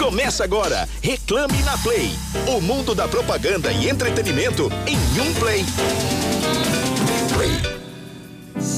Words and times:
Começa 0.00 0.44
agora, 0.44 0.88
Reclame 1.02 1.62
na 1.62 1.76
Play. 1.76 2.10
O 2.48 2.58
mundo 2.58 2.94
da 2.94 3.06
propaganda 3.06 3.70
e 3.70 3.86
entretenimento 3.86 4.72
em 4.86 4.96
um 5.20 5.34
play. 5.34 5.62
Play. 7.34 7.80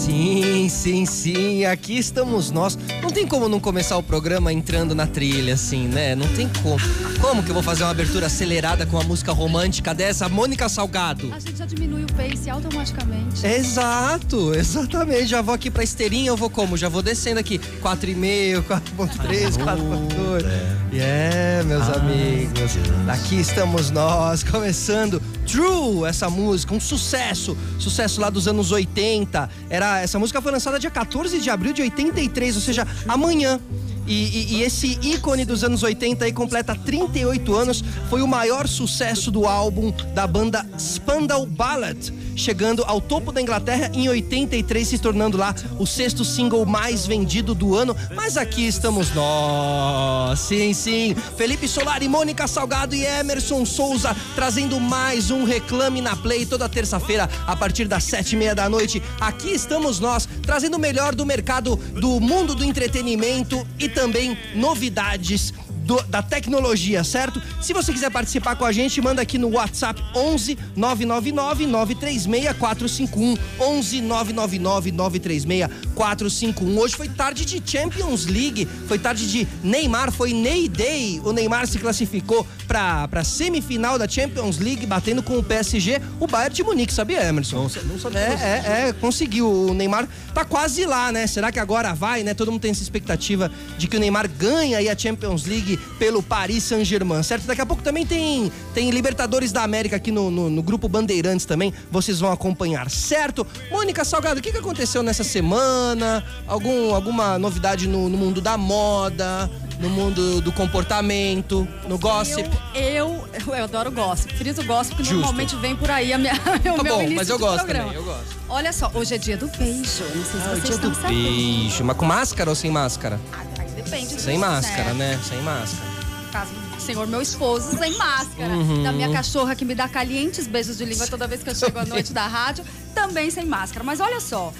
Sim, 0.05 0.69
sim, 0.69 1.07
sim, 1.07 1.65
aqui 1.65 1.97
estamos 1.97 2.51
nós. 2.51 2.77
Não 3.01 3.09
tem 3.09 3.25
como 3.25 3.49
não 3.49 3.61
começar 3.61 3.97
o 3.97 4.03
programa 4.03 4.53
entrando 4.53 4.97
na 4.97 5.07
trilha, 5.07 5.55
assim, 5.55 5.87
né? 5.87 6.17
Não 6.17 6.27
tem 6.35 6.51
como. 6.61 6.81
Como 7.21 7.41
que 7.41 7.51
eu 7.51 7.55
vou 7.55 7.63
fazer 7.63 7.85
uma 7.85 7.93
abertura 7.93 8.27
acelerada 8.27 8.85
com 8.85 8.97
uma 8.97 9.05
música 9.05 9.31
romântica 9.31 9.95
dessa? 9.95 10.29
Mônica 10.29 10.69
Salgado. 10.69 11.33
A 11.33 11.39
gente 11.39 11.57
já 11.57 11.67
diminui 11.67 12.03
o 12.03 12.13
pace 12.15 12.51
automaticamente. 12.51 13.47
Exato, 13.47 14.53
exatamente. 14.57 15.27
Já 15.27 15.41
vou 15.41 15.55
aqui 15.55 15.71
pra 15.71 15.85
esteirinha, 15.85 16.31
eu 16.31 16.37
vou 16.37 16.51
como? 16.51 16.77
Já 16.77 16.89
vou 16.89 17.01
descendo 17.01 17.39
aqui. 17.39 17.61
4,5, 17.81 18.65
4,3, 18.65 19.57
4,2. 19.57 20.45
É, 20.93 20.97
yeah, 20.97 21.65
meus 21.65 21.89
amigos. 21.89 22.73
Aqui 23.09 23.39
estamos 23.39 23.91
nós, 23.91 24.43
começando 24.43 25.23
True, 25.47 26.09
essa 26.09 26.31
música, 26.31 26.75
um 26.75 26.81
sucesso. 26.81 27.57
Sucesso 27.79 28.21
lá 28.21 28.31
dos 28.31 28.49
anos 28.49 28.73
80. 28.73 29.51
Era, 29.69 30.02
essa 30.03 30.19
música 30.19 30.43
foi 30.43 30.51
lançada 30.51 30.79
dia 30.79 30.91
14 30.91 31.39
de 31.41 31.49
abril 31.49 31.73
de 31.73 31.83
83, 31.83 32.57
ou 32.57 32.61
seja, 32.61 32.87
amanhã. 33.07 33.61
E, 34.07 34.13
e, 34.13 34.55
e, 34.57 34.63
esse 34.63 34.99
ícone 35.01 35.45
dos 35.45 35.63
anos 35.63 35.85
80 35.85 36.25
aí 36.25 36.33
completa 36.33 36.75
38 36.75 37.55
anos. 37.55 37.85
Foi 38.11 38.21
o 38.21 38.27
maior 38.27 38.67
sucesso 38.67 39.31
do 39.31 39.47
álbum 39.47 39.93
da 40.13 40.27
banda 40.27 40.67
Spandau 40.77 41.47
Ballet, 41.47 42.13
chegando 42.37 42.85
ao 42.85 43.01
topo 43.01 43.33
da 43.33 43.41
Inglaterra 43.41 43.91
em 43.95 44.09
83, 44.09 44.87
se 44.89 44.99
tornando 44.99 45.37
lá 45.37 45.55
o 45.79 45.87
sexto 45.87 46.25
single 46.25 46.65
mais 46.67 47.07
vendido 47.07 47.55
do 47.55 47.75
ano. 47.75 47.97
Mas 48.15 48.37
aqui 48.37 48.67
estamos 48.67 49.13
nós, 49.15 50.39
sim, 50.41 50.73
sim. 50.73 51.15
Felipe 51.37 51.69
Solari, 51.69 52.09
Mônica 52.09 52.47
Salgado 52.47 52.95
e 52.95 53.05
Emerson 53.05 53.65
Souza 53.65 54.17
trazendo 54.35 54.79
mais 54.81 55.31
um 55.31 55.45
Reclame 55.45 56.01
na 56.01 56.17
Play 56.17 56.47
toda 56.47 56.69
terça-feira 56.69 57.29
a 57.47 57.57
partir 57.57 57.87
das 57.87 58.05
sete 58.05 58.35
e 58.35 58.39
meia 58.39 58.55
da 58.55 58.69
noite. 58.69 59.03
Aqui 59.21 59.51
estamos 59.51 60.01
nós 60.01 60.29
trazendo 60.43 60.77
o 60.77 60.81
melhor 60.81 61.15
do 61.15 61.27
mercado 61.27 61.77
do 61.77 62.21
mundo 62.21 62.55
do 62.55 62.65
entretenimento 62.65 63.67
e 63.79 63.89
também 63.89 64.37
novidades 64.55 65.53
do, 65.85 66.01
da 66.05 66.23
tecnologia, 66.23 67.05
certo? 67.05 67.41
Se 67.61 67.73
você 67.73 67.93
quiser 67.93 68.11
participar 68.11 68.57
com 68.57 68.65
a 68.65 68.73
gente, 68.73 69.01
manda 69.01 69.23
aqui 69.23 69.39
no 69.39 69.51
WhatsApp 69.51 70.03
11 70.15 70.59
999 70.77 71.67
936 71.67 72.57
451 72.59 73.37
11 73.61 74.01
999 74.01 74.93
936 74.93 75.93
451. 75.95 76.79
Hoje 76.79 76.97
foi 76.97 77.09
tarde 77.09 77.45
de 77.45 77.63
Champions 77.65 78.27
League, 78.27 78.67
foi 78.87 78.99
tarde 78.99 79.31
de 79.31 79.47
Neymar, 79.63 80.13
foi 80.13 80.33
Ney 80.33 80.69
Day. 80.69 81.21
O 81.25 81.33
Neymar 81.33 81.67
se 81.67 81.79
classificou 81.79 82.47
para 82.67 83.07
para 83.09 83.25
semifinal 83.25 83.99
da 83.99 84.09
Champions 84.09 84.59
League, 84.59 84.87
batendo 84.87 85.23
com 85.23 85.39
o 85.39 85.43
PSG, 85.43 86.01
o 86.19 86.27
Bayern 86.27 86.55
de 86.55 86.63
Munique, 86.63 86.93
sabia, 86.93 87.23
Emerson? 87.23 87.57
Não, 87.57 87.93
não 87.93 87.99
sabia. 87.99 88.21
É, 88.21 88.63
é, 88.65 88.89
é, 88.89 88.93
conseguiu. 88.93 89.51
O 89.51 89.75
Neymar 89.75 90.09
tá 90.35 90.45
quase 90.45 90.85
lá, 90.85 91.13
né? 91.13 91.27
Será 91.27 91.53
que 91.53 91.59
agora 91.59 91.95
vai, 91.95 92.23
né? 92.23 92.35
Todo 92.35 92.51
mundo 92.51 92.61
tem 92.61 92.71
essa 92.71 92.83
expectativa 92.83 93.51
de 93.77 93.87
que 93.87 93.97
o 93.97 94.01
Neymar 94.01 94.29
ganha 94.29 94.79
aí 94.79 94.89
a 94.89 94.97
Champions 94.97 95.45
League 95.47 95.72
pelo 95.99 96.23
Paris 96.23 96.65
Saint-Germain, 96.65 97.23
certo? 97.23 97.45
Daqui 97.47 97.61
a 97.61 97.67
pouco 97.67 97.83
também 97.83 98.05
tem, 98.07 98.51
tem 98.75 98.91
Libertadores 98.91 99.53
da 99.53 99.63
América 99.63 99.97
aqui 99.97 100.11
no, 100.11 100.31
no, 100.31 100.49
no 100.51 100.63
grupo 100.63 100.89
Bandeirantes 100.89 101.47
também, 101.47 101.73
vocês 101.91 102.21
vão 102.21 102.33
acompanhar, 102.33 102.91
certo? 102.91 103.47
Mônica 103.71 104.05
Salgado, 104.05 104.41
o 104.41 104.43
que, 104.43 104.51
que 104.53 104.59
aconteceu 104.59 105.03
nessa 105.03 105.25
semana? 105.25 106.25
Algum, 106.47 106.95
alguma 106.95 107.39
novidade 107.39 107.89
no, 107.89 108.09
no 108.09 108.17
mundo 108.19 108.41
da 108.41 108.57
moda? 108.57 109.51
no 109.81 109.91
mundo 109.91 110.41
do 110.41 110.53
comportamento, 110.53 111.67
no 111.89 111.99
gossip. 111.99 112.49
Eu, 112.73 113.27
eu, 113.47 113.55
eu 113.57 113.65
adoro 113.65 113.91
gossip. 113.91 114.33
Friso 114.35 114.63
gossip, 114.65 114.95
que 114.97 115.03
Justo. 115.03 115.17
normalmente 115.17 115.57
vem 115.57 115.75
por 115.75 115.91
aí 115.91 116.13
a 116.13 116.19
minha, 116.19 116.35
o 116.73 116.77
Tá 116.77 116.83
meu 116.85 116.97
bom, 116.99 117.11
mas 117.11 117.29
eu 117.29 117.37
gosto 117.37 117.57
programa. 117.65 117.87
também, 117.87 117.97
eu 117.99 118.05
gosto. 118.05 118.37
Olha 118.49 118.73
só, 118.73 118.93
hoje 118.95 119.15
é 119.15 119.19
dia 119.19 119.37
do 119.37 119.49
beijo. 119.49 119.75
Não 119.75 119.85
sei 119.85 120.05
se 120.23 120.37
Ah, 120.37 120.51
vocês 120.51 120.63
dia 120.65 120.75
estão 120.77 120.91
do 120.91 120.95
sabendo. 120.97 121.15
beijo. 121.21 121.83
Mas 121.85 121.97
com 121.97 122.05
máscara 122.07 122.49
ou 122.51 122.55
sem 122.55 122.71
máscara? 122.71 123.19
Ah, 123.33 123.43
depende. 123.93 124.21
Sem 124.21 124.35
do 124.35 124.41
máscara, 124.41 124.95
né? 124.95 125.21
Sem 125.23 125.43
máscara. 125.43 125.91
Caso 126.33 126.53
do 126.55 126.81
senhor, 126.81 127.07
meu 127.07 127.21
esposo, 127.21 127.77
sem 127.77 127.97
máscara. 127.97 128.55
Uhum. 128.55 128.83
Da 128.83 128.93
minha 128.93 129.11
cachorra 129.11 129.55
que 129.55 129.65
me 129.65 129.75
dá 129.75 129.89
calientes 129.89 130.47
beijos 130.47 130.79
de 130.79 130.85
língua 130.85 131.07
toda 131.07 131.27
vez 131.27 131.43
que 131.43 131.51
eu 131.51 131.55
chego 131.55 131.79
à 131.79 131.85
noite 131.85 132.13
da 132.13 132.27
rádio, 132.27 132.65
também 132.95 133.31
sem 133.31 133.45
máscara. 133.45 133.85
Mas 133.85 134.01
olha 134.01 134.19
só, 134.19 134.53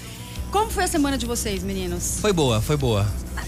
como 0.51 0.69
foi 0.69 0.83
a 0.83 0.87
semana 0.87 1.17
de 1.17 1.25
vocês, 1.25 1.63
meninos? 1.63 2.19
Foi 2.21 2.31
boa, 2.31 2.61
foi 2.61 2.77
boa. 2.77 3.07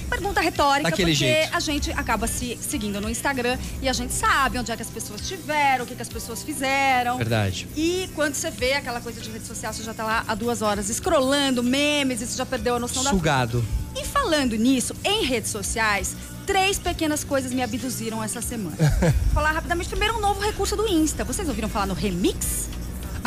Pergunta 0.10 0.40
retórica, 0.40 0.90
Daquele 0.90 1.12
porque 1.12 1.26
jeito. 1.26 1.56
a 1.56 1.60
gente 1.60 1.92
acaba 1.92 2.28
se 2.28 2.58
seguindo 2.62 3.02
no 3.02 3.10
Instagram 3.10 3.58
e 3.82 3.90
a 3.90 3.94
gente 3.94 4.14
sabe 4.14 4.58
onde 4.60 4.72
é 4.72 4.76
que 4.76 4.82
as 4.82 4.90
pessoas 4.90 5.22
estiveram, 5.22 5.84
o 5.84 5.88
que, 5.88 5.96
que 5.96 6.02
as 6.02 6.10
pessoas 6.10 6.44
fizeram. 6.44 7.18
Verdade. 7.18 7.68
E 7.76 8.10
quando 8.14 8.36
você 8.36 8.52
vê 8.52 8.74
aquela 8.74 9.02
coisa 9.02 9.20
de 9.20 9.30
rede 9.30 9.46
social, 9.46 9.74
você 9.74 9.84
já 9.84 9.94
tá 9.94 10.04
lá 10.04 10.24
há 10.28 10.36
duas 10.36 10.62
horas 10.62 10.88
scrollando 10.88 11.64
memes 11.64 12.22
e 12.22 12.28
você 12.28 12.38
já 12.38 12.46
perdeu 12.46 12.76
a 12.76 12.80
noção 12.80 13.04
da 13.04 13.10
Sugado. 13.10 13.66
E 13.96 14.06
falando 14.06 14.56
nisso, 14.56 14.96
em 15.04 15.24
redes 15.26 15.52
sociais, 15.52 16.16
três 16.46 16.78
pequenas 16.78 17.24
coisas 17.24 17.52
me 17.52 17.62
abduziram 17.62 18.24
essa 18.24 18.42
semana. 18.42 18.76
Vou 18.78 19.34
falar 19.34 19.52
rapidamente. 19.52 19.90
Primeiro, 19.90 20.18
um 20.18 20.22
novo 20.22 20.42
recurso 20.42 20.76
do 20.76 20.88
Insta. 20.88 21.24
Vocês 21.24 21.48
ouviram 21.48 21.70
falar 21.70 21.88
no 21.88 21.94
Remix? 21.94 22.70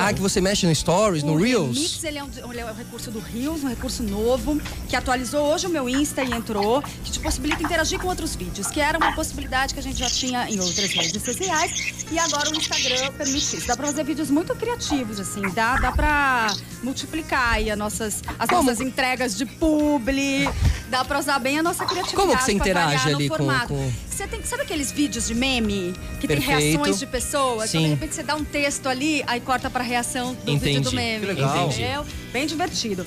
Ah, 0.00 0.12
que 0.12 0.20
você 0.20 0.40
mexe 0.40 0.64
no 0.64 0.72
Stories, 0.72 1.24
no 1.24 1.32
o 1.32 1.36
Reels? 1.42 1.74
Remix, 1.76 2.04
ele 2.04 2.18
é, 2.18 2.22
um, 2.22 2.28
ele 2.50 2.60
é 2.60 2.64
um 2.64 2.72
recurso 2.74 3.10
do 3.10 3.18
Reels, 3.18 3.64
um 3.64 3.68
recurso 3.68 4.00
novo, 4.04 4.60
que 4.88 4.94
atualizou 4.94 5.52
hoje 5.52 5.66
o 5.66 5.70
meu 5.70 5.88
Insta 5.88 6.22
e 6.22 6.30
entrou, 6.32 6.80
que 7.04 7.10
te 7.10 7.18
possibilita 7.18 7.64
interagir 7.64 7.98
com 7.98 8.06
outros 8.06 8.36
vídeos, 8.36 8.68
que 8.68 8.80
era 8.80 8.96
uma 8.96 9.12
possibilidade 9.16 9.74
que 9.74 9.80
a 9.80 9.82
gente 9.82 9.98
já 9.98 10.08
tinha 10.08 10.48
em 10.48 10.60
outras 10.60 10.92
redes 10.92 11.20
sociais, 11.20 12.06
e 12.12 12.18
agora 12.18 12.48
o 12.48 12.54
Instagram 12.54 13.10
permite 13.12 13.56
isso. 13.56 13.66
Dá 13.66 13.76
pra 13.76 13.86
fazer 13.88 14.04
vídeos 14.04 14.30
muito 14.30 14.54
criativos, 14.54 15.18
assim, 15.18 15.42
dá, 15.52 15.76
dá 15.78 15.90
pra 15.90 16.54
multiplicar 16.80 17.54
aí 17.54 17.68
as 17.68 17.76
nossas, 17.76 18.22
as 18.38 18.48
Como? 18.48 18.62
nossas 18.62 18.80
entregas 18.80 19.36
de 19.36 19.46
publi, 19.46 20.48
dá 20.88 21.04
pra 21.04 21.18
usar 21.18 21.40
bem 21.40 21.58
a 21.58 21.62
nossa 21.62 21.84
criatividade 21.84 22.14
Como 22.28 22.36
que 22.38 22.44
você 22.44 22.52
interage 22.52 23.10
no 23.10 23.16
ali 23.16 23.28
com- 23.28 23.36
formato. 23.36 23.68
com- 23.74 23.92
Você 24.18 24.26
tem, 24.26 24.42
sabe 24.42 24.62
aqueles 24.64 24.90
vídeos 24.90 25.28
de 25.28 25.34
meme 25.34 25.94
que 26.20 26.26
tem 26.26 26.38
Perfeito. 26.40 26.74
reações 26.74 26.98
de 26.98 27.06
pessoas? 27.06 27.68
Então, 27.72 27.80
Sim. 27.80 27.84
de 27.84 27.94
repente 27.94 28.14
você 28.16 28.22
dá 28.24 28.34
um 28.34 28.42
texto 28.42 28.88
ali, 28.88 29.22
aí 29.28 29.38
corta 29.38 29.70
pra 29.70 29.80
reação 29.80 30.34
do 30.34 30.54
vídeo 30.58 30.70
Entendi. 30.70 30.80
do 30.80 30.92
meme. 30.92 31.20
Que 31.20 31.26
legal. 31.34 31.68
Entendeu? 31.68 32.04
Bem 32.32 32.44
divertido. 32.44 33.06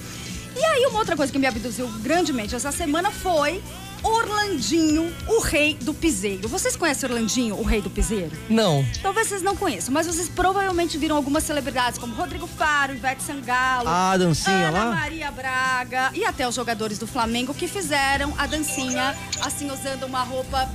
E 0.56 0.64
aí, 0.64 0.86
uma 0.86 1.00
outra 1.00 1.18
coisa 1.18 1.30
que 1.30 1.38
me 1.38 1.46
abduziu 1.46 1.86
grandemente 2.00 2.56
essa 2.56 2.72
semana 2.72 3.12
foi 3.12 3.62
Orlandinho, 4.02 5.14
o 5.28 5.42
rei 5.42 5.74
do 5.82 5.94
piseiro. 5.94 6.48
Vocês 6.48 6.78
conhecem 6.78 7.10
Orlandinho, 7.10 7.56
o 7.60 7.64
rei 7.64 7.82
do 7.82 7.90
piseiro? 7.90 8.32
Não. 8.50 8.86
Talvez 9.02 9.28
vocês 9.28 9.42
não 9.42 9.56
conheçam, 9.58 9.94
mas 9.94 10.08
vocês 10.08 10.30
provavelmente 10.30 10.98
viram 10.98 11.18
algumas 11.18 11.44
celebridades 11.44 12.00
como 12.00 12.16
Rodrigo 12.16 12.48
Faro, 12.48 12.94
Ivete 12.94 13.22
Sangalo, 13.22 13.90
Ah, 13.90 14.12
a 14.12 14.18
dancinha 14.18 14.70
Ana 14.70 14.86
lá? 14.86 14.96
Maria 14.96 15.30
Braga 15.30 16.10
e 16.14 16.24
até 16.24 16.48
os 16.48 16.56
jogadores 16.56 16.98
do 16.98 17.06
Flamengo 17.06 17.54
que 17.54 17.68
fizeram 17.68 18.34
a 18.38 18.48
dancinha 18.48 19.14
assim 19.42 19.70
usando 19.70 20.06
uma 20.06 20.24
roupa 20.24 20.70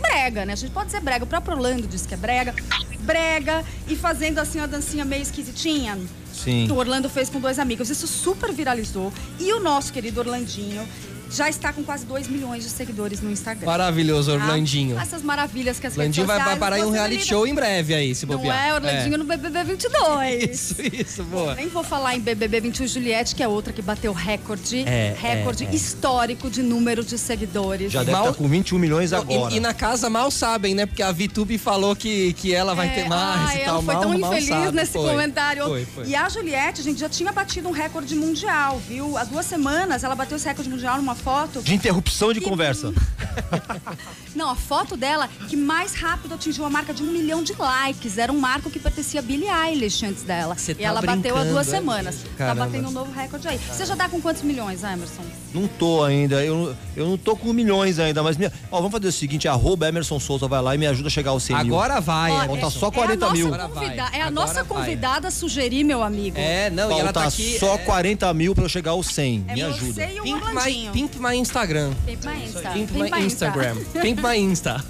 brega, 0.00 0.44
né? 0.44 0.52
A 0.52 0.56
gente 0.56 0.72
pode 0.72 0.86
dizer 0.86 1.00
brega. 1.00 1.24
O 1.24 1.26
próprio 1.26 1.54
Orlando 1.56 1.86
disse 1.86 2.06
que 2.06 2.14
é 2.14 2.16
brega. 2.16 2.54
Brega 3.00 3.64
e 3.86 3.96
fazendo 3.96 4.38
assim 4.38 4.58
uma 4.58 4.68
dancinha 4.68 5.04
meio 5.04 5.22
esquisitinha. 5.22 5.98
Sim. 6.32 6.70
O 6.70 6.76
Orlando 6.76 7.08
fez 7.08 7.28
com 7.28 7.40
dois 7.40 7.58
amigos. 7.58 7.90
Isso 7.90 8.06
super 8.06 8.52
viralizou. 8.52 9.12
E 9.38 9.52
o 9.52 9.60
nosso 9.60 9.92
querido 9.92 10.20
Orlandinho 10.20 10.86
já 11.34 11.48
está 11.48 11.72
com 11.72 11.82
quase 11.82 12.04
2 12.06 12.28
milhões 12.28 12.62
de 12.64 12.70
seguidores 12.70 13.20
no 13.20 13.30
Instagram. 13.30 13.66
Maravilhoso, 13.66 14.30
tá? 14.30 14.36
Orlandinho. 14.36 14.98
Essas 14.98 15.22
maravilhas 15.22 15.78
que 15.80 15.86
as 15.86 15.96
Orlandinho 15.96 16.26
vai, 16.26 16.36
redes 16.36 16.44
vai 16.46 16.54
sociais 16.54 16.58
parar 16.60 16.78
em 16.78 16.88
um 16.88 16.92
reality 16.94 17.26
show 17.26 17.46
em 17.46 17.54
breve 17.54 17.94
aí, 17.94 18.14
se 18.14 18.24
Não 18.26 18.36
bobear. 18.36 18.66
é 18.68 18.74
Orlandinho 18.74 19.18
no 19.18 19.24
BBB 19.24 19.64
22. 19.64 20.50
Isso, 20.54 20.74
isso, 20.82 21.24
boa. 21.24 21.54
Nem 21.54 21.68
vou 21.68 21.82
falar 21.82 22.14
em 22.14 22.20
BBB 22.20 22.60
21 22.60 22.86
Juliette, 22.86 23.34
que 23.34 23.42
é 23.42 23.48
outra 23.48 23.72
que 23.72 23.82
bateu 23.82 24.12
recorde, 24.12 24.80
É, 24.86 25.14
recorde 25.18 25.64
é, 25.64 25.68
é. 25.68 25.74
histórico 25.74 26.48
de 26.50 26.62
número 26.62 27.04
de 27.04 27.18
seguidores. 27.18 27.92
Já 27.92 28.00
deve 28.00 28.12
Mal- 28.12 28.28
estar 28.30 28.34
com 28.38 28.48
21 28.48 28.78
milhões 28.78 29.10
Não, 29.10 29.18
agora. 29.20 29.52
E, 29.52 29.56
e 29.56 29.60
na 29.60 29.74
casa 29.74 30.08
mal 30.10 30.30
sabem, 30.30 30.74
né? 30.74 30.86
Porque 30.86 31.02
a 31.02 31.10
VTube 31.12 31.58
falou 31.58 31.94
que, 31.96 32.32
que 32.34 32.54
ela 32.54 32.74
vai 32.74 32.88
É, 32.88 32.90
ter 32.90 33.08
mais 33.08 33.50
ai, 33.50 33.56
e 33.58 33.60
ela 33.62 33.72
tal. 33.72 33.82
foi 33.82 33.94
mal, 33.94 34.02
tão 34.02 34.18
mal 34.18 34.32
infeliz 34.32 34.48
sabe. 34.48 34.76
nesse 34.76 34.92
Foi. 34.92 35.10
comentário. 35.10 35.64
Foi, 35.64 35.84
foi. 35.86 36.06
E 36.06 36.14
a 36.14 36.28
Juliette, 36.28 36.80
a 36.80 36.84
gente 36.84 37.00
já 37.00 37.08
tinha 37.08 37.32
batido 37.32 37.68
um 37.68 37.72
recorde 37.72 38.14
mundial, 38.14 38.80
viu? 38.86 39.16
Há 39.16 39.24
duas 39.24 39.46
semanas 39.46 40.04
ela 40.04 40.14
bateu 40.14 40.36
esse 40.36 40.46
recorde 40.46 40.70
mundial 40.70 40.96
numa 40.96 41.14
foto. 41.24 41.62
De 41.62 41.74
interrupção 41.74 42.32
de 42.32 42.40
Que- 42.40 42.46
conversa. 42.48 42.92
Não, 44.34 44.50
a 44.50 44.56
foto 44.56 44.96
dela 44.96 45.28
que 45.48 45.56
mais 45.56 45.94
rápido 45.94 46.34
atingiu 46.34 46.64
a 46.64 46.70
marca 46.70 46.92
de 46.92 47.02
um 47.04 47.06
milhão 47.06 47.42
de 47.42 47.52
likes. 47.52 48.18
Era 48.18 48.32
um 48.32 48.38
marco 48.38 48.68
que 48.68 48.80
pertencia 48.80 49.20
a 49.20 49.22
Billie 49.22 49.48
Eilish 49.48 50.04
antes 50.04 50.24
dela. 50.24 50.56
Cê 50.58 50.72
e 50.72 50.74
tá 50.74 50.82
ela 50.82 51.00
bateu 51.00 51.36
há 51.36 51.44
duas 51.44 51.68
é 51.68 51.70
semanas. 51.70 52.16
Tá 52.36 52.52
batendo 52.54 52.88
um 52.88 52.90
novo 52.90 53.12
recorde 53.12 53.46
aí. 53.46 53.58
Você 53.58 53.86
já 53.86 53.94
tá 53.96 54.08
com 54.08 54.20
quantos 54.20 54.42
milhões, 54.42 54.82
Emerson? 54.82 55.22
Não 55.54 55.68
tô 55.68 56.02
ainda. 56.02 56.44
Eu, 56.44 56.74
eu 56.96 57.06
não 57.10 57.16
tô 57.16 57.36
com 57.36 57.52
milhões 57.52 58.00
ainda, 58.00 58.24
mas 58.24 58.36
minha, 58.36 58.52
ó, 58.72 58.78
vamos 58.78 58.90
fazer 58.90 59.06
o 59.06 59.12
seguinte: 59.12 59.46
arroba 59.46 59.88
Emerson 59.88 60.18
Souza 60.18 60.48
vai 60.48 60.60
lá 60.60 60.74
e 60.74 60.78
me 60.78 60.86
ajuda 60.88 61.06
a 61.06 61.10
chegar 61.10 61.30
aos 61.30 61.44
100 61.44 61.56
mil. 61.64 61.74
Agora 61.76 62.00
vai, 62.00 62.32
Ó, 62.32 62.42
Emerson. 62.44 62.70
Falta 62.70 62.70
só 62.80 62.86
é 62.86 62.88
a 62.88 62.92
40 62.92 63.20
nossa 63.26 63.32
mil. 63.36 63.50
Convida- 63.50 63.94
É 63.94 64.00
a 64.00 64.06
agora 64.26 64.30
nossa 64.32 64.54
vai. 64.54 64.64
convidada 64.64 65.28
a 65.28 65.30
sugerir, 65.30 65.84
meu 65.84 66.02
amigo. 66.02 66.36
É, 66.36 66.70
não, 66.70 66.90
e 66.90 66.94
ela 66.94 67.04
Falta 67.12 67.20
tá 67.20 67.26
aqui. 67.26 67.56
só 67.60 67.74
é, 67.76 67.78
40 67.78 68.34
mil 68.34 68.52
pra 68.52 68.64
eu 68.64 68.68
chegar 68.68 68.90
aos 68.92 69.06
100. 69.06 69.44
É 69.46 69.54
me 69.54 69.60
você 69.62 69.66
ajuda. 69.68 70.04
e 70.12 70.20
o 70.20 70.24
my, 70.24 70.32
Orlandinho. 70.32 70.92
Pimp 71.14 71.22
my 71.22 71.36
Instagram. 71.36 71.94
Pimp 72.04 72.24
my 72.24 72.44
Insta. 72.44 72.70
Pimp 72.72 72.90
Pimp 72.90 72.92
my 72.92 73.10
my 73.10 73.24
Insta. 73.24 73.46
Instagram. 73.46 73.76
Pimp 74.02 74.20
my 74.20 74.36
Insta. 74.36 74.84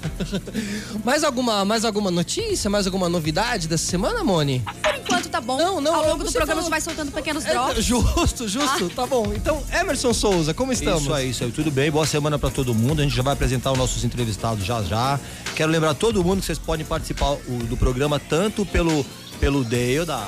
mais, 1.05 1.23
alguma, 1.23 1.63
mais 1.63 1.85
alguma 1.85 2.09
notícia, 2.09 2.67
mais 2.69 2.87
alguma 2.87 3.07
novidade 3.07 3.67
dessa 3.67 3.85
semana, 3.85 4.23
Moni? 4.23 4.63
Por 4.81 4.95
enquanto 4.95 5.29
tá 5.29 5.39
bom. 5.39 5.57
Não, 5.57 5.79
não, 5.79 5.93
Ao 5.93 6.09
longo 6.09 6.23
do 6.23 6.31
programa 6.31 6.45
falou- 6.47 6.59
a 6.59 6.61
gente 6.63 6.69
vai 6.71 6.81
soltando 6.81 7.11
pequenos 7.11 7.45
É, 7.45 7.51
drops. 7.51 7.85
justo, 7.85 8.47
justo, 8.47 8.89
tá 8.89 9.05
bom. 9.05 9.31
Então, 9.35 9.61
Emerson 9.71 10.13
Souza, 10.13 10.51
como 10.53 10.73
estamos? 10.73 11.03
Isso 11.03 11.13
aí, 11.13 11.29
isso 11.29 11.43
aí. 11.43 11.51
Tudo 11.51 11.69
bem? 11.69 11.91
Boa 11.91 12.07
semana 12.07 12.39
pra 12.39 12.49
todo 12.49 12.73
mundo. 12.73 13.01
A 13.01 13.03
gente 13.03 13.15
já 13.15 13.21
vai 13.21 13.33
apresentar 13.33 13.71
os 13.71 13.77
nossos 13.77 14.03
entrevistados 14.03 14.65
já 14.65 14.81
já. 14.81 15.19
Quero 15.55 15.71
lembrar 15.71 15.93
todo 15.93 16.23
mundo 16.23 16.39
que 16.39 16.45
vocês 16.47 16.57
podem 16.57 16.85
participar 16.85 17.35
do 17.69 17.77
programa 17.77 18.19
tanto 18.19 18.65
pelo, 18.65 19.05
pelo 19.39 19.63
Dale 19.63 20.05
da, 20.05 20.27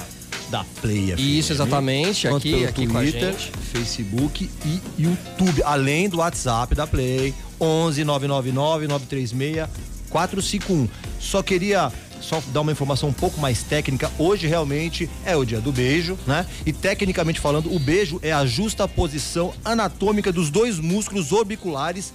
da 0.49 0.63
Play 0.81 1.11
FM, 1.15 1.19
Isso, 1.19 1.51
exatamente, 1.53 2.27
aqui- 2.27 2.51
pelo 2.51 2.67
aqui 2.67 2.87
com 2.87 2.97
a 2.97 3.01
Twitter, 3.01 3.31
gente. 3.33 3.51
Facebook 3.71 4.49
e 4.65 4.81
YouTube, 4.97 5.61
além 5.63 6.07
do 6.09 6.17
WhatsApp 6.17 6.73
da 6.73 6.87
Play, 6.87 7.33
11 7.59 8.03
999 8.03 8.87
936 8.87 9.67
451. 10.09 10.87
Só 11.19 11.43
queria 11.43 11.91
só 12.21 12.41
dar 12.53 12.61
uma 12.61 12.71
informação 12.71 13.09
um 13.09 13.13
pouco 13.13 13.39
mais 13.39 13.61
técnica. 13.63 14.09
Hoje 14.17 14.47
realmente 14.47 15.09
é 15.25 15.35
o 15.35 15.43
dia 15.45 15.59
do 15.59 15.71
beijo, 15.71 16.17
né? 16.25 16.45
E 16.65 16.71
tecnicamente 16.73 17.39
falando, 17.39 17.73
o 17.73 17.77
beijo 17.79 18.19
é 18.23 18.31
a 18.31 18.45
justa 18.45 18.87
posição 18.87 19.53
anatômica 19.63 20.31
dos 20.31 20.49
dois 20.49 20.79
músculos 20.79 21.31
orbiculares 21.31 22.13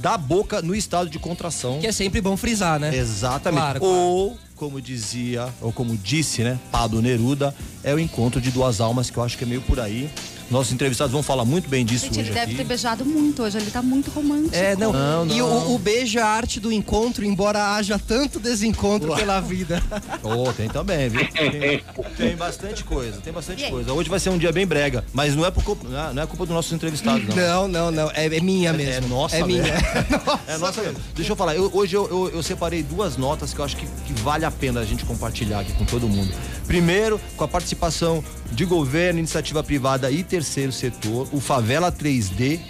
da 0.00 0.16
boca 0.16 0.62
no 0.62 0.74
estado 0.74 1.08
de 1.10 1.18
contração. 1.18 1.78
Que 1.80 1.86
é 1.88 1.92
sempre 1.92 2.20
bom 2.20 2.36
frisar, 2.36 2.78
né? 2.80 2.94
Exatamente. 2.96 3.60
Claro, 3.60 3.80
claro. 3.80 3.94
Ou, 3.94 4.38
como 4.56 4.80
dizia, 4.80 5.52
ou 5.60 5.72
como 5.72 5.96
disse, 5.96 6.42
né, 6.42 6.58
Pablo 6.70 7.02
Neruda, 7.02 7.54
é 7.82 7.92
o 7.92 7.98
encontro 7.98 8.40
de 8.40 8.50
duas 8.50 8.80
almas, 8.80 9.10
que 9.10 9.16
eu 9.16 9.22
acho 9.22 9.36
que 9.36 9.44
é 9.44 9.46
meio 9.46 9.62
por 9.62 9.80
aí. 9.80 10.08
Nossos 10.54 10.72
entrevistados 10.72 11.12
vão 11.12 11.20
falar 11.20 11.44
muito 11.44 11.68
bem 11.68 11.84
disso 11.84 12.04
Gente, 12.04 12.20
hoje 12.20 12.28
ele 12.28 12.34
deve 12.38 12.46
aqui. 12.52 12.54
ter 12.54 12.64
beijado 12.64 13.04
muito 13.04 13.42
hoje. 13.42 13.58
Ele 13.58 13.72
tá 13.72 13.82
muito 13.82 14.08
romântico. 14.12 14.54
É, 14.54 14.76
não. 14.76 14.92
Não, 14.92 15.26
E 15.26 15.38
não. 15.40 15.48
o, 15.48 15.74
o 15.74 15.78
beijo 15.80 16.16
é 16.16 16.22
a 16.22 16.28
arte 16.28 16.60
do 16.60 16.70
encontro, 16.70 17.24
embora 17.24 17.74
haja 17.74 17.98
tanto 17.98 18.38
desencontro 18.38 19.14
pela 19.16 19.40
vida. 19.40 19.82
Oh, 20.22 20.52
tem 20.52 20.68
também, 20.68 21.08
viu? 21.08 21.26
Tem, 21.28 21.82
tem 22.16 22.36
bastante 22.36 22.82
coisa, 22.84 23.18
tem 23.20 23.32
bastante 23.32 23.64
E 23.64 23.70
coisa. 23.70 23.92
Hoje 23.92 24.08
vai 24.08 24.18
ser 24.20 24.30
um 24.30 24.38
dia 24.38 24.50
bem 24.52 24.66
brega, 24.66 25.04
mas 25.12 25.34
não 25.34 25.44
é, 25.44 25.50
por 25.50 25.62
culpa, 25.64 25.86
não 25.88 25.98
é- 26.08 26.12
não 26.14 26.22
é 26.22 26.26
culpa 26.26 26.46
dos 26.46 26.54
nossos 26.54 26.72
entrevistados, 26.72 27.26
não. 27.28 27.36
Não, 27.36 27.68
não, 27.68 27.90
não. 27.90 28.10
É, 28.12 28.26
é 28.26 28.40
minha 28.40 28.72
mesmo. 28.72 29.04
É 29.06 29.08
nossa 29.08 29.36
É 29.36 29.42
minha. 29.44 29.62
mesmo. 29.62 29.78
É 30.46 30.56
nossa 30.56 30.80
mesmo. 30.82 30.98
Deixa 31.14 31.32
eu 31.32 31.36
falar, 31.36 31.54
eu- 31.56 31.70
hoje 31.74 31.94
eu, 31.96 32.08
eu- 32.08 32.30
eu 32.36 32.42
separei 32.42 32.82
duas 32.82 33.16
notas 33.16 33.52
que 33.52 33.58
eu 33.60 33.64
acho 33.64 33.76
que, 33.76 33.86
que 34.06 34.12
vale 34.22 34.44
a 34.44 34.50
pena 34.50 34.80
a 34.80 34.84
gente 34.84 35.04
compartilhar 35.04 35.60
aqui 35.60 35.72
com 35.72 35.84
todo 35.84 36.08
mundo. 36.08 36.32
Primeiro, 36.66 37.20
com 37.36 37.44
a 37.44 37.48
participação 37.48 38.22
de 38.54 38.64
governo, 38.64 39.18
iniciativa 39.18 39.62
privada 39.62 40.10
e 40.10 40.22
terceiro 40.22 40.72
setor, 40.72 41.28
o 41.32 41.40
Favela 41.40 41.90
3D 41.90 42.60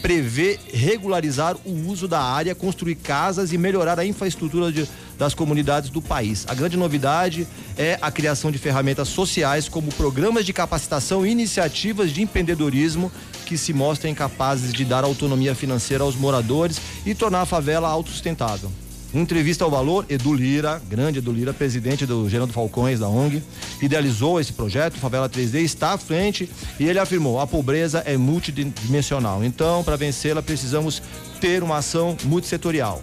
prevê 0.00 0.58
regularizar 0.72 1.56
o 1.64 1.88
uso 1.88 2.08
da 2.08 2.20
área, 2.20 2.54
construir 2.54 2.96
casas 2.96 3.52
e 3.52 3.58
melhorar 3.58 3.98
a 4.00 4.04
infraestrutura 4.04 4.72
de- 4.72 4.88
das 5.16 5.32
comunidades 5.32 5.90
do 5.90 6.02
país. 6.02 6.44
A 6.48 6.54
grande 6.54 6.76
novidade 6.76 7.46
é 7.76 7.98
a 8.02 8.10
criação 8.10 8.50
de 8.50 8.58
ferramentas 8.58 9.08
sociais 9.08 9.68
como 9.68 9.92
programas 9.92 10.44
de 10.44 10.52
capacitação 10.52 11.24
e 11.24 11.30
iniciativas 11.30 12.10
de 12.10 12.20
empreendedorismo 12.22 13.12
que 13.46 13.56
se 13.56 13.72
mostrem 13.72 14.12
capazes 14.14 14.72
de 14.72 14.84
dar 14.84 15.04
autonomia 15.04 15.54
financeira 15.54 16.02
aos 16.02 16.16
moradores 16.16 16.80
e 17.06 17.14
tornar 17.14 17.42
a 17.42 17.46
favela 17.46 17.88
autossustentável. 17.88 18.72
Entrevista 19.14 19.64
ao 19.64 19.70
Valor, 19.70 20.06
Edu 20.08 20.32
Lira, 20.32 20.80
grande 20.88 21.18
Edu 21.18 21.32
Lira, 21.32 21.52
presidente 21.52 22.06
do 22.06 22.28
Gerando 22.28 22.52
Falcões 22.52 23.00
da 23.00 23.08
ONG, 23.08 23.42
idealizou 23.82 24.40
esse 24.40 24.52
projeto, 24.54 24.96
Favela 24.96 25.28
3D, 25.28 25.60
está 25.60 25.92
à 25.92 25.98
frente 25.98 26.48
e 26.80 26.88
ele 26.88 26.98
afirmou: 26.98 27.38
a 27.38 27.46
pobreza 27.46 28.02
é 28.06 28.16
multidimensional. 28.16 29.44
Então, 29.44 29.84
para 29.84 29.96
vencê-la, 29.96 30.42
precisamos 30.42 31.02
ter 31.40 31.62
uma 31.62 31.76
ação 31.76 32.16
multissetorial. 32.24 33.02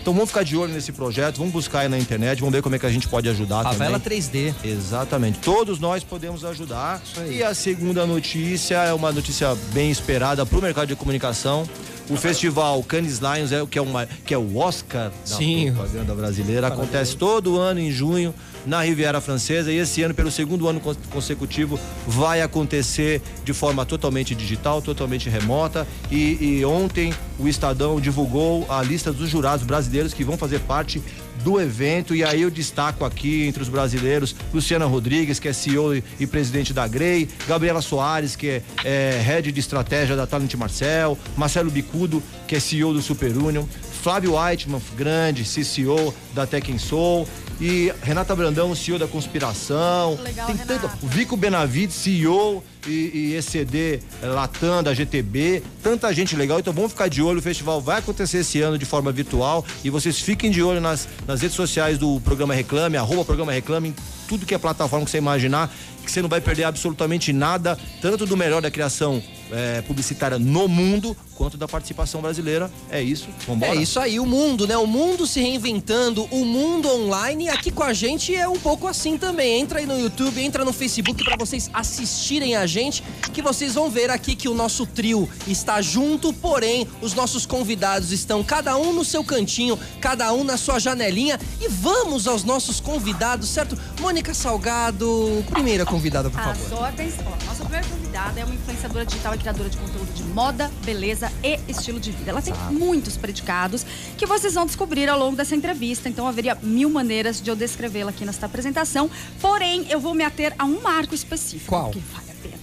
Então 0.00 0.14
vamos 0.14 0.30
ficar 0.30 0.42
de 0.44 0.56
olho 0.56 0.72
nesse 0.72 0.92
projeto, 0.92 1.36
vamos 1.36 1.52
buscar 1.52 1.80
aí 1.80 1.88
na 1.88 1.98
internet, 1.98 2.40
vamos 2.40 2.54
ver 2.54 2.62
como 2.62 2.74
é 2.74 2.78
que 2.78 2.86
a 2.86 2.90
gente 2.90 3.06
pode 3.06 3.28
ajudar 3.28 3.64
Favela 3.64 4.00
também. 4.00 4.18
3D. 4.18 4.54
Exatamente. 4.64 5.40
Todos 5.40 5.78
nós 5.78 6.02
podemos 6.02 6.42
ajudar. 6.42 7.02
E 7.28 7.42
a 7.42 7.52
segunda 7.52 8.06
notícia 8.06 8.76
é 8.76 8.94
uma 8.94 9.12
notícia 9.12 9.54
bem 9.74 9.90
esperada 9.90 10.46
para 10.46 10.58
o 10.58 10.62
mercado 10.62 10.88
de 10.88 10.96
comunicação. 10.96 11.68
O 12.10 12.16
festival 12.16 12.82
Cannes 12.82 13.20
Lions 13.20 13.52
é 13.52 13.64
que 13.64 13.78
é, 13.78 13.82
uma, 13.82 14.04
que 14.26 14.34
é 14.34 14.38
o 14.38 14.56
Oscar 14.56 15.10
da 15.28 15.36
Sim. 15.36 15.72
propaganda 15.72 16.12
brasileira. 16.12 16.66
Acontece 16.66 17.16
todo 17.16 17.56
ano 17.56 17.78
em 17.78 17.90
junho 17.92 18.34
na 18.66 18.82
Riviera 18.82 19.20
Francesa 19.20 19.70
e 19.72 19.76
esse 19.76 20.02
ano, 20.02 20.12
pelo 20.12 20.30
segundo 20.30 20.68
ano 20.68 20.80
cons- 20.80 20.98
consecutivo, 21.10 21.78
vai 22.06 22.42
acontecer 22.42 23.22
de 23.44 23.52
forma 23.52 23.86
totalmente 23.86 24.34
digital, 24.34 24.82
totalmente 24.82 25.30
remota. 25.30 25.86
E, 26.10 26.58
e 26.58 26.64
ontem 26.64 27.14
o 27.38 27.46
Estadão 27.46 28.00
divulgou 28.00 28.66
a 28.68 28.82
lista 28.82 29.12
dos 29.12 29.30
jurados 29.30 29.64
brasileiros 29.64 30.12
que 30.12 30.24
vão 30.24 30.36
fazer 30.36 30.58
parte 30.60 31.00
do 31.42 31.60
evento. 31.60 32.14
E 32.14 32.24
aí 32.24 32.42
eu 32.42 32.50
destaco 32.50 33.04
aqui 33.04 33.46
entre 33.46 33.62
os 33.62 33.68
brasileiros 33.68 34.34
Luciana 34.52 34.86
Rodrigues, 34.86 35.38
que 35.38 35.48
é 35.48 35.52
CEO 35.52 35.94
e, 35.96 36.26
presidente 36.26 36.72
da 36.72 36.86
Grey, 36.86 37.28
Gabriela 37.46 37.82
Soares, 37.82 38.36
que 38.36 38.48
é, 38.48 38.62
é 38.84 39.22
head 39.22 39.50
de 39.50 39.60
estratégia 39.60 40.16
da 40.16 40.26
Talent 40.26 40.54
Marcel, 40.54 41.18
Marcelo 41.36 41.70
Bicudo, 41.70 42.22
que 42.46 42.56
é 42.56 42.60
CEO 42.60 42.92
do 42.92 43.02
Super 43.02 43.36
Union, 43.36 43.64
Flávio 44.02 44.36
Whiteman, 44.38 44.80
grande 44.96 45.44
CCO 45.44 46.14
da 46.34 46.46
Tech 46.46 46.78
Soul 46.78 47.28
e 47.60 47.92
Renata 48.02 48.34
Brandão, 48.34 48.74
CEO 48.74 48.98
da 48.98 49.06
Conspiração. 49.06 50.18
Legal, 50.22 50.46
Tem 50.46 50.56
Renata. 50.56 50.88
tanto, 50.88 51.06
Vico 51.06 51.36
Benavides, 51.36 51.94
CEO 51.94 52.64
e, 52.86 53.10
e 53.12 53.36
ECD 53.36 54.00
eh, 54.22 54.26
Latam 54.26 54.82
da 54.82 54.94
GTB, 54.94 55.62
tanta 55.82 56.12
gente 56.14 56.34
legal. 56.34 56.58
Então 56.58 56.72
vamos 56.72 56.92
ficar 56.92 57.08
de 57.08 57.20
olho. 57.20 57.38
O 57.38 57.42
festival 57.42 57.80
vai 57.80 57.98
acontecer 57.98 58.38
esse 58.38 58.60
ano 58.62 58.78
de 58.78 58.86
forma 58.86 59.12
virtual 59.12 59.64
e 59.84 59.90
vocês 59.90 60.18
fiquem 60.18 60.50
de 60.50 60.62
olho 60.62 60.80
nas, 60.80 61.06
nas 61.26 61.42
redes 61.42 61.54
sociais 61.54 61.98
do 61.98 62.18
programa 62.20 62.54
Reclame, 62.54 62.96
arroba 62.96 63.24
programa 63.24 63.52
Reclame, 63.52 63.90
em 63.90 63.94
tudo 64.26 64.46
que 64.46 64.54
é 64.54 64.58
plataforma 64.58 65.04
que 65.04 65.10
você 65.10 65.18
imaginar, 65.18 65.70
que 66.02 66.10
você 66.10 66.22
não 66.22 66.28
vai 66.28 66.40
perder 66.40 66.64
absolutamente 66.64 67.32
nada, 67.32 67.78
tanto 68.00 68.24
do 68.24 68.36
melhor 68.36 68.62
da 68.62 68.70
criação 68.70 69.22
eh, 69.52 69.82
publicitária 69.86 70.38
no 70.38 70.68
mundo, 70.68 71.16
quanto 71.34 71.56
da 71.56 71.66
participação 71.66 72.20
brasileira. 72.20 72.70
É 72.90 73.02
isso. 73.02 73.28
Vambora. 73.46 73.74
É 73.74 73.76
isso 73.76 73.98
aí, 73.98 74.20
o 74.20 74.26
mundo, 74.26 74.66
né? 74.66 74.76
O 74.76 74.86
mundo 74.86 75.26
se 75.26 75.40
reinventando, 75.40 76.24
o 76.30 76.44
mundo 76.44 76.88
online. 76.88 77.44
E 77.44 77.48
aqui 77.48 77.70
com 77.70 77.82
a 77.82 77.92
gente 77.92 78.34
é 78.34 78.48
um 78.48 78.58
pouco 78.58 78.86
assim 78.86 79.16
também. 79.16 79.60
Entra 79.60 79.78
aí 79.78 79.86
no 79.86 79.98
YouTube, 79.98 80.42
entra 80.42 80.64
no 80.64 80.72
Facebook 80.72 81.24
pra 81.24 81.36
vocês 81.36 81.70
assistirem 81.72 82.56
a 82.56 82.66
gente, 82.66 83.02
que 83.32 83.40
vocês 83.40 83.74
vão 83.74 83.90
ver 83.90 84.10
aqui 84.10 84.36
que 84.36 84.48
o 84.48 84.54
nosso 84.54 84.86
trio 84.86 85.28
está 85.46 85.80
junto, 85.80 86.32
porém 86.32 86.86
os 87.00 87.14
nossos 87.14 87.46
convidados 87.46 88.12
estão 88.12 88.44
cada 88.44 88.76
um 88.76 88.92
no 88.92 89.04
seu 89.04 89.24
cantinho, 89.24 89.78
cada 90.00 90.32
um 90.32 90.44
na 90.44 90.56
sua 90.56 90.78
janelinha. 90.78 91.38
E 91.60 91.68
vamos 91.68 92.26
aos 92.26 92.44
nossos 92.44 92.80
convidados, 92.80 93.48
certo? 93.48 93.78
Mônica 94.00 94.34
Salgado, 94.34 95.44
primeira 95.50 95.84
convidada, 95.84 96.30
por 96.30 96.40
favor. 96.40 96.66
As 96.66 96.72
ordens. 96.72 97.14
Ó, 97.20 97.46
nossa 97.46 97.62
primeira 97.62 97.86
convidada 97.86 98.40
é 98.40 98.44
uma 98.44 98.54
influenciadora 98.54 99.06
digital 99.06 99.34
criadora 99.40 99.70
de 99.70 99.76
conteúdo 99.76 100.12
de 100.12 100.22
moda, 100.24 100.70
beleza 100.84 101.32
e 101.42 101.58
estilo 101.66 101.98
de 101.98 102.12
vida. 102.12 102.30
Ela 102.30 102.42
tem 102.42 102.54
muitos 102.70 103.16
predicados 103.16 103.84
que 104.16 104.26
vocês 104.26 104.54
vão 104.54 104.66
descobrir 104.66 105.08
ao 105.08 105.18
longo 105.18 105.36
dessa 105.36 105.56
entrevista. 105.56 106.08
Então 106.08 106.28
haveria 106.28 106.56
mil 106.62 106.90
maneiras 106.90 107.40
de 107.40 107.50
eu 107.50 107.56
descrevê-la 107.56 108.10
aqui 108.10 108.24
nesta 108.24 108.46
apresentação. 108.46 109.10
Porém, 109.40 109.86
eu 109.88 109.98
vou 109.98 110.14
me 110.14 110.22
ater 110.22 110.54
a 110.58 110.64
um 110.64 110.80
marco 110.82 111.14
específico. 111.14 111.70
Qual? 111.70 111.90
Que 111.90 111.98
vale 111.98 112.30
a 112.30 112.34
pena. 112.34 112.58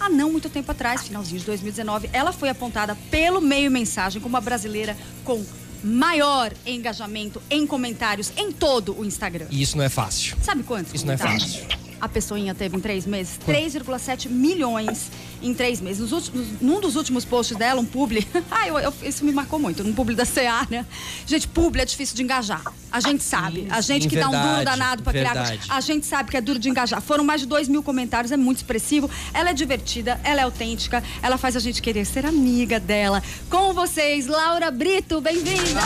Há 0.00 0.08
não 0.08 0.30
muito 0.30 0.50
tempo 0.50 0.70
atrás, 0.70 1.04
finalzinho 1.06 1.40
de 1.40 1.46
2019, 1.46 2.10
ela 2.12 2.32
foi 2.32 2.48
apontada 2.48 2.96
pelo 3.10 3.40
meio 3.40 3.70
mensagem 3.70 4.20
como 4.20 4.36
a 4.36 4.40
brasileira 4.40 4.96
com 5.24 5.44
maior 5.82 6.52
engajamento 6.66 7.40
em 7.48 7.66
comentários 7.66 8.32
em 8.36 8.50
todo 8.50 8.98
o 8.98 9.04
Instagram. 9.04 9.46
E 9.50 9.62
isso 9.62 9.76
não 9.76 9.84
é 9.84 9.88
fácil. 9.88 10.36
Sabe 10.42 10.64
quantos? 10.64 10.92
Isso 10.92 11.06
não 11.06 11.14
é 11.14 11.16
comentários? 11.16 11.60
A 12.00 12.08
pessoinha 12.08 12.54
teve 12.54 12.76
em 12.76 12.80
três 12.80 13.06
meses? 13.06 13.38
3,7 13.46 14.28
milhões 14.28 15.10
em 15.42 15.54
três 15.54 15.80
meses. 15.80 16.00
Nos 16.00 16.12
últimos, 16.12 16.46
num 16.60 16.80
dos 16.80 16.94
últimos 16.96 17.24
posts 17.24 17.56
dela, 17.56 17.80
um 17.80 17.84
publi. 17.84 18.26
ah, 18.50 18.68
eu, 18.68 18.78
eu- 18.78 18.94
isso 19.02 19.24
me 19.24 19.32
marcou 19.32 19.58
muito. 19.58 19.82
Num 19.82 19.92
publi 19.94 20.14
da 20.14 20.24
Seara. 20.24 20.86
Gente, 21.26 21.48
publi 21.48 21.80
é 21.80 21.84
difícil 21.84 22.14
de 22.14 22.22
engajar. 22.22 22.62
A 22.92 23.00
gente 23.00 23.22
sabe. 23.22 23.66
A 23.70 23.80
gente 23.80 24.08
que 24.08 24.16
dá 24.16 24.28
um 24.28 24.30
duro 24.30 24.64
danado 24.64 25.02
pra 25.02 25.12
criar. 25.12 25.56
A 25.68 25.80
gente 25.80 26.06
sabe 26.06 26.30
que 26.30 26.36
é 26.36 26.40
duro 26.40 26.58
de 26.58 26.68
engajar. 26.68 27.00
Foram 27.00 27.24
mais 27.24 27.40
de 27.40 27.46
dois 27.46 27.68
mil 27.68 27.82
comentários, 27.82 28.30
é 28.32 28.36
muito 28.36 28.58
expressivo. 28.58 29.10
Ela 29.32 29.50
é 29.50 29.54
divertida, 29.54 30.20
ela 30.22 30.40
é 30.40 30.44
autêntica, 30.44 31.02
ela 31.22 31.38
faz 31.38 31.56
a 31.56 31.60
gente 31.60 31.80
querer 31.80 32.04
ser 32.04 32.26
amiga 32.26 32.78
dela. 32.78 33.22
Com 33.48 33.72
vocês, 33.72 34.26
Laura 34.26 34.70
Brito, 34.70 35.20
bem-vinda! 35.20 35.80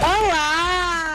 Olá! 0.00 1.11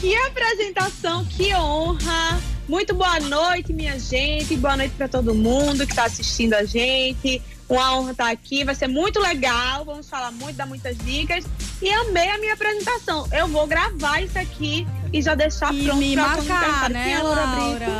Que 0.00 0.16
apresentação, 0.16 1.24
que 1.26 1.54
honra! 1.54 2.40
Muito 2.66 2.94
boa 2.94 3.20
noite, 3.20 3.72
minha 3.72 3.98
gente. 3.98 4.56
Boa 4.56 4.76
noite 4.76 4.94
para 4.96 5.08
todo 5.08 5.34
mundo 5.34 5.84
que 5.84 5.92
está 5.92 6.04
assistindo 6.04 6.54
a 6.54 6.64
gente. 6.64 7.42
Uma 7.68 7.96
honra 7.96 8.12
estar 8.12 8.30
aqui, 8.30 8.64
vai 8.64 8.74
ser 8.74 8.88
muito 8.88 9.20
legal. 9.20 9.84
Vamos 9.84 10.08
falar 10.08 10.30
muito, 10.32 10.56
dar 10.56 10.66
muitas 10.66 10.96
dicas. 10.98 11.44
E 11.82 11.90
amei 11.90 12.28
a 12.30 12.38
minha 12.38 12.54
apresentação. 12.54 13.28
Eu 13.30 13.46
vou 13.48 13.66
gravar 13.66 14.22
isso 14.22 14.38
aqui 14.38 14.86
e 15.12 15.20
já 15.20 15.34
deixar 15.34 15.74
E 15.74 15.84
pronto 15.84 15.98
me 15.98 16.14
pra 16.14 16.34
quando 16.34 16.48
marcar, 16.48 16.90
né, 16.90 17.04
quem 17.04 17.12
é 17.12 17.22
Laura 17.22 17.46
Brito. 17.46 17.90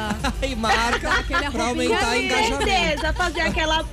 E 0.46 0.54
marca 0.56 1.10
Aquele 1.10 1.50
pra 1.50 1.64
aumentar 1.64 1.94
o 1.94 2.06
Com 2.06 2.14
engajamento. 2.16 2.64
certeza, 2.64 3.12
fazer 3.12 3.40
aquela, 3.40 3.84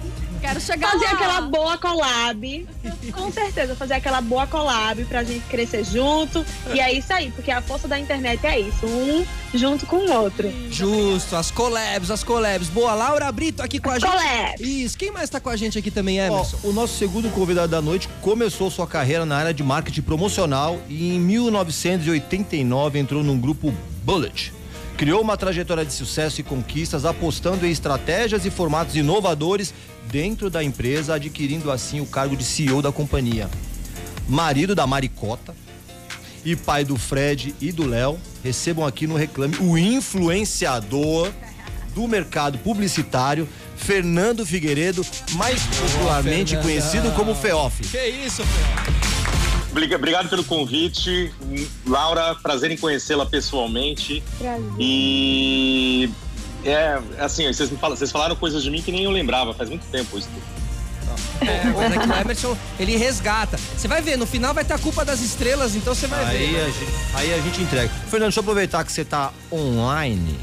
Quero 0.47 0.61
chegar 0.61 0.91
fazer 0.91 1.05
lá. 1.05 1.11
aquela 1.11 1.41
boa 1.41 1.77
collab. 1.77 2.67
Com 3.11 3.29
certeza, 3.33 3.75
fazer 3.75 3.95
aquela 3.95 4.21
boa 4.21 4.47
collab 4.47 5.03
pra 5.03 5.21
gente 5.21 5.41
crescer 5.47 5.83
junto. 5.83 6.45
E 6.73 6.79
é 6.79 6.93
isso 6.93 7.11
aí, 7.11 7.31
porque 7.31 7.51
a 7.51 7.61
força 7.61 7.85
da 7.85 7.99
internet 7.99 8.45
é 8.47 8.57
isso, 8.61 8.85
um 8.85 9.25
junto 9.53 9.85
com 9.85 9.97
o 9.97 10.09
outro. 10.11 10.49
Justo, 10.71 11.35
as 11.35 11.51
collabs, 11.51 12.09
as 12.09 12.23
collabs. 12.23 12.69
Boa, 12.69 12.93
Laura 12.93 13.29
Brito 13.29 13.61
aqui 13.61 13.77
com 13.77 13.89
a 13.91 13.99
gente. 13.99 14.09
Collabs. 14.09 14.61
Isso, 14.61 14.97
quem 14.97 15.11
mais 15.11 15.29
tá 15.29 15.41
com 15.41 15.49
a 15.49 15.57
gente 15.57 15.77
aqui 15.77 15.91
também, 15.91 16.21
Ó, 16.21 16.25
Emerson? 16.27 16.57
o 16.63 16.71
nosso 16.71 16.97
segundo 16.97 17.29
convidado 17.29 17.67
da 17.67 17.81
noite 17.81 18.07
começou 18.21 18.71
sua 18.71 18.87
carreira 18.87 19.25
na 19.25 19.35
área 19.35 19.53
de 19.53 19.63
marketing 19.63 20.01
promocional 20.03 20.79
e 20.87 21.13
em 21.13 21.19
1989 21.19 22.97
entrou 22.99 23.21
num 23.21 23.37
grupo 23.37 23.73
Bullet. 24.01 24.53
Criou 24.95 25.21
uma 25.21 25.37
trajetória 25.37 25.85
de 25.85 25.93
sucesso 25.93 26.41
e 26.41 26.43
conquistas 26.43 27.05
apostando 27.05 27.67
em 27.67 27.69
estratégias 27.69 28.45
e 28.45 28.49
formatos 28.49 28.95
inovadores 28.95 29.71
dentro 30.11 30.49
da 30.49 30.63
empresa, 30.63 31.15
adquirindo 31.15 31.71
assim 31.71 31.99
o 32.01 32.05
cargo 32.05 32.35
de 32.35 32.43
CEO 32.43 32.81
da 32.81 32.91
companhia. 32.91 33.49
Marido 34.27 34.75
da 34.75 34.85
Maricota 34.85 35.55
e 36.43 36.55
pai 36.55 36.83
do 36.85 36.97
Fred 36.97 37.55
e 37.59 37.71
do 37.71 37.85
Léo, 37.87 38.17
recebam 38.43 38.85
aqui 38.85 39.07
no 39.07 39.15
Reclame 39.15 39.57
o 39.59 39.77
influenciador 39.77 41.31
do 41.93 42.07
mercado 42.07 42.57
publicitário, 42.59 43.47
Fernando 43.75 44.45
Figueiredo, 44.45 45.05
mais 45.33 45.61
popularmente 45.63 46.55
Fernandão. 46.55 46.61
conhecido 46.63 47.11
como 47.15 47.33
Feof. 47.35 47.81
Que 47.89 48.05
isso? 48.07 48.43
Obriga- 49.71 49.95
Obrigado 49.95 50.29
pelo 50.29 50.43
convite. 50.43 51.31
Laura, 51.85 52.35
prazer 52.35 52.71
em 52.71 52.77
conhecê-la 52.77 53.25
pessoalmente. 53.25 54.23
Prazer. 54.37 54.63
E 54.79 56.09
é 56.71 56.99
assim, 57.19 57.51
vocês, 57.51 57.69
me 57.69 57.77
falam, 57.77 57.95
vocês 57.95 58.11
falaram 58.11 58.35
coisas 58.35 58.63
de 58.63 58.69
mim 58.69 58.81
que 58.81 58.91
nem 58.91 59.03
eu 59.03 59.11
lembrava, 59.11 59.53
faz 59.53 59.69
muito 59.69 59.85
tempo 59.87 60.17
isso. 60.17 60.29
É, 61.41 61.63
mas 61.65 61.91
é 61.91 61.99
que 61.99 62.07
o 62.09 62.13
Emerson, 62.13 62.57
ele 62.79 62.97
resgata. 62.97 63.59
Você 63.75 63.87
vai 63.87 64.01
ver, 64.01 64.17
no 64.17 64.25
final 64.25 64.53
vai 64.53 64.65
ter 64.65 64.73
a 64.73 64.77
culpa 64.77 65.05
das 65.05 65.21
estrelas, 65.21 65.75
então 65.75 65.93
você 65.93 66.07
vai 66.07 66.23
Aí 66.25 66.51
ver. 66.51 66.61
a, 66.61 66.65
gente, 66.65 66.91
aí 67.13 67.33
a 67.33 67.37
gente 67.39 67.61
entrega. 67.61 67.89
Fernando, 68.09 68.29
deixa 68.29 68.39
eu 68.39 68.41
aproveitar 68.41 68.83
que 68.83 68.91
você 68.91 69.05
tá 69.05 69.31
online. 69.51 70.37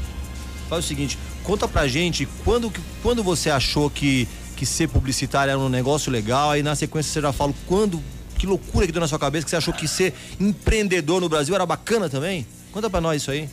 Faz 0.69 0.85
o 0.85 0.87
seguinte, 0.87 1.17
conta 1.43 1.67
pra 1.67 1.87
gente 1.87 2.27
quando, 2.43 2.71
quando 3.03 3.23
você 3.23 3.49
achou 3.49 3.89
que, 3.89 4.27
que 4.55 4.65
ser 4.65 4.87
publicitário 4.87 5.51
era 5.51 5.59
um 5.59 5.69
negócio 5.69 6.11
legal, 6.11 6.51
aí 6.51 6.63
na 6.63 6.75
sequência 6.75 7.11
você 7.11 7.21
já 7.21 7.31
fala 7.31 7.53
quando, 7.67 8.01
que 8.37 8.47
loucura 8.47 8.85
que 8.85 8.91
deu 8.91 9.01
na 9.01 9.07
sua 9.07 9.19
cabeça 9.19 9.43
que 9.43 9.49
você 9.49 9.57
achou 9.57 9.73
que 9.73 9.87
ser 9.87 10.13
empreendedor 10.39 11.21
no 11.21 11.29
Brasil 11.29 11.53
era 11.53 11.65
bacana 11.65 12.09
também? 12.09 12.47
Conta 12.71 12.89
pra 12.89 12.99
nós 12.99 13.21
isso 13.21 13.31
aí. 13.31 13.49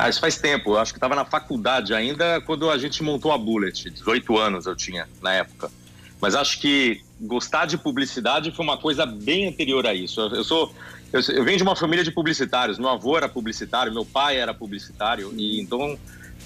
Ah, 0.00 0.08
isso 0.08 0.18
faz 0.18 0.38
tempo. 0.38 0.70
Eu 0.70 0.78
acho 0.78 0.94
que 0.94 0.96
estava 0.96 1.14
na 1.14 1.26
faculdade 1.26 1.92
ainda 1.92 2.40
quando 2.40 2.70
a 2.70 2.78
gente 2.78 3.02
montou 3.02 3.32
a 3.32 3.36
Bullet. 3.36 3.90
18 3.90 4.38
anos 4.38 4.64
eu 4.64 4.74
tinha 4.74 5.06
na 5.20 5.34
época. 5.34 5.70
Mas 6.18 6.34
acho 6.34 6.58
que 6.58 7.02
gostar 7.20 7.66
de 7.66 7.76
publicidade 7.76 8.50
foi 8.50 8.64
uma 8.64 8.78
coisa 8.78 9.04
bem 9.04 9.46
anterior 9.46 9.86
a 9.86 9.92
isso. 9.92 10.18
Eu, 10.22 10.36
eu 10.36 10.44
sou 10.44 10.74
eu, 11.12 11.20
eu 11.34 11.44
venho 11.44 11.58
de 11.58 11.62
uma 11.62 11.76
família 11.76 12.02
de 12.02 12.10
publicitários. 12.10 12.78
Meu 12.78 12.88
avô 12.88 13.14
era 13.14 13.28
publicitário, 13.28 13.92
meu 13.92 14.06
pai 14.06 14.38
era 14.38 14.54
publicitário 14.54 15.34
e 15.36 15.60
então 15.60 15.98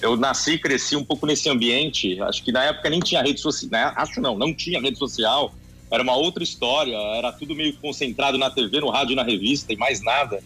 eu 0.03 0.17
nasci 0.17 0.59
cresci 0.59 0.97
um 0.97 1.05
pouco 1.05 1.25
nesse 1.25 1.49
ambiente. 1.49 2.21
Acho 2.23 2.43
que 2.43 2.51
na 2.51 2.65
época 2.65 2.91
nem 2.91 2.99
tinha 2.99 3.23
rede 3.23 3.39
social. 3.39 3.71
Né? 3.71 3.93
Acho 3.95 4.21
não, 4.21 4.37
não 4.37 4.53
tinha 4.53 4.81
rede 4.81 4.99
social. 4.99 5.55
Era 5.93 6.03
uma 6.03 6.17
outra 6.17 6.43
história. 6.43 6.97
Era 6.97 7.31
tudo 7.31 7.55
meio 7.55 7.73
concentrado 7.77 8.37
na 8.37 8.51
TV, 8.51 8.81
no 8.81 8.91
rádio, 8.91 9.15
na 9.15 9.23
revista 9.23 9.73
e 9.73 9.77
mais 9.77 10.03
nada. 10.03 10.43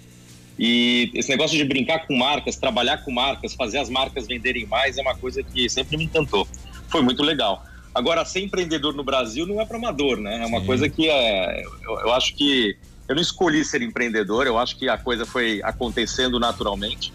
E 0.59 1.11
esse 1.15 1.29
negócio 1.29 1.57
de 1.57 1.65
brincar 1.65 2.07
com 2.07 2.17
marcas, 2.17 2.57
trabalhar 2.57 2.99
com 2.99 3.13
marcas, 3.13 3.55
fazer 3.55 3.79
as 3.79 3.89
marcas 3.89 4.27
venderem 4.27 4.67
mais 4.67 4.99
é 4.99 5.03
uma 5.03 5.15
coisa 5.15 5.43
que 5.43 5.69
sempre 5.69 5.97
me 5.97 6.05
encantou. 6.05 6.49
Foi 6.89 7.01
muito 7.01 7.23
legal. 7.23 7.65
Agora, 7.95 8.25
ser 8.25 8.41
empreendedor 8.41 8.95
no 8.95 9.05
Brasil 9.05 9.47
não 9.47 9.61
é 9.61 9.65
para 9.65 9.77
amador, 9.77 10.19
né? 10.19 10.43
É 10.43 10.47
uma 10.47 10.61
coisa 10.63 10.89
que 10.89 11.09
é. 11.09 11.63
Eu, 11.83 12.01
eu 12.01 12.13
acho 12.13 12.35
que. 12.35 12.77
Eu 13.09 13.15
não 13.15 13.23
escolhi 13.23 13.65
ser 13.65 13.81
empreendedor, 13.81 14.47
eu 14.47 14.59
acho 14.59 14.77
que 14.77 14.87
a 14.87 14.99
coisa 14.99 15.25
foi 15.25 15.63
acontecendo 15.65 16.39
naturalmente. 16.39 17.13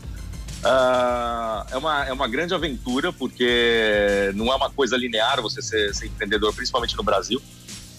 Ah, 0.64 1.68
é, 1.70 1.78
uma, 1.78 2.06
é 2.06 2.14
uma 2.14 2.28
grande 2.28 2.54
aventura, 2.54 3.14
porque 3.14 4.32
não 4.34 4.52
é 4.52 4.56
uma 4.56 4.70
coisa 4.70 4.98
linear 4.98 5.40
você 5.42 5.62
ser, 5.62 5.94
ser 5.94 6.08
empreendedor, 6.08 6.54
principalmente 6.56 6.96
no 6.96 7.04
Brasil. 7.04 7.42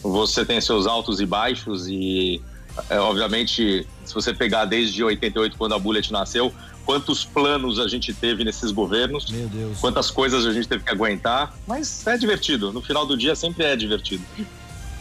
Você 0.03 0.45
tem 0.45 0.61
seus 0.61 0.87
altos 0.87 1.21
e 1.21 1.27
baixos, 1.27 1.87
e 1.87 2.43
é, 2.91 2.99
obviamente, 2.99 3.87
se 4.05 4.15
você 4.15 4.33
pegar 4.35 4.65
desde 4.65 5.03
88, 5.03 5.57
quando 5.57 5.75
a 5.75 5.79
Bullet 5.79 6.11
nasceu, 6.13 6.53
quantos 6.85 7.25
planos 7.25 7.79
a 7.79 7.89
gente 7.89 8.13
teve 8.13 8.45
nesses 8.45 8.71
governos, 8.71 9.31
Meu 9.31 9.49
Deus. 9.49 9.79
quantas 9.81 10.11
coisas 10.11 10.45
a 10.47 10.53
gente 10.53 10.69
teve 10.69 10.85
que 10.85 10.91
aguentar, 10.91 11.55
mas 11.67 12.07
é 12.07 12.17
divertido. 12.19 12.73
No 12.73 12.83
final 12.83 13.07
do 13.07 13.17
dia 13.17 13.35
sempre 13.35 13.65
é 13.65 13.75
divertido. 13.77 14.23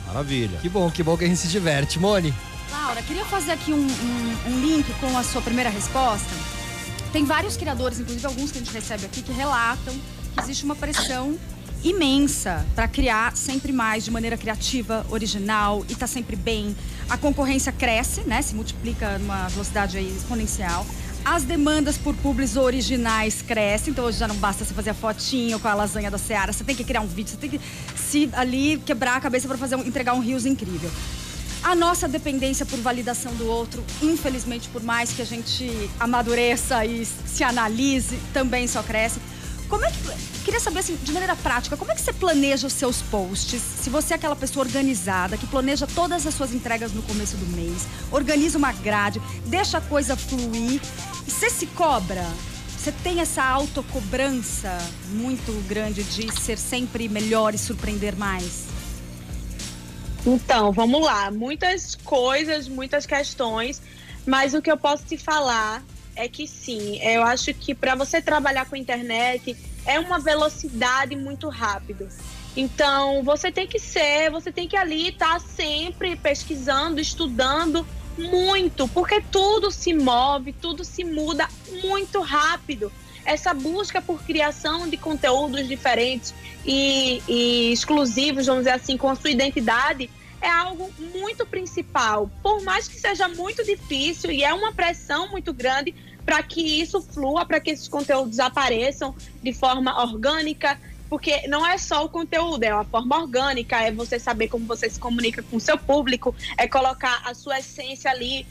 Maravilha. 0.07 0.57
Que 0.61 0.69
bom, 0.69 0.89
que 0.91 1.01
bom 1.03 1.17
que 1.17 1.23
a 1.23 1.27
gente 1.27 1.39
se 1.39 1.47
diverte. 1.47 1.99
Mone, 1.99 2.33
Laura, 2.71 3.01
queria 3.01 3.25
fazer 3.25 3.51
aqui 3.51 3.71
um, 3.73 3.77
um- 3.87 4.37
um 4.51 4.59
link 4.61 4.85
com 4.99 5.17
a 5.17 5.23
sua 5.23 5.41
primeira 5.41 5.69
resposta. 5.69 6.29
Tem 7.11 7.23
vários 7.25 7.55
criadores, 7.57 7.99
inclusive 7.99 8.25
alguns 8.25 8.51
que 8.51 8.57
a 8.57 8.61
gente 8.61 8.73
recebe 8.73 9.05
aqui, 9.05 9.21
que 9.21 9.31
relatam 9.31 9.93
que 10.33 10.41
existe 10.41 10.63
uma 10.65 10.75
pressão 10.75 11.37
imensa 11.83 12.65
para 12.75 12.87
criar 12.87 13.35
sempre 13.35 13.71
mais 13.71 14.05
de 14.05 14.11
maneira 14.11 14.37
criativa, 14.37 15.05
original 15.09 15.85
e 15.89 15.95
tá 15.95 16.07
sempre 16.07 16.35
bem. 16.35 16.75
A 17.09 17.17
concorrência 17.17 17.71
cresce, 17.71 18.21
né? 18.21 18.41
Se 18.41 18.55
multiplica 18.55 19.17
numa 19.19 19.47
velocidade 19.49 19.99
exponencial. 19.99 20.85
As 21.25 21.43
demandas 21.43 21.97
por 21.97 22.13
publis 22.15 22.57
originais 22.57 23.41
crescem, 23.41 23.91
então 23.91 24.03
hoje 24.05 24.17
já 24.17 24.27
não 24.27 24.35
basta 24.35 24.65
você 24.65 24.73
fazer 24.73 24.89
a 24.89 24.93
fotinho 24.93 25.57
com 25.57 25.67
a 25.69 25.73
lasanha 25.73 26.11
da 26.11 26.17
Seara, 26.17 26.51
você 26.51 26.65
tem 26.65 26.75
que 26.75 26.83
criar 26.83 26.99
um 26.99 27.07
vídeo, 27.07 27.31
você 27.31 27.37
tem 27.37 27.49
que 27.49 27.61
se 27.95 28.29
ali 28.33 28.77
quebrar 28.85 29.15
a 29.15 29.21
cabeça 29.21 29.47
para 29.47 29.57
fazer 29.57 29.77
um, 29.77 29.85
entregar 29.85 30.13
um 30.15 30.19
rios 30.19 30.45
incrível. 30.45 30.91
A 31.63 31.75
nossa 31.75 32.09
dependência 32.09 32.65
por 32.65 32.77
validação 32.79 33.33
do 33.35 33.47
outro, 33.47 33.81
infelizmente, 34.01 34.67
por 34.67 34.83
mais 34.83 35.13
que 35.13 35.21
a 35.21 35.25
gente 35.25 35.89
amadureça 35.97 36.85
e 36.85 37.05
se 37.05 37.41
analise, 37.41 38.19
também 38.33 38.67
só 38.67 38.83
cresce. 38.83 39.17
Como 39.73 39.85
é 39.85 39.89
que. 39.89 40.43
Queria 40.45 40.59
saber, 40.59 40.81
assim, 40.81 40.95
de 40.97 41.11
maneira 41.11 41.35
prática, 41.35 41.75
como 41.75 41.91
é 41.91 41.95
que 41.95 42.01
você 42.01 42.13
planeja 42.13 42.67
os 42.67 42.73
seus 42.73 43.01
posts? 43.01 43.59
Se 43.59 43.89
você 43.89 44.13
é 44.13 44.17
aquela 44.17 44.35
pessoa 44.35 44.63
organizada, 44.63 45.35
que 45.35 45.47
planeja 45.47 45.87
todas 45.87 46.27
as 46.27 46.35
suas 46.35 46.53
entregas 46.53 46.91
no 46.93 47.01
começo 47.01 47.35
do 47.37 47.45
mês, 47.55 47.87
organiza 48.11 48.55
uma 48.55 48.71
grade, 48.71 49.19
deixa 49.47 49.79
a 49.79 49.81
coisa 49.81 50.15
fluir. 50.15 50.79
Você 51.25 51.49
se 51.49 51.65
cobra? 51.65 52.23
Você 52.77 52.91
tem 52.91 53.19
essa 53.19 53.43
autocobrança 53.43 54.77
muito 55.09 55.51
grande 55.67 56.03
de 56.03 56.31
ser 56.39 56.59
sempre 56.59 57.09
melhor 57.09 57.55
e 57.55 57.57
surpreender 57.57 58.15
mais? 58.15 58.65
Então, 60.23 60.71
vamos 60.71 61.01
lá. 61.01 61.31
Muitas 61.31 61.95
coisas, 61.95 62.67
muitas 62.67 63.07
questões, 63.07 63.81
mas 64.23 64.53
o 64.53 64.61
que 64.61 64.71
eu 64.71 64.77
posso 64.77 65.03
te 65.03 65.17
falar 65.17 65.81
é 66.15 66.27
que 66.27 66.47
sim, 66.47 66.99
eu 67.01 67.23
acho 67.23 67.53
que 67.53 67.73
para 67.73 67.95
você 67.95 68.21
trabalhar 68.21 68.65
com 68.65 68.75
internet 68.75 69.55
é 69.85 69.99
uma 69.99 70.19
velocidade 70.19 71.15
muito 71.15 71.49
rápida. 71.49 72.07
Então, 72.55 73.23
você 73.23 73.51
tem 73.51 73.67
que 73.67 73.79
ser, 73.79 74.29
você 74.29 74.51
tem 74.51 74.67
que 74.67 74.77
ali 74.77 75.09
estar 75.09 75.39
sempre 75.41 76.15
pesquisando, 76.15 77.01
estudando 77.01 77.85
muito, 78.17 78.87
porque 78.89 79.21
tudo 79.31 79.71
se 79.71 79.93
move, 79.93 80.53
tudo 80.53 80.83
se 80.83 81.03
muda 81.03 81.47
muito 81.83 82.21
rápido. 82.21 82.91
Essa 83.25 83.53
busca 83.53 84.01
por 84.01 84.21
criação 84.23 84.87
de 84.87 84.97
conteúdos 84.97 85.67
diferentes 85.67 86.33
e, 86.65 87.23
e 87.27 87.71
exclusivos, 87.71 88.45
vamos 88.45 88.65
dizer 88.65 88.75
assim, 88.75 88.97
com 88.97 89.09
a 89.09 89.15
sua 89.15 89.31
identidade, 89.31 90.09
é 90.43 90.49
algo 90.49 90.93
muito 91.15 91.45
principal. 91.45 92.29
Por 92.43 92.61
mais 92.61 92.87
que 92.87 92.99
seja 92.99 93.27
muito 93.29 93.63
difícil 93.63 94.29
e 94.29 94.43
é 94.43 94.53
uma 94.53 94.73
pressão 94.73 95.29
muito 95.31 95.53
grande 95.53 95.95
para 96.25 96.43
que 96.43 96.61
isso 96.81 97.01
flua, 97.01 97.45
para 97.45 97.59
que 97.59 97.71
esses 97.71 97.87
conteúdos 97.87 98.39
apareçam 98.39 99.15
de 99.41 99.53
forma 99.53 100.01
orgânica, 100.01 100.79
porque 101.09 101.47
não 101.47 101.65
é 101.65 101.77
só 101.77 102.03
o 102.03 102.09
conteúdo, 102.09 102.63
é 102.63 102.73
uma 102.73 102.83
forma 102.83 103.17
orgânica, 103.17 103.79
é 103.79 103.91
você 103.91 104.19
saber 104.19 104.49
como 104.49 104.65
você 104.65 104.89
se 104.89 104.99
comunica 104.99 105.41
com 105.43 105.57
o 105.57 105.61
seu 105.61 105.77
público, 105.77 106.35
é 106.57 106.67
colocar 106.67 107.21
a 107.25 107.33
sua 107.33 107.59
essência 107.59 108.11
ali. 108.11 108.45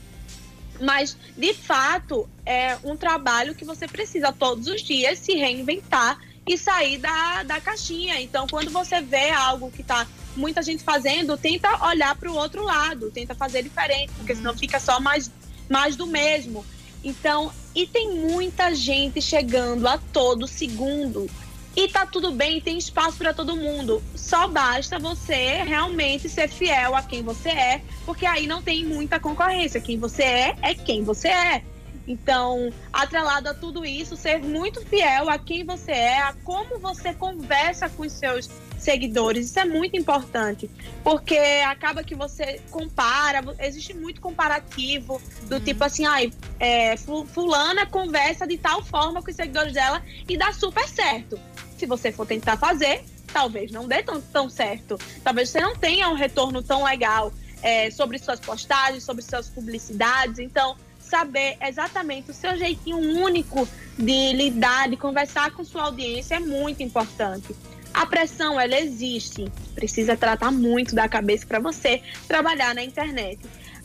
Mas, 0.80 1.16
de 1.36 1.52
fato, 1.52 2.28
é 2.46 2.78
um 2.82 2.96
trabalho 2.96 3.54
que 3.54 3.64
você 3.64 3.86
precisa 3.86 4.32
todos 4.32 4.66
os 4.66 4.82
dias 4.82 5.18
se 5.18 5.34
reinventar 5.34 6.18
e 6.46 6.56
sair 6.56 6.98
da, 6.98 7.42
da 7.42 7.60
caixinha. 7.60 8.20
Então, 8.20 8.46
quando 8.46 8.70
você 8.70 9.00
vê 9.00 9.30
algo 9.30 9.70
que 9.70 9.82
está 9.82 10.06
muita 10.36 10.62
gente 10.62 10.82
fazendo, 10.82 11.36
tenta 11.36 11.86
olhar 11.86 12.14
para 12.16 12.30
o 12.30 12.34
outro 12.34 12.64
lado, 12.64 13.10
tenta 13.10 13.34
fazer 13.34 13.62
diferente, 13.62 14.12
porque 14.16 14.34
senão 14.34 14.56
fica 14.56 14.78
só 14.80 15.00
mais, 15.00 15.30
mais 15.68 15.96
do 15.96 16.06
mesmo. 16.06 16.64
Então, 17.04 17.52
e 17.74 17.86
tem 17.86 18.14
muita 18.14 18.74
gente 18.74 19.20
chegando 19.20 19.86
a 19.88 19.98
todo 19.98 20.46
segundo. 20.46 21.28
E 21.74 21.88
tá 21.88 22.04
tudo 22.04 22.32
bem, 22.32 22.60
tem 22.60 22.76
espaço 22.76 23.16
para 23.16 23.32
todo 23.32 23.56
mundo. 23.56 24.02
Só 24.14 24.46
basta 24.46 24.98
você 24.98 25.62
realmente 25.64 26.28
ser 26.28 26.48
fiel 26.48 26.94
a 26.94 27.02
quem 27.02 27.22
você 27.22 27.48
é, 27.48 27.82
porque 28.04 28.26
aí 28.26 28.46
não 28.46 28.62
tem 28.62 28.84
muita 28.84 29.18
concorrência. 29.18 29.80
Quem 29.80 29.98
você 29.98 30.22
é 30.22 30.56
é 30.60 30.74
quem 30.74 31.02
você 31.02 31.28
é. 31.28 31.64
Então, 32.06 32.70
atrelado 32.92 33.48
a 33.48 33.54
tudo 33.54 33.86
isso, 33.86 34.16
ser 34.16 34.40
muito 34.42 34.84
fiel 34.86 35.30
a 35.30 35.38
quem 35.38 35.64
você 35.64 35.92
é, 35.92 36.18
a 36.18 36.34
como 36.44 36.78
você 36.78 37.14
conversa 37.14 37.88
com 37.88 38.02
os 38.02 38.12
seus 38.12 38.50
seguidores. 38.82 39.46
Isso 39.46 39.58
é 39.58 39.64
muito 39.64 39.96
importante, 39.96 40.70
porque 41.02 41.38
acaba 41.66 42.02
que 42.02 42.14
você 42.14 42.60
compara, 42.70 43.42
existe 43.60 43.94
muito 43.94 44.20
comparativo 44.20 45.20
do 45.44 45.56
uhum. 45.56 45.60
tipo 45.60 45.84
assim, 45.84 46.04
ai, 46.04 46.32
é, 46.58 46.96
fulana 46.96 47.86
conversa 47.86 48.46
de 48.46 48.58
tal 48.58 48.82
forma 48.82 49.22
com 49.22 49.30
os 49.30 49.36
seguidores 49.36 49.72
dela 49.72 50.02
e 50.28 50.36
dá 50.36 50.52
super 50.52 50.86
certo. 50.88 51.38
Se 51.78 51.86
você 51.86 52.12
for 52.12 52.26
tentar 52.26 52.56
fazer, 52.56 53.04
talvez 53.32 53.72
não 53.72 53.88
dê 53.88 54.02
tão, 54.02 54.20
tão 54.20 54.48
certo. 54.48 54.98
Talvez 55.24 55.50
você 55.50 55.60
não 55.60 55.74
tenha 55.74 56.08
um 56.08 56.14
retorno 56.14 56.62
tão 56.62 56.84
legal 56.84 57.32
é, 57.62 57.90
sobre 57.90 58.18
suas 58.18 58.38
postagens, 58.38 59.02
sobre 59.02 59.22
suas 59.22 59.48
publicidades. 59.48 60.38
Então, 60.38 60.76
saber 60.98 61.56
exatamente 61.60 62.30
o 62.30 62.34
seu 62.34 62.56
jeitinho 62.56 62.96
único 62.96 63.68
de 63.98 64.32
lidar, 64.32 64.88
de 64.88 64.96
conversar 64.96 65.50
com 65.50 65.64
sua 65.64 65.84
audiência 65.84 66.36
é 66.36 66.40
muito 66.40 66.82
importante. 66.82 67.54
A 67.94 68.06
pressão, 68.06 68.58
ela 68.58 68.78
existe. 68.78 69.50
Precisa 69.74 70.16
tratar 70.16 70.50
muito 70.50 70.94
da 70.94 71.08
cabeça 71.08 71.46
para 71.46 71.58
você 71.58 72.02
trabalhar 72.26 72.74
na 72.74 72.82
internet. 72.82 73.38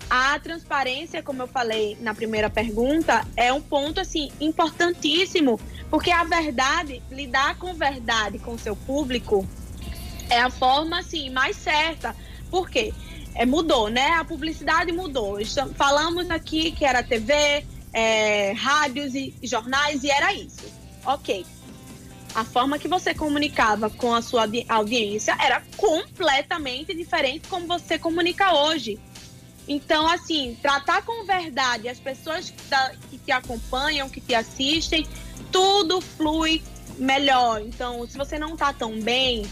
A 0.10 0.40
transparência, 0.40 1.22
como 1.22 1.42
eu 1.42 1.48
falei 1.48 1.98
na 2.00 2.14
primeira 2.14 2.50
pergunta, 2.50 3.28
é 3.36 3.52
um 3.52 3.62
ponto 3.62 4.00
assim 4.00 4.32
importantíssimo, 4.40 5.60
porque 5.90 6.12
a 6.12 6.24
verdade, 6.24 7.02
lidar 7.12 7.58
com 7.58 7.74
verdade 7.74 8.40
com 8.40 8.58
seu 8.58 8.76
público 8.76 9.46
é 10.30 10.40
a 10.40 10.50
forma 10.50 11.00
assim 11.00 11.30
mais 11.30 11.58
certa. 11.58 12.16
Por 12.50 12.70
quê? 12.70 12.94
É, 13.36 13.46
mudou, 13.46 13.90
né? 13.90 14.12
A 14.12 14.24
publicidade 14.24 14.92
mudou. 14.94 15.38
Falamos 15.76 16.30
aqui 16.32 16.72
que 16.72 16.86
era 16.86 17.04
TV, 17.04 17.66
é, 17.92 18.54
rádios 18.54 19.14
e 19.14 19.34
jornais 19.44 20.04
e 20.04 20.10
era 20.10 20.34
isso. 20.34 20.66
Ok 21.06 21.46
a 22.36 22.43
forma 22.43 22.77
que 22.77 22.88
você 22.88 23.13
comunicava 23.13 23.89
com 23.89 24.13
a 24.13 24.22
sua 24.22 24.48
audiência 24.69 25.36
era 25.39 25.62
completamente 25.75 26.93
diferente 26.93 27.48
como 27.48 27.65
você 27.67 27.98
comunica 27.98 28.53
hoje. 28.53 29.00
Então, 29.67 30.07
assim, 30.07 30.57
tratar 30.62 31.01
com 31.01 31.25
verdade 31.25 31.89
as 31.89 32.00
pessoas 32.00 32.53
que 33.10 33.17
te 33.17 33.31
acompanham, 33.31 34.10
que 34.10 34.22
te 34.22 34.34
assistem, 34.34 35.05
tudo 35.51 36.00
flui 36.00 36.62
melhor. 36.98 37.62
Então, 37.62 38.07
se 38.07 38.17
você 38.17 38.39
não 38.39 38.55
tá 38.55 38.72
tão 38.72 39.00
bem, 39.01 39.46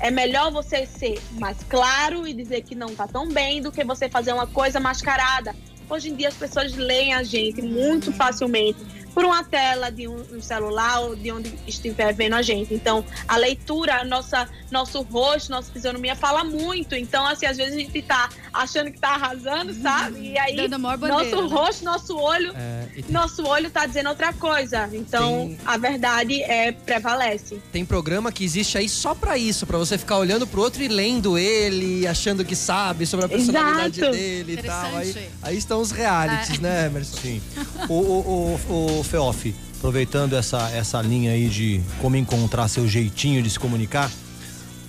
é 0.00 0.10
melhor 0.10 0.50
você 0.50 0.86
ser 0.86 1.20
mais 1.32 1.58
claro 1.68 2.26
e 2.26 2.32
dizer 2.32 2.62
que 2.62 2.74
não 2.74 2.94
tá 2.94 3.06
tão 3.06 3.28
bem 3.28 3.60
do 3.60 3.70
que 3.70 3.84
você 3.84 4.08
fazer 4.08 4.32
uma 4.32 4.46
coisa 4.46 4.80
mascarada. 4.80 5.54
Hoje 5.90 6.10
em 6.10 6.14
dia 6.14 6.28
as 6.28 6.34
pessoas 6.34 6.74
leem 6.74 7.14
a 7.14 7.22
gente 7.22 7.60
muito 7.62 8.12
facilmente 8.12 8.78
por 9.18 9.24
uma 9.24 9.42
tela 9.42 9.90
de 9.90 10.06
um, 10.06 10.14
um, 10.32 10.40
celular 10.40 11.00
ou 11.00 11.16
de 11.16 11.32
onde 11.32 11.52
estiver 11.66 12.14
vendo 12.14 12.34
a 12.34 12.42
gente. 12.42 12.72
Então, 12.72 13.04
a 13.26 13.36
leitura, 13.36 14.04
nossa, 14.04 14.48
nosso 14.70 15.02
rosto, 15.02 15.50
nossa 15.50 15.72
fisionomia 15.72 16.14
fala 16.14 16.44
muito. 16.44 16.94
Então, 16.94 17.26
assim, 17.26 17.44
às 17.44 17.56
vezes 17.56 17.74
a 17.74 17.80
gente 17.80 18.00
tá 18.00 18.28
achando 18.52 18.92
que 18.92 19.00
tá 19.00 19.14
arrasando, 19.14 19.74
sabe? 19.74 20.20
E 20.20 20.38
aí, 20.38 20.68
bandeira, 20.68 20.78
nosso 20.78 21.48
né? 21.48 21.52
rosto, 21.52 21.84
nosso 21.84 22.16
olho, 22.16 22.52
é, 22.54 22.86
tem... 22.94 23.04
nosso 23.08 23.44
olho 23.44 23.68
tá 23.72 23.86
dizendo 23.86 24.08
outra 24.08 24.32
coisa. 24.32 24.88
Então, 24.92 25.48
tem... 25.48 25.58
a 25.66 25.76
verdade 25.76 26.40
é 26.40 26.70
prevalece. 26.70 27.60
Tem 27.72 27.84
programa 27.84 28.30
que 28.30 28.44
existe 28.44 28.78
aí 28.78 28.88
só 28.88 29.16
para 29.16 29.36
isso, 29.36 29.66
para 29.66 29.78
você 29.78 29.98
ficar 29.98 30.18
olhando 30.18 30.46
pro 30.46 30.60
outro 30.60 30.80
e 30.80 30.86
lendo 30.86 31.36
ele, 31.36 32.06
achando 32.06 32.44
que 32.44 32.54
sabe 32.54 33.04
sobre 33.04 33.26
a 33.26 33.28
personalidade 33.28 33.98
Exato. 33.98 34.12
dele 34.12 34.52
e 34.52 34.62
tal. 34.62 34.96
Aí, 34.96 35.28
aí 35.42 35.58
estão 35.58 35.80
os 35.80 35.90
realities, 35.90 36.58
é. 36.58 36.62
né, 36.62 36.86
Emerson? 36.86 37.16
Sim. 37.16 37.42
o, 37.88 37.94
o, 37.94 38.60
o, 38.68 39.00
o 39.00 39.07
Feoff, 39.08 39.54
aproveitando 39.78 40.34
essa, 40.36 40.70
essa 40.70 41.00
linha 41.00 41.32
aí 41.32 41.48
de 41.48 41.80
como 42.00 42.16
encontrar 42.16 42.68
seu 42.68 42.86
jeitinho 42.86 43.42
de 43.42 43.50
se 43.50 43.58
comunicar, 43.58 44.10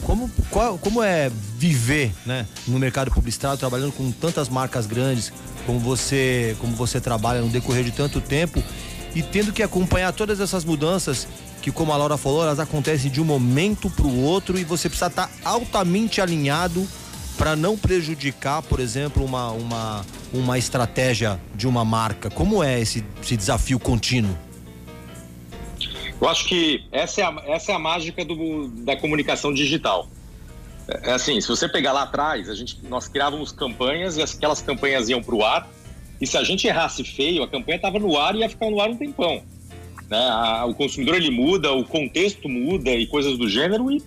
como, 0.03 0.29
qual, 0.49 0.77
como 0.77 1.01
é 1.01 1.31
viver 1.57 2.13
né, 2.25 2.45
no 2.67 2.77
mercado 2.77 3.11
publicitário, 3.11 3.57
trabalhando 3.57 3.91
com 3.91 4.11
tantas 4.11 4.49
marcas 4.49 4.85
grandes, 4.85 5.31
como 5.65 5.79
você, 5.79 6.55
como 6.59 6.75
você 6.75 6.99
trabalha 6.99 7.41
no 7.41 7.49
decorrer 7.49 7.83
de 7.83 7.91
tanto 7.91 8.21
tempo 8.21 8.61
e 9.15 9.23
tendo 9.23 9.51
que 9.51 9.63
acompanhar 9.63 10.13
todas 10.13 10.39
essas 10.39 10.63
mudanças 10.63 11.27
que, 11.61 11.71
como 11.71 11.91
a 11.91 11.97
Laura 11.97 12.17
falou, 12.17 12.43
elas 12.43 12.59
acontecem 12.59 13.11
de 13.11 13.21
um 13.21 13.25
momento 13.25 13.89
para 13.89 14.05
o 14.05 14.21
outro 14.21 14.57
e 14.57 14.63
você 14.63 14.87
precisa 14.87 15.07
estar 15.07 15.29
altamente 15.43 16.21
alinhado 16.21 16.87
para 17.39 17.55
não 17.55 17.77
prejudicar, 17.77 18.61
por 18.61 18.81
exemplo, 18.81 19.23
uma, 19.23 19.49
uma, 19.51 20.05
uma 20.33 20.57
estratégia 20.57 21.39
de 21.55 21.69
uma 21.69 21.85
marca? 21.85 22.29
Como 22.29 22.61
é 22.61 22.81
esse, 22.81 23.01
esse 23.23 23.37
desafio 23.37 23.79
contínuo? 23.79 24.37
Eu 26.19 26.27
acho 26.27 26.45
que 26.45 26.83
essa 26.91 27.21
é 27.21 27.23
a, 27.23 27.43
essa 27.47 27.71
é 27.71 27.75
a 27.75 27.79
mágica 27.79 28.25
do, 28.25 28.67
da 28.83 28.97
comunicação 28.97 29.53
digital. 29.53 30.09
É, 30.89 31.11
é 31.11 31.13
assim, 31.13 31.39
se 31.39 31.47
você 31.47 31.69
pegar 31.69 31.93
lá 31.93 32.03
atrás, 32.03 32.49
a 32.49 32.55
gente, 32.55 32.77
nós 32.89 33.07
criávamos 33.07 33.53
campanhas 33.53 34.17
e 34.17 34.21
aquelas 34.21 34.61
campanhas 34.61 35.07
iam 35.07 35.23
para 35.23 35.35
o 35.35 35.41
ar. 35.41 35.65
E 36.19 36.27
se 36.27 36.37
a 36.37 36.43
gente 36.43 36.67
errasse 36.67 37.05
feio, 37.05 37.41
a 37.41 37.47
campanha 37.47 37.77
estava 37.77 37.97
no 37.99 38.17
ar 38.17 38.35
e 38.35 38.39
ia 38.39 38.49
ficar 38.49 38.69
no 38.69 38.81
ar 38.81 38.89
um 38.89 38.97
tempão. 38.97 39.41
Né? 40.09 40.29
A, 40.29 40.65
o 40.65 40.73
consumidor 40.73 41.15
ele 41.15 41.31
muda, 41.31 41.71
o 41.71 41.85
contexto 41.85 42.49
muda 42.49 42.89
e 42.89 43.07
coisas 43.07 43.37
do 43.37 43.47
gênero 43.47 43.89
e 43.89 44.03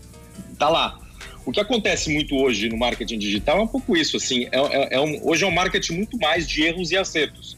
tá 0.59 0.69
lá. 0.69 0.99
O 1.45 1.51
que 1.51 1.61
acontece 1.61 2.11
muito 2.11 2.37
hoje 2.37 2.69
no 2.69 2.77
marketing 2.77 3.19
digital 3.19 3.59
é 3.59 3.63
um 3.63 3.67
pouco 3.67 3.97
isso, 3.97 4.17
assim, 4.17 4.45
é, 4.53 4.61
é, 4.61 4.95
é 4.97 5.01
um, 5.01 5.21
hoje 5.29 5.45
é 5.45 5.47
um 5.47 5.51
marketing 5.51 5.95
muito 5.95 6.17
mais 6.19 6.49
de 6.49 6.63
erros 6.63 6.93
e 6.93 6.97
acertos, 6.97 7.57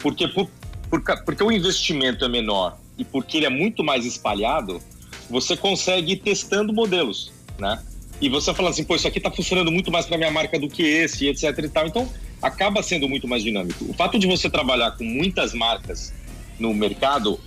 porque, 0.00 0.28
por, 0.28 0.48
por, 0.88 1.02
porque 1.24 1.42
o 1.42 1.50
investimento 1.50 2.24
é 2.24 2.28
menor 2.28 2.78
e 2.96 3.04
porque 3.04 3.38
ele 3.38 3.46
é 3.46 3.50
muito 3.50 3.82
mais 3.82 4.06
espalhado, 4.06 4.80
você 5.28 5.56
consegue 5.56 6.12
ir 6.12 6.16
testando 6.16 6.72
modelos, 6.72 7.32
né? 7.58 7.82
E 8.20 8.28
você 8.28 8.54
fala 8.54 8.70
assim, 8.70 8.84
pô, 8.84 8.94
isso 8.94 9.08
aqui 9.08 9.18
está 9.18 9.30
funcionando 9.30 9.72
muito 9.72 9.90
mais 9.90 10.06
para 10.06 10.16
minha 10.16 10.30
marca 10.30 10.58
do 10.58 10.68
que 10.68 10.82
esse, 10.82 11.26
etc 11.26 11.58
e 11.58 11.68
tal. 11.68 11.86
Então, 11.86 12.08
acaba 12.40 12.82
sendo 12.82 13.08
muito 13.08 13.26
mais 13.26 13.42
dinâmico. 13.42 13.84
O 13.88 13.94
fato 13.94 14.18
de 14.18 14.26
você 14.26 14.48
trabalhar 14.48 14.92
com 14.92 15.04
muitas 15.04 15.52
marcas 15.52 16.12
no 16.58 16.72
mercado 16.72 17.40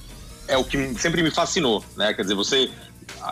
é 0.47 0.57
o 0.57 0.63
que 0.63 0.93
sempre 0.95 1.23
me 1.23 1.31
fascinou, 1.31 1.83
né? 1.95 2.13
Quer 2.13 2.23
dizer, 2.23 2.35
você 2.35 2.69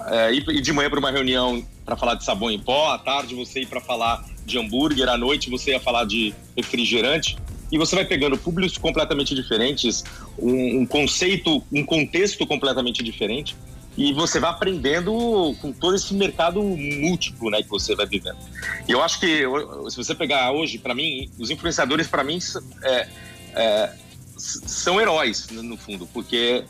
é, 0.08 0.34
ir 0.34 0.62
de 0.62 0.72
manhã 0.72 0.90
para 0.90 1.00
uma 1.00 1.12
reunião 1.12 1.66
para 1.86 1.96
falar 1.96 2.16
de 2.16 2.24
sabão 2.24 2.50
em 2.50 2.60
pó, 2.60 2.92
à 2.92 2.98
tarde 2.98 3.36
você 3.36 3.62
ir 3.62 3.68
para 3.68 3.80
falar 3.80 4.26
de 4.46 4.58
hambúrguer, 4.58 5.08
à 5.08 5.18
noite 5.18 5.50
você 5.50 5.72
ia 5.72 5.80
falar 5.80 6.06
de 6.06 6.34
refrigerante. 6.58 7.38
E 7.72 7.78
você 7.78 7.96
vai 7.96 8.06
pegando 8.06 8.38
públicos 8.38 8.78
completamente 8.78 9.34
diferentes, 9.34 10.04
um, 10.38 10.82
um 10.82 10.86
conceito, 10.86 11.64
um 11.72 11.84
contexto 11.84 12.46
completamente 12.46 13.04
diferente 13.04 13.56
e 13.98 14.14
você 14.14 14.40
vai 14.40 14.50
aprendendo 14.50 15.56
com 15.62 15.72
todo 15.72 15.96
esse 15.96 16.14
mercado 16.14 16.62
múltiplo, 16.62 17.50
né, 17.50 17.64
que 17.64 17.70
você 17.70 17.96
vai 17.96 18.06
vivendo. 18.06 18.38
E 18.88 18.92
eu 18.92 19.02
acho 19.02 19.20
que 19.20 19.44
se 19.90 19.98
você 19.98 20.14
pegar 20.14 20.52
hoje, 20.52 20.78
para 20.78 20.94
mim, 20.94 21.30
os 21.40 21.50
influenciadores 21.50 22.08
para 22.08 22.24
mim 22.24 22.38
é, 22.84 23.08
é, 23.54 23.94
são 24.38 25.00
heróis 25.00 25.48
no 25.50 25.78
fundo, 25.78 26.06
porque 26.08 26.66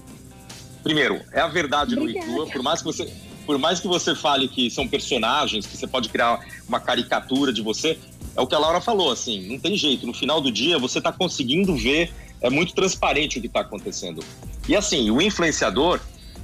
primeiro 0.83 1.19
é 1.31 1.39
a 1.39 1.47
verdade 1.47 1.95
no 1.95 2.07
Itua, 2.07 2.47
por 2.47 2.61
mais 2.61 2.79
que 2.79 2.85
você 2.85 3.11
por 3.45 3.57
mais 3.57 3.79
que 3.79 3.87
você 3.87 4.15
fale 4.15 4.47
que 4.47 4.69
são 4.69 4.87
personagens, 4.87 5.65
que 5.65 5.77
você 5.77 5.87
pode 5.87 6.09
criar 6.09 6.39
uma 6.67 6.79
caricatura 6.79 7.53
de 7.53 7.61
você, 7.61 7.97
é 8.35 8.41
o 8.41 8.47
que 8.47 8.55
a 8.55 8.59
Laura 8.59 8.81
falou, 8.81 9.11
assim, 9.11 9.47
não 9.47 9.59
tem 9.59 9.77
jeito. 9.77 10.05
No 10.05 10.13
final 10.13 10.41
do 10.41 10.51
dia, 10.51 10.77
você 10.77 10.97
está 10.97 11.11
conseguindo 11.11 11.75
ver, 11.75 12.11
é 12.41 12.49
muito 12.49 12.73
transparente 12.73 13.37
o 13.37 13.41
que 13.41 13.47
está 13.47 13.61
acontecendo. 13.61 14.23
E 14.67 14.75
assim, 14.75 15.09
o 15.09 15.21
influenciador, 15.21 15.99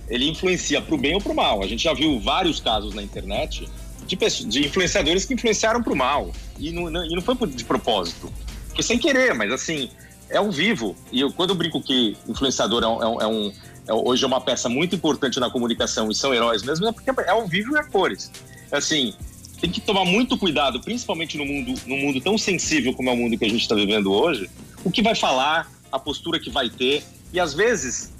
ele 0.07 0.29
influencia 0.29 0.81
para 0.81 0.95
o 0.95 0.97
bem 0.97 1.15
ou 1.15 1.21
para 1.21 1.31
o 1.31 1.35
mal. 1.35 1.63
A 1.63 1.67
gente 1.67 1.83
já 1.83 1.93
viu 1.93 2.19
vários 2.19 2.59
casos 2.59 2.93
na 2.93 3.01
internet 3.01 3.67
de, 4.05 4.15
de 4.45 4.67
influenciadores 4.67 5.25
que 5.25 5.33
influenciaram 5.33 5.81
para 5.81 5.93
o 5.93 5.95
mal. 5.95 6.31
E 6.57 6.71
não, 6.71 6.89
não, 6.89 7.05
e 7.05 7.15
não 7.15 7.21
foi 7.21 7.35
de 7.47 7.63
propósito. 7.65 8.31
Foi 8.73 8.83
sem 8.83 8.97
querer, 8.97 9.33
mas 9.33 9.51
assim, 9.51 9.89
é 10.29 10.37
ao 10.37 10.51
vivo. 10.51 10.95
E 11.11 11.19
eu, 11.19 11.31
quando 11.31 11.51
eu 11.51 11.55
brinco 11.55 11.81
que 11.81 12.15
influenciador 12.27 12.83
é 12.83 12.87
um, 12.87 13.21
é 13.21 13.27
um 13.27 13.47
é, 13.49 13.53
hoje 13.93 14.23
é 14.23 14.27
uma 14.27 14.41
peça 14.41 14.69
muito 14.69 14.95
importante 14.95 15.39
na 15.39 15.49
comunicação 15.49 16.10
e 16.10 16.15
são 16.15 16.34
heróis 16.34 16.63
mesmo, 16.63 16.88
é 16.88 16.91
porque 16.91 17.10
é 17.10 17.30
ao 17.30 17.47
vivo 17.47 17.75
e 17.75 17.80
a 17.80 17.84
cores. 17.84 18.32
Assim, 18.71 19.13
tem 19.60 19.69
que 19.69 19.80
tomar 19.80 20.06
muito 20.06 20.38
cuidado, 20.38 20.82
principalmente 20.82 21.38
no 21.38 21.45
mundo, 21.45 21.73
no 21.86 21.97
mundo 21.97 22.19
tão 22.19 22.38
sensível 22.38 22.93
como 22.93 23.10
é 23.10 23.13
o 23.13 23.17
mundo 23.17 23.38
que 23.38 23.45
a 23.45 23.49
gente 23.49 23.62
está 23.62 23.75
vivendo 23.75 24.12
hoje, 24.12 24.49
o 24.84 24.89
que 24.89 25.01
vai 25.01 25.13
falar, 25.13 25.71
a 25.91 25.99
postura 25.99 26.39
que 26.39 26.49
vai 26.49 26.69
ter. 26.69 27.04
E 27.32 27.39
às 27.39 27.54
vezes 27.54 28.12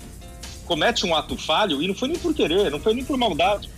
comete 0.66 1.06
um 1.06 1.16
ato 1.16 1.36
falho 1.36 1.82
e 1.82 1.88
não 1.88 1.96
foi 1.96 2.10
nem 2.10 2.20
por 2.20 2.34
querer, 2.34 2.70
não 2.70 2.80
foi 2.80 2.94
nem 2.94 3.04
por 3.04 3.18
maldade. 3.18 3.70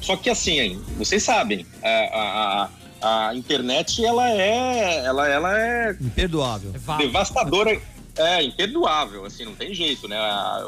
Só 0.00 0.16
que 0.16 0.28
assim, 0.28 0.82
vocês 0.98 1.22
sabem, 1.22 1.64
a, 1.82 2.68
a, 3.00 3.28
a 3.28 3.34
internet 3.34 4.04
ela 4.04 4.28
é, 4.30 5.04
ela, 5.04 5.28
ela 5.28 5.58
é 5.58 5.96
imperdoável, 5.98 6.72
devastadora 6.98 7.80
é 8.16 8.42
imperdoável, 8.42 9.24
assim, 9.24 9.44
não 9.44 9.54
tem 9.54 9.74
jeito, 9.74 10.06
né? 10.06 10.16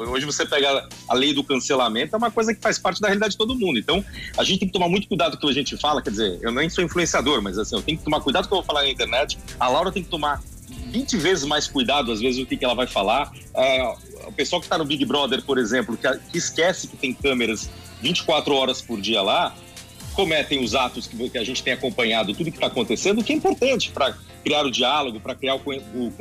Hoje 0.08 0.24
você 0.24 0.44
pega 0.44 0.88
a 1.08 1.14
lei 1.14 1.32
do 1.32 1.44
cancelamento, 1.44 2.14
é 2.14 2.18
uma 2.18 2.30
coisa 2.30 2.54
que 2.54 2.60
faz 2.60 2.78
parte 2.78 3.00
da 3.00 3.08
realidade 3.08 3.32
de 3.32 3.38
todo 3.38 3.54
mundo. 3.54 3.78
Então, 3.78 4.04
a 4.36 4.42
gente 4.42 4.60
tem 4.60 4.68
que 4.68 4.72
tomar 4.72 4.88
muito 4.88 5.06
cuidado 5.06 5.36
com 5.36 5.46
o 5.46 5.48
que 5.48 5.52
a 5.52 5.54
gente 5.54 5.76
fala, 5.76 6.02
quer 6.02 6.10
dizer, 6.10 6.38
eu 6.42 6.50
nem 6.50 6.68
sou 6.68 6.82
influenciador, 6.82 7.40
mas 7.40 7.58
assim, 7.58 7.76
eu 7.76 7.82
tenho 7.82 7.98
que 7.98 8.04
tomar 8.04 8.20
cuidado 8.20 8.48
com 8.48 8.56
o 8.56 8.58
que 8.58 8.62
eu 8.62 8.64
vou 8.64 8.64
falar 8.64 8.82
na 8.82 8.90
internet. 8.90 9.38
A 9.60 9.68
Laura 9.68 9.92
tem 9.92 10.02
que 10.02 10.08
tomar 10.08 10.42
20 10.68 11.16
vezes 11.18 11.44
mais 11.44 11.68
cuidado, 11.68 12.10
às 12.10 12.20
vezes, 12.20 12.42
o 12.42 12.46
que, 12.46 12.62
ela 12.64 12.74
vai 12.74 12.86
falar. 12.86 13.30
É, 13.54 13.94
o 14.26 14.32
pessoal 14.32 14.60
que 14.60 14.66
está 14.66 14.76
no 14.76 14.84
Big 14.84 15.04
Brother, 15.04 15.42
por 15.42 15.58
exemplo, 15.58 15.96
que, 15.96 16.08
que 16.32 16.38
esquece 16.38 16.88
que 16.88 16.96
tem 16.96 17.14
câmeras 17.14 17.70
24 18.02 18.54
horas 18.54 18.82
por 18.82 19.00
dia 19.00 19.22
lá, 19.22 19.54
cometem 20.14 20.64
os 20.64 20.74
atos 20.74 21.06
que 21.06 21.38
a 21.38 21.44
gente 21.44 21.62
tem 21.62 21.74
acompanhado, 21.74 22.32
tudo 22.34 22.50
que 22.50 22.56
está 22.56 22.66
acontecendo, 22.68 23.22
que 23.22 23.32
é 23.32 23.36
importante 23.36 23.90
para 23.92 24.16
criar 24.42 24.64
o 24.64 24.70
diálogo, 24.70 25.20
para 25.20 25.34
criar 25.34 25.56
o, 25.56 25.60
o, 25.60 26.12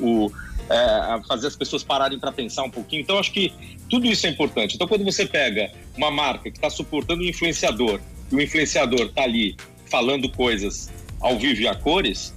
o 0.00 0.32
é, 0.68 1.26
fazer 1.26 1.46
as 1.46 1.56
pessoas 1.56 1.82
pararem 1.82 2.18
para 2.18 2.32
pensar 2.32 2.62
um 2.62 2.70
pouquinho. 2.70 3.02
Então, 3.02 3.18
acho 3.18 3.32
que 3.32 3.52
tudo 3.88 4.06
isso 4.06 4.26
é 4.26 4.30
importante. 4.30 4.74
Então, 4.74 4.86
quando 4.86 5.04
você 5.04 5.26
pega 5.26 5.70
uma 5.96 6.10
marca 6.10 6.50
que 6.50 6.58
está 6.58 6.70
suportando 6.70 7.22
um 7.22 7.26
influenciador 7.26 8.00
e 8.30 8.34
o 8.34 8.40
influenciador 8.40 9.06
está 9.06 9.22
ali 9.22 9.56
falando 9.86 10.28
coisas 10.30 10.90
ao 11.20 11.38
vivo 11.38 11.62
e 11.62 11.68
a 11.68 11.74
cores, 11.74 12.34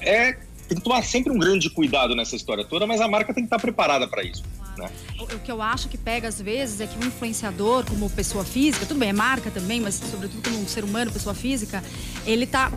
é 0.00 0.36
tem 0.70 0.78
que 0.78 0.84
tomar 0.84 1.02
sempre 1.02 1.32
um 1.32 1.38
grande 1.38 1.68
cuidado 1.68 2.14
nessa 2.14 2.36
história 2.36 2.64
toda, 2.64 2.86
mas 2.86 3.00
a 3.00 3.08
marca 3.08 3.34
tem 3.34 3.42
que 3.42 3.46
estar 3.48 3.58
preparada 3.58 4.06
para 4.06 4.22
isso. 4.22 4.44
Né? 4.78 4.88
O, 5.18 5.24
o, 5.24 5.40
que 5.40 5.50
eu 5.50 5.60
acho 5.60 5.88
que 5.88 5.98
pega 5.98 6.28
às 6.28 6.40
vezes 6.40 6.80
é 6.80 6.86
que 6.86 6.96
um 6.96 7.08
influenciador, 7.08 7.84
como 7.84 8.08
pessoa 8.08 8.44
física, 8.44 8.86
tudo 8.86 9.00
bem, 9.00 9.08
é 9.08 9.12
marca 9.12 9.50
também, 9.50 9.80
mas 9.80 9.96
sobretudo 9.96 10.40
como 10.48 10.62
um 10.62 10.68
ser 10.68 10.84
humano, 10.84 11.10
pessoa 11.10 11.34
física, 11.34 11.82
ele 12.24 12.44
está 12.44 12.72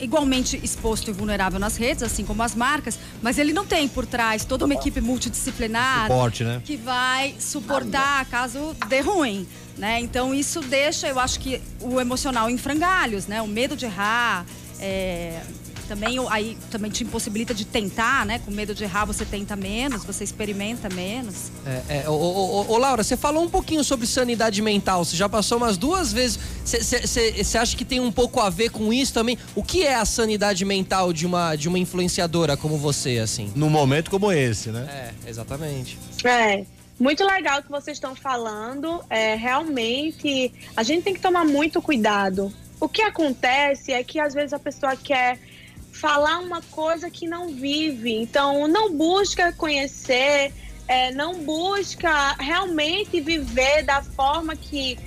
igualmente 0.00 0.58
exposto 0.62 1.10
e 1.10 1.12
vulnerável 1.12 1.58
nas 1.58 1.76
redes, 1.76 2.02
assim 2.02 2.24
como 2.24 2.42
as 2.42 2.54
marcas, 2.54 2.98
mas 3.22 3.38
ele 3.38 3.52
não 3.52 3.66
tem 3.66 3.88
por 3.88 4.06
trás 4.06 4.44
toda 4.44 4.64
uma 4.64 4.74
equipe 4.74 5.00
multidisciplinar 5.00 6.08
Suporte, 6.08 6.44
né? 6.44 6.62
que 6.64 6.76
vai 6.76 7.34
suportar 7.38 8.24
caso 8.26 8.74
dê 8.88 9.00
ruim. 9.00 9.46
Né? 9.76 10.00
Então 10.00 10.34
isso 10.34 10.60
deixa, 10.60 11.06
eu 11.06 11.20
acho 11.20 11.38
que 11.38 11.60
o 11.82 12.00
emocional 12.00 12.48
em 12.48 12.56
frangalhos, 12.56 13.26
né? 13.26 13.42
O 13.42 13.46
medo 13.46 13.76
de 13.76 13.84
errar, 13.84 14.46
é, 14.80 15.42
também 15.86 16.18
aí 16.28 16.56
também 16.70 16.90
te 16.90 17.04
impossibilita 17.04 17.54
de 17.54 17.64
tentar, 17.64 18.26
né? 18.26 18.38
Com 18.38 18.50
medo 18.50 18.74
de 18.74 18.84
errar, 18.84 19.04
você 19.04 19.24
tenta 19.24 19.56
menos, 19.56 20.04
você 20.04 20.24
experimenta 20.24 20.88
menos. 20.88 21.50
É, 21.64 22.00
é, 22.00 22.08
ô, 22.08 22.12
ô, 22.12 22.72
ô, 22.72 22.78
Laura, 22.78 23.02
você 23.02 23.16
falou 23.16 23.42
um 23.42 23.48
pouquinho 23.48 23.82
sobre 23.82 24.06
sanidade 24.06 24.60
mental. 24.60 25.04
Você 25.04 25.16
já 25.16 25.28
passou 25.28 25.58
umas 25.58 25.76
duas 25.76 26.12
vezes. 26.12 26.38
Você 26.64 27.58
acha 27.58 27.76
que 27.76 27.84
tem 27.84 28.00
um 28.00 28.12
pouco 28.12 28.40
a 28.40 28.50
ver 28.50 28.70
com 28.70 28.92
isso 28.92 29.12
também? 29.12 29.38
O 29.54 29.62
que 29.62 29.84
é 29.84 29.94
a 29.94 30.04
sanidade 30.04 30.64
mental 30.64 31.12
de 31.12 31.26
uma, 31.26 31.56
de 31.56 31.68
uma 31.68 31.78
influenciadora 31.78 32.56
como 32.56 32.76
você, 32.76 33.18
assim? 33.18 33.52
Num 33.54 33.70
momento 33.70 34.10
como 34.10 34.30
esse, 34.32 34.70
né? 34.70 35.12
É, 35.24 35.30
exatamente. 35.30 35.98
É. 36.24 36.64
Muito 36.98 37.22
legal 37.24 37.60
o 37.60 37.62
que 37.62 37.70
vocês 37.70 37.98
estão 37.98 38.14
falando. 38.14 39.04
É, 39.10 39.34
realmente, 39.34 40.50
a 40.74 40.82
gente 40.82 41.02
tem 41.02 41.14
que 41.14 41.20
tomar 41.20 41.44
muito 41.44 41.82
cuidado. 41.82 42.52
O 42.80 42.88
que 42.88 43.02
acontece 43.02 43.92
é 43.92 44.02
que 44.02 44.18
às 44.18 44.34
vezes 44.34 44.52
a 44.52 44.58
pessoa 44.58 44.96
quer 44.96 45.38
falar 45.96 46.38
uma 46.38 46.60
coisa 46.62 47.10
que 47.10 47.26
não 47.26 47.48
vive. 47.48 48.14
Então, 48.14 48.68
não 48.68 48.94
busca 48.94 49.52
conhecer, 49.52 50.52
é, 50.86 51.10
não 51.12 51.42
busca 51.42 52.34
realmente 52.38 53.20
viver 53.20 53.82
da 53.82 54.02
forma 54.02 54.54
que, 54.54 54.98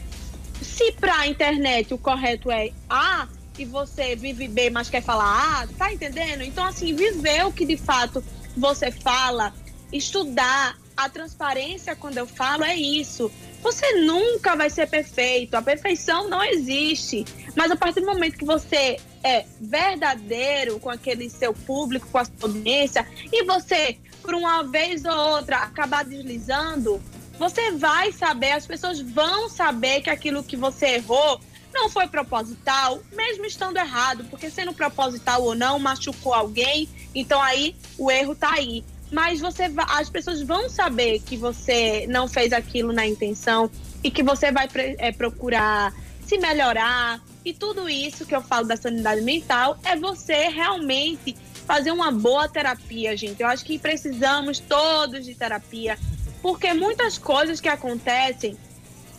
se 0.62 0.92
para 0.94 1.20
a 1.20 1.28
internet 1.28 1.94
o 1.94 1.98
correto 1.98 2.52
é 2.52 2.72
A 2.90 3.28
e 3.58 3.66
você 3.66 4.16
vive 4.16 4.48
B, 4.48 4.70
mas 4.70 4.90
quer 4.90 5.04
falar 5.04 5.62
A, 5.62 5.68
tá 5.68 5.94
entendendo? 5.94 6.44
Então, 6.44 6.66
assim, 6.66 6.96
viver 6.96 7.46
o 7.46 7.52
que 7.52 7.66
de 7.66 7.78
fato 7.78 8.24
você 8.58 8.92
fala, 8.92 9.54
estudar. 9.94 10.78
A 10.98 11.08
transparência, 11.08 11.96
quando 11.96 12.18
eu 12.18 12.28
falo, 12.28 12.66
é 12.66 12.76
isso. 12.76 13.32
Você 13.62 14.02
nunca 14.02 14.56
vai 14.56 14.70
ser 14.70 14.88
perfeito. 14.88 15.56
A 15.56 15.62
perfeição 15.62 16.30
não 16.30 16.44
existe. 16.44 17.26
Mas 17.56 17.72
a 17.72 17.76
partir 17.76 18.02
do 18.02 18.06
momento 18.06 18.38
que 18.38 18.46
você 18.46 18.98
é 19.24 19.46
verdadeiro 19.60 20.80
com 20.80 20.90
aquele 20.90 21.30
seu 21.30 21.54
público, 21.54 22.08
com 22.08 22.18
a 22.18 22.26
sua 22.26 22.34
audiência, 22.44 23.06
e 23.32 23.44
você, 23.44 23.98
por 24.22 24.34
uma 24.34 24.64
vez 24.64 25.04
ou 25.04 25.16
outra, 25.36 25.58
acabar 25.58 26.06
deslizando, 26.06 27.02
você 27.38 27.72
vai 27.72 28.12
saber, 28.12 28.52
as 28.52 28.68
pessoas 28.68 29.00
vão 29.00 29.50
saber 29.50 30.02
que 30.02 30.10
aquilo 30.10 30.44
que 30.44 30.58
você 30.58 30.96
errou 30.96 31.40
não 31.74 31.90
foi 31.90 32.08
proposital, 32.08 33.00
mesmo 33.12 33.46
estando 33.46 33.78
errado, 33.78 34.26
porque 34.30 34.50
sendo 34.50 34.74
proposital 34.74 35.44
ou 35.44 35.56
não, 35.56 35.80
machucou 35.80 36.34
alguém, 36.34 36.90
então 37.14 37.42
aí 37.42 37.76
o 37.98 38.10
erro 38.12 38.36
tá 38.36 38.54
aí. 38.54 38.84
Mas 39.12 39.40
você 39.40 39.72
as 39.90 40.10
pessoas 40.10 40.42
vão 40.42 40.70
saber 40.70 41.20
que 41.20 41.36
você 41.36 42.06
não 42.08 42.28
fez 42.28 42.54
aquilo 42.54 42.94
na 42.94 43.08
intenção 43.08 43.70
e 44.04 44.12
que 44.12 44.22
você 44.22 44.52
vai 44.52 44.68
é, 44.76 45.12
procurar 45.12 45.94
se 46.30 46.38
melhorar, 46.38 47.20
e 47.44 47.52
tudo 47.52 47.90
isso 47.90 48.24
que 48.24 48.36
eu 48.36 48.42
falo 48.44 48.68
da 48.68 48.78
sanidade 48.78 49.22
mental 49.22 49.80
é 49.84 49.96
você 49.96 50.48
realmente 50.48 51.36
fazer 51.66 51.92
uma 51.92 52.12
boa 52.12 52.48
terapia, 52.48 53.18
gente. 53.18 53.42
Eu 53.42 53.48
acho 53.48 53.66
que 53.66 53.80
precisamos 53.80 54.60
todos 54.60 55.26
de 55.26 55.34
terapia, 55.34 55.98
porque 56.40 56.72
muitas 56.72 57.18
coisas 57.18 57.60
que 57.60 57.68
acontecem 57.68 58.56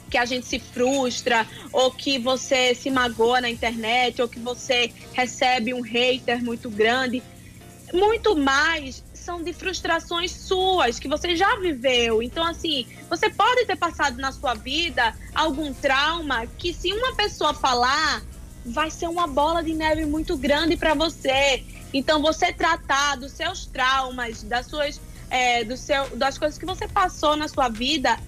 que 0.09 0.18
a 0.18 0.24
gente 0.24 0.46
se 0.46 0.59
frustra, 0.59 1.46
ou 1.72 1.90
que 1.90 2.18
você 2.18 2.74
se 2.76 2.90
magoa 2.90 3.40
na 3.40 3.50
internet, 3.50 4.22
ou 4.22 4.29
que 4.29 4.38
você 4.38 4.92
recebe 5.12 5.74
um 5.74 5.81
hater 5.81 6.42
muito 6.42 6.68
grande. 6.68 7.22
Muito 7.92 8.37
mais 8.37 9.03
são 9.20 9.42
de 9.42 9.52
frustrações 9.52 10.33
suas 10.33 10.98
que 10.98 11.09
você 11.09 11.37
já 11.37 11.56
viveu. 11.56 12.22
Então, 12.22 12.44
assim, 12.44 12.87
você 13.09 13.30
pode 13.30 13.66
ter 13.66 13.76
passado 13.76 14.18
na 14.18 14.33
sua 14.33 14.54
vida 14.54 15.14
algum 15.35 15.72
trauma 15.72 16.46
que, 16.46 16.72
se 16.72 16.92
uma 16.92 17.14
pessoa 17.14 17.54
falar, 17.54 18.22
vai 18.64 18.90
ser 18.90 19.09
uma 19.09 19.26
bola 19.26 19.62
de 19.62 19.74
neve 19.74 20.04
muito 20.04 20.37
grande 20.37 20.76
para 20.76 20.94
você. 20.94 21.64
Então, 21.92 22.20
você 22.20 22.52
tratar 22.52 23.16
dos 23.16 23.33
seus 23.33 23.66
traumas, 23.66 24.42
das 24.42 24.66
suas, 24.66 25.00
é, 25.28 25.64
do 25.64 25.76
seu, 25.76 26.16
das 26.16 26.38
coisas 26.38 26.59
que 26.59 26.66
você 26.66 26.88
passou 26.88 27.37
na 27.37 27.48
sua 27.48 27.68
vida, 27.68 28.18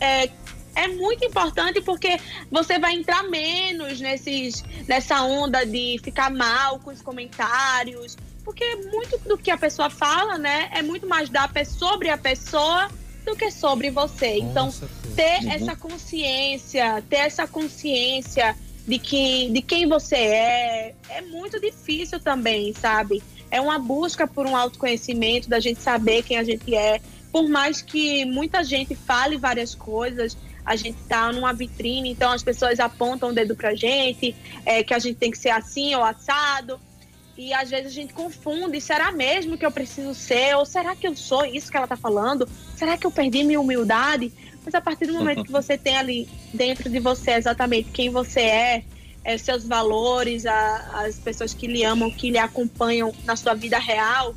é, 0.00 0.30
é 0.74 0.88
muito 0.88 1.24
importante 1.24 1.80
porque 1.80 2.18
você 2.50 2.78
vai 2.78 2.94
entrar 2.94 3.22
menos 3.24 4.00
nesses, 4.00 4.64
nessa 4.88 5.22
onda 5.22 5.64
de 5.64 6.00
ficar 6.02 6.30
mal 6.30 6.78
com 6.78 6.90
os 6.90 7.02
comentários, 7.02 8.16
porque 8.50 8.74
muito 8.90 9.16
do 9.28 9.38
que 9.38 9.48
a 9.48 9.56
pessoa 9.56 9.88
fala, 9.88 10.36
né, 10.36 10.68
é 10.72 10.82
muito 10.82 11.06
mais 11.06 11.30
da 11.30 11.48
sobre 11.64 12.10
a 12.10 12.18
pessoa 12.18 12.90
do 13.24 13.36
que 13.36 13.48
sobre 13.48 13.90
você. 13.92 14.38
então, 14.38 14.74
ter 15.14 15.44
uhum. 15.44 15.52
essa 15.52 15.76
consciência, 15.76 17.00
ter 17.08 17.18
essa 17.18 17.46
consciência 17.46 18.56
de 18.88 18.98
que 18.98 19.50
de 19.50 19.62
quem 19.62 19.88
você 19.88 20.16
é, 20.16 20.94
é 21.10 21.20
muito 21.20 21.60
difícil 21.60 22.18
também, 22.18 22.74
sabe? 22.74 23.22
É 23.52 23.60
uma 23.60 23.78
busca 23.78 24.26
por 24.26 24.46
um 24.46 24.56
autoconhecimento, 24.56 25.48
da 25.48 25.60
gente 25.60 25.80
saber 25.80 26.24
quem 26.24 26.36
a 26.36 26.42
gente 26.42 26.74
é. 26.74 27.00
Por 27.30 27.48
mais 27.48 27.80
que 27.80 28.24
muita 28.24 28.64
gente 28.64 28.96
fale 28.96 29.36
várias 29.36 29.76
coisas, 29.76 30.36
a 30.66 30.74
gente 30.74 30.98
tá 31.08 31.30
numa 31.32 31.52
vitrine, 31.52 32.10
então 32.10 32.32
as 32.32 32.42
pessoas 32.42 32.80
apontam 32.80 33.30
o 33.30 33.32
dedo 33.32 33.54
pra 33.54 33.76
gente, 33.76 34.34
é, 34.66 34.82
que 34.82 34.92
a 34.92 34.98
gente 34.98 35.18
tem 35.18 35.30
que 35.30 35.38
ser 35.38 35.50
assim 35.50 35.94
ou 35.94 36.02
assado. 36.02 36.80
E 37.40 37.54
às 37.54 37.70
vezes 37.70 37.86
a 37.86 37.94
gente 37.94 38.12
confunde, 38.12 38.78
será 38.82 39.10
mesmo 39.10 39.56
que 39.56 39.64
eu 39.64 39.72
preciso 39.72 40.14
ser? 40.14 40.54
Ou 40.56 40.66
será 40.66 40.94
que 40.94 41.08
eu 41.08 41.16
sou 41.16 41.42
isso 41.42 41.70
que 41.70 41.76
ela 41.78 41.86
está 41.86 41.96
falando? 41.96 42.46
Será 42.76 42.98
que 42.98 43.06
eu 43.06 43.10
perdi 43.10 43.42
minha 43.42 43.58
humildade? 43.58 44.30
Mas 44.62 44.74
a 44.74 44.80
partir 44.82 45.06
do 45.06 45.14
momento 45.14 45.42
que 45.42 45.50
você 45.50 45.78
tem 45.78 45.96
ali 45.96 46.28
dentro 46.52 46.90
de 46.90 47.00
você 47.00 47.30
exatamente 47.30 47.92
quem 47.92 48.10
você 48.10 48.40
é, 48.40 48.84
é 49.24 49.38
seus 49.38 49.66
valores, 49.66 50.44
a, 50.44 51.02
as 51.06 51.18
pessoas 51.18 51.54
que 51.54 51.66
lhe 51.66 51.82
amam, 51.82 52.10
que 52.10 52.30
lhe 52.30 52.36
acompanham 52.36 53.10
na 53.24 53.34
sua 53.36 53.54
vida 53.54 53.78
real, 53.78 54.34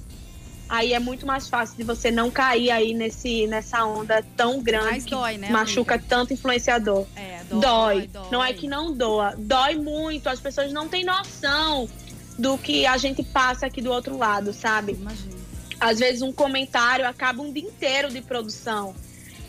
aí 0.69 0.93
é 0.93 0.99
muito 0.99 1.27
mais 1.27 1.49
fácil 1.49 1.75
de 1.75 1.83
você 1.83 2.09
não 2.09 2.31
cair 2.31 2.71
aí 2.71 2.93
nesse, 2.93 3.47
nessa 3.47 3.83
onda 3.83 4.23
tão 4.37 4.61
grande 4.61 4.91
Mas 4.91 5.03
que 5.03 5.11
dói, 5.11 5.37
né, 5.37 5.49
machuca 5.49 5.95
amiga? 5.95 6.07
tanto 6.07 6.31
influenciador. 6.31 7.05
É, 7.17 7.41
dói, 7.49 7.59
dói. 7.59 8.07
dói. 8.07 8.27
Não 8.31 8.41
é 8.41 8.53
que 8.53 8.65
não 8.65 8.93
doa, 8.93 9.35
dói 9.37 9.75
muito. 9.75 10.29
As 10.29 10.39
pessoas 10.39 10.71
não 10.71 10.87
têm 10.87 11.03
noção 11.03 11.89
do 12.37 12.57
que 12.57 12.85
a 12.85 12.97
gente 12.97 13.23
passa 13.23 13.67
aqui 13.67 13.81
do 13.81 13.91
outro 13.91 14.17
lado, 14.17 14.53
sabe? 14.53 14.93
Imagina. 14.93 15.43
Às 15.79 15.99
vezes 15.99 16.21
um 16.21 16.31
comentário 16.31 17.07
acaba 17.07 17.41
um 17.41 17.51
dia 17.51 17.63
inteiro 17.63 18.09
de 18.09 18.21
produção. 18.21 18.95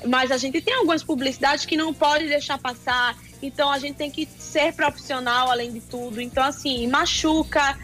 Mas 0.07 0.31
a 0.31 0.37
gente 0.37 0.61
tem 0.61 0.75
algumas 0.75 1.03
publicidades 1.03 1.65
que 1.65 1.77
não 1.77 1.95
pode 1.95 2.27
deixar 2.29 2.59
passar. 2.59 3.17
Então 3.43 3.71
a 3.71 3.79
gente 3.79 3.97
tem 3.97 4.11
que 4.11 4.29
ser 4.39 4.73
profissional 4.75 5.51
além 5.51 5.73
de 5.73 5.81
tudo. 5.81 6.21
Então, 6.21 6.45
assim, 6.45 6.87
machuca, 6.87 7.79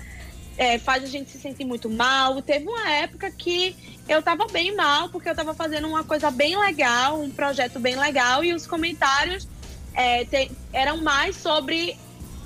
é, 0.59 0.79
faz 0.79 1.03
a 1.03 1.07
gente 1.07 1.31
se 1.31 1.39
sentir 1.39 1.65
muito 1.65 1.89
mal. 1.89 2.43
Teve 2.43 2.67
uma 2.67 2.91
época 2.91 3.31
que 3.31 3.75
eu 4.07 4.21
tava 4.23 4.47
bem 4.49 4.75
mal, 4.75 5.09
porque 5.09 5.29
eu 5.29 5.35
tava 5.35 5.55
fazendo 5.55 5.89
uma 5.89 6.05
coisa 6.05 6.31
bem 6.31 6.59
legal, 6.59 7.21
um 7.21 7.31
projeto 7.31 7.79
bem 7.79 7.97
legal, 7.97 8.45
e 8.45 8.53
os 8.53 8.67
comentários 8.67 9.49
é, 9.95 10.25
te, 10.25 10.51
eram 10.73 10.99
mais 10.99 11.37
sobre 11.37 11.97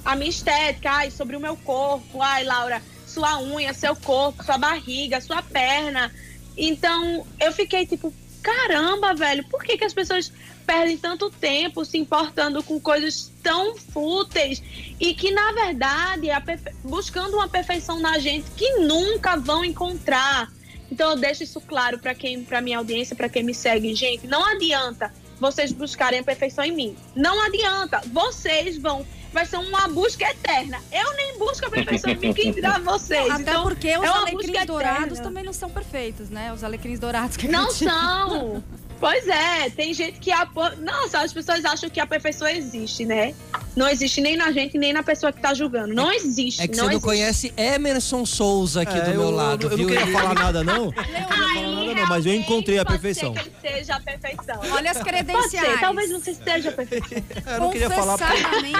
a 0.04 0.14
minha 0.14 0.30
estética, 0.30 0.90
ai, 0.90 1.10
sobre 1.10 1.36
o 1.36 1.40
meu 1.40 1.56
corpo, 1.56 2.20
ai, 2.20 2.44
Laura, 2.44 2.82
sua 3.06 3.40
unha, 3.40 3.72
seu 3.72 3.96
corpo, 3.96 4.44
sua 4.44 4.58
barriga, 4.58 5.20
sua 5.20 5.42
perna. 5.42 6.12
Então, 6.56 7.26
eu 7.40 7.52
fiquei 7.52 7.86
tipo, 7.86 8.12
caramba, 8.42 9.14
velho, 9.14 9.44
por 9.48 9.64
que, 9.64 9.78
que 9.78 9.84
as 9.84 9.94
pessoas 9.94 10.30
perdem 10.66 10.96
tanto 10.96 11.30
tempo 11.30 11.84
se 11.84 11.98
importando 11.98 12.62
com 12.62 12.80
coisas 12.80 13.30
tão 13.42 13.76
fúteis 13.76 14.62
e 14.98 15.14
que, 15.14 15.30
na 15.30 15.52
verdade, 15.52 16.30
é 16.30 16.42
buscando 16.82 17.34
uma 17.34 17.48
perfeição 17.48 18.00
na 18.00 18.18
gente 18.18 18.50
que 18.56 18.78
nunca 18.78 19.36
vão 19.36 19.64
encontrar. 19.64 20.50
Então, 20.90 21.10
eu 21.10 21.16
deixo 21.16 21.42
isso 21.42 21.60
claro 21.60 21.98
para 21.98 22.14
quem, 22.14 22.44
para 22.44 22.60
minha 22.60 22.78
audiência, 22.78 23.16
para 23.16 23.28
quem 23.28 23.42
me 23.42 23.54
segue, 23.54 23.94
gente, 23.94 24.26
não 24.26 24.44
adianta 24.44 25.12
vocês 25.40 25.72
buscarem 25.72 26.20
a 26.20 26.22
perfeição 26.22 26.64
em 26.64 26.72
mim. 26.72 26.96
Não 27.14 27.42
adianta. 27.42 28.00
Vocês 28.12 28.78
vão 28.78 29.04
vai 29.32 29.44
ser 29.44 29.56
uma 29.56 29.88
busca 29.88 30.24
eterna. 30.30 30.80
Eu 30.92 31.12
nem 31.16 31.36
busco 31.38 31.66
a 31.66 31.70
perfeição, 31.70 32.14
vim 32.14 32.30
aqui 32.30 32.60
dar 32.60 32.80
vocês. 32.80 33.28
Até 33.28 33.42
então, 33.42 33.64
porque 33.64 33.98
os 33.98 34.04
é 34.04 34.08
alecrins 34.08 34.64
dourados 34.66 35.04
eterna. 35.04 35.22
também 35.24 35.44
não 35.44 35.52
são 35.52 35.68
perfeitos, 35.68 36.30
né? 36.30 36.52
Os 36.52 36.62
alecrins 36.62 37.00
dourados 37.00 37.36
que 37.36 37.48
Não 37.48 37.70
são. 37.70 38.62
Pois 39.00 39.26
é, 39.28 39.68
tem 39.70 39.92
gente 39.92 40.18
que. 40.18 40.30
Apo... 40.32 40.60
Nossa, 40.80 41.20
as 41.20 41.32
pessoas 41.32 41.64
acham 41.64 41.90
que 41.90 42.00
a 42.00 42.06
perfeição 42.06 42.48
existe, 42.48 43.04
né? 43.04 43.34
Não 43.76 43.88
existe 43.88 44.20
nem 44.20 44.36
na 44.36 44.50
gente, 44.52 44.78
nem 44.78 44.92
na 44.92 45.02
pessoa 45.02 45.32
que 45.32 45.40
tá 45.40 45.52
julgando. 45.52 45.92
Não 45.92 46.10
existe. 46.12 46.62
É 46.62 46.68
que 46.68 46.76
não 46.76 46.84
você 46.84 46.90
não 46.90 46.90
existe. 46.92 47.04
conhece 47.04 47.52
Emerson 47.56 48.24
Souza 48.24 48.82
aqui 48.82 48.96
É, 48.96 49.00
do 49.02 49.10
meu 49.10 49.22
eu, 49.22 49.30
lado, 49.30 49.66
eu, 49.66 49.70
eu 49.72 49.76
viu? 49.76 49.88
não 49.88 49.94
queria 49.96 50.12
falar 50.12 50.34
nada, 50.34 50.64
não. 50.64 50.84
Não 50.86 50.92
queria 50.92 51.26
falar 51.26 51.54
nada, 51.54 51.94
não, 51.94 52.06
mas 52.08 52.24
eu 52.26 52.34
encontrei 52.34 52.78
a 52.78 52.84
perfeição. 52.84 53.34
Pode 53.34 53.44
ser 53.44 53.50
que 53.60 53.66
ele 53.66 53.76
seja 53.78 53.94
a 53.96 54.00
perfeição. 54.00 54.60
Olha 54.72 54.90
as 54.90 54.96
Pode 54.98 55.10
credenciais. 55.10 55.68
ser, 55.72 55.80
talvez 55.80 56.10
você 56.12 56.30
esteja 56.30 56.68
a 56.68 56.72
perfeição. 56.72 57.22
Eu 57.54 57.60
não 57.60 57.70
queria 57.70 57.90
falar. 57.90 58.16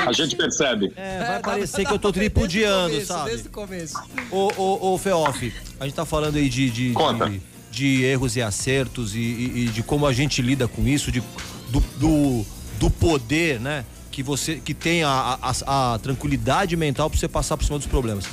A 0.07 0.13
gente 0.13 0.37
percebe. 0.37 0.93
é, 0.97 1.17
É, 1.17 1.19
vai 1.19 1.29
dá- 1.29 1.41
parecer 1.41 1.83
dá 1.83 1.89
que 1.89 1.95
eu 1.95 1.99
tô 1.99 2.13
tripudiando, 2.13 2.91
desde 2.91 3.07
sabe? 3.07 3.31
Desde 3.31 3.49
o 3.49 3.51
começo. 3.51 3.97
Ô, 4.31 4.51
ô, 4.57 4.95
ô, 4.95 4.99
Feof, 4.99 5.53
a 5.81 5.85
gente 5.85 5.95
tá 5.95 6.05
falando 6.07 6.37
aí 6.37 6.49
de, 6.49 6.71
de, 6.71 6.93
Conta. 6.93 7.29
de, 7.29 7.41
de 7.75 8.03
erros 8.05 8.37
e 8.37 8.43
acertos 8.43 9.15
e, 9.15 9.19
e- 9.19 9.65
e 9.65 9.69
de 9.69 9.83
como 9.83 10.07
a 10.07 10.13
gente 10.13 10.41
lida 10.41 10.69
com 10.69 10.87
isso, 10.87 11.11
de, 11.11 11.23
do, 11.71 11.81
do, 11.99 12.47
do 12.79 12.91
poder, 12.91 13.59
né? 13.61 13.85
Que 14.11 14.23
você 14.23 14.57
que 14.57 14.73
tem 14.73 15.03
a, 15.03 15.39
a, 15.43 15.95
a 15.95 15.99
tranquilidade 15.99 16.77
mental 16.77 17.11
pra 17.11 17.19
você 17.19 17.27
passar 17.29 17.57
por 17.57 17.65
cima 17.65 17.79
dos 17.79 17.87
problemas. 17.89 18.25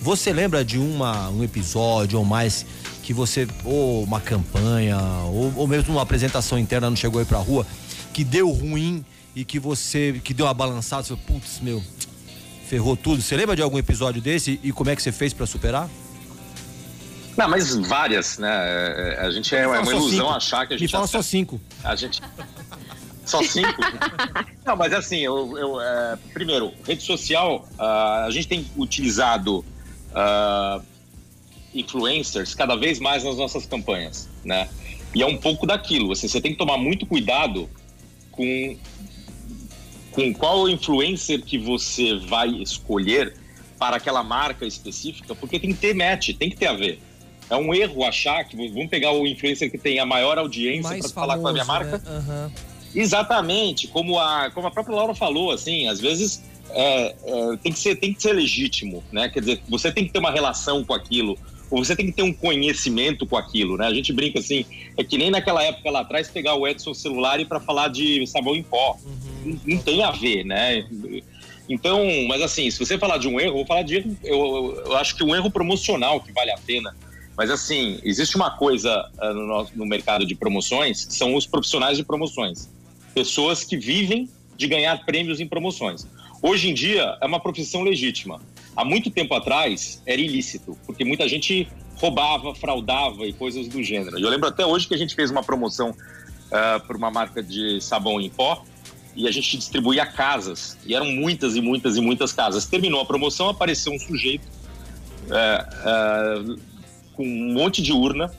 Você 0.00 0.32
lembra 0.32 0.64
de 0.64 0.78
uma, 0.78 1.28
um 1.30 1.42
episódio 1.44 2.18
ou 2.18 2.24
mais 2.24 2.66
que 3.02 3.12
você, 3.14 3.48
ou 3.64 4.02
uma 4.04 4.20
campanha, 4.20 4.98
ou, 5.26 5.52
ou 5.56 5.66
mesmo 5.66 5.92
uma 5.94 6.02
apresentação 6.02 6.58
interna 6.58 6.88
não 6.90 6.96
chegou 6.96 7.18
aí 7.20 7.24
pra 7.26 7.38
rua, 7.38 7.66
que 8.12 8.22
deu 8.24 8.50
ruim 8.50 9.04
e 9.34 9.44
que 9.44 9.58
você, 9.58 10.20
que 10.22 10.34
deu 10.34 10.44
uma 10.46 10.52
balançada, 10.54 11.02
você 11.02 11.16
putz, 11.16 11.60
meu, 11.62 11.82
ferrou 12.68 12.96
tudo. 12.96 13.22
Você 13.22 13.36
lembra 13.36 13.56
de 13.56 13.62
algum 13.62 13.78
episódio 13.78 14.20
desse 14.20 14.60
e 14.62 14.70
como 14.72 14.90
é 14.90 14.96
que 14.96 15.02
você 15.02 15.10
fez 15.12 15.32
pra 15.32 15.46
superar? 15.46 15.88
Não, 17.36 17.48
mas 17.48 17.74
várias, 17.76 18.38
né? 18.38 18.50
É, 18.50 19.14
é, 19.18 19.26
A 19.26 19.30
gente 19.30 19.54
é, 19.54 19.60
é 19.60 19.64
Fala 19.64 19.78
uma 19.78 19.84
só 19.86 19.90
ilusão 19.92 20.26
cinco. 20.26 20.28
achar 20.36 20.66
que 20.66 20.74
a 20.74 20.76
Me 20.76 20.80
gente 20.80 20.90
fala 20.92 21.06
só 21.06 21.18
acerta. 21.18 21.30
cinco. 21.30 21.60
A 21.82 21.96
gente. 21.96 22.20
Só 23.24 23.42
cinco? 23.42 23.80
Não, 24.66 24.76
mas 24.76 24.92
assim, 24.92 25.18
eu, 25.20 25.56
eu, 25.56 25.80
é, 25.80 26.18
primeiro, 26.34 26.72
rede 26.86 27.02
social, 27.02 27.68
ah, 27.78 28.24
a 28.26 28.30
gente 28.30 28.48
tem 28.48 28.66
utilizado 28.76 29.64
ah, 30.14 30.80
influencers 31.74 32.54
cada 32.54 32.76
vez 32.76 32.98
mais 32.98 33.24
nas 33.24 33.36
nossas 33.36 33.64
campanhas, 33.64 34.28
né? 34.44 34.68
E 35.14 35.22
é 35.22 35.26
um 35.26 35.36
pouco 35.38 35.66
daquilo, 35.66 36.12
assim, 36.12 36.26
você 36.28 36.40
tem 36.40 36.52
que 36.52 36.58
tomar 36.58 36.76
muito 36.78 37.06
cuidado 37.06 37.68
com, 38.30 38.76
com 40.10 40.34
qual 40.34 40.68
influencer 40.68 41.42
que 41.42 41.58
você 41.58 42.16
vai 42.18 42.48
escolher 42.48 43.34
para 43.78 43.96
aquela 43.96 44.22
marca 44.22 44.66
específica, 44.66 45.34
porque 45.34 45.58
tem 45.60 45.72
que 45.72 45.78
ter 45.80 45.94
match, 45.94 46.30
tem 46.38 46.50
que 46.50 46.56
ter 46.56 46.66
a 46.66 46.72
ver. 46.72 47.00
É 47.50 47.56
um 47.56 47.74
erro 47.74 48.04
achar 48.04 48.44
que 48.44 48.56
vamos 48.56 48.88
pegar 48.88 49.12
o 49.12 49.26
influencer 49.26 49.70
que 49.70 49.78
tem 49.78 49.98
a 49.98 50.06
maior 50.06 50.38
audiência 50.38 50.98
para 50.98 51.08
falar 51.08 51.38
com 51.38 51.48
a 51.48 51.52
minha 51.52 51.64
marca. 51.64 51.98
né? 51.98 52.02
Aham. 52.06 52.52
Exatamente, 52.94 53.88
como 53.88 54.18
a, 54.18 54.50
como 54.50 54.66
a 54.66 54.70
própria 54.70 54.94
Laura 54.94 55.14
falou, 55.14 55.50
assim, 55.50 55.88
às 55.88 55.98
vezes 55.98 56.42
é, 56.70 57.14
é, 57.24 57.56
tem, 57.62 57.72
que 57.72 57.78
ser, 57.78 57.96
tem 57.96 58.12
que 58.12 58.22
ser 58.22 58.32
legítimo, 58.34 59.02
né? 59.10 59.28
Quer 59.28 59.40
dizer, 59.40 59.62
você 59.68 59.90
tem 59.90 60.06
que 60.06 60.12
ter 60.12 60.18
uma 60.18 60.30
relação 60.30 60.84
com 60.84 60.92
aquilo, 60.92 61.38
ou 61.70 61.82
você 61.82 61.96
tem 61.96 62.06
que 62.06 62.12
ter 62.12 62.22
um 62.22 62.32
conhecimento 62.32 63.26
com 63.26 63.36
aquilo, 63.36 63.78
né? 63.78 63.86
A 63.86 63.94
gente 63.94 64.12
brinca 64.12 64.38
assim, 64.38 64.66
é 64.96 65.02
que 65.02 65.16
nem 65.16 65.30
naquela 65.30 65.62
época 65.62 65.90
lá 65.90 66.00
atrás 66.00 66.28
pegar 66.28 66.54
o 66.54 66.66
Edson 66.68 66.92
celular 66.92 67.40
e 67.40 67.46
para 67.46 67.58
falar 67.60 67.88
de 67.88 68.26
sabão 68.26 68.54
em 68.54 68.62
pó. 68.62 68.98
Não, 69.44 69.58
não 69.66 69.78
tem 69.78 70.02
a 70.02 70.10
ver, 70.10 70.44
né? 70.44 70.86
Então, 71.68 72.04
mas 72.28 72.42
assim, 72.42 72.70
se 72.70 72.78
você 72.78 72.98
falar 72.98 73.16
de 73.16 73.26
um 73.26 73.40
erro, 73.40 73.54
vou 73.54 73.66
falar 73.66 73.82
de 73.82 73.96
erro, 73.96 74.16
eu, 74.22 74.36
eu, 74.36 74.82
eu 74.86 74.96
acho 74.98 75.16
que 75.16 75.24
um 75.24 75.34
erro 75.34 75.50
promocional 75.50 76.20
que 76.20 76.30
vale 76.32 76.50
a 76.50 76.58
pena. 76.58 76.94
Mas 77.36 77.50
assim, 77.50 77.98
existe 78.02 78.36
uma 78.36 78.50
coisa 78.50 79.08
ah, 79.18 79.32
no, 79.32 79.46
nosso- 79.46 79.72
no 79.76 79.86
mercado 79.86 80.26
de 80.26 80.34
promoções, 80.34 81.04
que 81.04 81.14
são 81.14 81.34
os 81.34 81.46
profissionais 81.46 81.96
de 81.96 82.04
promoções. 82.04 82.68
Pessoas 83.14 83.64
que 83.64 83.76
vivem 83.76 84.28
de 84.56 84.66
ganhar 84.66 85.04
prêmios 85.04 85.40
em 85.40 85.46
promoções. 85.46 86.06
Hoje 86.42 86.70
em 86.70 86.74
dia 86.74 87.16
é 87.20 87.26
uma 87.26 87.40
profissão 87.40 87.82
legítima. 87.82 88.40
Há 88.76 88.84
muito 88.84 89.10
tempo 89.10 89.34
atrás 89.34 90.02
era 90.06 90.20
ilícito, 90.20 90.76
porque 90.86 91.04
muita 91.04 91.28
gente 91.28 91.68
roubava, 91.96 92.54
fraudava 92.54 93.24
e 93.26 93.32
coisas 93.32 93.68
do 93.68 93.82
gênero. 93.82 94.18
Eu 94.18 94.28
lembro 94.28 94.48
até 94.48 94.64
hoje 94.66 94.88
que 94.88 94.94
a 94.94 94.98
gente 94.98 95.14
fez 95.14 95.30
uma 95.30 95.42
promoção 95.42 95.94
para 96.50 96.96
uma 96.96 97.10
marca 97.10 97.42
de 97.42 97.80
sabão 97.80 98.20
em 98.20 98.28
pó 98.28 98.62
e 99.16 99.26
a 99.28 99.30
gente 99.30 99.56
distribuía 99.56 100.04
casas. 100.04 100.76
E 100.86 100.94
eram 100.94 101.06
muitas 101.06 101.54
e 101.56 101.60
muitas 101.60 101.96
e 101.96 102.00
muitas 102.00 102.32
casas. 102.32 102.66
Terminou 102.66 103.00
a 103.00 103.06
promoção, 103.06 103.48
apareceu 103.48 103.92
um 103.92 103.98
sujeito 103.98 104.46
é, 105.30 105.66
é, 105.84 106.71
com 107.14 107.24
um 107.24 107.52
monte 107.52 107.82
de 107.82 107.92
urna, 107.92 108.30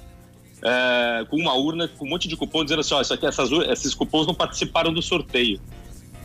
é, 0.62 1.26
com 1.30 1.38
uma 1.38 1.54
urna, 1.54 1.88
com 1.88 2.06
um 2.06 2.10
monte 2.10 2.28
de 2.28 2.36
cupom, 2.36 2.64
dizendo 2.64 2.80
assim: 2.80 2.94
ó, 2.94 3.02
isso 3.02 3.14
aqui, 3.14 3.26
essas, 3.26 3.52
esses 3.52 3.94
cupons 3.94 4.28
não 4.28 4.34
participaram 4.34 4.94
do 4.94 5.02
sorteio. 5.02 5.60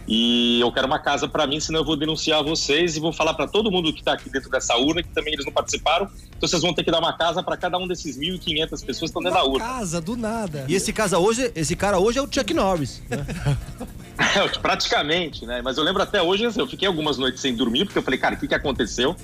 E 0.08 0.58
eu 0.60 0.72
quero 0.72 0.86
uma 0.86 0.98
casa 0.98 1.28
para 1.28 1.46
mim, 1.46 1.60
senão 1.60 1.80
eu 1.80 1.84
vou 1.84 1.94
denunciar 1.94 2.42
vocês 2.42 2.96
e 2.96 3.00
vou 3.00 3.12
falar 3.12 3.34
para 3.34 3.46
todo 3.46 3.70
mundo 3.70 3.92
que 3.92 4.00
está 4.00 4.14
aqui 4.14 4.30
dentro 4.30 4.48
dessa 4.50 4.74
urna 4.76 5.02
que 5.02 5.10
também 5.10 5.34
eles 5.34 5.44
não 5.44 5.52
participaram. 5.52 6.08
Então 6.36 6.48
vocês 6.48 6.62
vão 6.62 6.72
ter 6.72 6.82
que 6.82 6.90
dar 6.90 6.98
uma 6.98 7.12
casa 7.12 7.42
para 7.42 7.56
cada 7.58 7.76
um 7.76 7.86
desses 7.86 8.16
1.500 8.18 8.68
pessoas 8.70 8.98
que 8.98 9.04
estão 9.04 9.22
dentro 9.22 9.36
da 9.38 9.44
Uma 9.44 9.52
urna. 9.52 9.66
casa, 9.66 10.00
do 10.00 10.16
nada. 10.16 10.64
E 10.66 10.74
esse, 10.74 10.92
casa 10.94 11.18
hoje, 11.18 11.52
esse 11.54 11.76
cara 11.76 11.98
hoje 11.98 12.18
é 12.18 12.22
o 12.22 12.28
Chuck 12.32 12.54
Norris. 12.54 13.02
né? 13.10 13.26
Praticamente, 14.60 15.46
né? 15.46 15.62
Mas 15.62 15.78
eu 15.78 15.84
lembro 15.84 16.02
até 16.02 16.20
hoje, 16.20 16.44
assim, 16.46 16.60
eu 16.60 16.66
fiquei 16.66 16.88
algumas 16.88 17.18
noites 17.18 17.40
sem 17.40 17.54
dormir, 17.54 17.84
porque 17.84 17.98
eu 17.98 18.02
falei, 18.02 18.18
cara, 18.18 18.34
o 18.34 18.38
que, 18.38 18.48
que 18.48 18.54
aconteceu? 18.54 19.14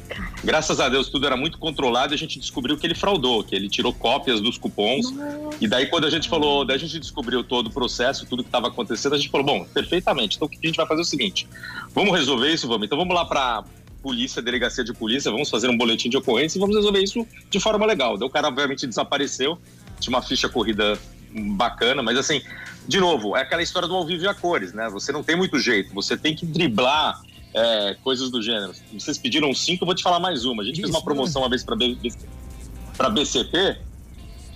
Graças 0.42 0.80
a 0.80 0.88
Deus 0.88 1.08
tudo 1.08 1.26
era 1.26 1.36
muito 1.36 1.58
controlado 1.58 2.12
e 2.12 2.16
a 2.16 2.18
gente 2.18 2.38
descobriu 2.38 2.76
que 2.76 2.86
ele 2.86 2.94
fraudou, 2.94 3.42
que 3.42 3.54
ele 3.54 3.68
tirou 3.68 3.92
cópias 3.92 4.40
dos 4.40 4.56
cupons. 4.58 5.12
E 5.60 5.66
daí, 5.66 5.86
quando 5.86 6.06
a 6.06 6.10
gente 6.10 6.28
falou, 6.28 6.64
daí 6.64 6.76
a 6.76 6.78
gente 6.78 6.98
descobriu 6.98 7.42
todo 7.42 7.68
o 7.68 7.70
processo, 7.70 8.26
tudo 8.26 8.42
que 8.42 8.48
estava 8.48 8.68
acontecendo, 8.68 9.14
a 9.14 9.18
gente 9.18 9.30
falou, 9.30 9.46
bom, 9.46 9.64
perfeitamente. 9.64 10.36
Então 10.36 10.46
o 10.46 10.48
que 10.50 10.58
a 10.62 10.66
gente 10.66 10.73
vai 10.76 10.86
fazer 10.86 11.02
o 11.02 11.04
seguinte: 11.04 11.48
vamos 11.94 12.16
resolver 12.16 12.52
isso, 12.52 12.68
vamos. 12.68 12.86
Então 12.86 12.98
vamos 12.98 13.14
lá 13.14 13.24
para 13.24 13.64
polícia, 14.02 14.42
delegacia 14.42 14.84
de 14.84 14.92
polícia, 14.92 15.30
vamos 15.30 15.48
fazer 15.48 15.68
um 15.68 15.76
boletim 15.76 16.10
de 16.10 16.16
ocorrência 16.18 16.58
e 16.58 16.60
vamos 16.60 16.76
resolver 16.76 17.02
isso 17.02 17.26
de 17.48 17.58
forma 17.58 17.86
legal. 17.86 18.18
Daí 18.18 18.28
o 18.28 18.30
cara, 18.30 18.48
obviamente, 18.48 18.86
desapareceu, 18.86 19.58
tinha 19.98 20.14
uma 20.14 20.22
ficha 20.22 20.48
corrida 20.48 20.98
bacana, 21.56 22.02
mas 22.02 22.18
assim, 22.18 22.42
de 22.86 23.00
novo, 23.00 23.36
é 23.36 23.40
aquela 23.40 23.62
história 23.62 23.88
do 23.88 23.94
ao 23.94 24.04
vivo 24.04 24.24
e 24.24 24.28
a 24.28 24.34
cores, 24.34 24.72
né? 24.74 24.88
Você 24.90 25.10
não 25.10 25.22
tem 25.22 25.34
muito 25.34 25.58
jeito, 25.58 25.94
você 25.94 26.16
tem 26.16 26.34
que 26.34 26.44
driblar 26.44 27.20
é, 27.54 27.96
coisas 28.02 28.30
do 28.30 28.42
gênero. 28.42 28.72
Vocês 28.92 29.16
pediram 29.16 29.54
cinco, 29.54 29.84
eu 29.84 29.86
vou 29.86 29.94
te 29.94 30.02
falar 30.02 30.20
mais 30.20 30.44
uma. 30.44 30.62
A 30.62 30.66
gente 30.66 30.76
fez 30.76 30.90
Isso, 30.90 30.98
uma 30.98 31.02
promoção 31.02 31.42
uma 31.42 31.48
vez 31.48 31.64
para 31.64 33.10
BCP, 33.10 33.78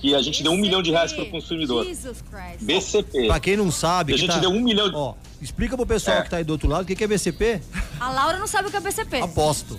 que 0.00 0.14
a 0.14 0.22
gente 0.22 0.42
deu 0.42 0.52
um 0.52 0.56
milhão 0.56 0.80
de 0.82 0.90
reais 0.90 1.12
para 1.12 1.24
o 1.24 1.30
consumidor. 1.30 1.84
Jesus 1.84 2.22
Christ. 2.22 2.62
BCP. 2.64 3.26
Pra 3.26 3.40
quem 3.40 3.56
não 3.56 3.70
sabe. 3.70 4.12
E 4.12 4.14
a 4.14 4.16
que 4.16 4.20
gente 4.22 4.34
tá- 4.34 4.38
deu 4.38 4.50
um 4.50 4.60
milhão 4.60 4.88
de. 4.88 4.94
Ó, 4.96 5.14
explica 5.42 5.76
pro 5.76 5.86
pessoal 5.86 6.18
É. 6.18 6.22
que 6.22 6.30
tá 6.30 6.36
aí 6.38 6.44
do 6.44 6.52
outro 6.52 6.68
lado 6.68 6.82
o 6.82 6.86
que 6.86 6.94
que 6.94 7.04
é 7.04 7.06
BCP. 7.06 7.60
A 7.98 8.10
Laura 8.10 8.38
não 8.38 8.46
sabe 8.46 8.68
o 8.68 8.70
que 8.70 8.76
é 8.76 8.80
BCP. 8.80 9.20
Aposto. 9.20 9.78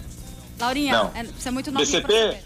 Laurinha, 0.60 0.92
Não. 0.92 1.12
é, 1.16 1.24
você 1.24 1.48
é 1.48 1.52
muito 1.52 1.72
nova 1.72 1.86
BCP? 1.86 2.38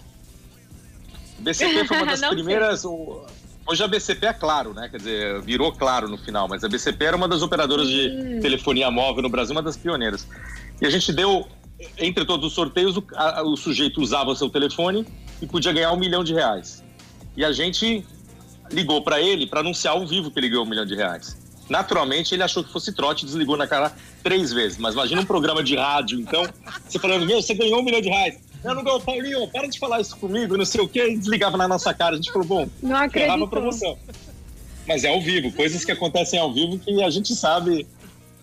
BCP 1.39 1.87
foi 1.87 1.97
uma 1.97 2.05
das 2.15 2.21
primeiras. 2.29 2.85
o- 2.85 3.25
Hoje 3.65 3.81
a 3.81 3.87
BCP 3.87 4.25
é 4.25 4.33
claro, 4.33 4.73
né? 4.73 4.89
Quer 4.89 4.97
dizer, 4.97 5.41
virou 5.41 5.71
claro 5.71 6.09
no 6.09 6.17
final, 6.17 6.49
mas 6.49 6.65
a 6.65 6.67
BCP 6.69 7.05
era 7.05 7.15
uma 7.15 7.29
das 7.29 7.41
operadoras 7.41 7.87
de 7.87 8.39
telefonia 8.41 8.91
móvel 8.91 9.23
no 9.23 9.29
Brasil, 9.29 9.55
uma 9.55 9.61
das 9.63 9.77
pioneiras. 9.77 10.27
E 10.81 10.85
a 10.85 10.89
gente 10.89 11.13
deu, 11.13 11.47
entre 11.97 12.25
todos 12.25 12.45
os 12.47 12.53
sorteios, 12.53 12.97
o, 12.97 13.03
a- 13.15 13.41
o 13.41 13.55
sujeito 13.55 14.01
usava 14.01 14.31
o 14.31 14.35
seu 14.35 14.49
telefone 14.49 15.07
e 15.41 15.47
podia 15.47 15.71
ganhar 15.71 15.93
um 15.93 15.97
milhão 15.97 16.25
de 16.25 16.33
reais. 16.33 16.82
E 17.35 17.43
a 17.43 17.51
gente 17.51 18.05
ligou 18.71 19.01
para 19.03 19.21
ele 19.21 19.45
para 19.47 19.59
anunciar 19.59 19.93
ao 19.93 20.05
vivo 20.05 20.31
que 20.31 20.39
ele 20.39 20.49
ganhou 20.49 20.65
um 20.65 20.69
milhão 20.69 20.85
de 20.85 20.95
reais. 20.95 21.37
Naturalmente, 21.69 22.33
ele 22.35 22.43
achou 22.43 22.63
que 22.63 22.71
fosse 22.71 22.91
trote 22.93 23.23
e 23.23 23.25
desligou 23.25 23.55
na 23.57 23.65
cara 23.67 23.93
três 24.21 24.51
vezes. 24.51 24.77
Mas 24.77 24.93
imagina 24.93 25.21
um 25.21 25.25
programa 25.25 25.63
de 25.63 25.75
rádio, 25.75 26.19
então, 26.19 26.45
você 26.87 26.99
falando, 26.99 27.25
meu, 27.25 27.41
você 27.41 27.53
ganhou 27.53 27.79
um 27.79 27.83
milhão 27.83 28.01
de 28.01 28.09
reais. 28.09 28.37
Não, 28.63 28.75
não 28.75 28.83
ganhou, 28.83 28.99
Paulinho, 28.99 29.47
para 29.47 29.67
de 29.67 29.77
falar 29.79 29.99
isso 30.01 30.15
comigo, 30.17 30.57
não 30.57 30.65
sei 30.65 30.81
o 30.81 30.87
quê, 30.87 31.09
e 31.09 31.17
desligava 31.17 31.57
na 31.57 31.67
nossa 31.67 31.93
cara. 31.93 32.13
A 32.13 32.15
gente 32.15 32.31
falou, 32.31 32.47
bom, 32.47 32.69
Não 32.81 32.89
ferrava 32.89 33.01
a 33.01 33.05
acredito. 33.05 33.49
promoção. 33.49 33.97
Mas 34.87 35.03
é 35.03 35.09
ao 35.09 35.21
vivo, 35.21 35.51
coisas 35.53 35.83
que 35.85 35.91
acontecem 35.91 36.39
ao 36.39 36.53
vivo 36.53 36.77
que 36.77 37.01
a 37.03 37.09
gente 37.09 37.33
sabe, 37.35 37.87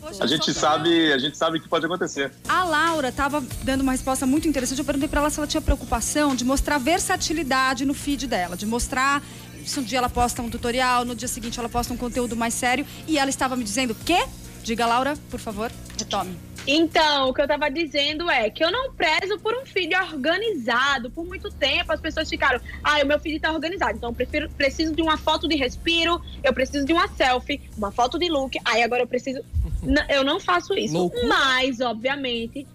Poxa, 0.00 0.24
a 0.24 0.26
gente 0.26 0.54
sabe, 0.54 1.12
a 1.12 1.18
gente 1.18 1.36
sabe 1.36 1.60
que 1.60 1.68
pode 1.68 1.84
acontecer. 1.84 2.32
A 2.48 2.64
Laura 2.64 3.08
estava 3.08 3.42
dando 3.62 3.82
uma 3.82 3.92
resposta 3.92 4.24
muito 4.24 4.48
interessante. 4.48 4.78
Eu 4.78 4.84
perguntei 4.84 5.08
para 5.08 5.20
ela 5.20 5.30
se 5.30 5.38
ela 5.38 5.46
tinha 5.46 5.60
preocupação 5.60 6.34
de 6.34 6.44
mostrar 6.44 6.78
versatilidade 6.78 7.84
no 7.84 7.94
feed 7.94 8.26
dela, 8.26 8.56
de 8.56 8.66
mostrar 8.66 9.22
se 9.64 9.78
um 9.78 9.82
dia 9.82 9.98
ela 9.98 10.08
posta 10.08 10.40
um 10.40 10.48
tutorial, 10.48 11.04
no 11.04 11.14
dia 11.14 11.28
seguinte 11.28 11.58
ela 11.58 11.68
posta 11.68 11.92
um 11.92 11.96
conteúdo 11.96 12.34
mais 12.34 12.54
sério. 12.54 12.86
E 13.06 13.18
ela 13.18 13.30
estava 13.30 13.56
me 13.56 13.64
dizendo 13.64 13.94
que? 13.94 14.26
Diga, 14.62 14.86
Laura, 14.86 15.16
por 15.30 15.40
favor, 15.40 15.70
retome. 15.98 16.49
Então, 16.66 17.28
o 17.30 17.34
que 17.34 17.40
eu 17.40 17.48
tava 17.48 17.70
dizendo 17.70 18.30
é 18.30 18.50
que 18.50 18.62
eu 18.64 18.70
não 18.70 18.92
prezo 18.92 19.38
por 19.40 19.54
um 19.54 19.64
feed 19.66 19.94
organizado. 19.96 21.10
Por 21.10 21.24
muito 21.26 21.50
tempo 21.50 21.92
as 21.92 22.00
pessoas 22.00 22.28
ficaram, 22.28 22.60
ah, 22.84 23.00
o 23.02 23.06
meu 23.06 23.18
feed 23.18 23.40
tá 23.40 23.50
organizado, 23.52 23.96
então 23.96 24.10
eu 24.10 24.14
prefiro, 24.14 24.48
preciso 24.50 24.94
de 24.94 25.02
uma 25.02 25.16
foto 25.16 25.48
de 25.48 25.56
respiro, 25.56 26.20
eu 26.44 26.52
preciso 26.52 26.84
de 26.86 26.92
uma 26.92 27.08
selfie, 27.08 27.60
uma 27.76 27.90
foto 27.90 28.18
de 28.18 28.28
look, 28.28 28.58
aí 28.64 28.82
agora 28.82 29.02
eu 29.02 29.06
preciso. 29.06 29.40
Eu 30.10 30.22
não 30.22 30.38
faço 30.38 30.74
isso. 30.74 30.94
Loucura. 30.94 31.26
Mas, 31.26 31.80
obviamente, 31.80 32.66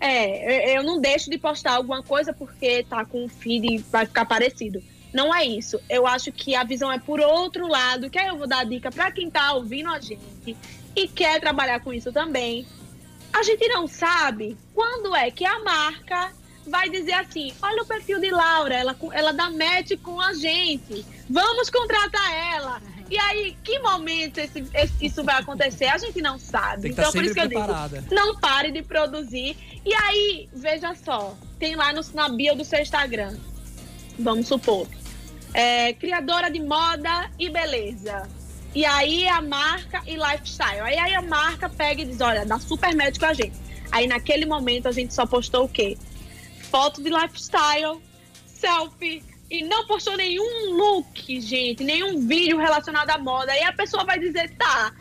é, 0.00 0.74
eu- 0.74 0.76
eu 0.78 0.82
não 0.82 1.00
deixo 1.00 1.30
de 1.30 1.38
postar 1.38 1.74
alguma 1.74 2.02
coisa 2.02 2.32
porque 2.32 2.82
tá 2.82 3.04
com 3.04 3.24
o 3.24 3.28
feed 3.28 3.66
e 3.74 3.78
vai 3.78 4.04
ficar 4.06 4.24
parecido. 4.24 4.82
Não 5.14 5.32
é 5.32 5.44
isso. 5.44 5.78
Eu 5.88 6.04
acho 6.06 6.32
que 6.32 6.56
a 6.56 6.64
visão 6.64 6.90
é 6.90 6.98
por 6.98 7.20
outro 7.20 7.68
lado, 7.68 8.10
que 8.10 8.18
aí 8.18 8.26
eu 8.26 8.36
vou 8.36 8.48
dar 8.48 8.64
dica 8.64 8.90
para 8.90 9.12
quem 9.12 9.30
tá 9.30 9.52
ouvindo 9.54 9.88
a 9.90 10.00
gente 10.00 10.56
e 10.96 11.06
quer 11.06 11.38
trabalhar 11.40 11.78
com 11.80 11.92
isso 11.92 12.12
também. 12.12 12.66
A 13.32 13.42
gente 13.42 13.66
não 13.68 13.86
sabe 13.86 14.56
quando 14.74 15.14
é 15.16 15.30
que 15.30 15.44
a 15.44 15.58
marca 15.60 16.32
vai 16.66 16.88
dizer 16.90 17.12
assim: 17.14 17.52
olha 17.62 17.82
o 17.82 17.86
perfil 17.86 18.20
de 18.20 18.30
Laura, 18.30 18.74
ela, 18.74 18.96
ela 19.12 19.32
dá 19.32 19.50
match 19.50 19.92
com 20.02 20.20
a 20.20 20.32
gente, 20.34 21.04
vamos 21.28 21.70
contratar 21.70 22.32
ela. 22.54 22.80
E 23.10 23.18
aí, 23.18 23.56
que 23.62 23.78
momento 23.80 24.38
esse- 24.38 24.64
esse- 24.72 25.04
isso 25.04 25.22
vai 25.22 25.38
acontecer? 25.40 25.84
A 25.86 25.98
gente 25.98 26.22
não 26.22 26.38
sabe. 26.38 26.88
Então, 26.88 27.04
estar 27.04 27.12
por 27.12 27.24
isso 27.24 27.34
que 27.34 27.40
eu 27.40 27.48
digo, 27.48 27.60
não 28.14 28.36
pare 28.40 28.70
de 28.70 28.82
produzir. 28.82 29.54
E 29.84 29.92
aí, 29.94 30.48
veja 30.52 30.94
só, 30.94 31.36
tem 31.58 31.74
lá 31.76 31.92
no, 31.92 32.00
na 32.14 32.28
bio 32.30 32.54
do 32.54 32.64
seu 32.64 32.80
Instagram, 32.80 33.36
vamos 34.18 34.46
supor, 34.48 34.86
é, 35.52 35.92
criadora 35.94 36.50
de 36.50 36.60
moda 36.60 37.30
e 37.38 37.50
beleza. 37.50 38.26
E 38.74 38.84
aí 38.86 39.28
a 39.28 39.40
marca 39.40 40.02
e 40.06 40.16
lifestyle. 40.16 40.80
Aí, 40.80 40.98
aí 40.98 41.14
a 41.14 41.22
marca 41.22 41.68
pega 41.68 42.02
e 42.02 42.04
diz, 42.06 42.20
olha, 42.20 42.46
dá 42.46 42.58
super 42.58 42.90
com 43.18 43.26
a 43.26 43.34
gente. 43.34 43.52
Aí 43.90 44.06
naquele 44.06 44.46
momento 44.46 44.88
a 44.88 44.92
gente 44.92 45.12
só 45.12 45.26
postou 45.26 45.64
o 45.64 45.68
quê? 45.68 45.98
Foto 46.70 47.02
de 47.02 47.10
lifestyle, 47.10 48.00
selfie, 48.46 49.22
e 49.50 49.62
não 49.62 49.86
postou 49.86 50.16
nenhum 50.16 50.74
look, 50.74 51.38
gente, 51.38 51.84
nenhum 51.84 52.26
vídeo 52.26 52.56
relacionado 52.56 53.10
à 53.10 53.18
moda. 53.18 53.52
Aí 53.52 53.62
a 53.62 53.72
pessoa 53.72 54.02
vai 54.02 54.18
dizer, 54.18 54.54
tá, 54.56 54.94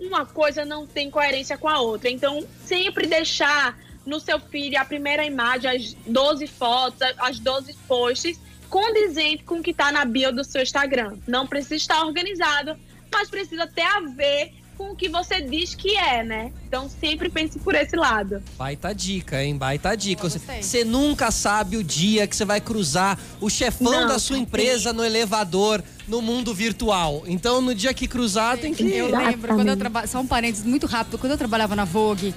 uma 0.00 0.24
coisa 0.24 0.64
não 0.64 0.86
tem 0.86 1.10
coerência 1.10 1.58
com 1.58 1.68
a 1.68 1.78
outra. 1.78 2.08
Então, 2.08 2.46
sempre 2.64 3.06
deixar 3.06 3.78
no 4.06 4.18
seu 4.18 4.40
feed 4.40 4.76
a 4.76 4.84
primeira 4.86 5.26
imagem, 5.26 5.70
as 5.70 5.92
12 6.06 6.46
fotos, 6.46 7.02
as 7.18 7.38
12 7.38 7.74
posts, 7.86 8.40
condizente 8.70 9.44
com 9.44 9.56
o 9.56 9.62
que 9.62 9.72
está 9.72 9.92
na 9.92 10.06
bio 10.06 10.32
do 10.32 10.42
seu 10.42 10.62
Instagram. 10.62 11.18
Não 11.28 11.46
precisa 11.46 11.74
estar 11.74 12.02
organizado, 12.04 12.74
mas 13.12 13.30
precisa 13.30 13.66
ter 13.66 13.82
a 13.82 14.00
ver 14.00 14.52
com 14.76 14.92
o 14.92 14.96
que 14.96 15.08
você 15.08 15.42
diz 15.42 15.74
que 15.74 15.96
é, 15.96 16.24
né? 16.24 16.52
Então, 16.72 16.88
sempre 16.88 17.28
pense 17.28 17.58
por 17.58 17.74
esse 17.74 17.94
lado. 17.94 18.42
Baita 18.56 18.94
dica, 18.94 19.44
hein? 19.44 19.58
Baita 19.58 19.94
dica. 19.94 20.26
Você, 20.26 20.84
nunca 20.86 21.30
sabe 21.30 21.76
o 21.76 21.84
dia 21.84 22.26
que 22.26 22.34
você 22.34 22.46
vai 22.46 22.62
cruzar 22.62 23.18
o 23.42 23.50
chefão 23.50 23.92
Não, 23.92 24.08
da 24.08 24.18
sua 24.18 24.38
empresa 24.38 24.90
no 24.90 25.04
elevador 25.04 25.84
no 26.08 26.22
mundo 26.22 26.54
virtual. 26.54 27.24
Então, 27.26 27.60
no 27.60 27.74
dia 27.74 27.92
que 27.92 28.08
cruzar, 28.08 28.56
tem 28.56 28.72
que. 28.72 28.84
Eu 28.90 29.14
lembro, 29.14 29.54
quando 29.54 29.68
eu 29.68 29.76
trabalhava. 29.76 30.10
Só 30.10 30.18
um 30.20 30.26
parênteses 30.26 30.64
muito 30.64 30.86
rápido. 30.86 31.18
Quando 31.18 31.32
eu 31.32 31.38
trabalhava 31.38 31.76
na 31.76 31.84
Vogue, 31.84 32.34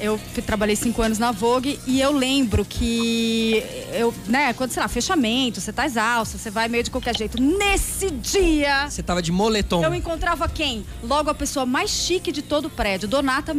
eu 0.00 0.20
trabalhei 0.44 0.76
cinco 0.76 1.00
anos 1.02 1.18
na 1.18 1.32
Vogue 1.32 1.78
e 1.86 2.00
eu 2.00 2.12
lembro 2.12 2.64
que 2.64 3.62
eu, 3.92 4.12
né, 4.26 4.52
quando, 4.52 4.70
sei 4.70 4.82
lá, 4.82 4.88
fechamento, 4.88 5.60
você 5.60 5.72
tá 5.72 5.86
exausto, 5.86 6.38
você 6.38 6.50
vai 6.50 6.68
meio 6.68 6.84
de 6.84 6.90
qualquer 6.90 7.16
jeito. 7.16 7.40
Nesse 7.40 8.10
dia. 8.10 8.88
Você 8.88 9.02
tava 9.02 9.22
de 9.22 9.32
moletom. 9.32 9.82
Eu 9.82 9.94
encontrava 9.94 10.48
quem? 10.48 10.84
Logo 11.02 11.30
a 11.30 11.34
pessoa 11.34 11.64
mais 11.64 11.90
chique 11.90 12.30
de 12.30 12.42
todo 12.42 12.66
o 12.66 12.70
prédio, 12.70 13.08
Donata 13.08 13.54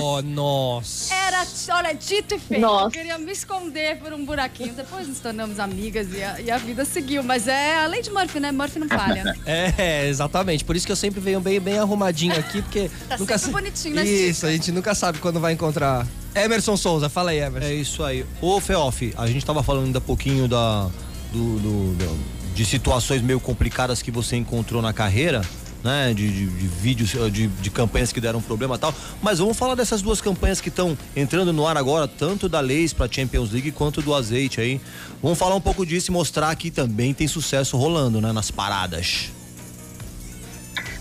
Oh, 0.00 0.22
nossa. 0.22 1.14
Era, 1.14 1.46
olha, 1.70 1.92
dito 1.94 2.34
e 2.34 2.38
feito. 2.38 2.60
Nossa. 2.60 2.86
Eu 2.86 2.90
queria 2.90 3.18
me 3.18 3.32
esconder 3.32 3.98
por 3.98 4.12
um 4.12 4.24
buraquinho. 4.24 4.72
Depois 4.74 5.06
nos 5.08 5.18
tornamos 5.18 5.58
amigas 5.58 6.08
e 6.12 6.22
a, 6.22 6.40
e 6.40 6.50
a 6.50 6.58
vida 6.58 6.84
seguiu. 6.84 7.22
Mas 7.22 7.48
é 7.48 7.76
a 7.76 7.86
lei 7.86 8.02
de 8.02 8.10
Murphy, 8.10 8.40
né? 8.40 8.52
Murphy 8.52 8.78
não 8.78 8.88
falha. 8.88 9.24
né? 9.24 9.34
É, 9.78 10.08
exatamente. 10.08 10.64
Por 10.64 10.76
isso 10.76 10.84
que 10.86 10.92
eu 10.92 10.96
sempre 10.96 11.20
venho 11.20 11.40
bem, 11.40 11.58
bem 11.60 11.78
arrumadinho 11.78 12.38
aqui, 12.38 12.60
porque. 12.62 12.90
Tá 13.08 13.16
nunca 13.18 13.38
sempre 13.38 13.52
sa- 13.54 13.60
bonitinho 13.60 13.94
nas 13.94 14.08
Isso, 14.08 14.46
a 14.46 14.50
gente 14.52 14.72
nunca 14.72 14.94
sabe 14.94 15.18
quando 15.18 15.38
vai 15.40 15.52
encontrar. 15.52 16.06
Emerson 16.34 16.76
Souza, 16.76 17.08
fala 17.08 17.30
aí, 17.30 17.38
Emerson. 17.38 17.68
É 17.68 17.74
isso 17.74 18.02
aí. 18.04 18.24
Ô, 18.40 18.60
Feof, 18.60 19.14
a 19.16 19.26
gente 19.26 19.44
tava 19.46 19.62
falando 19.62 19.86
ainda 19.86 20.00
pouquinho 20.00 20.46
da, 20.48 20.88
do, 21.32 21.58
do- 21.58 21.94
do- 21.94 22.36
de 22.54 22.64
situações 22.64 23.20
meio 23.22 23.38
complicadas 23.38 24.00
que 24.02 24.10
você 24.10 24.34
encontrou 24.36 24.80
na 24.82 24.92
carreira, 24.92 25.42
né? 25.86 26.12
De, 26.12 26.28
de- 26.30 26.46
de 26.46 26.66
vídeos, 26.66 27.14
eh, 27.14 27.30
de, 27.30 27.46
de 27.46 27.70
campanhas 27.70 28.12
que 28.12 28.20
deram 28.20 28.42
problema 28.42 28.76
tal. 28.76 28.92
Mas 29.22 29.38
vamos 29.38 29.56
falar 29.56 29.74
dessas 29.74 30.02
duas 30.02 30.20
campanhas 30.20 30.60
que 30.60 30.68
estão 30.68 30.98
entrando 31.16 31.52
no 31.52 31.66
ar 31.66 31.76
agora, 31.78 32.06
tanto 32.06 32.48
da 32.48 32.60
Leis 32.60 32.92
pra 32.92 33.08
Champions 33.10 33.50
League 33.52 33.70
quanto 33.72 34.02
do 34.02 34.14
azeite 34.14 34.60
aí. 34.60 34.80
Vamos 35.22 35.38
falar 35.38 35.54
um 35.54 35.60
pouco 35.60 35.86
disso 35.86 36.10
e 36.10 36.12
mostrar 36.12 36.54
que 36.56 36.70
também 36.70 37.14
tem 37.14 37.26
sucesso 37.26 37.76
rolando, 37.78 38.20
né? 38.20 38.32
Nas 38.32 38.50
paradas. 38.50 39.30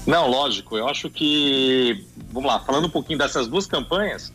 Não, 0.05 0.27
lógico. 0.29 0.77
Eu 0.77 0.87
acho 0.87 1.09
que, 1.09 2.05
vamos 2.31 2.47
lá, 2.49 2.59
falando 2.59 2.85
um 2.85 2.89
pouquinho 2.89 3.17
dessas 3.17 3.47
duas 3.47 3.65
campanhas, 3.65 4.31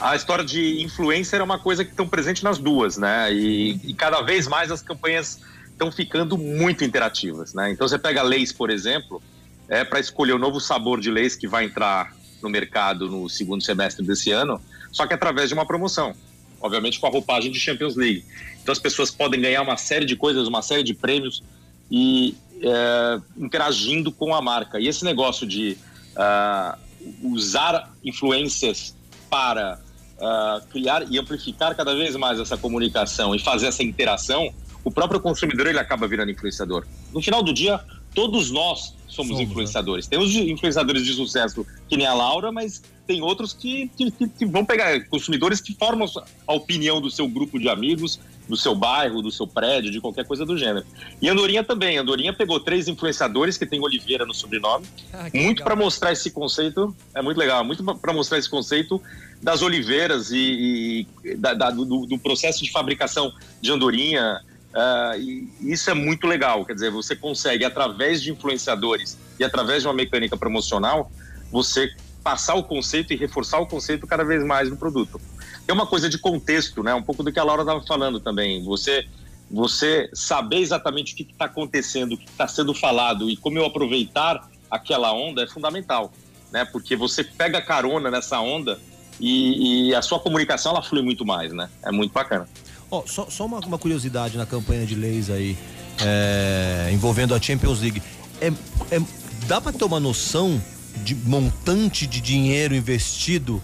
a 0.00 0.16
história 0.16 0.44
de 0.44 0.82
influencer 0.82 1.40
é 1.40 1.42
uma 1.44 1.58
coisa 1.58 1.84
que 1.84 1.90
estão 1.90 2.08
presente 2.08 2.42
nas 2.42 2.58
duas, 2.58 2.96
né? 2.96 3.32
E, 3.32 3.78
e 3.84 3.94
cada 3.94 4.22
vez 4.22 4.48
mais 4.48 4.70
as 4.70 4.80
campanhas 4.82 5.38
estão 5.70 5.92
ficando 5.92 6.38
muito 6.38 6.84
interativas, 6.84 7.52
né? 7.52 7.70
Então 7.70 7.86
você 7.86 7.98
pega 7.98 8.22
leis, 8.22 8.52
por 8.52 8.70
exemplo, 8.70 9.22
é 9.68 9.84
para 9.84 10.00
escolher 10.00 10.32
o 10.32 10.38
novo 10.38 10.60
sabor 10.60 11.00
de 11.00 11.10
leis 11.10 11.34
que 11.36 11.46
vai 11.46 11.64
entrar 11.64 12.14
no 12.42 12.48
mercado 12.48 13.08
no 13.08 13.28
segundo 13.28 13.62
semestre 13.62 14.04
desse 14.04 14.30
ano, 14.30 14.60
só 14.92 15.06
que 15.06 15.14
através 15.14 15.48
de 15.48 15.54
uma 15.54 15.66
promoção, 15.66 16.14
obviamente 16.60 17.00
com 17.00 17.06
a 17.06 17.10
roupagem 17.10 17.50
de 17.50 17.58
Champions 17.58 17.96
League. 17.96 18.24
Então 18.62 18.72
as 18.72 18.78
pessoas 18.78 19.10
podem 19.10 19.40
ganhar 19.40 19.62
uma 19.62 19.76
série 19.76 20.04
de 20.04 20.16
coisas, 20.16 20.46
uma 20.46 20.62
série 20.62 20.82
de 20.82 20.94
prêmios 20.94 21.42
e 21.90 22.36
é, 22.62 23.20
interagindo 23.36 24.12
com 24.12 24.34
a 24.34 24.40
marca. 24.40 24.78
E 24.78 24.88
esse 24.88 25.04
negócio 25.04 25.46
de 25.46 25.76
ah, 26.16 26.78
usar 27.22 27.92
influências 28.04 28.96
para 29.28 29.80
ah, 30.20 30.62
criar 30.70 31.10
e 31.10 31.18
amplificar 31.18 31.74
cada 31.74 31.94
vez 31.94 32.14
mais 32.16 32.38
essa 32.38 32.56
comunicação 32.56 33.34
e 33.34 33.38
fazer 33.38 33.66
essa 33.66 33.82
interação, 33.82 34.52
o 34.84 34.90
próprio 34.90 35.20
consumidor 35.20 35.66
ele 35.66 35.78
acaba 35.78 36.06
virando 36.06 36.30
influenciador. 36.30 36.86
No 37.12 37.20
final 37.20 37.42
do 37.42 37.52
dia, 37.52 37.80
todos 38.14 38.50
nós 38.50 38.93
somos, 39.14 39.30
Somos, 39.32 39.44
né? 39.44 39.50
influenciadores. 39.50 40.06
Tem 40.06 40.18
os 40.18 40.30
de- 40.30 40.50
influenciadores 40.50 41.04
de 41.04 41.12
sucesso 41.12 41.66
que 41.88 41.96
nem 41.96 42.06
a 42.06 42.14
Laura, 42.14 42.50
mas 42.52 42.82
tem 43.06 43.22
outros 43.22 43.52
que, 43.52 43.88
que, 43.96 44.10
que- 44.10 44.46
vão 44.46 44.64
pegar 44.64 44.98
consumidores 45.08 45.60
que 45.60 45.74
formam 45.74 46.06
a 46.46 46.52
opinião 46.54 47.00
do 47.00 47.10
seu 47.10 47.28
grupo 47.28 47.58
de 47.58 47.68
amigos, 47.68 48.18
do 48.48 48.56
seu 48.56 48.74
bairro, 48.74 49.22
do 49.22 49.30
seu 49.30 49.46
prédio, 49.46 49.90
de 49.90 50.00
qualquer 50.00 50.26
coisa 50.26 50.44
do 50.44 50.56
gênero. 50.58 50.84
E 51.22 51.28
a 51.28 51.32
Andorinha 51.32 51.62
também. 51.64 51.96
A 51.98 52.02
Andorinha 52.02 52.32
pegou 52.32 52.60
três 52.60 52.88
influenciadores 52.88 53.56
que 53.56 53.64
tem 53.66 53.80
Oliveira 53.80 54.26
no 54.26 54.34
sobrenome, 54.34 54.84
Ah, 55.12 55.28
muito 55.34 55.62
para 55.62 55.74
mostrar 55.76 56.12
esse 56.12 56.30
conceito, 56.30 56.94
é 57.14 57.22
muito 57.22 57.38
legal, 57.38 57.64
muito 57.64 57.82
para 57.82 58.12
mostrar 58.12 58.38
esse 58.38 58.50
conceito 58.50 59.00
das 59.42 59.62
oliveiras 59.62 60.30
e, 60.30 61.06
e 61.24 61.34
da- 61.36 61.54
da- 61.54 61.70
do, 61.70 61.84
do 62.06 62.18
processo 62.18 62.62
de 62.64 62.70
fabricação 62.70 63.32
de 63.60 63.70
andorinha. 63.70 64.40
Ah, 64.74 65.16
e 65.16 65.48
isso 65.60 65.88
é 65.88 65.94
muito 65.94 66.26
legal, 66.26 66.64
quer 66.64 66.74
dizer, 66.74 66.90
você 66.90 67.14
consegue, 67.14 67.64
através 67.64 68.20
de 68.20 68.32
influenciadores 68.32 69.16
e 69.38 69.44
através 69.44 69.82
de 69.82 69.88
uma 69.88 69.94
mecânica 69.94 70.36
promocional, 70.36 71.12
você 71.50 71.94
passar 72.24 72.54
o 72.54 72.64
conceito 72.64 73.12
e 73.12 73.16
reforçar 73.16 73.60
o 73.60 73.66
conceito 73.66 74.06
cada 74.06 74.24
vez 74.24 74.44
mais 74.44 74.68
no 74.68 74.76
produto. 74.76 75.20
É 75.68 75.72
uma 75.72 75.86
coisa 75.86 76.08
de 76.08 76.18
contexto, 76.18 76.82
né? 76.82 76.92
Um 76.94 77.02
pouco 77.02 77.22
do 77.22 77.30
que 77.30 77.38
a 77.38 77.44
Laura 77.44 77.62
estava 77.62 77.82
falando 77.86 78.18
também. 78.18 78.64
Você 78.64 79.06
você 79.50 80.08
saber 80.12 80.56
exatamente 80.56 81.12
o 81.12 81.16
que 81.16 81.22
está 81.22 81.44
acontecendo, 81.44 82.14
o 82.14 82.18
que 82.18 82.24
está 82.24 82.48
sendo 82.48 82.74
falado 82.74 83.28
e 83.30 83.36
como 83.36 83.58
eu 83.58 83.64
aproveitar 83.64 84.48
aquela 84.70 85.12
onda 85.12 85.44
é 85.44 85.46
fundamental, 85.46 86.12
né? 86.50 86.64
Porque 86.64 86.96
você 86.96 87.22
pega 87.22 87.60
carona 87.60 88.10
nessa 88.10 88.40
onda 88.40 88.80
e, 89.20 89.90
e 89.90 89.94
a 89.94 90.02
sua 90.02 90.18
comunicação 90.18 90.72
ela 90.72 90.82
flui 90.82 91.02
muito 91.02 91.24
mais, 91.24 91.52
né? 91.52 91.68
É 91.84 91.92
muito 91.92 92.12
bacana. 92.12 92.48
Ó, 92.90 93.02
só, 93.06 93.26
só 93.30 93.46
uma, 93.46 93.58
uma 93.60 93.78
curiosidade 93.78 94.36
na 94.36 94.46
campanha 94.46 94.86
de 94.86 94.94
leis 94.94 95.30
aí, 95.30 95.56
é, 96.00 96.90
envolvendo 96.92 97.34
a 97.34 97.40
Champions 97.40 97.80
League. 97.80 98.02
É, 98.40 98.48
é- 98.94 99.00
dá 99.46 99.60
pra 99.60 99.72
ter 99.72 99.84
uma 99.84 100.00
noção 100.00 100.60
de 101.02 101.14
montante 101.14 102.06
de 102.06 102.20
dinheiro 102.20 102.74
investido 102.74 103.62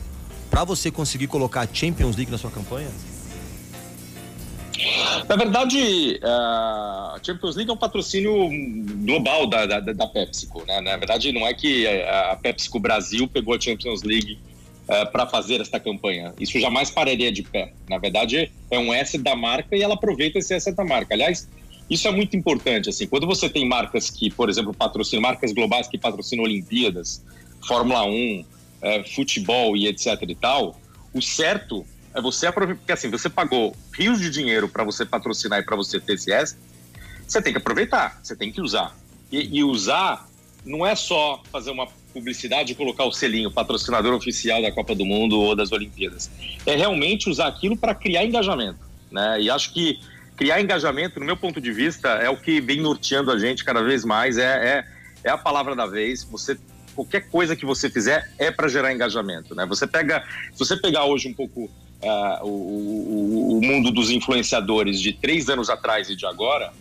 pra 0.51 0.65
você 0.65 0.91
conseguir 0.91 1.27
colocar 1.29 1.63
a 1.63 1.69
Champions 1.73 2.17
League 2.17 2.31
na 2.31 2.39
sua 2.39 2.51
campanha? 2.51 2.89
Na 5.29 5.37
verdade, 5.37 6.19
a 6.25 7.19
Champions 7.23 7.55
League 7.55 7.71
é 7.71 7.75
um 7.75 7.77
patrocínio 7.77 8.33
global 9.05 9.47
da, 9.47 9.67
da, 9.67 9.81
da 9.81 10.07
PepsiCo. 10.07 10.65
Né? 10.67 10.81
Na 10.81 10.97
verdade, 10.97 11.33
não 11.33 11.47
é 11.47 11.55
que 11.55 11.87
a 11.87 12.37
PepsiCo 12.41 12.81
Brasil 12.81 13.29
pegou 13.29 13.55
a 13.55 13.61
Champions 13.61 14.03
League 14.03 14.39
para 15.13 15.27
fazer 15.27 15.61
esta 15.61 15.79
campanha. 15.79 16.35
Isso 16.39 16.59
jamais 16.59 16.91
pararia 16.91 17.31
de 17.31 17.43
pé. 17.43 17.73
Na 17.89 17.99
verdade, 17.99 18.51
é 18.71 18.79
um 18.79 18.93
asset 18.93 19.23
da 19.23 19.37
marca 19.37 19.77
e 19.77 19.83
ela 19.83 19.95
aproveita 19.95 20.39
esse 20.39 20.53
asset 20.53 20.77
da 20.77 20.85
marca. 20.85 21.15
Aliás, 21.15 21.49
isso 21.89 22.07
é 22.07 22.11
muito 22.13 22.37
importante. 22.37 22.89
Assim, 22.89 23.07
quando 23.07 23.27
você 23.27 23.49
tem 23.49 23.69
marcas 23.69 24.11
que, 24.11 24.31
por 24.31 24.49
exemplo, 24.49 24.73
patrocinam, 24.73 25.23
marcas 25.23 25.53
globais 25.53 25.89
que 25.89 25.99
patrocinam 25.99 26.45
Olimpíadas, 26.45 27.25
Fórmula 27.67 28.05
1, 28.05 28.45
eh, 28.83 29.05
futebol 29.05 29.77
e 29.77 29.87
etc 29.89 30.23
e 30.23 30.35
tal, 30.35 30.81
o 31.13 31.21
certo 31.21 31.85
é 32.15 32.21
você 32.21 32.47
aproveitar, 32.47 32.79
porque 32.79 32.93
assim, 32.93 33.11
você 33.11 33.29
pagou 33.29 33.77
rios 33.93 34.21
de 34.21 34.31
dinheiro 34.31 34.69
para 34.69 34.85
você 34.85 35.05
patrocinar 35.05 35.61
e 35.61 35.63
para 35.63 35.77
você 35.77 36.01
ter 36.01 36.15
esse 36.15 36.33
asset, 36.33 36.59
você 37.27 37.43
tem 37.43 37.53
que 37.53 37.59
aproveitar, 37.59 38.19
você 38.23 38.35
tem 38.35 38.51
que 38.53 38.61
usar. 38.61 38.97
E, 39.31 39.59
e 39.59 39.65
usar 39.65 40.29
não 40.65 40.85
é 40.87 40.95
só 40.95 41.43
fazer 41.51 41.71
uma 41.71 41.87
publicidade 42.13 42.75
colocar 42.75 43.05
o 43.05 43.13
selinho 43.13 43.51
patrocinador 43.51 44.15
oficial 44.15 44.61
da 44.61 44.71
Copa 44.71 44.95
do 44.95 45.05
Mundo 45.05 45.39
ou 45.41 45.57
das 45.57 45.73
Olimpíadas. 45.73 46.31
É 46.67 46.77
realmente 46.77 47.29
usar 47.29 47.47
aquilo 47.47 47.77
para 47.77 47.95
criar 47.95 48.25
engajamento, 48.25 48.79
né? 49.11 49.41
E 49.41 49.51
acho 49.51 49.73
que 49.73 50.01
criar 50.37 50.61
engajamento, 50.61 51.21
no 51.21 51.27
meu 51.27 51.37
ponto 51.37 51.61
de 51.61 51.73
vista, 51.73 52.09
é 52.09 52.29
o 52.29 52.37
que 52.37 52.61
vem 52.61 52.81
norteando 52.81 53.31
a 53.31 53.39
gente 53.39 53.65
cada 53.65 53.83
vez 53.83 54.05
mais. 54.05 54.39
É, 54.39 54.45
é, 54.45 54.85
é 55.25 55.31
a 55.31 55.39
palavra 55.39 55.77
da 55.77 55.87
vez. 55.87 56.25
Você 56.25 56.59
qualquer 56.95 57.29
coisa 57.29 57.57
que 57.57 57.65
você 57.65 57.89
fizer 57.89 58.31
é 58.39 58.51
para 58.51 58.69
gerar 58.69 58.93
engajamento, 58.93 59.55
né? 59.55 59.65
Você 59.67 59.87
pega, 59.87 60.25
se 60.53 60.59
você 60.59 60.77
pegar 60.77 61.05
hoje 61.05 61.29
um 61.29 61.35
pouco 61.35 61.65
uh, 61.65 62.45
o, 62.45 62.49
o, 62.49 63.59
o, 63.59 63.63
mundo 63.63 63.91
dos 63.91 64.11
influenciadores 64.11 65.01
de 65.01 65.13
três 65.13 65.49
anos 65.49 65.71
atrás 65.71 66.11
e 66.11 66.17
de 66.17 66.27
agora, 66.27 66.73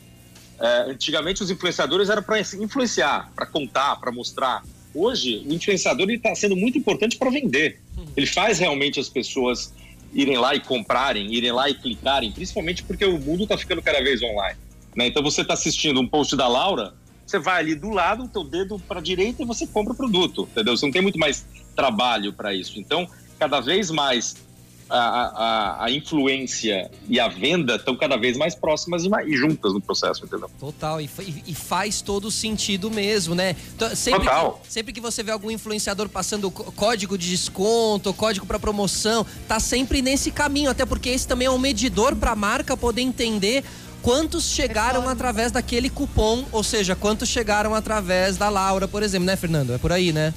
uh, 0.60 0.90
antigamente 0.90 1.44
os 1.44 1.50
influenciadores 1.52 2.10
eram 2.10 2.24
para 2.24 2.40
influenciar, 2.40 3.32
para 3.36 3.46
contar, 3.46 3.96
para 3.98 4.12
mostrar. 4.12 4.64
Hoje 4.94 5.44
o 5.48 5.54
influenciador 5.54 6.10
está 6.10 6.34
sendo 6.36 6.56
muito 6.56 6.78
importante 6.78 7.18
para 7.18 7.30
vender. 7.30 7.80
Ele 8.16 8.26
faz 8.26 8.60
realmente 8.60 9.00
as 9.00 9.10
pessoas 9.10 9.74
irem 10.14 10.38
lá 10.38 10.56
e 10.56 10.60
comprarem, 10.60 11.34
irem 11.34 11.52
lá 11.52 11.70
e 11.70 11.76
clicarem, 11.76 12.32
principalmente 12.32 12.84
porque 12.84 13.06
o 13.06 13.20
mundo 13.20 13.44
está 13.44 13.58
ficando 13.58 13.82
cada 13.82 14.02
vez 14.02 14.22
online. 14.22 14.58
Né? 14.96 15.08
Então 15.08 15.22
você 15.22 15.42
está 15.42 15.54
assistindo 15.54 16.00
um 16.00 16.08
post 16.08 16.36
da 16.36 16.48
Laura 16.48 16.94
você 17.30 17.38
vai 17.38 17.60
ali 17.60 17.76
do 17.76 17.92
lado, 17.92 18.24
o 18.24 18.28
teu 18.28 18.44
dedo 18.44 18.80
para 18.80 18.98
a 18.98 19.04
direita 19.04 19.44
e 19.44 19.46
você 19.46 19.68
compra 19.68 19.94
o 19.94 19.96
produto, 19.96 20.50
entendeu? 20.52 20.76
Você 20.76 20.84
não 20.84 20.92
tem 20.92 21.02
muito 21.02 21.20
mais 21.20 21.46
trabalho 21.76 22.34
para 22.34 22.56
isso. 22.56 22.80
Então, 22.80 23.08
cada 23.38 23.60
vez 23.60 23.92
mais 23.92 24.36
a, 24.90 24.98
a, 24.98 25.86
a, 25.86 25.92
influência 25.92 26.90
e 27.08 27.20
a 27.20 27.28
venda 27.28 27.76
estão 27.76 27.96
cada 27.96 28.18
vez 28.18 28.38
mais 28.38 28.56
próximas 28.56 29.04
e, 29.04 29.10
mais, 29.10 29.28
e 29.28 29.36
juntas 29.36 29.74
no 29.74 29.80
processo, 29.80 30.26
entendeu? 30.26 30.50
Total, 30.60 31.00
e, 31.00 31.10
e, 31.46 31.54
faz 31.54 32.02
todo 32.02 32.32
sentido 32.32 32.90
mesmo, 32.90 33.36
né? 33.36 33.56
Sempre 33.96 34.26
Total. 34.26 34.62
Que, 34.64 34.72
sempre 34.72 34.94
que 34.94 35.02
você 35.02 35.22
vê 35.22 35.32
algum 35.32 35.52
influenciador 35.52 36.10
passando 36.10 36.50
código 36.50 37.18
de 37.18 37.30
desconto, 37.30 38.14
código 38.14 38.46
para 38.46 38.60
promoção, 38.60 39.26
tá 39.48 39.60
sempre 39.60 40.02
nesse 40.02 40.32
caminho, 40.32 40.72
até 40.72 40.86
porque 40.86 41.10
esse 41.10 41.28
também 41.28 41.46
é 41.48 41.52
um 41.52 41.60
medidor 41.60 42.16
para 42.16 42.32
a 42.32 42.36
marca 42.36 42.76
poder 42.76 43.02
entender 43.02 43.64
quantos 44.02 44.46
chegaram 44.46 45.08
através 45.08 45.52
daquele 45.52 45.90
cupom, 45.90 46.46
ou 46.52 46.64
seja, 46.64 46.96
quantos 46.96 47.30
chegaram 47.30 47.76
através 47.76 48.38
da 48.38 48.50
Laura, 48.50 48.88
por 48.88 49.04
exemplo, 49.04 49.26
né, 49.26 49.36
Fernando? 49.36 49.74
É 49.74 49.78
por 49.78 49.92
aí, 49.92 50.12
né? 50.12 50.34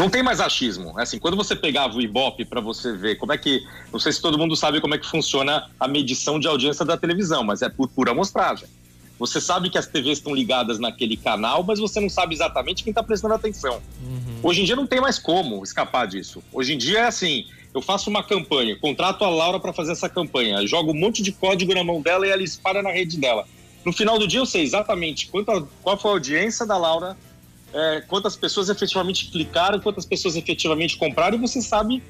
Não 0.00 0.08
tem 0.08 0.22
mais 0.22 0.40
achismo. 0.40 0.98
É 0.98 1.02
assim, 1.02 1.18
quando 1.18 1.36
você 1.36 1.54
pegava 1.54 1.94
o 1.94 2.00
Ibope 2.00 2.46
para 2.46 2.58
você 2.58 2.96
ver 2.96 3.16
como 3.16 3.34
é 3.34 3.38
que. 3.38 3.62
Não 3.92 4.00
sei 4.00 4.12
se 4.12 4.22
todo 4.22 4.38
mundo 4.38 4.56
sabe 4.56 4.80
como 4.80 4.94
é 4.94 4.98
que 4.98 5.06
funciona 5.06 5.70
a 5.78 5.86
medição 5.86 6.40
de 6.40 6.48
audiência 6.48 6.86
da 6.86 6.96
televisão, 6.96 7.44
mas 7.44 7.60
é 7.60 7.68
por 7.68 7.86
pura 7.86 8.12
amostragem. 8.12 8.66
Você 9.18 9.42
sabe 9.42 9.68
que 9.68 9.76
as 9.76 9.86
TVs 9.86 10.16
estão 10.16 10.34
ligadas 10.34 10.78
naquele 10.78 11.18
canal, 11.18 11.62
mas 11.62 11.78
você 11.78 12.00
não 12.00 12.08
sabe 12.08 12.34
exatamente 12.34 12.82
quem 12.82 12.92
está 12.92 13.02
prestando 13.02 13.34
atenção. 13.34 13.82
Uhum. 14.02 14.38
Hoje 14.42 14.62
em 14.62 14.64
dia 14.64 14.74
não 14.74 14.86
tem 14.86 15.02
mais 15.02 15.18
como 15.18 15.62
escapar 15.62 16.06
disso. 16.06 16.42
Hoje 16.50 16.72
em 16.72 16.78
dia 16.78 17.00
é 17.00 17.06
assim: 17.06 17.44
eu 17.74 17.82
faço 17.82 18.08
uma 18.08 18.24
campanha, 18.24 18.74
contrato 18.76 19.22
a 19.22 19.28
Laura 19.28 19.60
para 19.60 19.74
fazer 19.74 19.92
essa 19.92 20.08
campanha, 20.08 20.66
jogo 20.66 20.92
um 20.92 20.98
monte 20.98 21.22
de 21.22 21.30
código 21.30 21.74
na 21.74 21.84
mão 21.84 22.00
dela 22.00 22.26
e 22.26 22.30
ela 22.30 22.42
espalha 22.42 22.82
na 22.82 22.90
rede 22.90 23.18
dela. 23.18 23.46
No 23.84 23.92
final 23.92 24.18
do 24.18 24.26
dia 24.26 24.40
eu 24.40 24.46
sei 24.46 24.62
exatamente 24.62 25.26
quanto, 25.28 25.68
qual 25.82 25.98
foi 25.98 26.10
a 26.10 26.14
audiência 26.14 26.64
da 26.64 26.78
Laura, 26.78 27.18
é, 27.72 28.00
quantas 28.02 28.36
pessoas 28.36 28.68
efetivamente 28.68 29.30
clicaram, 29.30 29.80
quantas 29.80 30.04
pessoas 30.04 30.36
efetivamente 30.36 30.96
compraram 30.96 31.36
e 31.36 31.40
você 31.40 31.60
sabe 31.62 32.02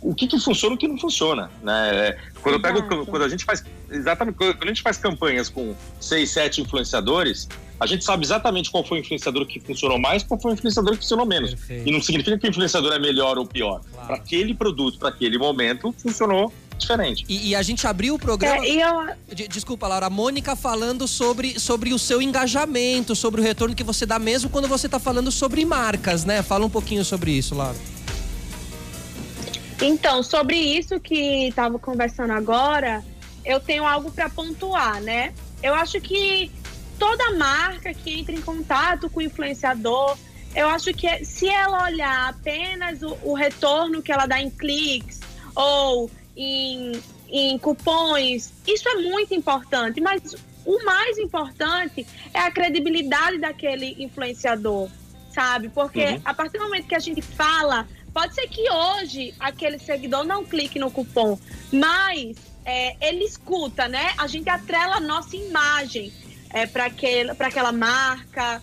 o 0.00 0.14
que, 0.14 0.26
que 0.26 0.38
funciona 0.40 0.74
e 0.74 0.76
o 0.76 0.78
que 0.78 0.88
não 0.88 0.98
funciona. 0.98 1.50
Né? 1.62 2.08
É, 2.08 2.18
quando, 2.42 2.54
eu 2.54 2.60
pego, 2.60 3.06
quando 3.06 3.22
a 3.22 3.28
gente 3.28 3.44
faz 3.44 3.62
exatamente 3.90 4.36
quando 4.36 4.62
a 4.62 4.66
gente 4.66 4.82
faz 4.82 4.96
campanhas 4.96 5.48
com 5.48 5.74
seis, 6.00 6.30
sete 6.30 6.60
influenciadores, 6.60 7.48
a 7.78 7.86
gente 7.86 8.04
sabe 8.04 8.24
exatamente 8.24 8.70
qual 8.70 8.84
foi 8.84 8.98
o 8.98 9.00
influenciador 9.00 9.46
que 9.46 9.60
funcionou 9.60 9.98
mais, 9.98 10.22
qual 10.22 10.40
foi 10.40 10.52
o 10.52 10.54
influenciador 10.54 10.92
que 10.92 10.98
funcionou 10.98 11.26
menos. 11.26 11.50
Perfeito. 11.50 11.88
E 11.88 11.92
não 11.92 12.00
significa 12.00 12.38
que 12.38 12.46
o 12.46 12.50
influenciador 12.50 12.92
é 12.92 12.98
melhor 12.98 13.36
ou 13.38 13.46
pior. 13.46 13.80
Claro. 13.80 14.06
Para 14.06 14.16
aquele 14.16 14.54
produto, 14.54 14.98
para 14.98 15.08
aquele 15.08 15.38
momento, 15.38 15.94
funcionou 15.98 16.52
diferente. 16.80 17.24
E, 17.28 17.50
e, 17.50 17.54
a 17.54 17.62
gente 17.62 17.86
abriu 17.86 18.14
o 18.14 18.18
programa. 18.18 18.64
É, 18.64 18.70
eu... 18.70 19.46
Desculpa, 19.48 19.86
Laura, 19.86 20.06
a 20.06 20.10
Mônica 20.10 20.56
falando 20.56 21.06
sobre, 21.06 21.58
sobre 21.58 21.92
o 21.92 21.98
seu 21.98 22.20
engajamento, 22.20 23.14
sobre 23.14 23.40
o 23.40 23.44
retorno 23.44 23.74
que 23.74 23.84
você 23.84 24.04
dá 24.04 24.18
mesmo 24.18 24.50
quando 24.50 24.68
você 24.68 24.86
está 24.86 24.98
falando 24.98 25.30
sobre 25.30 25.64
marcas, 25.64 26.24
né? 26.24 26.42
Fala 26.42 26.66
um 26.66 26.70
pouquinho 26.70 27.04
sobre 27.04 27.32
isso, 27.32 27.54
Laura. 27.54 27.76
Então, 29.80 30.22
sobre 30.22 30.56
isso 30.56 31.00
que 31.00 31.48
estava 31.48 31.78
conversando 31.78 32.32
agora, 32.32 33.02
eu 33.44 33.58
tenho 33.58 33.86
algo 33.86 34.10
para 34.10 34.28
pontuar, 34.28 35.00
né? 35.00 35.32
Eu 35.62 35.74
acho 35.74 36.00
que 36.00 36.50
toda 36.98 37.36
marca 37.36 37.94
que 37.94 38.20
entra 38.20 38.34
em 38.34 38.42
contato 38.42 39.08
com 39.08 39.20
o 39.20 39.22
influenciador, 39.22 40.18
eu 40.54 40.68
acho 40.68 40.92
que 40.92 41.24
se 41.24 41.48
ela 41.48 41.84
olhar 41.84 42.28
apenas 42.28 43.02
o, 43.02 43.16
o 43.22 43.34
retorno 43.34 44.02
que 44.02 44.12
ela 44.12 44.26
dá 44.26 44.40
em 44.40 44.50
cliques 44.50 45.20
ou 45.54 46.10
em, 46.40 46.92
em 47.28 47.58
cupons, 47.58 48.52
isso 48.66 48.88
é 48.88 48.94
muito 48.96 49.34
importante, 49.34 50.00
mas 50.00 50.34
o 50.64 50.84
mais 50.84 51.18
importante 51.18 52.06
é 52.32 52.40
a 52.40 52.50
credibilidade 52.50 53.38
daquele 53.38 53.96
influenciador, 54.02 54.88
sabe? 55.32 55.68
Porque 55.68 56.04
uhum. 56.04 56.20
a 56.24 56.32
partir 56.32 56.58
do 56.58 56.64
momento 56.64 56.86
que 56.86 56.94
a 56.94 57.00
gente 57.00 57.20
fala, 57.20 57.86
pode 58.12 58.34
ser 58.34 58.48
que 58.48 58.70
hoje 58.70 59.34
aquele 59.38 59.78
seguidor 59.78 60.24
não 60.24 60.44
clique 60.44 60.78
no 60.78 60.90
cupom, 60.90 61.38
mas 61.72 62.36
é, 62.64 62.96
ele 63.06 63.24
escuta, 63.24 63.86
né? 63.86 64.12
A 64.16 64.26
gente 64.26 64.48
atrela 64.48 64.96
a 64.96 65.00
nossa 65.00 65.36
imagem 65.36 66.12
é, 66.50 66.66
para 66.66 66.86
aquela 66.86 67.72
marca. 67.72 68.62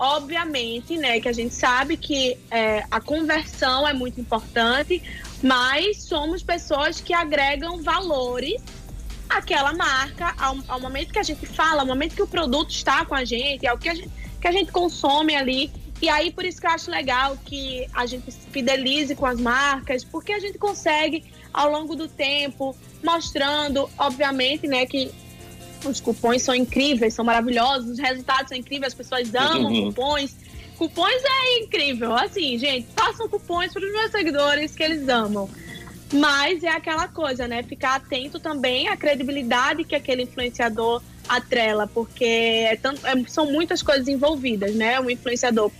Obviamente, 0.00 0.96
né, 0.96 1.18
que 1.18 1.28
a 1.28 1.32
gente 1.32 1.52
sabe 1.52 1.96
que 1.96 2.38
é, 2.52 2.84
a 2.88 3.00
conversão 3.00 3.86
é 3.86 3.92
muito 3.92 4.20
importante, 4.20 5.02
mas 5.42 6.02
somos 6.02 6.42
pessoas 6.42 7.00
que 7.00 7.12
agregam 7.12 7.82
valores 7.82 8.60
àquela 9.28 9.72
marca 9.72 10.34
ao, 10.38 10.56
ao 10.66 10.80
momento 10.80 11.12
que 11.12 11.18
a 11.18 11.22
gente 11.22 11.46
fala, 11.46 11.82
ao 11.82 11.86
momento 11.86 12.14
que 12.14 12.22
o 12.22 12.26
produto 12.26 12.70
está 12.70 13.04
com 13.04 13.14
a 13.14 13.24
gente, 13.24 13.66
é 13.66 13.72
o 13.72 13.78
que 13.78 13.88
a 13.88 13.94
gente, 13.94 14.10
que 14.40 14.48
a 14.48 14.52
gente 14.52 14.72
consome 14.72 15.34
ali. 15.34 15.70
E 16.00 16.08
aí, 16.08 16.30
por 16.30 16.44
isso 16.44 16.60
que 16.60 16.66
eu 16.66 16.70
acho 16.70 16.90
legal 16.90 17.36
que 17.44 17.86
a 17.92 18.06
gente 18.06 18.30
se 18.30 18.46
fidelize 18.50 19.14
com 19.14 19.26
as 19.26 19.40
marcas, 19.40 20.04
porque 20.04 20.32
a 20.32 20.38
gente 20.38 20.56
consegue, 20.56 21.24
ao 21.52 21.70
longo 21.70 21.96
do 21.96 22.06
tempo, 22.06 22.74
mostrando, 23.02 23.90
obviamente, 23.98 24.66
né, 24.66 24.86
que 24.86 25.10
os 25.84 26.00
cupons 26.00 26.42
são 26.42 26.54
incríveis, 26.54 27.14
são 27.14 27.24
maravilhosos, 27.24 27.90
os 27.90 27.98
resultados 27.98 28.48
são 28.48 28.58
incríveis, 28.58 28.92
as 28.92 28.94
pessoas 28.94 29.34
amam 29.34 29.72
uhum. 29.72 29.86
cupons. 29.86 30.36
Cupons 30.78 31.22
é 31.24 31.58
incrível. 31.58 32.14
Assim, 32.14 32.56
gente, 32.56 32.86
façam 32.96 33.28
cupons 33.28 33.72
para 33.72 33.84
os 33.84 33.92
meus 33.92 34.10
seguidores 34.12 34.76
que 34.76 34.82
eles 34.82 35.08
amam. 35.08 35.50
Mas 36.12 36.62
é 36.62 36.68
aquela 36.68 37.08
coisa, 37.08 37.48
né? 37.48 37.62
Ficar 37.64 37.96
atento 37.96 38.38
também 38.38 38.88
à 38.88 38.96
credibilidade 38.96 39.84
que 39.84 39.94
aquele 39.94 40.22
influenciador 40.22 41.02
atrela, 41.28 41.86
porque 41.86 42.24
é 42.24 42.76
tanto, 42.76 43.04
é, 43.06 43.12
são 43.26 43.50
muitas 43.52 43.82
coisas 43.82 44.08
envolvidas, 44.08 44.74
né? 44.74 44.98
Um 45.00 45.10
influenciador 45.10 45.70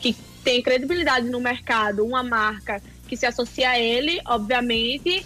que 0.00 0.14
tem 0.44 0.60
credibilidade 0.60 1.30
no 1.30 1.40
mercado, 1.40 2.04
uma 2.04 2.22
marca 2.22 2.82
que 3.08 3.16
se 3.16 3.24
associa 3.24 3.70
a 3.70 3.78
ele, 3.78 4.20
obviamente, 4.26 5.24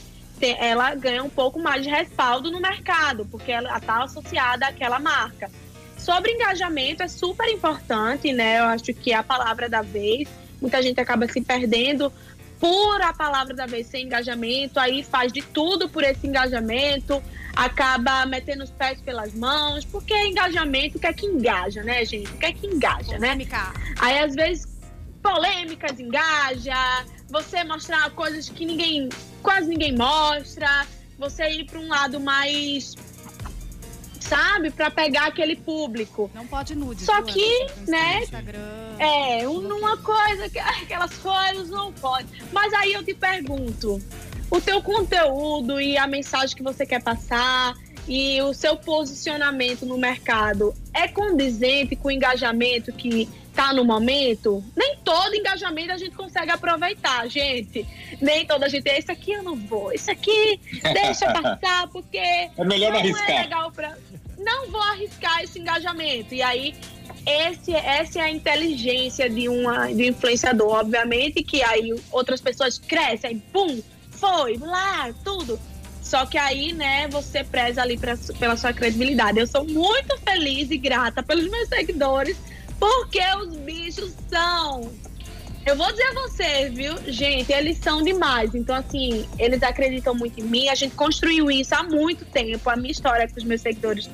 ela 0.61 0.95
ganha 0.95 1.25
um 1.25 1.31
pouco 1.31 1.59
mais 1.59 1.83
de 1.83 1.89
respaldo 1.89 2.51
no 2.51 2.61
mercado, 2.61 3.27
porque 3.31 3.51
ela 3.51 3.77
está 3.77 4.05
associada 4.05 4.67
àquela 4.67 4.99
marca. 4.99 5.51
Sobre 5.97 6.32
engajamento 6.32 7.03
é 7.03 7.09
super 7.09 7.49
importante, 7.49 8.32
né? 8.32 8.59
Eu 8.59 8.64
acho 8.64 8.92
que 8.94 9.12
é 9.12 9.16
a 9.16 9.22
palavra 9.22 9.68
da 9.68 9.82
vez. 9.82 10.28
Muita 10.61 10.82
gente 10.82 11.01
acaba 11.01 11.26
se 11.28 11.40
perdendo 11.40 12.12
por 12.59 13.03
a 13.03 13.12
palavra 13.12 13.55
da 13.55 13.66
vez 13.66 13.86
ser 13.86 14.01
engajamento, 14.01 14.80
aí 14.80 15.03
faz 15.03 15.32
de 15.32 15.42
tudo 15.42 15.88
por 15.88 16.03
esse 16.03 16.26
engajamento, 16.26 17.22
acaba 17.55 18.24
metendo 18.26 18.64
os 18.64 18.70
pés 18.70 19.01
pelas 19.01 19.34
mãos, 19.34 19.84
porque 19.84 20.14
é 20.14 20.26
engajamento, 20.28 20.97
o 20.97 21.01
que 21.01 21.07
é 21.07 21.12
que 21.12 21.26
engaja, 21.26 21.82
né, 21.82 22.05
gente? 22.05 22.30
O 22.30 22.38
que 22.38 22.47
é 22.47 22.53
que 22.53 22.66
engaja, 22.66 23.18
né? 23.18 23.36
Aí 23.99 24.18
às 24.18 24.34
vezes 24.34 24.66
polêmicas 25.22 25.99
engaja, 25.99 27.05
você 27.28 27.64
mostrar 27.64 28.11
coisas 28.11 28.49
que 28.49 28.64
ninguém, 28.64 29.09
quase 29.42 29.68
ninguém 29.68 29.97
mostra, 29.97 30.86
você 31.18 31.51
ir 31.51 31.64
para 31.64 31.78
um 31.78 31.88
lado 31.88 32.20
mais 32.20 32.94
sabe, 34.29 34.70
para 34.70 34.91
pegar 34.91 35.27
aquele 35.27 35.57
público. 35.57 36.31
Não 36.35 36.47
pode 36.47 36.74
nude. 36.74 37.05
Só 37.05 37.22
que, 37.22 37.66
né? 37.87 38.22
é, 38.99 39.49
uma 39.49 39.97
coisa, 39.99 40.45
aquelas 40.83 41.14
coisas 41.18 41.68
não 41.68 41.93
pode. 41.93 42.29
Mas 42.53 42.72
aí 42.74 42.93
eu 42.93 43.05
te 43.05 43.14
pergunto, 43.14 44.01
o 44.51 44.61
teu 44.61 44.83
conteúdo 44.83 45.81
e 45.81 45.97
a 45.97 46.07
mensagem 46.07 46.57
que 46.57 46.62
você 46.62 46.85
quer 46.87 47.03
passar 47.03 47.74
e 48.09 48.41
o 48.43 48.55
seu 48.55 48.77
posicionamento 48.77 49.85
no 49.85 49.99
mercado 49.99 50.72
é 50.95 51.09
condizente 51.09 51.97
com 51.97 52.09
o 52.09 52.11
engajamento 52.11 52.93
que 52.93 53.29
tá 53.57 53.72
no 53.72 53.84
momento, 53.84 54.62
nem 54.76 54.96
todo 55.02 55.34
engajamento 55.34 55.90
a 55.90 55.96
gente 55.96 56.14
consegue 56.14 56.50
aproveitar, 56.50 57.26
gente. 57.26 57.86
Nem 58.20 58.46
toda 58.46 58.66
a 58.66 58.68
gente, 58.68 58.86
esse 58.86 59.11
aqui 59.11 59.32
eu 59.32 59.42
não 59.42 59.57
vou, 59.57 59.90
esse 59.92 60.11
aqui 60.11 60.61
deixa 60.92 61.32
passar, 61.32 61.88
porque 61.88 62.18
é 62.18 62.64
melhor 62.64 62.92
não 62.92 63.00
arriscar. 63.00 63.30
É 63.30 63.42
legal 63.42 63.72
pra... 63.72 63.96
não 64.38 64.70
vou 64.70 64.82
arriscar 64.82 65.42
esse 65.42 65.59
engajamento. 65.59 66.34
E 66.34 66.42
aí, 66.42 66.74
esse, 67.26 67.72
essa 67.72 68.18
é 68.18 68.22
a 68.22 68.30
inteligência 68.30 69.30
de, 69.30 69.48
uma, 69.48 69.86
de 69.86 70.02
um 70.04 70.07
influenciador. 70.09 70.74
Obviamente 70.74 71.42
que 71.42 71.62
aí 71.62 71.98
outras 72.12 72.42
pessoas 72.42 72.78
crescem, 72.78 73.30
aí, 73.30 73.36
pum, 73.52 73.82
foi, 74.11 74.59
lá, 74.59 75.12
tudo. 75.24 75.59
Só 76.02 76.24
que 76.24 76.38
aí, 76.38 76.72
né, 76.72 77.09
você 77.09 77.42
preza 77.42 77.82
ali 77.82 77.96
pra, 77.96 78.16
pela 78.38 78.57
sua 78.57 78.72
credibilidade. 78.72 79.40
Eu 79.40 79.46
sou 79.46 79.64
muito 79.64 80.16
feliz 80.18 80.70
e 80.70 80.78
grata 80.78 81.22
pelos 81.22 81.50
meus 81.50 81.68
seguidores, 81.68 82.36
porque 82.79 83.20
os 83.43 83.57
bichos 83.57 84.12
são. 84.29 84.91
Eu 85.64 85.77
vou 85.77 85.91
dizer 85.91 86.05
a 86.05 86.12
vocês, 86.14 86.72
viu, 86.72 86.95
gente, 87.09 87.53
eles 87.53 87.79
são 87.79 88.01
demais. 88.01 88.55
Então, 88.55 88.77
assim, 88.77 89.27
eles 89.37 89.61
acreditam 89.64 90.14
muito 90.14 90.39
em 90.39 90.45
mim. 90.45 90.68
A 90.68 90.77
gente 90.77 90.95
construiu 90.95 91.51
isso 91.51 91.74
há 91.74 91.83
muito 91.83 92.24
tempo. 92.27 92.70
A 92.70 92.77
minha 92.77 92.93
história 92.93 93.29
com 93.29 93.37
os 93.37 93.43
meus 93.43 93.62
seguidores 93.62 94.09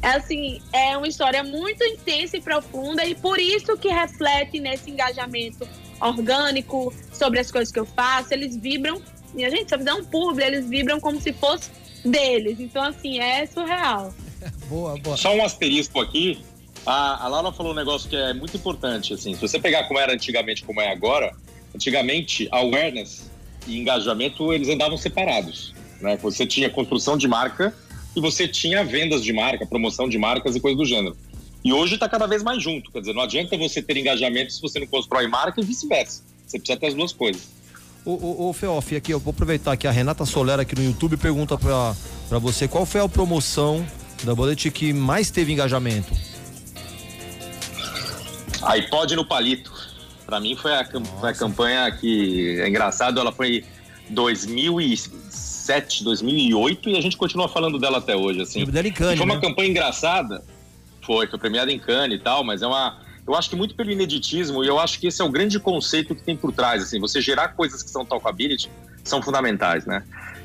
é 0.00 0.10
assim, 0.10 0.60
é 0.72 0.96
uma 0.96 1.08
história 1.08 1.42
muito 1.42 1.82
intensa 1.84 2.36
e 2.36 2.40
profunda 2.40 3.04
e 3.04 3.14
por 3.14 3.38
isso 3.38 3.76
que 3.76 3.88
reflete 3.88 4.58
nesse 4.58 4.90
engajamento 4.90 5.66
orgânico 6.00 6.92
sobre 7.12 7.38
as 7.38 7.50
coisas 7.50 7.72
que 7.72 7.80
eu 7.80 7.86
faço. 7.86 8.32
Eles 8.32 8.56
vibram 8.56 9.00
minha 9.34 9.50
gente, 9.50 9.68
se 9.68 9.74
eu 9.74 9.78
fizer 9.78 9.94
um 9.94 10.04
publi, 10.04 10.44
eles 10.44 10.68
vibram 10.68 11.00
como 11.00 11.20
se 11.20 11.32
fosse 11.32 11.70
deles. 12.04 12.60
Então, 12.60 12.82
assim, 12.82 13.18
é 13.18 13.46
surreal. 13.46 14.12
boa, 14.68 14.96
boa. 14.98 15.16
Só 15.16 15.34
um 15.34 15.44
asterisco 15.44 16.00
aqui. 16.00 16.44
A, 16.84 17.24
a 17.24 17.28
Laura 17.28 17.52
falou 17.52 17.72
um 17.72 17.76
negócio 17.76 18.08
que 18.08 18.16
é 18.16 18.34
muito 18.34 18.56
importante, 18.56 19.14
assim. 19.14 19.34
Se 19.34 19.40
você 19.40 19.58
pegar 19.58 19.84
como 19.84 20.00
era 20.00 20.12
antigamente, 20.12 20.64
como 20.64 20.80
é 20.80 20.90
agora, 20.90 21.32
antigamente, 21.74 22.48
awareness 22.50 23.30
e 23.66 23.78
engajamento, 23.78 24.52
eles 24.52 24.68
andavam 24.68 24.96
separados. 24.96 25.72
Né? 26.00 26.16
Você 26.16 26.44
tinha 26.44 26.68
construção 26.68 27.16
de 27.16 27.28
marca 27.28 27.72
e 28.16 28.20
você 28.20 28.48
tinha 28.48 28.84
vendas 28.84 29.22
de 29.22 29.32
marca, 29.32 29.64
promoção 29.64 30.08
de 30.08 30.18
marcas 30.18 30.56
e 30.56 30.60
coisas 30.60 30.76
do 30.76 30.84
gênero. 30.84 31.16
E 31.64 31.72
hoje 31.72 31.94
está 31.94 32.08
cada 32.08 32.26
vez 32.26 32.42
mais 32.42 32.60
junto. 32.60 32.90
Quer 32.90 33.00
dizer, 33.00 33.12
não 33.14 33.22
adianta 33.22 33.56
você 33.56 33.80
ter 33.80 33.96
engajamento 33.96 34.52
se 34.52 34.60
você 34.60 34.80
não 34.80 34.86
constrói 34.86 35.28
marca 35.28 35.60
e 35.60 35.64
vice-versa. 35.64 36.24
Você 36.44 36.58
precisa 36.58 36.78
ter 36.78 36.88
as 36.88 36.94
duas 36.94 37.12
coisas. 37.12 37.42
O, 38.04 38.10
o, 38.10 38.48
o 38.50 38.52
Feof, 38.52 38.96
aqui, 38.96 39.12
eu 39.12 39.20
vou 39.20 39.30
aproveitar 39.30 39.76
que 39.76 39.86
a 39.86 39.90
Renata 39.92 40.26
Solera 40.26 40.62
aqui 40.62 40.74
no 40.74 40.82
YouTube 40.82 41.16
pergunta 41.16 41.56
pra 41.56 42.38
você 42.40 42.66
qual 42.66 42.84
foi 42.84 43.00
a 43.00 43.08
promoção 43.08 43.86
da 44.24 44.34
Bullet 44.34 44.70
que 44.72 44.92
mais 44.92 45.30
teve 45.30 45.52
engajamento? 45.52 46.12
iPod 48.62 49.16
no 49.16 49.24
palito. 49.24 49.72
Pra 50.26 50.40
mim 50.40 50.56
foi 50.56 50.74
a, 50.74 50.84
foi 51.20 51.30
a 51.30 51.34
campanha 51.34 51.90
que 51.90 52.60
é 52.60 52.68
engraçado, 52.68 53.20
ela 53.20 53.32
foi 53.32 53.64
2007, 54.08 56.04
2008 56.04 56.88
e 56.90 56.96
a 56.96 57.00
gente 57.00 57.16
continua 57.16 57.48
falando 57.48 57.78
dela 57.78 57.98
até 57.98 58.16
hoje, 58.16 58.42
assim. 58.42 58.64
Dela 58.64 58.88
em 58.88 58.92
Cannes, 58.92 59.18
foi 59.18 59.26
uma 59.26 59.34
né? 59.34 59.40
campanha 59.40 59.68
engraçada. 59.68 60.44
Foi, 61.04 61.26
foi 61.26 61.38
premiada 61.38 61.72
em 61.72 61.78
Cannes 61.78 62.18
e 62.18 62.22
tal, 62.22 62.44
mas 62.44 62.62
é 62.62 62.66
uma 62.66 63.00
eu 63.26 63.36
acho 63.36 63.48
que 63.48 63.56
muito 63.56 63.74
pelo 63.74 63.90
ineditismo, 63.90 64.64
e 64.64 64.66
eu 64.66 64.80
acho 64.80 64.98
que 64.98 65.06
esse 65.06 65.22
é 65.22 65.24
o 65.24 65.28
grande 65.28 65.60
conceito 65.60 66.14
que 66.14 66.22
tem 66.22 66.36
por 66.36 66.52
trás, 66.52 66.82
assim, 66.82 66.98
você 66.98 67.20
gerar 67.20 67.48
coisas 67.48 67.82
que 67.82 67.88
são 67.88 68.04
talkability 68.04 68.68
são 69.04 69.22
fundamentais, 69.22 69.86
né? 69.86 70.02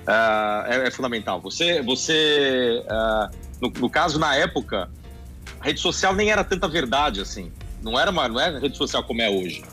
Uh, 0.07 0.71
é, 0.71 0.87
é, 0.87 0.91
fundamental. 0.91 1.41
Você, 1.41 1.81
você 1.81 2.83
uh, 2.85 3.35
no, 3.61 3.69
no, 3.69 3.89
caso, 3.89 4.19
na 4.19 4.35
época, 4.35 4.89
a 5.59 5.65
rede 5.65 5.79
social 5.79 6.15
nem 6.15 6.29
era 6.29 6.43
tanta 6.43 6.67
verdade, 6.67 7.19
assim. 7.19 7.51
Não 7.91 7.99
era 7.99 8.11
uma, 8.11 8.27
não 8.27 8.39
era 8.39 8.59
rede 8.59 8.77
social 8.77 9.03
como 9.03 9.21
é 9.21 9.29
hoje. 9.29 9.63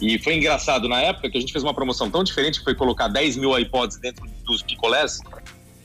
E 0.00 0.18
foi 0.18 0.36
engraçado, 0.36 0.88
na 0.88 1.00
época, 1.00 1.28
que 1.28 1.36
a 1.36 1.40
gente 1.40 1.52
fez 1.52 1.64
uma 1.64 1.74
promoção 1.74 2.10
tão 2.10 2.22
diferente, 2.22 2.60
que 2.60 2.64
foi 2.64 2.74
colocar 2.74 3.08
10 3.08 3.36
mil 3.36 3.58
iPods 3.58 3.98
dentro 3.98 4.24
dos 4.44 4.62
picolés, 4.62 5.20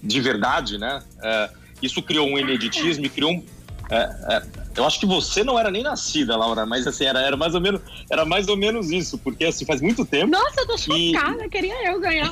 de 0.02 0.22
verdade, 0.22 0.78
né? 0.78 1.02
Uh, 1.18 1.58
isso 1.82 2.02
criou 2.02 2.28
um 2.28 2.38
ineditismo 2.38 3.06
e 3.06 3.10
criou 3.10 3.32
um, 3.32 3.44
é, 3.90 3.96
é, 4.36 4.44
eu 4.76 4.86
acho 4.86 5.00
que 5.00 5.06
você 5.06 5.44
não 5.44 5.60
era 5.60 5.70
nem 5.70 5.84
nascida, 5.84 6.36
Laura, 6.36 6.66
mas 6.66 6.88
assim, 6.88 7.06
era, 7.06 7.22
era, 7.22 7.38
mais, 7.38 7.54
ou 7.54 7.62
menos, 7.62 7.82
era 8.10 8.26
mais 8.26 8.48
ou 8.48 8.58
menos 8.58 8.90
isso, 8.90 9.18
porque 9.18 9.46
assim, 9.46 9.66
faz 9.66 9.82
muito 9.82 10.06
tempo. 10.06 10.32
Nossa, 10.32 10.62
eu 10.62 10.68
tô 10.68 10.78
chocada, 10.78 11.46
e... 11.46 11.50
queria 11.50 11.92
eu 11.92 12.00
ganhar. 12.00 12.32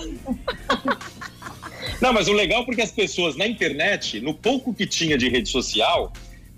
não, 2.01 2.13
mas 2.13 2.27
o 2.27 2.33
legal 2.33 2.61
é 2.63 2.65
porque 2.65 2.81
as 2.81 2.91
pessoas 2.91 3.35
na 3.35 3.45
internet, 3.45 4.19
no 4.21 4.33
pouco 4.33 4.73
que 4.73 4.87
tinha 4.87 5.17
de 5.17 5.29
rede 5.29 5.49
social, 5.49 6.11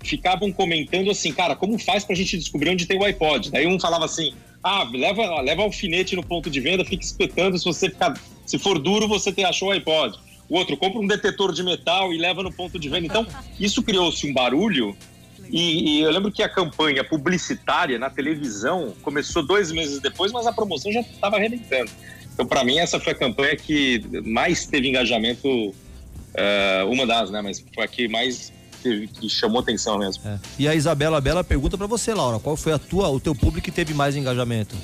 ficavam 0.04 0.52
comentando 0.52 1.10
assim, 1.10 1.32
cara, 1.32 1.56
como 1.56 1.78
faz 1.78 2.04
pra 2.04 2.14
gente 2.14 2.36
descobrir 2.36 2.70
onde 2.70 2.86
tem 2.86 2.98
o 2.98 3.04
iPod? 3.04 3.50
Daí 3.50 3.66
um 3.66 3.80
falava 3.80 4.04
assim, 4.04 4.34
ah, 4.62 4.88
leva, 4.92 5.40
leva 5.40 5.62
alfinete 5.62 6.16
no 6.16 6.24
ponto 6.24 6.48
de 6.48 6.60
venda, 6.60 6.84
fica 6.84 7.04
espetando, 7.04 7.58
se 7.58 7.64
você 7.64 7.90
ficar, 7.90 8.18
se 8.46 8.58
for 8.58 8.78
duro, 8.78 9.06
você 9.06 9.32
tem, 9.32 9.44
achou 9.44 9.68
o 9.68 9.72
iPod. 9.72 10.18
O 10.48 10.56
outro 10.56 10.76
compra 10.76 11.00
um 11.00 11.06
detetor 11.06 11.52
de 11.52 11.62
metal 11.62 12.12
e 12.12 12.18
leva 12.18 12.42
no 12.42 12.52
ponto 12.52 12.78
de 12.78 12.88
venda. 12.88 13.06
Então, 13.06 13.26
isso 13.58 13.82
criou-se 13.82 14.26
um 14.26 14.32
barulho. 14.32 14.96
E, 15.50 15.98
e, 15.98 16.00
eu 16.02 16.10
lembro 16.10 16.32
que 16.32 16.42
a 16.42 16.48
campanha 16.48 17.04
publicitária 17.04 17.98
na 17.98 18.08
televisão 18.08 18.94
começou 19.02 19.42
dois 19.42 19.70
meses 19.70 20.00
depois, 20.00 20.32
mas 20.32 20.46
a 20.46 20.52
promoção 20.52 20.90
já 20.92 21.00
estava 21.00 21.36
arrebentando. 21.36 21.90
Então, 22.32 22.46
para 22.46 22.64
mim, 22.64 22.78
essa 22.78 22.98
foi 22.98 23.12
a 23.12 23.16
campanha 23.16 23.54
que 23.56 24.02
mais 24.24 24.66
teve 24.66 24.88
engajamento, 24.88 25.48
uh, 25.48 25.74
uma 26.90 27.06
das, 27.06 27.30
né? 27.30 27.42
Mas 27.42 27.64
foi 27.74 27.84
a 27.84 27.88
que 27.88 28.08
mais 28.08 28.52
teve, 28.84 29.08
que 29.08 29.28
chamou 29.28 29.60
atenção 29.60 29.98
mesmo. 29.98 30.22
É. 30.28 30.38
E 30.58 30.68
a 30.68 30.74
Isabela 30.74 31.20
Bela 31.20 31.42
pergunta 31.42 31.78
para 31.78 31.86
você, 31.86 32.12
Laura, 32.12 32.38
qual 32.38 32.56
foi 32.56 32.72
a 32.72 32.78
tua, 32.78 33.08
o 33.08 33.18
teu 33.18 33.34
público 33.34 33.64
que 33.64 33.70
teve 33.70 33.94
mais 33.94 34.14
engajamento? 34.14 34.76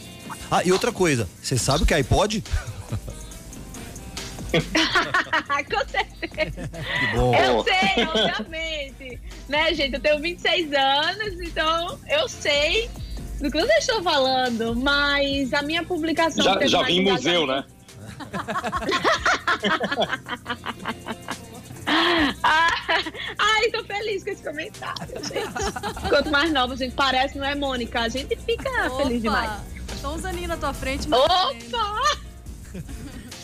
Ah, 0.51 0.65
e 0.65 0.73
outra 0.73 0.91
coisa, 0.91 1.29
você 1.41 1.59
sabe 1.59 1.85
o 1.85 1.87
que 1.87 1.95
é 1.95 1.99
iPod? 1.99 2.43
Com 4.51 4.59
certeza. 5.89 6.69
Eu 7.15 7.63
sei, 7.63 8.05
obviamente. 8.05 9.21
né, 9.49 9.73
gente? 9.75 9.95
Eu 9.95 10.01
tenho 10.01 10.21
26 10.21 10.73
anos, 10.73 11.41
então 11.41 11.97
eu 12.09 12.29
sei 12.29 12.91
do 13.41 13.49
que 13.51 13.61
vocês 13.61 13.79
estão 13.79 14.03
falando, 14.03 14.75
mas 14.75 15.55
a 15.55 15.63
minha 15.63 15.85
publicação. 15.85 16.43
Já, 16.43 16.67
já 16.67 16.83
vi 16.83 16.99
em 16.99 17.05
museu, 17.05 17.47
né? 17.47 17.65
Ai, 23.39 23.71
tô 23.71 23.85
feliz 23.85 24.25
com 24.25 24.31
esse 24.31 24.43
comentário, 24.43 25.25
gente. 25.25 26.09
Quanto 26.09 26.31
mais 26.31 26.53
nova 26.53 26.75
a 26.75 26.77
gente 26.77 26.95
parece, 26.95 27.39
não 27.39 27.47
é, 27.47 27.55
Mônica? 27.55 28.01
A 28.01 28.09
gente 28.09 28.37
fica 28.37 28.69
Opa, 28.87 29.03
feliz 29.03 29.23
demais. 29.23 29.51
Tô 30.01 30.27
aninhos 30.27 30.49
na 30.49 30.57
tua 30.57 30.73
frente. 30.73 31.09
Opa! 31.13 32.21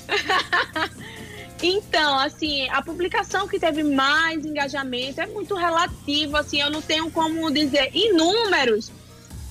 Então, 1.62 2.18
assim, 2.18 2.68
a 2.68 2.82
publicação 2.82 3.49
que 3.49 3.59
teve 3.59 3.82
mais 3.82 4.44
engajamento 4.44 5.20
é 5.20 5.26
muito 5.26 5.55
relativo, 5.55 6.36
assim, 6.36 6.61
eu 6.61 6.70
não 6.70 6.82
tenho 6.82 7.11
como 7.11 7.51
dizer 7.51 7.90
em 7.94 8.12
números. 8.12 8.92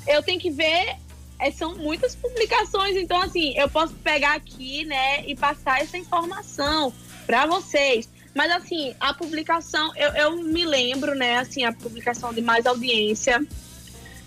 Eu 0.07 0.21
tenho 0.21 0.39
que 0.39 0.51
ver, 0.51 0.97
é, 1.39 1.51
são 1.51 1.75
muitas 1.75 2.15
publicações, 2.15 2.95
então 2.95 3.19
assim, 3.21 3.57
eu 3.57 3.67
posso 3.67 3.93
pegar 3.95 4.35
aqui, 4.35 4.85
né, 4.85 5.25
e 5.25 5.35
passar 5.35 5.81
essa 5.81 5.97
informação 5.97 6.93
para 7.25 7.47
vocês. 7.47 8.07
Mas 8.35 8.51
assim, 8.51 8.93
a 8.99 9.13
publicação, 9.13 9.95
eu, 9.95 10.09
eu 10.11 10.43
me 10.43 10.65
lembro, 10.65 11.15
né, 11.15 11.37
assim, 11.37 11.63
a 11.63 11.71
publicação 11.71 12.33
de 12.33 12.41
mais 12.41 12.65
audiência 12.65 13.41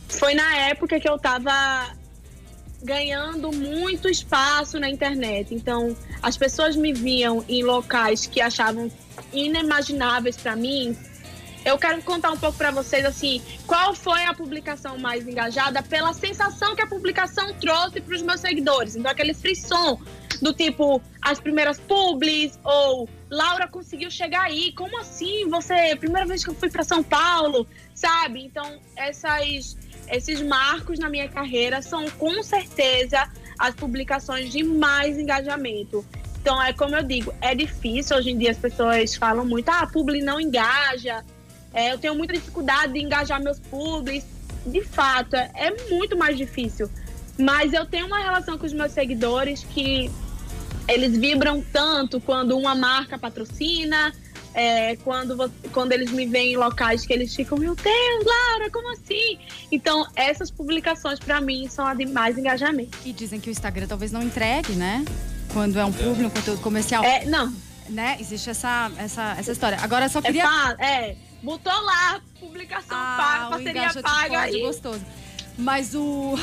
foi 0.09 0.33
na 0.33 0.57
época 0.57 0.99
que 0.99 1.07
eu 1.07 1.19
tava 1.19 1.53
ganhando 2.83 3.53
muito 3.53 4.09
espaço 4.09 4.81
na 4.81 4.89
internet. 4.89 5.55
Então, 5.55 5.95
as 6.23 6.39
pessoas 6.39 6.75
me 6.75 6.93
viam 6.93 7.45
em 7.47 7.63
locais 7.63 8.27
que 8.27 8.41
achavam 8.41 8.91
inimagináveis 9.31 10.39
para 10.39 10.57
mim. 10.57 10.97
Eu 11.63 11.77
quero 11.77 12.01
contar 12.03 12.31
um 12.31 12.37
pouco 12.39 12.57
para 12.57 12.71
vocês 12.71 13.05
assim, 13.05 13.43
qual 13.67 13.95
foi 13.95 14.25
a 14.25 14.33
publicação 14.33 14.97
mais 14.97 15.29
engajada 15.29 15.83
pela 15.83 16.15
sensação 16.15 16.75
que 16.75 16.81
a 16.81 16.87
publicação 16.87 17.53
trouxe 17.55 18.01
para 18.01 18.15
os 18.15 18.23
meus 18.23 18.41
seguidores. 18.41 18.97
Então, 18.97 19.11
aquele 19.11 19.35
frisson 19.35 20.01
do 20.41 20.53
tipo 20.53 21.01
as 21.20 21.41
primeiras 21.41 21.78
publis 21.78 22.59
ou 22.64 23.09
Laura 23.30 23.68
conseguiu 23.68 24.11
chegar 24.11 24.43
aí, 24.43 24.72
como 24.72 24.99
assim? 24.99 25.49
Você, 25.49 25.97
primeira 25.97 26.26
vez 26.26 26.45
que 26.45 26.51
eu 26.51 26.55
fui 26.55 26.70
para 26.70 26.84
São 26.84 27.03
Paulo, 27.03 27.66
sabe? 27.95 28.45
Então, 28.45 28.78
essas 28.97 29.76
esses 30.11 30.41
marcos 30.41 30.99
na 30.99 31.09
minha 31.09 31.28
carreira 31.28 31.82
são 31.82 32.09
com 32.12 32.43
certeza 32.43 33.28
as 33.59 33.74
publicações 33.74 34.51
de 34.51 34.62
mais 34.62 35.18
engajamento. 35.18 36.05
Então, 36.41 36.62
é 36.62 36.72
como 36.72 36.97
eu 36.97 37.03
digo, 37.03 37.34
é 37.41 37.55
difícil. 37.55 38.16
Hoje 38.16 38.30
em 38.30 38.39
dia 38.39 38.53
as 38.53 38.59
pessoas 38.59 39.14
falam 39.14 39.45
muito, 39.45 39.68
ah, 39.68 39.86
publi 39.86 40.22
não 40.22 40.41
engaja. 40.41 41.24
É, 41.74 41.93
eu 41.93 41.99
tenho 41.99 42.14
muita 42.14 42.32
dificuldade 42.32 42.95
de 42.95 43.01
engajar 43.01 43.43
meus 43.43 43.59
publis. 43.59 44.24
De 44.64 44.82
fato, 44.82 45.34
é, 45.34 45.51
é 45.55 45.91
muito 45.91 46.16
mais 46.16 46.36
difícil. 46.36 46.89
Mas 47.39 47.72
eu 47.72 47.84
tenho 47.86 48.07
uma 48.07 48.18
relação 48.18 48.57
com 48.57 48.66
os 48.66 48.72
meus 48.72 48.93
seguidores 48.93 49.64
que 49.64 50.11
eles 50.89 51.16
vibram 51.16 51.62
tanto 51.72 52.20
quando 52.20 52.57
uma 52.57 52.74
marca 52.74 53.18
patrocina, 53.18 54.12
é, 54.55 54.97
quando, 54.97 55.36
você, 55.36 55.53
quando 55.72 55.93
eles 55.93 56.11
me 56.11 56.26
veem 56.26 56.55
em 56.55 56.57
locais 56.57 57.07
que 57.07 57.12
eles 57.12 57.34
ficam, 57.34 57.59
meu 57.59 57.74
Deus, 57.74 58.24
Laura, 58.24 58.70
como 58.70 58.91
assim? 58.93 59.39
Então, 59.70 60.07
essas 60.16 60.51
publicações, 60.51 61.18
para 61.18 61.41
mim, 61.41 61.68
são 61.68 61.86
a 61.86 61.95
de 61.95 62.07
mais 62.07 62.36
engajamento. 62.39 62.97
E 63.05 63.12
dizem 63.12 63.39
que 63.39 63.51
o 63.51 63.53
Instagram 63.53 63.86
talvez 63.86 64.11
não 64.11 64.22
entregue, 64.22 64.72
né? 64.72 65.05
Quando 65.53 65.78
é 65.78 65.84
um 65.84 65.93
público, 65.93 66.26
um 66.26 66.30
conteúdo 66.30 66.61
comercial. 66.61 67.05
É, 67.05 67.24
não. 67.26 67.55
Né? 67.89 68.16
Existe 68.20 68.51
essa, 68.51 68.91
essa, 68.99 69.36
essa 69.39 69.53
história. 69.53 69.78
Agora, 69.80 70.09
só 70.09 70.18
é 70.18 70.22
queria. 70.22 70.76
É, 70.78 71.11
é 71.11 71.16
botou 71.43 71.72
lá, 71.72 72.20
publicação 72.41 72.97
Ah, 72.97 73.16
paga, 73.18 73.49
parceria 73.51 73.70
engajamento 73.70 74.03
paga 74.03 74.41
pode, 74.41 74.57
aí. 74.57 74.62
gostoso. 74.62 75.01
Mas 75.57 75.95
o. 75.95 76.34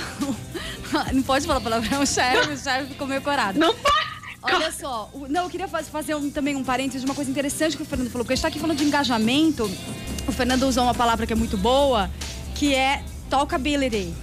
não 1.13 1.23
pode 1.23 1.45
falar 1.45 1.61
palavrão, 1.61 2.01
o 2.01 2.07
chefe, 2.07 2.49
o 2.51 2.57
chefe 2.57 2.87
ficou 2.91 3.07
meio 3.07 3.21
corado. 3.21 3.59
Não 3.59 3.73
pode. 3.75 4.14
Olha 4.53 4.71
só, 4.71 5.09
o- 5.13 5.27
não, 5.27 5.43
eu 5.43 5.49
queria 5.49 5.67
faz- 5.67 5.87
fazer 5.89 6.15
um- 6.15 6.29
também 6.29 6.55
um 6.55 6.63
parênteses 6.63 7.01
de 7.01 7.05
uma 7.07 7.15
coisa 7.15 7.29
interessante 7.31 7.75
que 7.75 7.83
o 7.83 7.85
Fernando 7.85 8.09
falou, 8.09 8.23
porque 8.23 8.33
a 8.33 8.35
gente 8.35 8.41
tá 8.43 8.47
aqui 8.49 8.59
falando 8.59 8.77
de 8.77 8.83
engajamento. 8.83 9.69
O 10.27 10.31
Fernando 10.31 10.63
usou 10.63 10.83
uma 10.83 10.93
palavra 10.93 11.25
que 11.25 11.33
é 11.33 11.35
muito 11.35 11.57
boa, 11.57 12.09
que 12.55 12.73
é 12.73 13.03
talkability, 13.29 14.13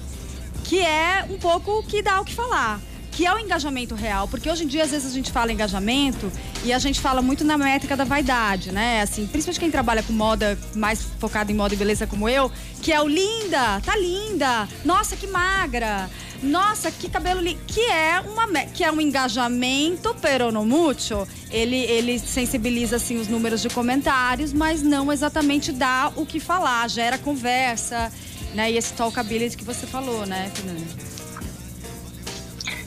que 0.65 0.79
é 0.81 1.27
um 1.29 1.39
pouco 1.39 1.79
o 1.79 1.83
que 1.83 2.03
dá 2.03 2.21
o 2.21 2.25
que 2.25 2.35
falar. 2.35 2.81
Que 3.15 3.27
é 3.27 3.35
o 3.35 3.39
engajamento 3.39 3.95
real, 3.95 4.27
porque 4.27 4.49
hoje 4.51 4.65
em 4.65 4.67
dia, 4.67 4.85
às 4.85 4.91
vezes, 4.91 5.11
a 5.13 5.15
gente 5.15 5.31
fala 5.31 5.53
engajamento 5.53 6.33
e 6.65 6.73
a 6.73 6.79
gente 6.79 6.99
fala 6.99 7.21
muito 7.21 7.45
na 7.45 7.59
métrica 7.59 7.95
da 7.95 8.05
vaidade, 8.05 8.73
né? 8.73 9.03
Assim, 9.03 9.27
principalmente 9.27 9.61
quem 9.61 9.71
trabalha 9.71 10.03
com 10.03 10.15
moda, 10.15 10.59
mais 10.75 11.03
focado 11.21 11.53
em 11.53 11.55
moda 11.55 11.75
e 11.75 11.77
beleza 11.77 12.07
como 12.07 12.27
eu, 12.27 12.51
que 12.81 12.91
é 12.91 12.99
o 13.03 13.07
linda, 13.07 13.83
tá 13.85 13.95
linda, 13.99 14.67
nossa, 14.83 15.15
que 15.15 15.27
magra, 15.27 16.09
nossa, 16.43 16.91
que 16.91 17.09
cabelo 17.09 17.41
lindo, 17.41 17.61
que 17.67 17.81
é 17.81 18.21
uma 18.21 18.47
que 18.67 18.83
é 18.83 18.91
um 18.91 19.01
engajamento, 19.01 20.15
pero 20.21 20.51
no 20.51 20.65
mucho. 20.65 21.27
Ele 21.51 21.77
ele 21.77 22.19
sensibiliza 22.19 22.97
assim 22.97 23.17
os 23.21 23.29
números 23.29 23.63
de 23.63 23.69
comentários, 23.69 24.53
mas 24.53 24.83
não 24.83 25.13
exatamente 25.13 25.71
dá 25.73 26.13
o 26.17 26.27
que 26.27 26.41
falar, 26.41 26.89
gera 26.89 27.17
conversa, 27.19 28.13
né? 28.55 28.73
E 28.73 28.77
esse 28.77 28.93
talkability 28.95 29.57
que 29.57 29.65
você 29.65 29.87
falou, 29.87 30.27
né, 30.27 30.51
Fernando? 30.55 31.13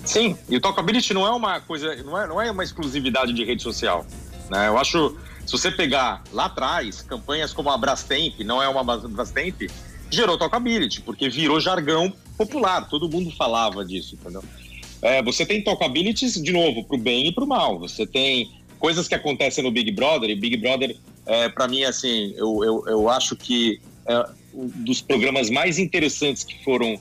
Sim, 0.04 0.38
e 0.48 0.56
o 0.56 0.62
talkability 0.62 1.14
não 1.14 1.26
é 1.26 1.32
uma 1.32 1.60
coisa, 1.60 1.96
não 2.04 2.18
é, 2.22 2.28
não 2.28 2.42
é 2.42 2.52
uma 2.52 2.64
exclusividade 2.64 3.34
de 3.34 3.44
rede 3.44 3.64
social. 3.64 4.06
Né? 4.50 4.68
Eu 4.68 4.78
acho, 4.78 5.18
se 5.46 5.52
você 5.52 5.72
pegar 5.72 6.24
lá 6.32 6.46
atrás, 6.46 7.02
campanhas 7.02 7.52
como 7.52 7.72
a 7.72 7.78
Brastemp, 7.78 8.40
não 8.42 8.62
é 8.62 8.70
uma 8.70 8.84
Bras- 8.84 9.06
Brastemp, 9.06 9.64
gerou 10.12 10.38
talkability, 10.38 11.02
porque 11.02 11.28
virou 11.28 11.60
jargão 11.60 12.14
popular, 12.38 12.88
todo 12.90 13.10
mundo 13.10 13.32
falava 13.32 13.84
disso, 13.86 14.16
entendeu? 14.16 14.44
É, 15.02 15.22
você 15.22 15.46
tem 15.46 15.62
talkabilities, 15.64 16.34
de 16.42 16.52
novo, 16.52 16.84
pro 16.84 16.98
bem 16.98 17.28
e 17.28 17.32
pro 17.32 17.46
mal. 17.46 17.78
Você 17.80 18.06
tem 18.08 18.50
coisas 18.80 19.08
que 19.08 19.16
acontecem 19.16 19.64
no 19.64 19.72
Big 19.72 19.92
Brother, 19.92 20.30
e 20.30 20.36
Big 20.36 20.58
Brother, 20.58 20.96
é, 21.26 21.50
para 21.50 21.68
mim, 21.68 21.84
assim, 21.84 22.34
eu, 22.38 22.64
eu, 22.64 22.84
eu 22.88 23.10
acho 23.10 23.36
que 23.36 23.80
é 24.08 24.26
um 24.54 24.68
dos 24.84 25.02
programas 25.02 25.50
mais 25.50 25.78
interessantes 25.80 26.44
que 26.44 26.64
foram 26.64 27.00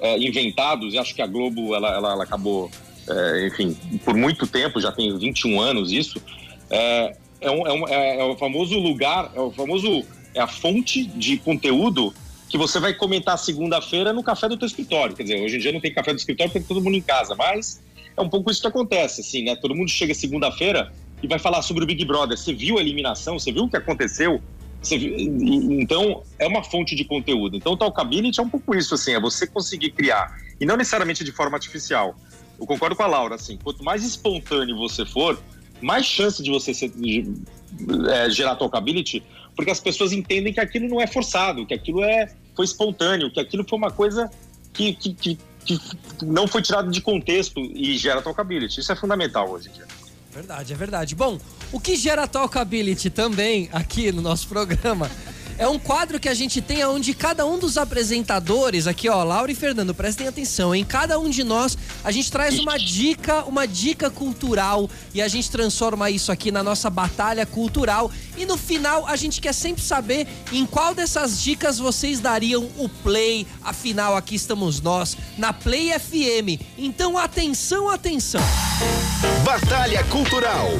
é, 0.00 0.18
inventados, 0.18 0.94
e 0.94 0.98
acho 0.98 1.14
que 1.14 1.22
a 1.22 1.26
Globo, 1.26 1.74
ela, 1.74 1.88
ela, 1.94 2.12
ela 2.12 2.24
acabou, 2.24 2.70
é, 3.08 3.46
enfim, 3.46 3.76
por 4.04 4.14
muito 4.14 4.46
tempo, 4.46 4.80
já 4.80 4.92
tem 4.92 5.16
21 5.18 5.60
anos 5.60 5.92
isso, 5.92 6.20
é, 6.70 7.16
é, 7.40 7.50
um, 7.50 7.66
é, 7.66 7.72
um- 7.72 7.88
é- 7.88 8.18
é 8.20 8.24
o 8.24 8.36
famoso 8.36 8.78
lugar, 8.78 9.30
é 9.34 9.40
o 9.40 9.50
famoso, 9.50 10.04
é 10.34 10.40
a 10.40 10.46
fonte 10.46 11.04
de 11.04 11.36
conteúdo 11.38 12.14
que 12.52 12.58
você 12.58 12.78
vai 12.78 12.92
comentar 12.92 13.38
segunda-feira 13.38 14.12
no 14.12 14.22
café 14.22 14.46
do 14.46 14.58
teu 14.58 14.66
escritório. 14.66 15.16
Quer 15.16 15.22
dizer, 15.22 15.40
hoje 15.42 15.56
em 15.56 15.58
dia 15.58 15.72
não 15.72 15.80
tem 15.80 15.90
café 15.90 16.12
do 16.12 16.18
escritório 16.18 16.52
porque 16.52 16.68
todo 16.68 16.82
mundo 16.82 16.94
em 16.98 17.00
casa, 17.00 17.34
mas 17.34 17.82
é 18.14 18.20
um 18.20 18.28
pouco 18.28 18.50
isso 18.50 18.60
que 18.60 18.66
acontece, 18.66 19.22
assim, 19.22 19.42
né? 19.42 19.56
Todo 19.56 19.74
mundo 19.74 19.88
chega 19.88 20.12
segunda-feira 20.12 20.92
e 21.22 21.26
vai 21.26 21.38
falar 21.38 21.62
sobre 21.62 21.82
o 21.82 21.86
Big 21.86 22.04
Brother. 22.04 22.36
Você 22.36 22.52
viu 22.52 22.76
a 22.76 22.82
eliminação? 22.82 23.38
Você 23.38 23.50
viu 23.50 23.64
o 23.64 23.70
que 23.70 23.76
aconteceu? 23.78 24.42
Viu- 24.84 25.80
Então, 25.80 26.22
é 26.38 26.46
uma 26.46 26.62
fonte 26.62 26.94
de 26.94 27.04
conteúdo. 27.04 27.56
Então, 27.56 27.72
o 27.72 27.76
Talkability 27.76 28.38
é 28.38 28.42
um 28.42 28.50
pouco 28.50 28.74
isso, 28.76 28.94
assim, 28.94 29.14
é 29.14 29.20
você 29.20 29.46
conseguir 29.46 29.92
criar, 29.92 30.36
e 30.60 30.66
não 30.66 30.76
necessariamente 30.76 31.24
de 31.24 31.32
forma 31.32 31.56
artificial. 31.56 32.14
Eu 32.60 32.66
concordo 32.66 32.94
com 32.94 33.02
a 33.02 33.06
Laura, 33.06 33.36
assim, 33.36 33.56
quanto 33.64 33.82
mais 33.82 34.04
espontâneo 34.04 34.76
você 34.76 35.06
for, 35.06 35.42
mais 35.80 36.04
chance 36.04 36.42
de 36.42 36.50
você 36.50 36.74
ser, 36.74 36.90
de, 36.90 37.32
é, 38.10 38.28
gerar 38.28 38.56
Talkability, 38.56 39.22
porque 39.56 39.70
as 39.70 39.80
pessoas 39.80 40.12
entendem 40.12 40.52
que 40.52 40.60
aquilo 40.60 40.86
não 40.88 41.00
é 41.00 41.06
forçado, 41.06 41.64
que 41.66 41.74
aquilo 41.74 42.02
é, 42.04 42.30
foi 42.54 42.64
espontâneo, 42.64 43.30
que 43.30 43.40
aquilo 43.40 43.64
foi 43.68 43.78
uma 43.78 43.90
coisa 43.90 44.30
que, 44.72 44.94
que, 44.94 45.14
que, 45.14 45.38
que 45.64 45.80
não 46.22 46.46
foi 46.46 46.62
tirado 46.62 46.90
de 46.90 47.00
contexto 47.00 47.60
e 47.60 47.96
gera 47.96 48.20
Talkability. 48.22 48.80
Isso 48.80 48.92
é 48.92 48.96
fundamental 48.96 49.50
hoje 49.50 49.68
em 49.68 49.72
dia. 49.72 49.86
Verdade, 50.32 50.72
é 50.72 50.76
verdade. 50.76 51.14
Bom, 51.14 51.38
o 51.70 51.78
que 51.78 51.94
gera 51.94 52.26
talkability 52.26 53.10
também 53.10 53.68
aqui 53.70 54.10
no 54.10 54.22
nosso 54.22 54.48
programa 54.48 55.10
é 55.58 55.68
um 55.68 55.78
quadro 55.78 56.18
que 56.18 56.28
a 56.28 56.34
gente 56.34 56.60
tem 56.60 56.84
onde 56.84 57.14
cada 57.14 57.46
um 57.46 57.58
dos 57.58 57.76
apresentadores, 57.76 58.86
aqui 58.86 59.08
ó, 59.08 59.22
Laura 59.22 59.50
e 59.50 59.54
Fernando, 59.54 59.94
prestem 59.94 60.26
atenção, 60.26 60.74
em 60.74 60.84
cada 60.84 61.18
um 61.18 61.28
de 61.28 61.44
nós 61.44 61.76
a 62.04 62.10
gente 62.10 62.30
traz 62.30 62.58
uma 62.58 62.78
dica, 62.78 63.44
uma 63.44 63.66
dica 63.66 64.10
cultural 64.10 64.88
e 65.14 65.22
a 65.22 65.28
gente 65.28 65.50
transforma 65.50 66.10
isso 66.10 66.32
aqui 66.32 66.50
na 66.50 66.62
nossa 66.62 66.90
batalha 66.90 67.46
cultural 67.46 68.10
e 68.36 68.44
no 68.44 68.56
final 68.56 69.06
a 69.06 69.16
gente 69.16 69.40
quer 69.40 69.52
sempre 69.52 69.82
saber 69.82 70.26
em 70.50 70.66
qual 70.66 70.94
dessas 70.94 71.40
dicas 71.40 71.78
vocês 71.78 72.20
dariam 72.20 72.68
o 72.78 72.88
play. 72.88 73.46
Afinal, 73.62 74.16
aqui 74.16 74.34
estamos 74.34 74.80
nós 74.80 75.16
na 75.36 75.52
Play 75.52 75.90
FM. 75.98 76.60
Então 76.76 77.16
atenção, 77.16 77.88
atenção. 77.88 78.42
Batalha 79.44 80.02
Cultural. 80.04 80.70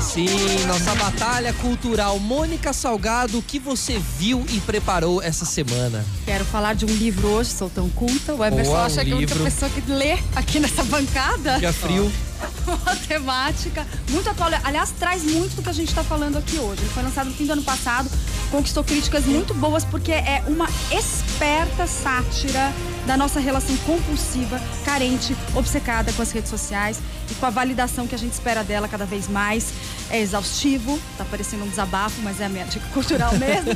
Sim, 0.00 0.26
nossa 0.66 0.94
batalha 0.94 1.52
cultural. 1.54 2.18
Mônica 2.18 2.72
Salgado, 2.72 3.38
o 3.38 3.42
que 3.42 3.58
você 3.58 3.98
viu 4.18 4.44
e 4.50 4.60
preparou 4.60 5.22
essa 5.22 5.44
semana? 5.44 6.04
Quero 6.24 6.44
falar 6.44 6.74
de 6.74 6.84
um 6.84 6.88
livro 6.88 7.28
hoje, 7.28 7.50
sou 7.50 7.68
tão 7.68 7.88
culta. 7.90 8.34
O 8.34 8.44
Emerson 8.44 8.70
Boa, 8.70 8.84
acha 8.86 9.00
um 9.00 9.04
que 9.04 9.10
é 9.10 9.12
a 9.12 9.16
única 9.16 9.34
pessoa 9.36 9.70
que 9.70 9.90
lê 9.90 10.18
aqui 10.34 10.58
nessa 10.60 10.82
bancada. 10.84 11.58
Dia 11.58 11.72
frio. 11.72 12.10
uma 12.66 12.96
temática 12.96 13.86
muito 14.10 14.28
atual. 14.28 14.50
Aliás, 14.64 14.90
traz 14.90 15.24
muito 15.24 15.56
do 15.56 15.62
que 15.62 15.68
a 15.68 15.72
gente 15.72 15.88
está 15.88 16.02
falando 16.02 16.38
aqui 16.38 16.58
hoje. 16.58 16.82
Ele 16.82 16.90
foi 16.90 17.02
lançado 17.02 17.28
no 17.28 17.34
fim 17.34 17.46
do 17.46 17.52
ano 17.52 17.62
passado, 17.62 18.10
conquistou 18.50 18.84
críticas 18.84 19.24
muito 19.26 19.54
boas, 19.54 19.84
porque 19.84 20.12
é 20.12 20.42
uma 20.46 20.68
esperta 20.90 21.86
sátira 21.86 22.72
da 23.06 23.16
nossa 23.16 23.40
relação 23.40 23.74
compulsiva, 23.78 24.60
carente, 24.84 25.34
obcecada 25.54 26.12
com 26.12 26.20
as 26.20 26.30
redes 26.30 26.50
sociais 26.50 27.00
e 27.30 27.34
com 27.34 27.46
a 27.46 27.50
validação 27.50 28.06
que 28.06 28.14
a 28.14 28.18
gente 28.18 28.34
espera 28.34 28.62
dela 28.62 28.86
cada 28.86 29.06
vez 29.06 29.26
mais. 29.26 29.72
É 30.10 30.20
exaustivo, 30.20 30.98
tá 31.16 31.24
parecendo 31.24 31.64
um 31.64 31.68
desabafo, 31.68 32.20
mas 32.22 32.38
é 32.38 32.44
a 32.44 32.48
minha 32.50 32.66
dica 32.66 32.86
cultural 32.92 33.32
mesmo. 33.38 33.70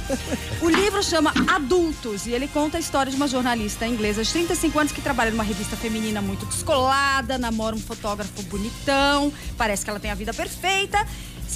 o 0.60 0.68
livro 0.68 1.02
chama 1.02 1.32
Adultos 1.48 2.26
e 2.26 2.32
ele 2.32 2.46
conta 2.46 2.76
a 2.76 2.80
história 2.80 3.10
de 3.10 3.16
uma 3.16 3.26
jornalista 3.26 3.86
inglesa 3.86 4.22
de 4.22 4.30
35 4.30 4.78
anos 4.78 4.92
que 4.92 5.00
trabalha 5.00 5.30
numa 5.30 5.44
revista 5.44 5.76
feminina 5.76 6.20
muito 6.20 6.44
descolada, 6.44 7.38
namora 7.38 7.74
um 7.74 7.80
fotógrafo 7.80 8.42
bonitão, 8.56 9.32
parece 9.56 9.82
que 9.84 9.90
ela 9.90 9.98
tem 10.00 10.10
a 10.10 10.14
vida 10.14 10.32
perfeita. 10.34 11.04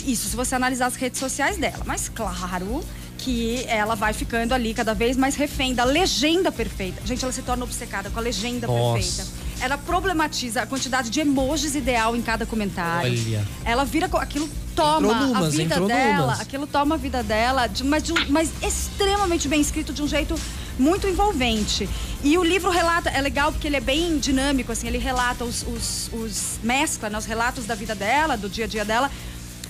Isso 0.06 0.28
se 0.28 0.36
você 0.36 0.54
analisar 0.54 0.86
as 0.86 0.96
redes 0.96 1.20
sociais 1.20 1.56
dela. 1.58 1.82
Mas 1.86 2.08
claro 2.08 2.82
que 3.18 3.64
ela 3.66 3.94
vai 3.94 4.12
ficando 4.12 4.52
ali 4.52 4.74
cada 4.74 4.94
vez 4.94 5.16
mais 5.16 5.34
refém 5.36 5.74
da 5.74 5.84
legenda 5.84 6.52
perfeita. 6.52 7.00
Gente, 7.04 7.22
ela 7.24 7.32
se 7.32 7.42
torna 7.42 7.64
obcecada 7.64 8.10
com 8.10 8.18
a 8.18 8.22
legenda 8.22 8.66
Nossa. 8.66 8.94
perfeita. 8.98 9.46
Ela 9.58 9.78
problematiza 9.78 10.62
a 10.62 10.66
quantidade 10.66 11.08
de 11.08 11.20
emojis 11.20 11.74
ideal 11.74 12.14
em 12.14 12.20
cada 12.20 12.44
comentário. 12.44 13.10
Olha. 13.10 13.46
Ela 13.64 13.84
vira. 13.86 14.06
Aquilo 14.18 14.48
toma 14.74 15.14
numas, 15.14 15.44
a 15.44 15.48
vida 15.48 15.80
dela. 15.80 16.16
numas. 16.18 16.40
Aquilo 16.40 16.66
toma 16.66 16.94
a 16.96 16.98
vida 16.98 17.22
dela, 17.22 17.66
de, 17.66 17.82
mas, 17.82 18.02
de 18.02 18.12
um- 18.12 18.28
mas 18.28 18.50
extremamente 18.62 19.48
bem 19.48 19.60
escrito, 19.62 19.94
de 19.94 20.02
um 20.02 20.08
jeito 20.08 20.38
muito 20.78 21.06
envolvente. 21.06 21.88
E 22.22 22.36
o 22.38 22.44
livro 22.44 22.70
relata, 22.70 23.10
é 23.10 23.20
legal 23.20 23.52
porque 23.52 23.66
ele 23.66 23.76
é 23.76 23.80
bem 23.80 24.18
dinâmico, 24.18 24.72
assim, 24.72 24.86
ele 24.88 24.98
relata 24.98 25.44
os. 25.44 25.62
os, 25.62 26.10
os 26.12 26.58
mescla 26.62 27.08
né, 27.10 27.18
os 27.18 27.24
relatos 27.24 27.64
da 27.66 27.74
vida 27.74 27.94
dela, 27.94 28.36
do 28.36 28.48
dia 28.48 28.64
a 28.64 28.68
dia 28.68 28.84
dela. 28.84 29.10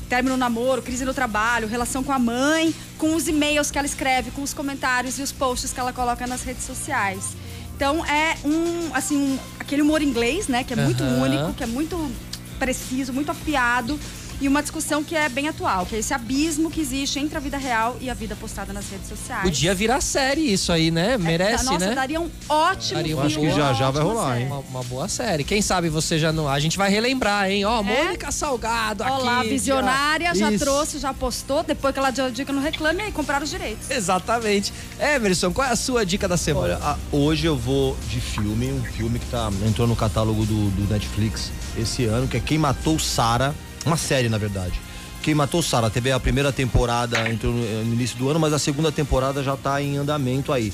Término 0.09 0.37
no 0.37 0.39
namoro, 0.39 0.83
crise 0.83 1.05
no 1.05 1.13
trabalho, 1.13 1.67
relação 1.67 2.05
com 2.05 2.13
a 2.13 2.19
mãe, 2.19 2.73
com 2.97 3.15
os 3.17 3.27
e-mails 3.27 3.73
que 3.73 3.79
ela 3.79 3.87
escreve, 3.87 4.31
com 4.31 4.41
os 4.43 4.55
comentários 4.55 5.19
e 5.19 5.23
os 5.23 5.33
posts 5.33 5.73
que 5.73 5.81
ela 5.81 5.93
coloca 5.93 6.25
nas 6.29 6.43
redes 6.43 6.65
sociais. 6.65 7.37
Então 7.75 8.07
é 8.07 8.37
um, 8.45 8.95
assim, 8.95 9.17
um- 9.17 9.39
aquele 9.59 9.83
humor 9.83 10.01
inglês, 10.01 10.47
né, 10.47 10.63
que 10.63 10.73
é 10.73 10.77
muito 10.77 11.03
Aham. 11.03 11.23
único, 11.23 11.55
que 11.55 11.65
é 11.65 11.67
muito 11.67 12.11
preciso, 12.59 13.13
muito 13.13 13.31
afiado 13.33 13.99
e 14.41 14.49
uma 14.49 14.61
discussão 14.63 15.03
que 15.03 15.15
é 15.17 15.29
bem 15.29 15.49
atual, 15.49 15.87
que 15.87 15.97
é 15.97 15.99
esse 15.99 16.13
abismo 16.13 16.71
que 16.71 16.81
existe 16.81 17.19
entre 17.19 17.37
a 17.37 17.41
vida 17.41 17.57
real 17.57 17.97
e 18.01 18.11
a 18.11 18.15
vida 18.15 18.37
postada 18.37 18.73
nas 18.73 18.89
redes 18.91 19.09
sociais. 19.09 19.43
Podia 19.43 19.75
virar 19.75 20.01
série 20.01 20.53
isso 20.53 20.71
aí, 20.73 20.91
né? 20.91 21.17
Merece, 21.17 21.63
É, 21.67 21.71
Nossa, 21.73 21.87
né? 21.89 21.95
daria 21.95 22.21
um 22.21 22.31
ótimo 22.49 22.95
Daria 22.97 23.05
filme. 23.09 23.15
uma 23.15 23.25
Acho 23.27 23.41
que 23.41 23.51
já 23.51 23.73
já 23.73 23.91
vai 23.91 24.03
rolar, 24.03 24.29
série. 24.33 24.41
hein? 24.43 24.47
Uma, 24.49 24.59
uma 24.59 24.83
boa 24.85 25.09
série. 25.09 25.45
Quem 25.45 25.63
sabe 25.63 25.89
você 25.89 26.19
já 26.19 26.33
não. 26.33 26.49
A 26.49 26.59
gente 26.61 26.77
vai 26.77 26.91
relembrar, 26.91 27.51
hein? 27.51 27.65
Ó, 27.65 27.83
Mônica 27.83 28.31
Salgado 28.31 29.03
aqui. 29.03 29.13
Olá, 29.13 29.43
visionária, 29.43 30.35
já 30.35 30.51
Isso. 30.51 30.65
trouxe, 30.65 30.99
já 30.99 31.15
postou, 31.15 31.63
depois 31.63 31.93
que 31.95 31.99
ela 31.99 32.11
deu 32.11 32.27
a 32.27 32.31
dica 32.31 32.53
no 32.53 32.61
Reclame, 32.61 33.03
aí 33.03 33.13
compraram 33.13 33.45
os 33.45 33.51
direitos. 33.51 33.91
Exatamente. 33.91 34.73
Emerson, 35.01 35.53
qual 35.53 35.67
é 35.67 35.71
a 35.73 35.77
sua 35.77 36.05
dica 36.05 36.29
da 36.29 36.37
semana? 36.37 36.75
Olha, 36.75 36.77
a- 36.79 36.99
hoje 37.11 37.47
eu 37.47 37.57
vou 37.57 37.97
de 38.09 38.21
filme, 38.21 38.71
um 38.73 38.83
filme 38.85 39.19
que 39.19 39.27
tá, 39.27 39.51
entrou 39.67 39.87
no 39.87 39.97
catálogo 39.97 40.45
do, 40.45 40.71
do 40.71 40.93
Netflix 40.93 41.51
esse 41.79 42.05
ano, 42.05 42.27
que 42.29 42.37
é 42.37 42.41
Quem 42.41 42.59
Matou 42.59 42.99
Sara, 42.99 43.55
uma 43.87 43.97
série 43.97 44.29
na 44.29 44.39
verdade. 44.39 44.81
Quem 45.23 45.35
Matou 45.35 45.63
Sara, 45.63 45.91
teve 45.91 46.13
a 46.13 46.21
primeira 46.21 46.53
temporada, 46.53 47.29
entrou 47.29 47.53
no, 47.53 47.85
no 47.85 47.95
início 47.95 48.17
do 48.17 48.29
ano, 48.29 48.39
mas 48.39 48.53
a 48.53 48.59
segunda 48.59 48.93
temporada 48.93 49.43
já 49.43 49.57
tá 49.57 49.83
em 49.83 49.97
andamento 49.97 50.53
aí. 50.53 50.73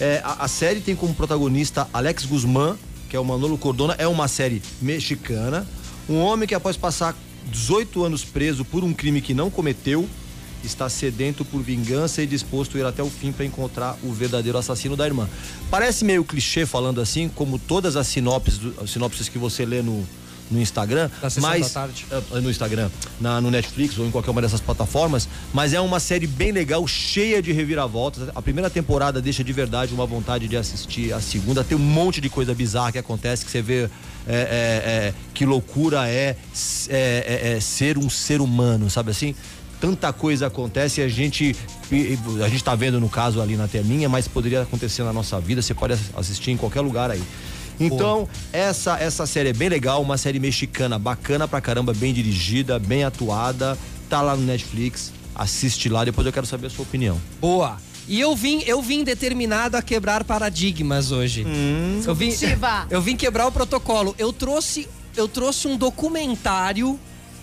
É, 0.00 0.20
a, 0.22 0.44
a 0.44 0.48
série 0.48 0.80
tem 0.80 0.94
como 0.94 1.14
protagonista 1.14 1.88
Alex 1.92 2.24
Guzmán, 2.24 2.76
que 3.08 3.16
é 3.16 3.20
o 3.20 3.24
Manolo 3.24 3.56
Cordona, 3.56 3.94
é 3.98 4.06
uma 4.06 4.28
série 4.28 4.62
mexicana. 4.80 5.66
Um 6.08 6.18
homem 6.18 6.46
que 6.46 6.54
após 6.54 6.76
passar 6.76 7.14
18 7.50 8.04
anos 8.04 8.24
preso 8.24 8.64
por 8.64 8.84
um 8.84 8.92
crime 8.92 9.20
que 9.20 9.32
não 9.32 9.50
cometeu, 9.50 10.08
está 10.62 10.88
sedento 10.88 11.44
por 11.44 11.62
vingança 11.62 12.22
e 12.22 12.26
disposto 12.26 12.76
a 12.76 12.80
ir 12.80 12.84
até 12.84 13.02
o 13.02 13.08
fim 13.08 13.32
para 13.32 13.44
encontrar 13.44 13.96
o 14.02 14.12
verdadeiro 14.12 14.58
assassino 14.58 14.96
da 14.96 15.06
irmã. 15.06 15.28
Parece 15.70 16.04
meio 16.04 16.24
clichê 16.24 16.66
falando 16.66 17.00
assim, 17.00 17.28
como 17.28 17.58
todas 17.58 17.96
as 17.96 18.06
sinopses, 18.06 18.60
sinopses 18.86 19.28
que 19.28 19.38
você 19.38 19.64
lê 19.64 19.82
no, 19.82 20.06
no 20.50 20.60
Instagram, 20.60 21.10
mas 21.40 21.74
uh, 21.74 22.40
no 22.40 22.50
Instagram, 22.50 22.90
na, 23.20 23.40
no 23.40 23.50
Netflix 23.50 23.98
ou 23.98 24.06
em 24.06 24.10
qualquer 24.10 24.30
uma 24.30 24.40
dessas 24.40 24.60
plataformas, 24.60 25.28
mas 25.52 25.72
é 25.72 25.80
uma 25.80 26.00
série 26.00 26.26
bem 26.26 26.52
legal, 26.52 26.86
cheia 26.86 27.42
de 27.42 27.52
reviravoltas. 27.52 28.28
A 28.34 28.42
primeira 28.42 28.70
temporada 28.70 29.20
deixa 29.20 29.44
de 29.44 29.52
verdade 29.52 29.92
uma 29.94 30.06
vontade 30.06 30.48
de 30.48 30.56
assistir 30.56 31.12
a 31.12 31.20
segunda. 31.20 31.62
Tem 31.62 31.76
um 31.76 31.80
monte 31.80 32.20
de 32.20 32.28
coisa 32.28 32.54
bizarra 32.54 32.92
que 32.92 32.98
acontece 32.98 33.44
que 33.44 33.50
você 33.50 33.62
vê 33.62 33.88
é, 34.26 34.34
é, 34.34 34.36
é, 34.36 35.14
que 35.32 35.46
loucura 35.46 36.06
é, 36.06 36.36
é, 36.88 37.54
é, 37.54 37.60
ser 37.60 37.96
um 37.96 38.10
ser 38.10 38.40
humano, 38.40 38.90
sabe 38.90 39.10
assim? 39.10 39.34
Tanta 39.80 40.12
coisa 40.12 40.48
acontece 40.48 41.00
e 41.00 41.04
a 41.04 41.08
gente 41.08 41.54
a 42.44 42.48
gente 42.48 42.64
tá 42.64 42.74
vendo 42.74 43.00
no 43.00 43.08
caso 43.08 43.40
ali 43.40 43.56
na 43.56 43.68
telinha, 43.68 44.08
mas 44.08 44.26
poderia 44.28 44.62
acontecer 44.62 45.02
na 45.04 45.12
nossa 45.12 45.40
vida. 45.40 45.62
Você 45.62 45.72
pode 45.72 45.96
assistir 46.16 46.50
em 46.50 46.56
qualquer 46.56 46.80
lugar 46.80 47.10
aí. 47.10 47.22
Então, 47.80 48.28
essa, 48.52 48.98
essa 48.98 49.26
série 49.26 49.50
é 49.50 49.52
bem 49.52 49.68
legal, 49.68 50.02
uma 50.02 50.18
série 50.18 50.40
mexicana 50.40 50.98
bacana 50.98 51.46
pra 51.46 51.60
caramba, 51.60 51.92
bem 51.94 52.12
dirigida, 52.12 52.78
bem 52.78 53.04
atuada. 53.04 53.78
Tá 54.08 54.20
lá 54.20 54.34
no 54.36 54.42
Netflix. 54.42 55.12
Assiste 55.34 55.88
lá, 55.88 56.04
depois 56.04 56.26
eu 56.26 56.32
quero 56.32 56.46
saber 56.46 56.66
a 56.66 56.70
sua 56.70 56.82
opinião. 56.82 57.20
Boa. 57.40 57.76
E 58.08 58.18
eu 58.18 58.34
vim, 58.34 58.62
eu 58.66 58.80
vim 58.80 59.04
determinado 59.04 59.76
a 59.76 59.82
quebrar 59.82 60.24
paradigmas 60.24 61.12
hoje. 61.12 61.44
Hum. 61.46 62.00
Eu 62.04 62.14
vim, 62.14 62.30
eu 62.90 63.02
vim 63.02 63.16
quebrar 63.16 63.46
o 63.46 63.52
protocolo. 63.52 64.14
Eu 64.18 64.32
trouxe, 64.32 64.88
eu 65.14 65.28
trouxe 65.28 65.68
um 65.68 65.76
documentário 65.76 66.98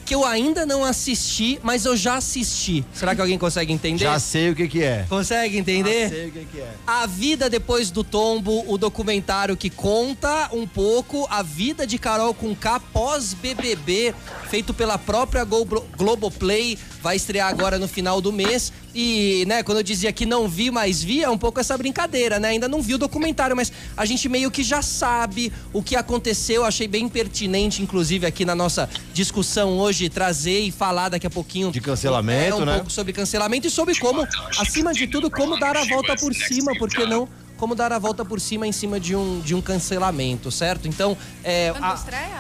que 0.06 0.14
eu 0.14 0.24
ainda 0.24 0.66
não 0.66 0.86
assisti, 0.86 1.60
mas 1.64 1.84
eu 1.84 1.98
já 1.98 2.18
assisti. 2.18 2.86
Será 2.94 3.16
que 3.16 3.22
alguém 3.22 3.40
consegue 3.40 3.74
entender? 3.74 4.04
Já 4.04 4.20
sei 4.20 4.52
o 4.52 4.56
que 4.56 4.68
que 4.68 4.84
é. 4.84 5.06
Consegue 5.10 5.58
entender? 5.58 6.04
Já 6.04 6.10
sei 6.10 6.28
o 6.28 6.32
que 6.32 6.46
que 6.46 6.60
é. 6.60 6.72
A 6.86 7.08
Vida 7.08 7.50
Depois 7.50 7.90
do 7.90 8.04
Tombo, 8.04 8.64
o 8.72 8.78
documentário 8.78 9.58
que 9.58 9.70
conta 9.70 10.50
um 10.54 10.68
pouco 10.68 11.28
a 11.30 11.42
vida 11.42 11.88
de 11.88 11.98
Carol 11.98 12.34
com 12.34 12.56
K 12.56 12.80
pós-BBB, 12.80 14.14
feito 14.48 14.74
pela 14.74 14.98
própria 14.98 15.44
Globoplay, 15.44 16.78
vai 17.06 17.16
estrear 17.18 17.48
agora 17.50 17.78
no 17.78 17.88
final 17.88 18.20
do 18.20 18.34
mês. 18.34 18.74
E, 18.96 19.46
né, 19.48 19.62
quando 19.62 19.78
eu 19.78 19.84
dizia 19.84 20.12
que 20.12 20.26
não 20.26 20.48
vi, 20.48 20.72
mas 20.72 21.04
vi, 21.04 21.22
é 21.22 21.30
um 21.30 21.38
pouco 21.38 21.60
essa 21.60 21.78
brincadeira, 21.78 22.40
né? 22.40 22.48
Ainda 22.48 22.68
não 22.68 22.82
vi 22.82 22.96
o 22.96 22.98
documentário, 22.98 23.56
mas 23.56 23.72
a 23.96 24.06
gente 24.06 24.28
meio 24.28 24.50
que 24.50 24.64
já 24.64 24.82
sabe 24.82 25.54
o 25.72 25.84
que 25.84 25.96
aconteceu. 25.96 26.66
Achei 26.66 26.88
bem 26.88 27.08
pertinente, 27.08 27.84
inclusive, 27.84 28.26
aqui 28.26 28.44
na 28.44 28.56
nossa 28.56 28.90
discussão 29.14 29.78
hoje, 29.78 30.10
trazer 30.10 30.62
e 30.62 30.72
falar 30.72 31.10
daqui 31.10 31.28
a 31.28 31.30
pouquinho. 31.30 31.72
De 31.72 31.80
cancelamento, 31.80 32.58
é, 32.58 32.62
um 32.62 32.66
né? 32.66 32.76
pouco 32.78 32.90
sobre 32.90 33.14
cancelamento 33.14 33.68
e 33.68 33.70
sobre 33.70 33.94
como, 34.00 34.28
acima 34.58 34.92
de 34.92 35.06
tudo, 35.06 35.30
como 35.30 35.60
dar 35.60 35.78
a 35.78 35.86
volta 35.86 36.16
por 36.16 36.34
cima, 36.34 36.72
porque 36.80 37.06
não 37.06 37.30
como 37.58 37.76
dar 37.76 37.92
a 37.92 38.00
volta 38.00 38.26
por 38.26 38.40
cima 38.40 38.68
em 38.68 38.72
cima 38.72 39.00
de 39.00 39.16
um, 39.16 39.40
de 39.40 39.56
um 39.56 39.62
cancelamento, 39.62 40.52
certo? 40.52 40.88
Então, 40.88 41.18
é, 41.44 41.74
a, 41.80 41.96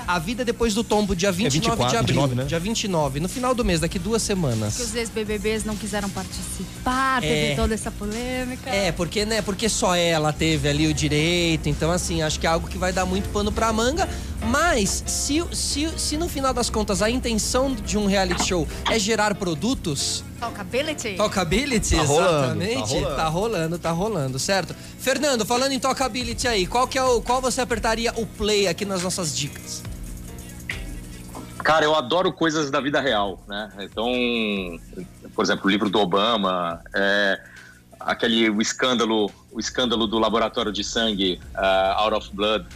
a, 0.07 0.19
vida 0.19 0.43
depois 0.43 0.73
do 0.73 0.83
tombo, 0.83 1.15
dia 1.15 1.31
29 1.31 1.67
é 1.67 1.69
24, 1.69 1.89
de 1.89 1.97
abril. 1.97 2.15
29, 2.21 2.35
né? 2.35 2.43
Dia 2.45 2.59
29, 2.59 3.19
no 3.19 3.29
final 3.29 3.55
do 3.55 3.63
mês, 3.63 3.79
daqui 3.79 3.97
duas 3.97 4.21
semanas. 4.21 4.77
Que 4.77 4.83
os 4.83 4.95
ex-BBBs 4.95 5.63
não 5.63 5.75
quiseram 5.75 6.09
participar, 6.09 7.21
teve 7.21 7.51
é, 7.51 7.55
toda 7.55 7.73
essa 7.73 7.91
polêmica. 7.91 8.69
É, 8.69 8.91
porque, 8.91 9.25
né, 9.25 9.41
porque 9.41 9.69
só 9.69 9.95
ela 9.95 10.33
teve 10.33 10.67
ali 10.67 10.87
o 10.87 10.93
direito, 10.93 11.69
então 11.69 11.91
assim, 11.91 12.21
acho 12.21 12.39
que 12.39 12.47
é 12.47 12.49
algo 12.49 12.67
que 12.67 12.77
vai 12.77 12.91
dar 12.91 13.05
muito 13.05 13.29
pano 13.29 13.51
pra 13.51 13.71
manga, 13.71 14.07
mas 14.43 15.03
se, 15.05 15.43
se, 15.53 15.89
se 15.97 16.17
no 16.17 16.27
final 16.27 16.53
das 16.53 16.69
contas 16.69 17.01
a 17.01 17.09
intenção 17.09 17.73
de 17.73 17.97
um 17.97 18.05
reality 18.05 18.45
show 18.47 18.67
é 18.89 18.99
gerar 18.99 19.35
produtos 19.35 20.23
Talkability? 20.39 21.15
Talkability, 21.15 21.95
tá 21.95 22.03
exatamente. 22.03 22.93
Rolando, 22.93 23.15
tá, 23.15 23.15
rolando. 23.15 23.15
tá 23.15 23.27
rolando, 23.27 23.79
tá 23.79 23.91
rolando, 23.91 24.39
certo? 24.39 24.75
Fernando, 24.99 25.45
falando 25.45 25.71
em 25.71 25.79
talkability 25.79 26.47
aí, 26.47 26.67
qual 26.67 26.87
que 26.87 26.97
é 26.97 27.03
o 27.03 27.21
qual 27.21 27.41
você 27.41 27.61
apertaria 27.61 28.13
o 28.17 28.25
play 28.25 28.67
aqui 28.67 28.85
nas 28.85 29.01
nossas 29.01 29.35
dicas? 29.35 29.81
Cara, 31.63 31.85
eu 31.85 31.95
adoro 31.95 32.31
coisas 32.31 32.69
da 32.69 32.79
vida 32.79 33.01
real, 33.01 33.39
né? 33.47 33.71
Então, 33.79 34.07
por 35.33 35.43
exemplo, 35.43 35.65
o 35.65 35.69
livro 35.69 35.89
do 35.89 35.99
Obama, 35.99 36.79
é, 36.93 37.41
aquele 37.99 38.49
o 38.49 38.61
escândalo, 38.61 39.31
o 39.51 39.59
escândalo 39.59 40.05
do 40.05 40.19
laboratório 40.19 40.71
de 40.71 40.83
sangue, 40.83 41.39
uh, 41.55 41.99
Out 42.01 42.15
of 42.17 42.29
Blood, 42.33 42.67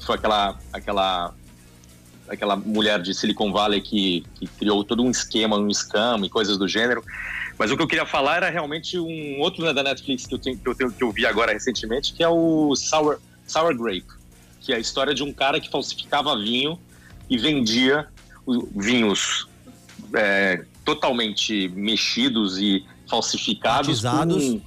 foi 0.00 0.16
aquela 0.16 0.58
aquela 0.72 1.34
aquela 2.28 2.56
mulher 2.56 3.00
de 3.00 3.14
Silicon 3.14 3.52
Valley 3.52 3.80
que, 3.80 4.24
que 4.34 4.46
criou 4.46 4.84
todo 4.84 5.02
um 5.02 5.10
esquema, 5.10 5.56
um 5.56 5.70
scam 5.72 6.24
e 6.24 6.28
coisas 6.28 6.58
do 6.58 6.66
gênero. 6.66 7.02
Mas 7.58 7.70
o 7.70 7.76
que 7.76 7.82
eu 7.82 7.86
queria 7.86 8.06
falar 8.06 8.36
era 8.36 8.50
realmente 8.50 8.98
um 8.98 9.40
outro 9.40 9.64
né, 9.64 9.72
da 9.72 9.82
Netflix 9.82 10.26
que 10.26 10.34
eu, 10.34 10.38
tenho, 10.38 10.58
que, 10.58 10.68
eu 10.68 10.74
tenho, 10.74 10.92
que 10.92 11.02
eu 11.02 11.10
vi 11.10 11.24
agora 11.24 11.52
recentemente, 11.52 12.12
que 12.12 12.22
é 12.22 12.28
o 12.28 12.74
Sour, 12.76 13.18
Sour 13.46 13.74
Grape, 13.76 14.06
que 14.60 14.72
é 14.72 14.76
a 14.76 14.78
história 14.78 15.14
de 15.14 15.22
um 15.22 15.32
cara 15.32 15.58
que 15.60 15.70
falsificava 15.70 16.36
vinho 16.36 16.78
e 17.30 17.38
vendia 17.38 18.06
vinhos 18.74 19.48
é, 20.14 20.64
totalmente 20.84 21.68
mexidos 21.68 22.58
e 22.58 22.84
falsificados 23.08 24.02
com, 24.02 24.60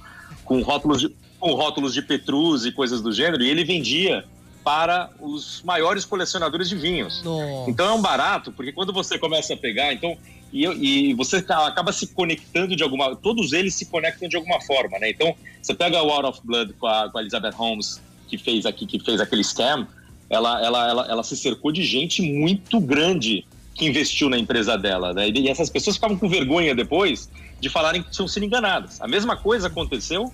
com, 0.44 0.62
rótulos 0.62 1.00
de, 1.00 1.14
com 1.38 1.52
rótulos 1.54 1.94
de 1.94 2.02
Petrus 2.02 2.66
e 2.66 2.72
coisas 2.72 3.00
do 3.00 3.12
gênero, 3.12 3.42
e 3.42 3.48
ele 3.48 3.64
vendia 3.64 4.24
para 4.70 5.10
os 5.18 5.62
maiores 5.64 6.04
colecionadores 6.04 6.68
de 6.68 6.76
vinhos. 6.76 7.24
Nossa. 7.24 7.68
Então 7.68 7.88
é 7.88 7.92
um 7.92 8.00
barato, 8.00 8.52
porque 8.52 8.70
quando 8.70 8.92
você 8.92 9.18
começa 9.18 9.52
a 9.52 9.56
pegar, 9.56 9.92
então 9.92 10.16
e, 10.52 10.64
e, 10.64 11.14
você 11.14 11.38
acaba 11.38 11.92
se 11.92 12.06
conectando 12.06 12.76
de 12.76 12.82
alguma, 12.84 13.16
todos 13.16 13.52
eles 13.52 13.74
se 13.74 13.86
conectam 13.86 14.28
de 14.28 14.36
alguma 14.36 14.60
forma, 14.60 14.96
né? 15.00 15.10
Então 15.10 15.34
você 15.60 15.74
pega 15.74 16.00
o 16.00 16.08
Out 16.08 16.26
of 16.26 16.40
Blood 16.44 16.72
com 16.74 16.86
a, 16.86 17.10
com 17.10 17.18
a 17.18 17.20
Elizabeth 17.20 17.50
Holmes 17.50 18.00
que 18.28 18.38
fez 18.38 18.64
aqui, 18.64 18.86
que 18.86 19.00
fez 19.00 19.20
aquele 19.20 19.42
scam, 19.42 19.88
ela, 20.28 20.64
ela, 20.64 20.88
ela, 20.88 21.06
ela 21.10 21.22
se 21.24 21.36
cercou 21.36 21.72
de 21.72 21.82
gente 21.82 22.22
muito 22.22 22.78
grande 22.78 23.44
que 23.74 23.86
investiu 23.86 24.30
na 24.30 24.38
empresa 24.38 24.78
dela, 24.78 25.12
né? 25.12 25.30
E 25.30 25.48
essas 25.48 25.68
pessoas 25.68 25.96
ficavam 25.96 26.16
com 26.16 26.28
vergonha 26.28 26.76
depois 26.76 27.28
de 27.60 27.68
falarem 27.68 28.02
que 28.02 28.10
tinham 28.10 28.26
sido 28.26 28.44
enganadas. 28.44 29.00
A 29.00 29.06
mesma 29.06 29.36
coisa 29.36 29.66
aconteceu 29.68 30.32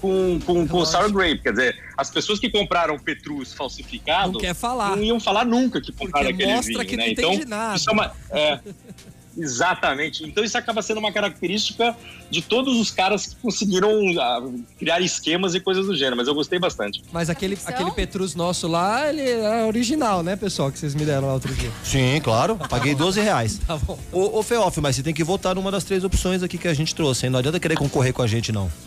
com, 0.00 0.38
com, 0.46 0.66
com 0.66 0.78
o 0.78 0.86
Sour 0.86 1.12
Grape. 1.12 1.40
Quer 1.40 1.50
dizer, 1.50 1.84
as 1.96 2.10
pessoas 2.10 2.38
que 2.38 2.48
compraram 2.48 2.98
Petrus 2.98 3.52
falsificado 3.52 4.32
não, 4.32 4.40
quer 4.40 4.54
falar. 4.54 4.96
não 4.96 5.02
iam 5.02 5.18
falar 5.18 5.44
nunca 5.44 5.80
que 5.80 5.92
compraram 5.92 6.28
Porque 6.28 6.42
aquele 6.42 6.56
mostra 6.56 6.72
vinho. 6.72 6.86
Que 6.86 6.96
né? 6.96 7.04
não 7.04 7.12
então, 7.12 7.30
tem 7.30 7.40
de 7.40 7.46
nada. 7.46 7.76
isso 7.76 7.90
é 7.90 7.92
uma. 7.92 8.12
É, 8.30 8.60
Exatamente. 9.38 10.24
Então 10.24 10.42
isso 10.42 10.58
acaba 10.58 10.82
sendo 10.82 10.98
uma 10.98 11.12
característica 11.12 11.96
de 12.30 12.42
todos 12.42 12.78
os 12.78 12.90
caras 12.90 13.26
que 13.26 13.36
conseguiram 13.36 13.90
uh, 13.90 14.64
criar 14.78 15.00
esquemas 15.00 15.54
e 15.54 15.60
coisas 15.60 15.86
do 15.86 15.96
gênero, 15.96 16.16
mas 16.16 16.26
eu 16.26 16.34
gostei 16.34 16.58
bastante. 16.58 17.02
Mas 17.12 17.30
aquele, 17.30 17.56
aquele 17.64 17.90
Petrus 17.92 18.34
nosso 18.34 18.66
lá, 18.66 19.08
ele 19.08 19.22
é 19.22 19.64
original, 19.64 20.22
né, 20.22 20.34
pessoal, 20.34 20.72
que 20.72 20.78
vocês 20.78 20.94
me 20.94 21.04
deram 21.04 21.28
lá 21.28 21.34
outro 21.34 21.54
dia. 21.54 21.70
Sim, 21.84 22.20
claro. 22.22 22.56
Paguei 22.68 22.94
12 22.94 23.20
reais. 23.20 23.60
tá 23.66 23.76
bom. 23.76 23.98
Ô, 24.12 24.38
ô 24.38 24.42
Feof, 24.42 24.80
mas 24.80 24.96
você 24.96 25.02
tem 25.02 25.14
que 25.14 25.22
votar 25.22 25.54
numa 25.54 25.70
das 25.70 25.84
três 25.84 26.02
opções 26.02 26.42
aqui 26.42 26.58
que 26.58 26.68
a 26.68 26.74
gente 26.74 26.94
trouxe, 26.94 27.26
hein? 27.26 27.30
Não 27.30 27.38
adianta 27.38 27.60
querer 27.60 27.76
concorrer 27.76 28.12
com 28.12 28.22
a 28.22 28.26
gente, 28.26 28.50
não. 28.50 28.70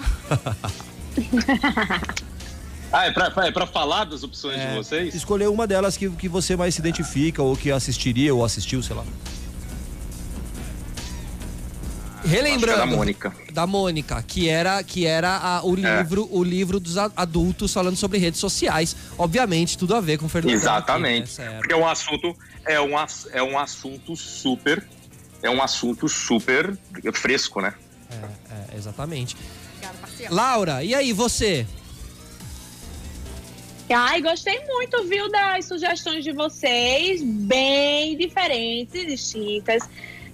Ah, 2.91 3.05
é 3.05 3.11
pra, 3.11 3.31
é 3.45 3.51
pra 3.51 3.65
falar 3.65 4.03
das 4.03 4.21
opções 4.21 4.59
é, 4.59 4.67
de 4.67 4.75
vocês? 4.75 5.15
Escolher 5.15 5.47
uma 5.47 5.65
delas 5.65 5.95
que, 5.95 6.09
que 6.09 6.27
você 6.27 6.57
mais 6.57 6.75
se 6.75 6.81
identifica, 6.81 7.41
ou 7.41 7.55
que 7.55 7.71
assistiria, 7.71 8.35
ou 8.35 8.43
assistiu, 8.43 8.83
sei 8.83 8.95
lá. 8.95 9.05
Relembrando. 12.23 12.77
da 12.77 12.85
Mônica. 12.85 13.33
Da 13.51 13.67
Mônica, 13.67 14.23
que 14.23 14.47
era, 14.47 14.83
que 14.83 15.05
era 15.05 15.37
a, 15.37 15.65
o 15.65 15.77
é. 15.77 15.97
livro, 15.99 16.27
o 16.31 16.43
livro 16.43 16.79
dos 16.79 16.97
adultos 16.97 17.73
falando 17.73 17.95
sobre 17.95 18.17
redes 18.17 18.39
sociais. 18.39 18.95
Obviamente, 19.17 19.77
tudo 19.77 19.95
a 19.95 20.01
ver 20.01 20.17
com 20.17 20.25
o 20.25 20.29
Fernando. 20.29 20.53
Exatamente. 20.53 21.41
Aqui, 21.41 21.49
né? 21.49 21.57
Porque 21.57 21.73
é 21.73 21.77
um 21.77 21.87
assunto, 21.87 22.35
é 22.65 22.81
um, 22.81 22.91
é 23.31 23.43
um 23.43 23.57
assunto 23.57 24.15
super. 24.15 24.85
É 25.43 25.49
um 25.49 25.61
assunto 25.61 26.07
super 26.07 26.77
fresco, 27.13 27.61
né? 27.61 27.73
É, 28.11 28.73
é 28.73 28.77
exatamente. 28.77 29.35
Laura, 30.29 30.83
e 30.83 30.93
aí, 30.93 31.11
você? 31.13 31.65
Ai, 33.89 34.21
gostei 34.21 34.63
muito, 34.65 35.03
viu, 35.05 35.29
das 35.29 35.65
sugestões 35.65 36.23
de 36.23 36.31
vocês, 36.31 37.21
bem 37.23 38.15
diferentes, 38.15 39.05
distintas 39.05 39.83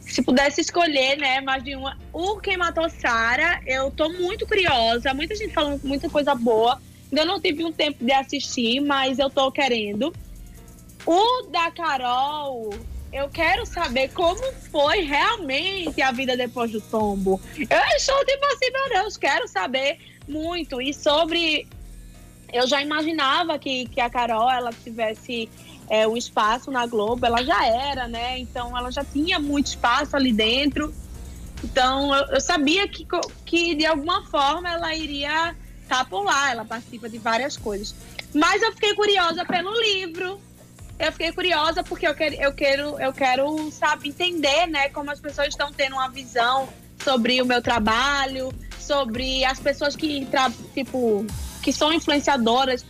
se 0.08 0.22
pudesse 0.22 0.62
escolher, 0.62 1.18
né, 1.18 1.42
mais 1.42 1.64
de 1.64 1.76
uma. 1.76 1.98
O 2.14 2.38
Quem 2.38 2.58
Matou 2.58 2.90
Sara, 2.90 3.62
eu 3.66 3.92
tô 3.92 4.10
muito 4.10 4.48
curiosa. 4.48 5.14
Muita 5.14 5.36
gente 5.36 5.54
falando 5.54 5.82
muita 5.84 6.10
coisa 6.10 6.34
boa. 6.34 6.82
Ainda 7.12 7.26
não 7.26 7.40
tive 7.40 7.64
um 7.64 7.72
tempo 7.72 8.04
de 8.04 8.12
assistir, 8.12 8.80
mas 8.80 9.20
eu 9.20 9.30
tô 9.30 9.52
querendo. 9.52 10.14
O 11.06 11.44
da 11.50 11.72
Carol, 11.72 12.74
eu 13.14 13.30
quero 13.30 13.66
saber 13.66 14.10
como 14.10 14.42
foi 14.72 15.02
realmente 15.02 16.02
a 16.02 16.12
vida 16.12 16.36
depois 16.36 16.72
do 16.72 16.82
tombo. 16.82 17.40
Eu 17.58 17.96
estou 17.96 18.26
tipo 18.26 18.46
assim, 18.46 18.72
meu 18.72 18.90
Deus, 18.90 19.18
quero 19.18 19.48
saber 19.48 20.00
muito. 20.28 20.82
E 20.82 20.94
sobre. 20.94 21.68
Eu 22.52 22.66
já 22.66 22.82
imaginava 22.82 23.60
que, 23.60 23.88
que 23.90 24.00
a 24.00 24.10
Carol 24.10 24.50
ela 24.50 24.72
tivesse 24.72 25.50
é, 25.90 26.08
um 26.08 26.18
espaço 26.18 26.70
na 26.72 26.86
Globo, 26.86 27.26
ela 27.26 27.44
já 27.44 27.66
era, 27.66 28.08
né? 28.08 28.40
Então 28.40 28.78
ela 28.78 28.92
já 28.92 29.04
tinha 29.04 29.40
muito 29.40 29.68
espaço 29.68 30.16
ali 30.16 30.34
dentro. 30.34 30.94
Então 31.64 32.14
eu, 32.14 32.26
eu 32.36 32.42
sabia 32.42 32.88
que, 32.88 33.06
que 33.46 33.76
de 33.76 33.86
alguma 33.86 34.26
forma 34.26 34.70
ela 34.70 34.94
iria 34.94 35.56
estar 35.82 36.00
tá 36.00 36.06
por 36.06 36.24
lá, 36.24 36.52
ela 36.52 36.66
participa 36.66 37.10
de 37.10 37.18
várias 37.18 37.58
coisas. 37.58 37.96
Mas 38.34 38.62
eu 38.62 38.72
fiquei 38.74 38.94
curiosa 38.94 39.46
pelo 39.46 39.74
livro. 39.82 40.40
Eu 41.00 41.12
fiquei 41.12 41.32
curiosa 41.32 41.84
porque 41.84 42.08
eu 42.08 42.16
quero, 42.16 42.36
eu 42.36 42.54
quero, 42.54 43.00
eu 43.00 43.14
quero 43.14 43.72
sabe, 43.72 44.10
entender 44.10 44.66
né, 44.68 44.90
como 44.90 45.12
as 45.12 45.20
pessoas 45.20 45.50
estão 45.50 45.72
tendo 45.72 45.94
uma 45.94 46.10
visão 46.10 46.68
sobre 47.04 47.40
o 47.40 47.46
meu 47.46 47.62
trabalho, 47.62 48.52
sobre 48.80 49.46
as 49.46 49.60
pessoas 49.60 49.96
que, 49.96 50.28
tipo, 50.74 51.26
que 51.62 51.72
são 51.72 51.94
influenciadoras 51.94 52.84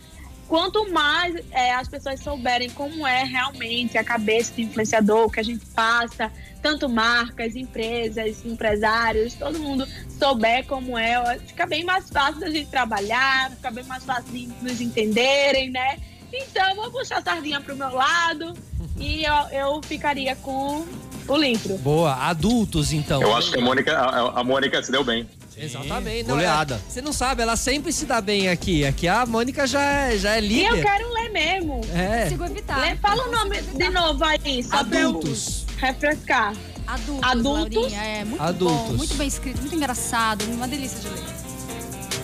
quanto 0.48 0.90
mais 0.90 1.36
é, 1.50 1.74
as 1.74 1.86
pessoas 1.86 2.20
souberem 2.20 2.70
como 2.70 3.06
é 3.06 3.22
realmente 3.22 3.98
a 3.98 4.02
cabeça 4.02 4.54
do 4.54 4.62
influenciador, 4.62 5.26
o 5.26 5.30
que 5.30 5.38
a 5.38 5.42
gente 5.42 5.64
passa, 5.66 6.32
tanto 6.62 6.88
marcas, 6.88 7.54
empresas, 7.54 8.44
empresários, 8.44 9.34
todo 9.34 9.58
mundo 9.58 9.86
souber 10.18 10.66
como 10.66 10.96
é, 10.98 11.38
fica 11.46 11.66
bem 11.66 11.84
mais 11.84 12.08
fácil 12.10 12.40
da 12.40 12.50
gente 12.50 12.70
trabalhar, 12.70 13.50
fica 13.50 13.70
bem 13.70 13.84
mais 13.84 14.04
fácil 14.04 14.32
de 14.32 14.48
nos 14.62 14.80
entenderem, 14.80 15.70
né? 15.70 15.98
Então, 16.32 16.68
eu 16.70 16.76
vou 16.76 16.90
puxar 16.90 17.18
a 17.18 17.22
sardinha 17.22 17.60
pro 17.60 17.76
meu 17.76 17.90
lado 17.90 18.54
e 18.98 19.24
eu, 19.24 19.34
eu 19.52 19.82
ficaria 19.82 20.34
com 20.36 20.86
o 21.26 21.36
livro. 21.36 21.76
Boa, 21.78 22.14
adultos 22.14 22.92
então. 22.92 23.22
Eu 23.22 23.36
acho 23.36 23.52
que 23.52 23.58
a 23.58 23.62
Mônica, 23.62 23.96
a, 23.96 24.40
a 24.40 24.44
Mônica 24.44 24.82
se 24.82 24.90
deu 24.90 25.04
bem. 25.04 25.28
Exatamente. 25.58 26.22
Não, 26.28 26.34
Goleada. 26.36 26.76
É, 26.76 26.90
você 26.90 27.02
não 27.02 27.12
sabe, 27.12 27.42
ela 27.42 27.56
sempre 27.56 27.92
se 27.92 28.06
dá 28.06 28.20
bem 28.20 28.48
aqui. 28.48 28.84
Aqui 28.84 29.08
a 29.08 29.26
Mônica 29.26 29.66
já 29.66 29.82
é, 29.82 30.16
já 30.18 30.36
é 30.36 30.40
líder. 30.40 30.62
E 30.62 30.66
eu 30.66 30.80
quero 30.82 31.12
ler 31.12 31.30
mesmo. 31.30 31.80
É. 31.94 32.22
Consigo 32.24 32.44
evitar. 32.44 32.80
Lê, 32.80 32.96
fala 32.96 33.28
o 33.28 33.30
nome 33.32 33.60
de 33.62 33.88
novo 33.90 34.24
aí, 34.24 34.62
só 34.62 34.76
Adultos. 34.78 35.64
refrescar. 35.76 36.54
Adultos, 36.86 37.28
Adultos. 37.30 37.82
Laurinha, 37.82 38.02
é 38.02 38.24
muito 38.24 38.42
Adultos. 38.42 38.86
bom, 38.88 38.92
muito 38.94 39.14
bem 39.16 39.28
escrito, 39.28 39.60
muito 39.60 39.74
engraçado, 39.74 40.42
uma 40.44 40.66
delícia 40.66 40.98
de 41.00 41.08
ler. 41.08 41.24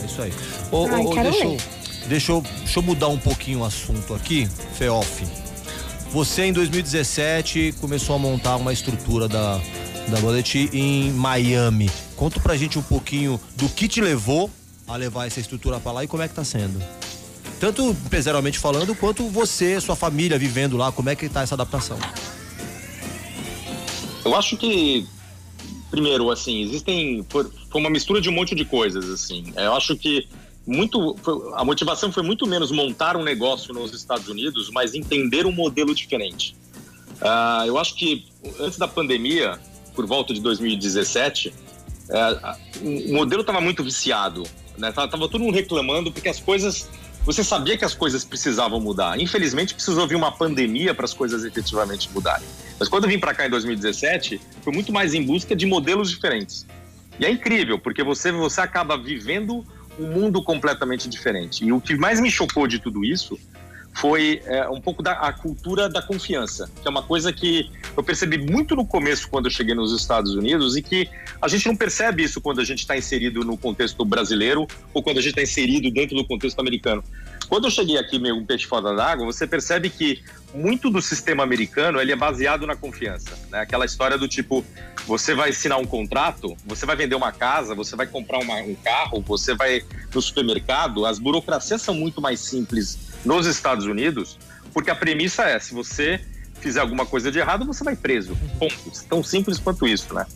É 0.03 0.07
isso 0.07 0.23
aí. 0.23 0.33
Ô, 0.73 0.87
Ai, 0.87 1.05
ô, 1.05 1.11
quero 1.11 1.31
deixa, 1.31 1.45
eu, 1.45 1.51
ler. 1.51 1.61
deixa, 2.09 2.33
eu, 2.33 2.41
deixa 2.41 2.79
eu 2.79 2.83
mudar 2.83 3.09
um 3.09 3.19
pouquinho 3.19 3.61
o 3.61 3.65
assunto 3.65 4.15
aqui, 4.15 4.49
Feof. 4.79 5.25
Você, 6.13 6.45
em 6.45 6.53
2017, 6.53 7.75
começou 7.81 8.17
a 8.17 8.19
montar 8.19 8.57
uma 8.57 8.73
estrutura 8.73 9.29
da, 9.29 9.61
da 10.09 10.21
Bullet 10.21 10.71
em 10.73 11.11
Miami. 11.11 11.91
Conta 12.17 12.39
pra 12.41 12.57
gente 12.57 12.79
um 12.79 12.83
pouquinho 12.83 13.41
do 13.57 13.69
que 13.69 13.89
te 13.89 14.01
levou 14.01 14.51
a 14.87 14.97
levar 14.97 15.27
essa 15.27 15.41
estrutura 15.41 15.81
pra 15.81 15.93
lá 15.93 16.05
e 16.05 16.07
como 16.07 16.23
é 16.23 16.29
que 16.29 16.35
tá 16.35 16.45
sendo. 16.45 16.81
Tanto 17.59 17.83
empresarialmente 17.91 18.59
falando, 18.59 18.95
quanto 18.95 19.29
você, 19.29 19.81
sua 19.81 19.97
família 19.97 20.39
vivendo 20.39 20.77
lá, 20.77 20.93
como 20.93 21.09
é 21.09 21.17
que 21.17 21.29
tá 21.29 21.43
essa 21.43 21.55
adaptação? 21.55 21.99
Eu 24.25 24.35
acho 24.35 24.57
que, 24.57 25.07
primeiro, 25.91 26.31
assim, 26.31 26.63
existem. 26.63 27.25
Foi, 27.29 27.47
uma 27.75 27.91
mistura 27.91 28.21
de 28.21 28.29
um 28.29 28.33
monte 28.33 28.55
de 28.55 28.65
coisas, 28.65 29.09
assim. 29.11 29.53
Eu 29.57 29.75
acho 29.75 29.97
que 29.97 30.27
muito. 30.67 31.17
a 31.55 31.65
motivação 31.65 32.11
foi 32.13 32.23
muito 32.23 32.47
menos 32.47 32.71
montar 32.71 33.17
um 33.17 33.23
negócio 33.23 33.75
nos 33.75 33.93
Estados 33.93 34.29
Unidos, 34.29 34.71
mas 34.73 34.95
entender 34.95 35.45
um 35.47 35.53
modelo 35.53 35.95
diferente. 35.95 36.55
Ah, 37.21 37.65
eu 37.67 37.79
acho 37.79 37.95
que 37.97 38.27
antes 38.61 38.79
da 38.79 38.89
pandemia, 38.89 39.59
por 39.95 40.07
volta 40.07 40.33
de 40.35 40.41
2017, 40.41 41.49
é, 41.49 41.53
a- 41.53 41.64
o 42.83 43.13
modelo 43.13 43.41
estava 43.41 43.61
muito 43.61 43.83
viciado. 43.83 44.43
Né? 44.77 44.93
Tava, 44.93 45.09
tava 45.09 45.29
todo 45.29 45.43
mundo 45.43 45.55
reclamando 45.55 46.13
porque 46.13 46.29
as 46.29 46.41
coisas. 46.41 46.89
Você 47.25 47.43
sabia 47.43 47.79
que 47.79 47.85
as 47.87 47.95
coisas 47.95 48.23
precisavam 48.23 48.79
mudar. 48.79 49.19
Infelizmente, 49.19 49.73
precisou 49.73 50.07
vir 50.07 50.15
uma 50.15 50.31
pandemia 50.31 50.95
para 50.95 51.07
as 51.07 51.15
coisas 51.15 51.43
efetivamente 51.43 52.11
mudarem. 52.13 52.47
Mas 52.79 52.87
quando 52.87 53.05
eu 53.05 53.11
vim 53.11 53.19
para 53.19 53.33
cá 53.33 53.47
em 53.47 53.51
2017, 53.51 54.39
foi 54.61 54.73
muito 54.75 54.93
mais 54.93 55.15
em 55.15 55.23
busca 55.23 55.57
de 55.57 55.65
modelos 55.65 56.11
diferentes. 56.11 56.67
E 57.19 57.25
é 57.25 57.31
incrível, 57.31 57.79
porque 57.79 58.03
você, 58.03 58.31
você 58.31 58.61
acaba 58.61 58.99
vivendo 58.99 59.65
um 59.99 60.07
mundo 60.07 60.43
completamente 60.43 61.09
diferente. 61.09 61.65
E 61.65 61.73
o 61.73 61.81
que 61.81 61.97
mais 61.97 62.21
me 62.21 62.31
chocou 62.31 62.67
de 62.67 62.79
tudo 62.79 63.03
isso 63.05 63.39
foi 63.95 64.43
é, 64.45 64.69
um 64.69 64.81
pouco 64.81 65.03
da 65.03 65.13
a 65.13 65.33
cultura 65.33 65.89
da 65.89 66.03
confiança, 66.03 66.69
que 66.83 66.87
é 66.87 66.91
uma 66.91 67.03
coisa 67.03 67.33
que 67.33 67.71
eu 67.97 68.03
percebi 68.03 68.39
muito 68.39 68.75
no 68.75 68.85
começo 68.85 69.29
quando 69.29 69.47
eu 69.47 69.51
cheguei 69.51 69.75
nos 69.75 69.93
Estados 69.93 70.35
Unidos 70.35 70.77
e 70.77 70.83
que 70.83 71.09
a 71.41 71.47
gente 71.47 71.67
não 71.67 71.77
percebe 71.77 72.25
isso 72.25 72.41
quando 72.41 72.61
a 72.61 72.65
gente 72.65 72.81
está 72.81 72.97
inserido 72.97 73.45
no 73.45 73.57
contexto 73.57 74.05
brasileiro 74.05 74.67
ou 74.93 75.03
quando 75.03 75.19
a 75.19 75.21
gente 75.21 75.31
está 75.31 75.43
inserido 75.43 75.91
dentro 75.93 76.17
do 76.17 76.25
contexto 76.25 76.59
americano. 76.59 77.05
Quando 77.49 77.67
eu 77.67 77.71
cheguei 77.71 77.97
aqui 77.97 78.19
meio 78.19 78.37
um 78.37 78.45
peixe 78.45 78.67
fora 78.67 78.95
d'água, 78.95 79.25
você 79.27 79.47
percebe 79.47 79.89
que 79.91 80.23
muito 80.53 80.91
do 80.91 81.01
sistema 81.01 81.43
americano 81.43 82.01
ele 82.01 82.11
é 82.11 82.17
baseado 82.17 82.67
na 82.67 82.75
confiança, 82.75 83.31
né? 83.51 83.61
Aquela 83.61 83.85
história 83.85 84.17
do 84.17 84.27
tipo, 84.27 84.65
você 85.07 85.35
vai 85.35 85.51
assinar 85.51 85.79
um 85.79 85.85
contrato, 85.85 86.57
você 86.65 86.87
vai 86.87 86.97
vender 86.97 87.15
uma 87.15 87.31
casa, 87.33 87.75
você 87.75 87.95
vai 87.95 88.07
comprar 88.07 88.39
uma- 88.39 88.63
um 88.63 88.75
carro, 88.75 89.21
você 89.21 89.55
vai 89.55 89.83
no 90.13 90.23
supermercado, 90.23 91.05
as 91.07 91.19
burocracias 91.19 91.83
são 91.83 91.95
muito 91.95 92.21
mais 92.21 92.41
simples 92.41 93.14
nos 93.25 93.47
Estados 93.47 93.87
Unidos, 93.87 94.39
porque 94.73 94.91
a 94.91 94.95
premissa 94.95 95.45
é, 95.45 95.59
se 95.59 95.73
você 95.73 96.21
fizer 96.61 96.81
alguma 96.81 97.05
coisa 97.05 97.31
de 97.31 97.39
errado, 97.39 97.67
você 97.67 97.85
vai 97.85 97.95
preso. 97.95 98.37
Ponto. 98.59 98.75
Tão 99.09 99.23
simples 99.23 99.59
quanto 99.59 99.87
isso, 99.87 100.15
né? 100.15 100.27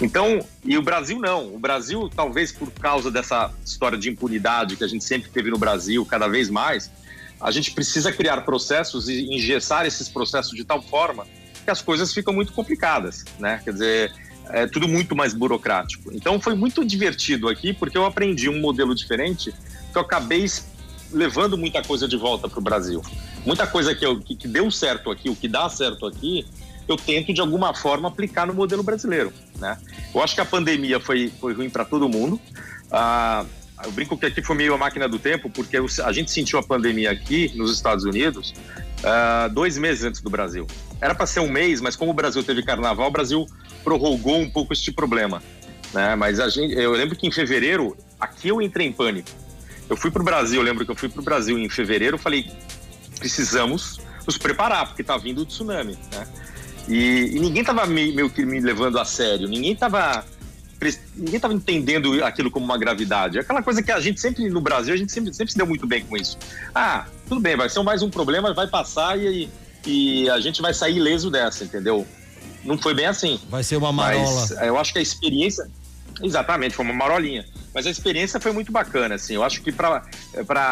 Então, 0.00 0.44
e 0.64 0.76
o 0.76 0.82
Brasil 0.82 1.18
não. 1.18 1.54
O 1.54 1.58
Brasil, 1.58 2.10
talvez 2.14 2.50
por 2.50 2.70
causa 2.72 3.10
dessa 3.10 3.52
história 3.64 3.96
de 3.96 4.10
impunidade 4.10 4.76
que 4.76 4.84
a 4.84 4.88
gente 4.88 5.04
sempre 5.04 5.30
teve 5.30 5.50
no 5.50 5.58
Brasil, 5.58 6.04
cada 6.04 6.26
vez 6.28 6.50
mais, 6.50 6.90
a 7.40 7.50
gente 7.50 7.70
precisa 7.70 8.12
criar 8.12 8.40
processos 8.42 9.08
e 9.08 9.32
engessar 9.32 9.86
esses 9.86 10.08
processos 10.08 10.52
de 10.52 10.64
tal 10.64 10.82
forma 10.82 11.26
que 11.64 11.70
as 11.70 11.80
coisas 11.80 12.12
ficam 12.12 12.32
muito 12.32 12.52
complicadas, 12.52 13.24
né? 13.38 13.60
Quer 13.62 13.72
dizer, 13.72 14.12
é 14.50 14.66
tudo 14.66 14.88
muito 14.88 15.14
mais 15.14 15.34
burocrático. 15.34 16.10
Então, 16.12 16.40
foi 16.40 16.54
muito 16.54 16.84
divertido 16.84 17.48
aqui, 17.48 17.72
porque 17.72 17.96
eu 17.96 18.04
aprendi 18.04 18.48
um 18.48 18.60
modelo 18.60 18.94
diferente 18.94 19.52
que 19.92 19.96
eu 19.96 20.02
acabei 20.02 20.44
levando 21.12 21.56
muita 21.56 21.82
coisa 21.82 22.06
de 22.06 22.16
volta 22.16 22.48
para 22.48 22.58
o 22.58 22.62
Brasil. 22.62 23.02
Muita 23.44 23.66
coisa 23.66 23.94
que, 23.94 24.04
eu, 24.04 24.20
que, 24.20 24.34
que 24.34 24.48
deu 24.48 24.70
certo 24.70 25.10
aqui, 25.10 25.28
o 25.28 25.36
que 25.36 25.48
dá 25.48 25.68
certo 25.68 26.06
aqui, 26.06 26.46
eu 26.86 26.96
tento 26.96 27.32
de 27.32 27.40
alguma 27.40 27.74
forma 27.74 28.08
aplicar 28.08 28.46
no 28.46 28.54
modelo 28.54 28.82
brasileiro, 28.82 29.32
né? 29.58 29.78
Eu 30.14 30.22
acho 30.22 30.34
que 30.34 30.40
a 30.40 30.44
pandemia 30.44 30.98
foi, 30.98 31.30
foi 31.40 31.52
ruim 31.52 31.68
para 31.68 31.84
todo 31.84 32.08
mundo. 32.08 32.40
Ah, 32.90 33.44
eu 33.84 33.92
brinco 33.92 34.16
que 34.16 34.26
aqui 34.26 34.42
foi 34.42 34.56
meio 34.56 34.74
a 34.74 34.78
máquina 34.78 35.08
do 35.08 35.18
tempo, 35.18 35.50
porque 35.50 35.76
a 35.76 36.12
gente 36.12 36.30
sentiu 36.30 36.58
a 36.58 36.62
pandemia 36.62 37.10
aqui 37.10 37.52
nos 37.54 37.72
Estados 37.72 38.04
Unidos 38.04 38.54
ah, 39.04 39.48
dois 39.52 39.76
meses 39.76 40.04
antes 40.04 40.20
do 40.20 40.30
Brasil. 40.30 40.66
Era 41.00 41.14
para 41.14 41.26
ser 41.26 41.40
um 41.40 41.50
mês, 41.50 41.80
mas 41.80 41.94
como 41.94 42.10
o 42.10 42.14
Brasil 42.14 42.42
teve 42.42 42.62
carnaval, 42.62 43.08
o 43.08 43.12
Brasil 43.12 43.46
prorrogou 43.84 44.40
um 44.40 44.50
pouco 44.50 44.72
este 44.72 44.90
problema. 44.90 45.42
Né? 45.92 46.14
Mas 46.16 46.38
gente, 46.52 46.74
eu 46.74 46.92
lembro 46.92 47.16
que 47.16 47.26
em 47.26 47.30
fevereiro, 47.30 47.96
aqui 48.18 48.48
eu 48.48 48.60
entrei 48.60 48.86
em 48.86 48.92
pânico. 48.92 49.28
Eu 49.88 49.96
fui 49.96 50.10
para 50.10 50.20
o 50.22 50.24
Brasil, 50.24 50.60
eu 50.60 50.64
lembro 50.64 50.84
que 50.84 50.90
eu 50.90 50.94
fui 50.96 51.08
para 51.08 51.20
o 51.20 51.24
Brasil 51.24 51.58
em 51.58 51.68
fevereiro, 51.68 52.18
falei, 52.18 52.50
precisamos 53.18 53.98
nos 54.26 54.36
preparar, 54.38 54.86
porque 54.88 55.02
tá 55.02 55.16
vindo 55.16 55.40
o 55.42 55.46
tsunami, 55.46 55.98
né? 56.12 56.26
E, 56.88 57.32
e 57.36 57.40
ninguém 57.40 57.64
tava 57.64 57.86
me- 57.86 58.12
meio 58.12 58.30
que 58.30 58.44
me 58.44 58.60
levando 58.60 58.98
a 58.98 59.04
sério, 59.04 59.46
ninguém 59.48 59.74
tava 59.76 60.24
pres- 60.78 61.00
ninguém 61.16 61.38
tava 61.40 61.52
entendendo 61.54 62.22
aquilo 62.24 62.50
como 62.50 62.64
uma 62.64 62.78
gravidade. 62.78 63.38
Aquela 63.38 63.62
coisa 63.62 63.82
que 63.82 63.90
a 63.92 64.00
gente 64.00 64.20
sempre 64.20 64.48
no 64.48 64.60
Brasil, 64.60 64.94
a 64.94 64.96
gente 64.96 65.12
sempre, 65.12 65.32
sempre 65.34 65.52
se 65.52 65.58
deu 65.58 65.66
muito 65.66 65.86
bem 65.86 66.04
com 66.04 66.16
isso. 66.16 66.38
Ah, 66.74 67.06
tudo 67.28 67.40
bem, 67.40 67.56
vai 67.56 67.68
ser 67.68 67.82
mais 67.82 68.02
um 68.02 68.08
problema, 68.10 68.54
vai 68.54 68.66
passar 68.66 69.18
e, 69.18 69.48
e 69.86 70.28
a 70.30 70.38
gente 70.40 70.62
vai 70.62 70.72
sair 70.72 70.96
ileso 70.96 71.30
dessa, 71.30 71.64
entendeu? 71.64 72.06
Não 72.64 72.76
foi 72.78 72.94
bem 72.94 73.06
assim. 73.06 73.38
Vai 73.50 73.62
ser 73.62 73.76
uma 73.76 73.92
marola. 73.92 74.40
Mas 74.40 74.50
é, 74.52 74.68
eu 74.68 74.78
acho 74.78 74.92
que 74.92 74.98
a 74.98 75.02
experiência. 75.02 75.68
Exatamente, 76.22 76.74
foi 76.74 76.84
uma 76.84 76.94
marolinha. 76.94 77.44
Mas 77.74 77.86
a 77.86 77.90
experiência 77.90 78.40
foi 78.40 78.50
muito 78.52 78.72
bacana, 78.72 79.14
assim. 79.14 79.34
Eu 79.34 79.44
acho 79.44 79.62
que 79.62 79.70
para 79.70 80.02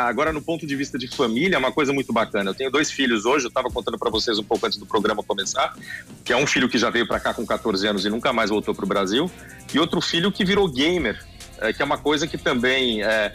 agora 0.08 0.32
no 0.32 0.42
ponto 0.42 0.66
de 0.66 0.74
vista 0.74 0.98
de 0.98 1.06
família 1.08 1.56
é 1.56 1.58
uma 1.58 1.70
coisa 1.70 1.92
muito 1.92 2.12
bacana. 2.12 2.50
Eu 2.50 2.54
tenho 2.54 2.70
dois 2.70 2.90
filhos 2.90 3.24
hoje, 3.24 3.44
eu 3.44 3.48
estava 3.48 3.70
contando 3.70 3.98
para 3.98 4.10
vocês 4.10 4.38
um 4.38 4.44
pouco 4.44 4.66
antes 4.66 4.78
do 4.78 4.86
programa 4.86 5.22
começar, 5.22 5.76
que 6.24 6.32
é 6.32 6.36
um 6.36 6.46
filho 6.46 6.68
que 6.68 6.78
já 6.78 6.90
veio 6.90 7.06
para 7.06 7.20
cá 7.20 7.32
com 7.32 7.46
14 7.46 7.86
anos 7.86 8.04
e 8.04 8.10
nunca 8.10 8.32
mais 8.32 8.50
voltou 8.50 8.74
para 8.74 8.84
o 8.84 8.88
Brasil, 8.88 9.30
e 9.72 9.78
outro 9.78 10.00
filho 10.00 10.32
que 10.32 10.44
virou 10.44 10.68
gamer, 10.68 11.22
é, 11.58 11.72
que 11.72 11.80
é 11.80 11.84
uma 11.84 11.98
coisa 11.98 12.26
que 12.26 12.36
também 12.38 13.02
é, 13.02 13.32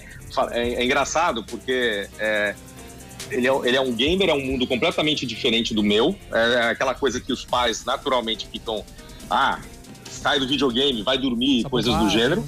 é- 0.51 0.74
é 0.74 0.84
engraçado, 0.84 1.43
porque 1.45 2.07
é, 2.20 2.55
ele 3.30 3.47
é, 3.47 3.51
ele 3.64 3.78
é 3.78 3.82
um 3.82 3.93
gamer, 3.93 4.30
é 4.30 4.34
um 4.34 4.41
mundo 4.45 4.68
completamente 4.68 5.26
diferente 5.26 5.74
do 5.74 5.82
meu. 5.84 6.16
É 6.32 6.64
aquela 6.72 6.93
coisa 6.93 7.22
que 7.22 7.32
os 7.32 7.45
pais 7.45 7.86
naturalmente 7.86 8.47
ficam. 8.51 8.84
Ah, 9.30 9.59
sai 10.22 10.39
do 10.39 10.47
videogame, 10.47 11.01
vai 11.03 11.17
dormir, 11.17 11.63
coisas 11.63 11.93
do 11.95 12.09
gênero. 12.09 12.43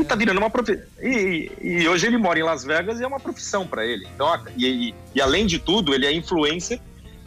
E 0.00 0.04
tá 0.04 0.14
virando 0.14 0.38
uma 0.38 0.50
profissão. 0.50 0.82
E, 1.02 1.50
e 1.60 1.88
hoje 1.88 2.06
ele 2.06 2.16
mora 2.18 2.38
em 2.38 2.42
Las 2.42 2.64
Vegas 2.64 2.98
e 3.00 3.04
é 3.04 3.06
uma 3.06 3.20
profissão 3.20 3.66
para 3.66 3.84
ele. 3.86 4.06
Então, 4.14 4.28
e, 4.56 4.66
e- 4.88 4.94
e 5.14 5.20
além 5.20 5.46
de 5.46 5.58
tudo, 5.58 5.94
ele 5.94 6.06
é 6.06 6.12
influencer. 6.12 6.80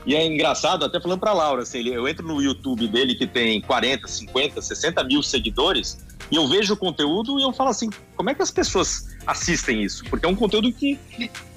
E 0.04 0.16
é 0.16 0.26
engraçado, 0.26 0.84
até 0.84 1.00
falando 1.00 1.20
pra 1.20 1.32
Laura, 1.32 1.62
assim, 1.62 1.88
eu 1.88 2.08
entro 2.08 2.28
no 2.28 2.42
YouTube 2.42 2.88
dele 2.88 3.14
que 3.14 3.28
tem 3.28 3.62
40, 3.62 4.08
50, 4.08 4.60
60 4.60 5.04
mil 5.04 5.22
seguidores 5.22 6.04
e 6.32 6.36
eu 6.38 6.48
vejo 6.48 6.74
o 6.74 6.78
conteúdo 6.78 7.40
e 7.40 7.44
eu 7.44 7.54
falo 7.54 7.70
assim, 7.70 7.88
como 8.16 8.28
é 8.32 8.34
que 8.34 8.42
as 8.42 8.50
pessoas 8.50 9.16
assistem 9.28 9.84
isso? 9.84 10.04
Porque 10.10 10.26
é 10.26 10.30
um 10.30 10.36
conteúdo 10.36 10.74
que, 10.74 10.98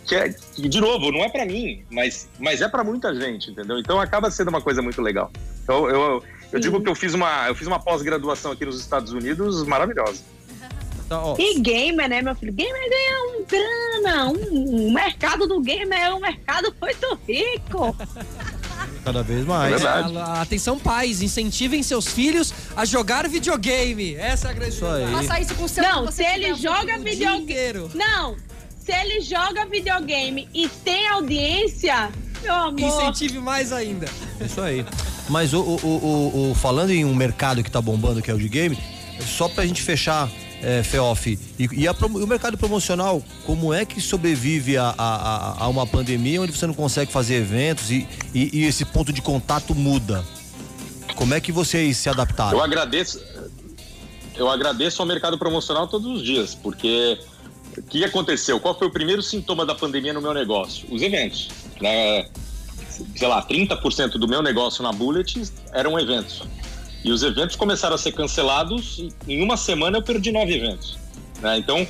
que, 0.06 0.14
é, 0.14 0.28
que 0.28 0.68
de 0.68 0.78
novo, 0.78 1.10
não 1.10 1.20
é 1.24 1.30
pra 1.30 1.46
mim, 1.46 1.84
mas, 1.90 2.28
mas 2.38 2.60
é 2.60 2.68
pra 2.68 2.84
muita 2.84 3.14
gente, 3.18 3.50
entendeu? 3.50 3.78
Então 3.78 3.98
acaba 3.98 4.30
sendo 4.30 4.48
uma 4.48 4.60
coisa 4.60 4.82
muito 4.82 5.00
legal. 5.00 5.30
Então 5.62 5.88
eu, 5.88 6.22
Eu 6.54 6.60
digo 6.60 6.80
que 6.80 6.88
eu 6.88 6.94
fiz 6.94 7.14
uma, 7.14 7.48
eu 7.48 7.54
fiz 7.56 7.66
uma 7.66 7.80
pós-graduação 7.80 8.52
aqui 8.52 8.64
nos 8.64 8.78
Estados 8.78 9.12
Unidos 9.12 9.64
maravilhosa. 9.64 10.22
Então, 11.04 11.34
e 11.36 11.58
gamer, 11.58 12.08
né, 12.08 12.22
meu 12.22 12.34
filho? 12.36 12.52
Gamer 12.52 12.88
ganha 12.88 13.18
um 13.26 13.44
grana. 13.44 14.28
Um, 14.30 14.86
um 14.86 14.92
mercado 14.92 15.48
do 15.48 15.60
gamer 15.60 15.98
é 15.98 16.14
um 16.14 16.20
mercado 16.20 16.72
muito 16.80 17.18
rico. 17.26 17.96
Cada 19.04 19.22
vez 19.24 19.44
mais. 19.44 19.82
É 19.82 19.88
Atenção, 20.40 20.78
pais, 20.78 21.22
incentivem 21.22 21.82
seus 21.82 22.06
filhos 22.06 22.54
a 22.76 22.84
jogar 22.84 23.28
videogame. 23.28 24.14
Essa 24.14 24.48
é 24.48 24.50
a 24.52 24.54
grande 24.54 24.76
Isso 24.76 24.86
aí. 24.86 25.12
Faça 25.12 25.40
isso 25.40 25.54
com 25.56 25.64
o 25.64 25.68
seu 25.68 25.82
Não, 25.82 26.10
se 26.10 26.22
ele 26.22 26.54
joga 26.54 26.98
videogame. 26.98 27.90
Não, 27.94 28.36
se 28.78 28.92
ele 28.92 29.20
joga 29.20 29.66
videogame 29.66 30.48
e 30.54 30.68
tem 30.68 31.08
audiência, 31.08 32.10
meu 32.42 32.54
amor. 32.54 32.80
Incentive 32.80 33.40
mais 33.40 33.72
ainda. 33.72 34.06
Isso 34.40 34.60
aí. 34.60 34.86
Mas 35.28 35.52
o, 35.54 35.60
o, 35.60 36.50
o, 36.50 36.54
falando 36.54 36.90
em 36.90 37.04
um 37.04 37.14
mercado 37.14 37.62
que 37.62 37.70
tá 37.70 37.80
bombando, 37.80 38.20
que 38.20 38.30
é 38.30 38.34
o 38.34 38.38
de 38.38 38.48
game, 38.48 38.78
só 39.26 39.48
pra 39.48 39.64
gente 39.66 39.80
fechar, 39.80 40.30
é, 40.62 40.82
Feoff, 40.82 41.38
e, 41.58 41.68
e 41.72 41.88
a 41.88 41.92
o 41.92 42.26
mercado 42.26 42.56
promocional, 42.58 43.22
como 43.46 43.72
é 43.72 43.84
que 43.84 44.00
sobrevive 44.00 44.76
a, 44.76 44.94
a, 44.96 45.14
a- 45.16 45.64
a 45.64 45.68
uma 45.68 45.86
pandemia 45.86 46.40
onde 46.42 46.52
você 46.52 46.66
não 46.66 46.74
consegue 46.74 47.10
fazer 47.12 47.34
eventos 47.36 47.90
e, 47.90 48.06
e- 48.34 48.50
e 48.52 48.64
esse 48.64 48.84
ponto 48.84 49.12
de 49.12 49.22
contato 49.22 49.74
muda? 49.74 50.24
Como 51.14 51.32
é 51.34 51.40
que 51.40 51.52
vocês 51.52 51.96
se 51.96 52.08
adaptaram? 52.08 52.58
Eu 52.58 52.62
agradeço, 52.64 53.20
eu 54.36 54.48
agradeço 54.50 55.00
ao 55.00 55.06
mercado 55.08 55.38
promocional 55.38 55.86
todos 55.86 56.06
os 56.18 56.22
dias, 56.24 56.54
porque 56.54 57.18
o 57.78 57.82
que 57.82 58.04
aconteceu? 58.04 58.58
Qual 58.60 58.76
foi 58.78 58.88
o 58.88 58.90
primeiro 58.90 59.22
sintoma 59.22 59.64
da 59.64 59.74
pandemia 59.74 60.12
no 60.12 60.20
meu 60.20 60.34
negócio? 60.34 60.86
Os 60.90 61.00
eventos. 61.02 61.48
Né? 61.80 62.26
Sei 63.16 63.28
lá, 63.28 63.42
30% 63.46 64.12
do 64.18 64.28
meu 64.28 64.42
negócio 64.42 64.82
na 64.82 64.92
Bullet 64.92 65.42
eram 65.72 65.98
eventos. 65.98 66.42
E 67.04 67.10
os 67.12 67.22
eventos 67.22 67.56
começaram 67.56 67.94
a 67.94 67.98
ser 67.98 68.12
cancelados. 68.12 68.98
e 69.26 69.34
Em 69.34 69.42
uma 69.42 69.56
semana 69.56 69.98
eu 69.98 70.02
perdi 70.02 70.32
nove 70.32 70.54
eventos. 70.54 70.96
né? 71.40 71.58
Então, 71.58 71.86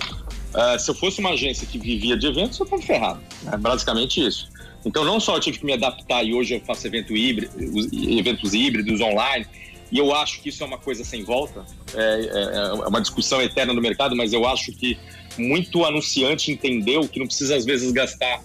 ah, 0.55 0.79
se 0.79 0.91
eu 0.91 0.95
fosse 0.95 1.21
uma 1.21 1.31
agência 1.31 1.67
que 1.67 1.79
vivia 1.79 2.17
de 2.17 2.27
eventos, 2.27 2.59
eu 2.59 2.65
estava 2.65 2.83
ferrado. 2.83 3.21
É 3.53 3.57
basicamente 3.57 4.25
isso. 4.25 4.49
Então, 4.85 5.05
não 5.05 5.19
só 5.21 5.37
eu 5.37 5.41
tive 5.41 5.59
que 5.59 5.65
me 5.67 5.73
adaptar 5.73 6.23
e 6.25 6.35
hoje 6.35 6.55
eu 6.57 6.61
faço 6.61 6.87
evento 6.87 7.15
híbrido, 7.17 7.53
os- 7.75 7.89
eventos 7.93 8.53
híbridos 8.53 9.01
online, 9.01 9.47
e 9.91 9.99
eu 9.99 10.15
acho 10.15 10.41
que 10.43 10.49
isso 10.51 10.63
é 10.63 10.67
uma 10.67 10.77
coisa 10.79 11.05
sem 11.05 11.23
volta, 11.25 11.65
é, 11.95 12.01
é- 12.03 12.57
é 12.85 12.89
uma 12.89 13.01
discussão 13.01 13.41
eterna 13.41 13.73
no 13.73 13.81
mercado, 13.81 14.15
mas 14.17 14.33
eu 14.33 14.47
acho 14.47 14.73
que 14.73 14.99
muito 15.39 15.85
anunciante 15.85 16.51
entendeu 16.53 17.09
que 17.09 17.19
não 17.19 17.27
precisa, 17.27 17.57
às 17.57 17.65
vezes, 17.65 17.93
gastar 17.93 18.43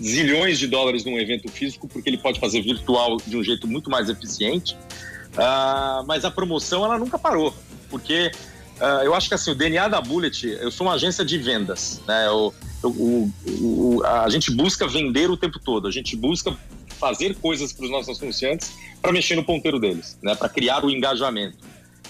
zilhões 0.00 0.58
de 0.58 0.66
dólares 0.66 1.04
num 1.04 1.18
evento 1.18 1.50
físico, 1.50 1.86
porque 1.88 2.08
ele 2.10 2.18
pode 2.18 2.38
fazer 2.40 2.60
virtual 2.62 3.16
de 3.26 3.36
um 3.36 3.42
jeito 3.42 3.66
muito 3.66 3.90
mais 3.90 4.08
eficiente. 4.08 4.76
Ah, 5.36 6.02
mas 6.06 6.24
a 6.24 6.30
promoção, 6.30 6.84
ela 6.84 6.98
nunca 6.98 7.18
parou, 7.18 7.54
porque 7.90 8.30
ah, 8.80 9.02
eu 9.04 9.14
acho 9.14 9.28
que 9.28 9.34
assim, 9.34 9.50
o 9.50 9.54
DNA 9.54 9.88
da 9.88 10.00
Bullet, 10.00 10.46
eu 10.60 10.70
sou 10.70 10.86
uma 10.86 10.94
agência 10.94 11.24
de 11.24 11.38
vendas, 11.38 12.00
né? 12.06 12.26
Eu- 12.26 12.54
eu- 12.82 12.90
o- 12.90 13.32
o- 13.46 14.04
a 14.04 14.28
gente 14.28 14.50
busca 14.50 14.86
vender 14.86 15.30
o 15.30 15.36
tempo 15.36 15.58
todo, 15.58 15.86
a 15.88 15.90
gente 15.90 16.16
busca 16.16 16.56
fazer 16.98 17.34
coisas 17.36 17.72
para 17.72 17.84
os 17.84 17.90
nossos 17.90 18.22
anunciantes 18.22 18.72
para 19.02 19.12
mexer 19.12 19.36
no 19.36 19.44
ponteiro 19.44 19.78
deles, 19.78 20.18
né? 20.22 20.34
Para 20.34 20.48
criar 20.48 20.84
o 20.84 20.90
engajamento. 20.90 21.58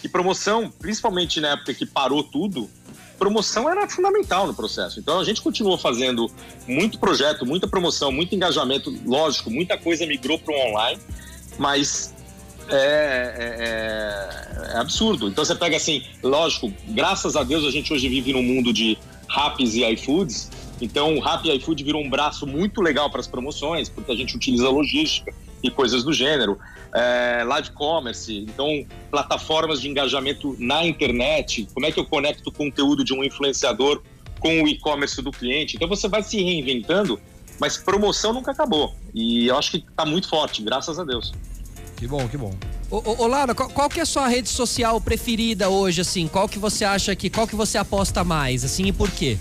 E 0.04 0.08
promoção, 0.08 0.70
principalmente 0.70 1.40
na 1.40 1.52
época 1.52 1.74
que 1.74 1.84
parou 1.86 2.22
tudo, 2.22 2.70
promoção 3.18 3.68
era 3.68 3.88
fundamental 3.88 4.46
no 4.46 4.54
processo. 4.54 5.00
Então 5.00 5.18
a 5.20 5.24
gente 5.24 5.40
continuou 5.40 5.76
fazendo 5.78 6.30
muito 6.66 6.98
projeto, 6.98 7.44
muita 7.46 7.66
promoção, 7.66 8.12
muito 8.12 8.34
engajamento. 8.34 8.94
Lógico, 9.04 9.50
muita 9.50 9.76
coisa 9.78 10.06
migrou 10.06 10.38
para 10.38 10.54
o 10.54 10.58
online, 10.70 11.00
mas 11.58 12.14
é, 12.68 12.74
é- 14.72 14.72
é 14.74 14.78
absurdo. 14.78 15.28
Então 15.28 15.44
você 15.44 15.54
pega 15.54 15.76
assim, 15.76 16.02
lógico, 16.22 16.72
graças 16.88 17.36
a 17.36 17.42
Deus 17.42 17.64
a 17.64 17.70
gente 17.70 17.92
hoje 17.92 18.08
vive 18.08 18.32
num 18.32 18.42
mundo 18.42 18.72
de 18.72 18.98
Raps 19.28 19.74
e 19.74 19.84
iFoods. 19.92 20.50
Então 20.80 21.16
o 21.16 21.20
Rap 21.20 21.46
e 21.46 21.56
iFood 21.56 21.82
virou 21.82 22.02
um 22.02 22.10
braço 22.10 22.46
muito 22.46 22.82
legal 22.82 23.10
para 23.10 23.20
as 23.20 23.26
promoções, 23.26 23.88
porque 23.88 24.12
a 24.12 24.16
gente 24.16 24.36
utiliza 24.36 24.68
logística 24.68 25.32
e 25.62 25.70
coisas 25.70 26.04
do 26.04 26.12
gênero. 26.12 26.58
É, 26.94 27.44
live 27.44 27.70
commerce, 27.72 28.38
então 28.38 28.86
plataformas 29.10 29.80
de 29.80 29.88
engajamento 29.88 30.56
na 30.58 30.84
internet. 30.84 31.68
Como 31.74 31.84
é 31.84 31.92
que 31.92 32.00
eu 32.00 32.06
conecto 32.06 32.48
o 32.48 32.52
conteúdo 32.52 33.04
de 33.04 33.12
um 33.12 33.22
influenciador 33.22 34.02
com 34.40 34.62
o 34.62 34.68
e-commerce 34.68 35.20
do 35.20 35.30
cliente? 35.30 35.76
Então 35.76 35.88
você 35.88 36.08
vai 36.08 36.22
se 36.22 36.42
reinventando, 36.42 37.20
mas 37.60 37.76
promoção 37.76 38.32
nunca 38.32 38.52
acabou. 38.52 38.94
E 39.14 39.46
eu 39.46 39.58
acho 39.58 39.72
que 39.72 39.78
está 39.78 40.06
muito 40.06 40.28
forte, 40.28 40.62
graças 40.62 40.98
a 40.98 41.04
Deus. 41.04 41.32
Que 41.96 42.06
bom, 42.06 42.26
que 42.28 42.36
bom. 42.36 42.54
Ô, 42.90 42.96
ô, 42.98 43.24
ô, 43.24 43.26
Laura, 43.26 43.54
qual, 43.54 43.68
qual 43.70 43.88
que 43.88 43.98
é 43.98 44.02
a 44.02 44.06
sua 44.06 44.28
rede 44.28 44.48
social 44.48 45.00
preferida 45.00 45.68
hoje, 45.68 46.02
assim? 46.02 46.28
Qual 46.28 46.48
que 46.48 46.58
você 46.58 46.84
acha 46.84 47.16
que, 47.16 47.28
qual 47.28 47.46
que 47.46 47.56
você 47.56 47.78
aposta 47.78 48.22
mais, 48.22 48.64
assim, 48.64 48.84
e 48.86 48.92
por 48.92 49.10
quê? 49.10 49.38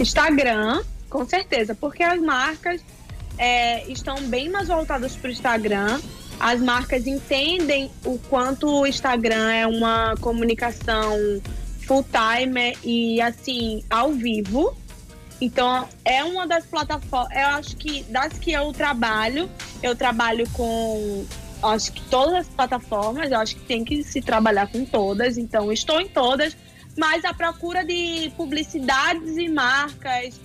Instagram, 0.00 0.82
com 1.10 1.26
certeza, 1.26 1.74
porque 1.74 2.02
as 2.02 2.20
marcas 2.20 2.80
é, 3.38 3.86
estão 3.90 4.16
bem 4.28 4.48
mais 4.48 4.68
voltadas 4.68 5.16
para 5.16 5.28
o 5.28 5.30
Instagram. 5.32 6.00
As 6.38 6.60
marcas 6.60 7.06
entendem 7.06 7.90
o 8.04 8.18
quanto 8.18 8.68
o 8.68 8.86
Instagram 8.86 9.52
é 9.52 9.66
uma 9.66 10.14
comunicação 10.20 11.40
full 11.86 12.04
time 12.04 12.76
e 12.82 13.20
assim 13.20 13.84
ao 13.88 14.12
vivo. 14.12 14.76
Então 15.40 15.88
é 16.04 16.22
uma 16.24 16.46
das 16.46 16.64
plataformas. 16.66 17.36
Eu 17.36 17.46
acho 17.48 17.76
que 17.76 18.02
das 18.04 18.32
que 18.34 18.52
eu 18.52 18.72
trabalho, 18.72 19.50
eu 19.82 19.94
trabalho 19.94 20.48
com 20.50 21.24
acho 21.62 21.92
que 21.92 22.00
todas 22.02 22.34
as 22.34 22.48
plataformas. 22.48 23.30
Eu 23.30 23.38
acho 23.38 23.56
que 23.56 23.62
tem 23.62 23.84
que 23.84 24.02
se 24.02 24.20
trabalhar 24.20 24.68
com 24.68 24.84
todas. 24.84 25.38
Então 25.38 25.72
estou 25.72 26.00
em 26.00 26.08
todas 26.08 26.56
mas 26.96 27.24
a 27.24 27.32
procura 27.32 27.84
de 27.84 28.32
publicidades 28.36 29.36
e 29.36 29.48
marcas 29.48 30.40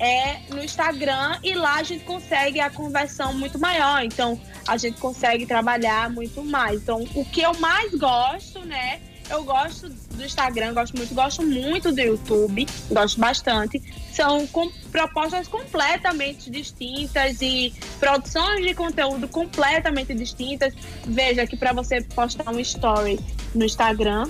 é 0.00 0.40
no 0.48 0.64
Instagram 0.64 1.38
e 1.44 1.54
lá 1.54 1.76
a 1.76 1.82
gente 1.82 2.04
consegue 2.04 2.58
a 2.58 2.70
conversão 2.70 3.34
muito 3.34 3.58
maior. 3.58 4.02
Então 4.02 4.40
a 4.66 4.76
gente 4.78 4.98
consegue 4.98 5.46
trabalhar 5.46 6.10
muito 6.10 6.42
mais. 6.42 6.80
Então 6.80 7.06
o 7.14 7.24
que 7.24 7.42
eu 7.42 7.54
mais 7.60 7.94
gosto, 7.94 8.60
né? 8.60 9.00
Eu 9.28 9.44
gosto 9.44 9.88
do 9.88 10.24
Instagram, 10.24 10.74
gosto 10.74 10.96
muito, 10.96 11.14
gosto 11.14 11.42
muito 11.46 11.92
do 11.92 12.00
YouTube, 12.00 12.66
gosto 12.90 13.20
bastante. 13.20 13.80
São 14.12 14.44
com 14.48 14.68
propostas 14.90 15.46
completamente 15.46 16.50
distintas 16.50 17.40
e 17.40 17.72
produções 18.00 18.66
de 18.66 18.74
conteúdo 18.74 19.28
completamente 19.28 20.12
distintas. 20.14 20.74
Veja 21.06 21.46
que 21.46 21.56
para 21.56 21.72
você 21.72 22.02
postar 22.02 22.50
um 22.50 22.58
story 22.58 23.20
no 23.54 23.64
Instagram, 23.64 24.28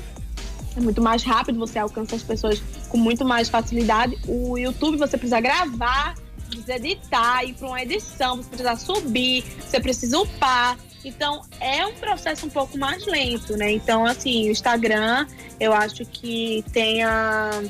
é 0.77 0.81
muito 0.81 1.01
mais 1.01 1.23
rápido, 1.23 1.59
você 1.59 1.79
alcança 1.79 2.17
as 2.17 2.23
pessoas 2.23 2.63
com 2.91 2.99
muito 2.99 3.25
mais 3.25 3.49
facilidade. 3.49 4.19
O 4.27 4.59
YouTube 4.59 4.99
você 4.99 5.17
precisa 5.17 5.41
gravar, 5.41 6.15
precisa 6.49 6.77
editar, 6.77 7.45
ir 7.45 7.55
para 7.55 7.69
uma 7.69 7.83
edição, 7.83 8.37
você 8.37 8.49
precisa 8.49 8.77
subir, 8.77 9.45
você 9.59 9.81
precisa 9.81 10.19
upar. 10.19 10.77
Então 11.03 11.43
é 11.61 11.87
um 11.87 11.95
processo 11.95 12.45
um 12.47 12.51
pouco 12.51 12.77
mais 12.77 13.07
lento, 13.07 13.57
né? 13.57 13.73
Então, 13.73 14.05
assim, 14.05 14.49
o 14.49 14.53
Instagram 14.53 15.27
eu 15.59 15.73
acho 15.73 16.05
que 16.05 16.63
tem 16.73 17.03
a 17.03 17.63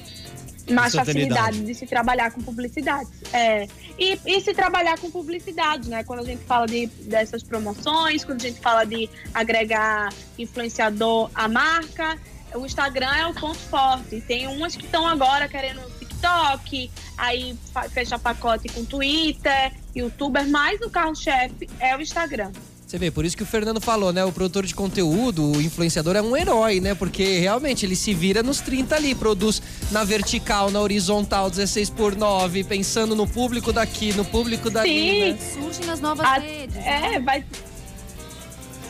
mais 0.73 0.95
facilidade 0.95 1.61
de 1.61 1.75
se 1.75 1.87
trabalhar 1.87 2.31
com 2.31 2.41
publicidade. 2.41 3.09
É. 3.33 3.67
E, 3.99 4.19
e 4.25 4.41
se 4.41 4.55
trabalhar 4.55 4.99
com 4.99 5.11
publicidade, 5.11 5.89
né? 5.91 6.03
Quando 6.05 6.21
a 6.21 6.25
gente 6.25 6.43
fala 6.45 6.67
de, 6.67 6.87
dessas 6.87 7.43
promoções, 7.43 8.25
quando 8.25 8.41
a 8.41 8.49
gente 8.49 8.61
fala 8.61 8.85
de 8.85 9.11
agregar 9.35 10.11
influenciador 10.39 11.31
à 11.35 11.49
marca, 11.49 12.19
o 12.55 12.67
Instagram 12.67 13.11
é 13.17 13.27
o 13.27 13.35
ponto 13.35 13.59
forte. 13.59 14.21
Tem 14.23 14.47
umas 14.47 14.77
que 14.77 14.85
estão 14.85 15.07
agora 15.07 15.49
querendo 15.49 15.81
TikTok, 15.99 16.91
aí 17.17 17.57
fecha 17.93 18.19
pacote 18.19 18.69
com 18.69 18.85
Twitter, 18.85 19.73
YouTuber, 19.95 20.49
mas 20.49 20.81
o 20.81 20.91
carro-chefe 20.91 21.69
é 21.79 21.97
o 21.97 22.01
Instagram. 22.01 22.51
Você 22.87 22.99
vê, 22.99 23.09
por 23.09 23.25
isso 23.25 23.37
que 23.37 23.45
o 23.45 23.47
Fernando 23.47 23.81
falou, 23.81 24.13
né? 24.13 24.25
O 24.25 24.33
produtor 24.33 24.67
de 24.67 24.75
conteúdo, 24.75 25.53
o 25.53 25.63
influenciador 25.63 26.17
é 26.17 26.23
um 26.23 26.37
herói, 26.37 26.81
né? 26.81 26.93
Porque 26.93 27.39
realmente 27.39 27.87
ele 27.87 27.95
se 27.95 28.13
vira 28.13 28.43
nos 28.43 28.61
30 28.61 28.97
ali, 28.97 29.15
produz 29.15 29.63
na 29.93 30.03
vertical, 30.03 30.73
na 30.73 30.81
horizontal, 30.81 31.49
16 31.49 31.89
por 31.91 32.17
9, 32.17 32.65
pensando 32.65 33.15
no 33.15 33.29
público 33.29 33.73
daqui, 33.73 34.13
no 34.15 34.25
público 34.25 34.69
dali. 34.69 34.91
Sim. 34.91 35.31
Né? 35.31 35.39
Surgem 35.55 35.89
as 35.91 36.01
novas 36.01 36.27
A- 36.27 36.39
redes. 36.39 36.77
É, 36.79 37.01
né? 37.01 37.21
vai. 37.21 37.45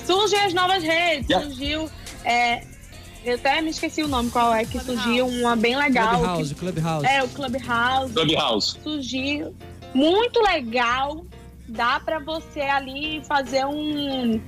Surgem 0.07 0.41
as 0.41 0.55
novas 0.55 0.83
redes. 0.83 1.29
Yeah. 1.29 1.47
Surgiu. 1.49 1.91
é, 2.25 2.65
eu 3.25 3.35
até 3.35 3.61
me 3.61 3.71
esqueci 3.71 4.03
o 4.03 4.09
nome 4.09 4.31
qual 4.31 4.53
é, 4.55 4.65
que 4.65 4.79
Clubhouse. 4.79 5.03
surgiu 5.03 5.27
uma 5.27 5.57
bem 5.57 5.77
legal. 5.77 6.17
Clubhouse, 6.19 6.55
Clubhouse. 6.55 7.07
que- 7.07 7.13
é, 7.13 7.23
o 7.23 7.29
Clubhouse. 7.29 8.13
Clubhouse. 8.15 8.79
surgiu 8.83 9.55
muito 9.95 10.41
legal. 10.43 11.25
Dá 11.69 12.01
para 12.01 12.19
você 12.19 12.61
ali 12.61 13.23
fazer 13.25 13.65
um 13.67 14.41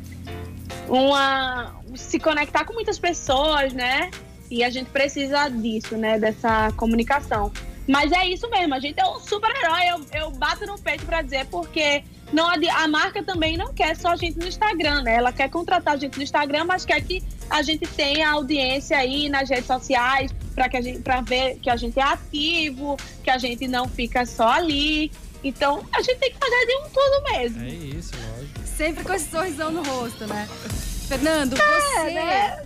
uma 0.89 1.73
se 1.95 2.19
conectar 2.19 2.65
com 2.65 2.73
muitas 2.73 2.99
pessoas, 2.99 3.73
né? 3.73 4.11
E 4.51 4.63
a 4.65 4.71
gente 4.71 4.91
precisa 4.91 5.49
disso, 5.49 5.97
né? 5.97 6.19
Dessa 6.19 6.73
comunicação. 6.77 7.53
Mas 7.87 8.13
é 8.13 8.27
isso 8.29 8.49
mesmo, 8.49 8.75
a 8.75 8.81
gente 8.81 8.99
é 9.01 9.07
um 9.07 9.19
super-herói. 9.19 9.83
Eu, 9.91 10.21
eu 10.21 10.31
bato 10.31 10.65
no 10.67 10.79
peito 10.79 11.05
para 11.05 11.23
dizer, 11.23 11.47
porque 11.47 12.05
não 12.33 12.49
a 12.49 12.89
marca 12.89 13.23
também 13.23 13.57
não 13.57 13.75
quer 13.75 13.97
só 13.97 14.09
a 14.09 14.17
gente 14.17 14.39
no 14.39 14.47
Instagram, 14.47 15.03
né? 15.03 15.17
Ela 15.17 15.33
quer 15.33 15.51
contratar 15.51 15.95
a 15.95 15.97
gente 15.97 16.17
no 16.17 16.23
Instagram, 16.23 16.65
mas 16.65 16.85
quer 16.85 17.01
que 17.03 17.23
a 17.51 17.61
gente 17.63 17.87
tenha 17.87 18.31
audiência 18.31 18.97
aí 18.97 19.29
nas 19.29 19.51
redes 19.51 19.67
sociais 19.67 20.33
para 20.55 20.69
que 20.69 20.77
a 20.77 20.81
gente 20.81 21.01
para 21.01 21.21
ver 21.21 21.57
que 21.57 21.69
a 21.69 21.77
gente 21.77 21.99
é 21.99 22.03
ativo, 22.03 22.97
que 23.23 23.31
a 23.31 23.37
gente 23.39 23.69
não 23.69 23.89
fica 23.89 24.25
só 24.25 24.49
ali. 24.49 25.11
Então, 25.45 25.85
a 25.93 26.01
gente 26.01 26.19
tem 26.19 26.31
que 26.31 26.39
fazer 26.39 26.67
de 26.67 26.77
um 26.77 26.83
tudo 26.89 27.33
mesmo. 27.33 27.63
É 27.65 27.69
isso, 27.69 28.13
lógico. 28.15 28.61
Sempre 28.65 29.05
com 29.05 29.13
esse 29.13 29.29
sorrisão 29.29 29.73
no 29.73 29.83
rosto, 29.83 30.27
né? 30.27 30.49
Fernando, 31.09 31.55
é, 31.55 31.59
você 31.59 32.11
né? 32.11 32.63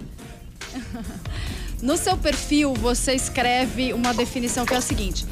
No 1.83 1.97
seu 1.97 2.17
perfil, 2.17 2.73
você 2.75 3.15
escreve 3.15 3.93
uma 3.93 4.15
definição 4.15 4.65
que 4.65 4.73
é 4.73 4.79
a 4.79 4.81
seguinte: 4.81 5.27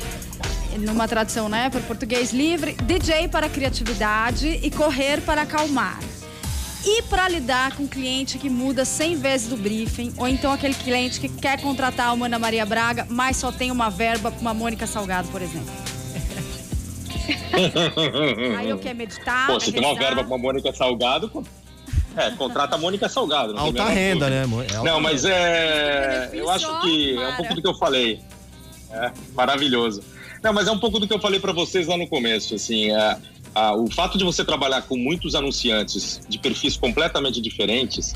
numa 0.78 1.08
tradução, 1.08 1.48
né, 1.48 1.70
para 1.70 1.80
português 1.80 2.32
livre, 2.32 2.74
DJ 2.84 3.28
para 3.28 3.48
criatividade 3.48 4.60
e 4.62 4.70
correr 4.70 5.20
para 5.22 5.42
acalmar. 5.42 5.98
E 6.86 7.00
para 7.04 7.26
lidar 7.28 7.74
com 7.74 7.84
um 7.84 7.88
cliente 7.88 8.36
que 8.36 8.50
muda 8.50 8.84
100 8.84 9.16
vezes 9.16 9.48
do 9.48 9.56
briefing, 9.56 10.12
ou 10.18 10.28
então 10.28 10.52
aquele 10.52 10.74
cliente 10.74 11.18
que 11.18 11.30
quer 11.30 11.58
contratar 11.62 12.12
uma 12.12 12.26
Ana 12.26 12.38
Maria 12.38 12.66
Braga, 12.66 13.06
mas 13.08 13.38
só 13.38 13.50
tem 13.50 13.70
uma 13.70 13.88
verba 13.88 14.30
para 14.30 14.40
uma 14.40 14.52
Mônica 14.52 14.86
Salgado, 14.86 15.28
por 15.28 15.40
exemplo. 15.40 15.72
Aí 18.58 18.68
eu 18.68 18.78
quero 18.78 18.98
meditar. 18.98 19.46
Pô, 19.46 19.58
se 19.58 19.72
tem 19.72 19.82
uma 19.82 19.94
verba 19.94 20.22
para 20.22 20.26
uma 20.26 20.36
Mônica 20.36 20.70
Salgado, 20.74 21.30
é, 22.16 22.30
contrata 22.32 22.76
a 22.76 22.78
Mônica 22.78 23.08
Salgado. 23.08 23.56
Alta 23.56 23.84
renda, 23.84 24.30
né? 24.30 24.44
É 24.70 24.76
alta 24.76 24.90
não, 24.90 25.00
mas 25.00 25.24
é. 25.24 26.30
Eu 26.32 26.48
acho 26.50 26.80
que 26.80 27.16
é 27.16 27.28
um 27.28 27.36
pouco 27.36 27.54
do 27.54 27.62
que 27.62 27.68
eu 27.68 27.74
falei. 27.74 28.20
É, 28.90 29.10
maravilhoso. 29.34 30.02
Não, 30.42 30.52
mas 30.52 30.68
é 30.68 30.70
um 30.70 30.78
pouco 30.78 31.00
do 31.00 31.08
que 31.08 31.14
eu 31.14 31.18
falei 31.18 31.40
para 31.40 31.52
vocês 31.52 31.86
lá 31.86 31.96
no 31.96 32.06
começo. 32.06 32.54
Assim, 32.54 32.90
é, 32.90 33.16
a, 33.54 33.74
o 33.74 33.90
fato 33.90 34.18
de 34.18 34.24
você 34.24 34.44
trabalhar 34.44 34.82
com 34.82 34.96
muitos 34.96 35.34
anunciantes 35.34 36.20
de 36.28 36.38
perfis 36.38 36.76
completamente 36.76 37.40
diferentes, 37.40 38.14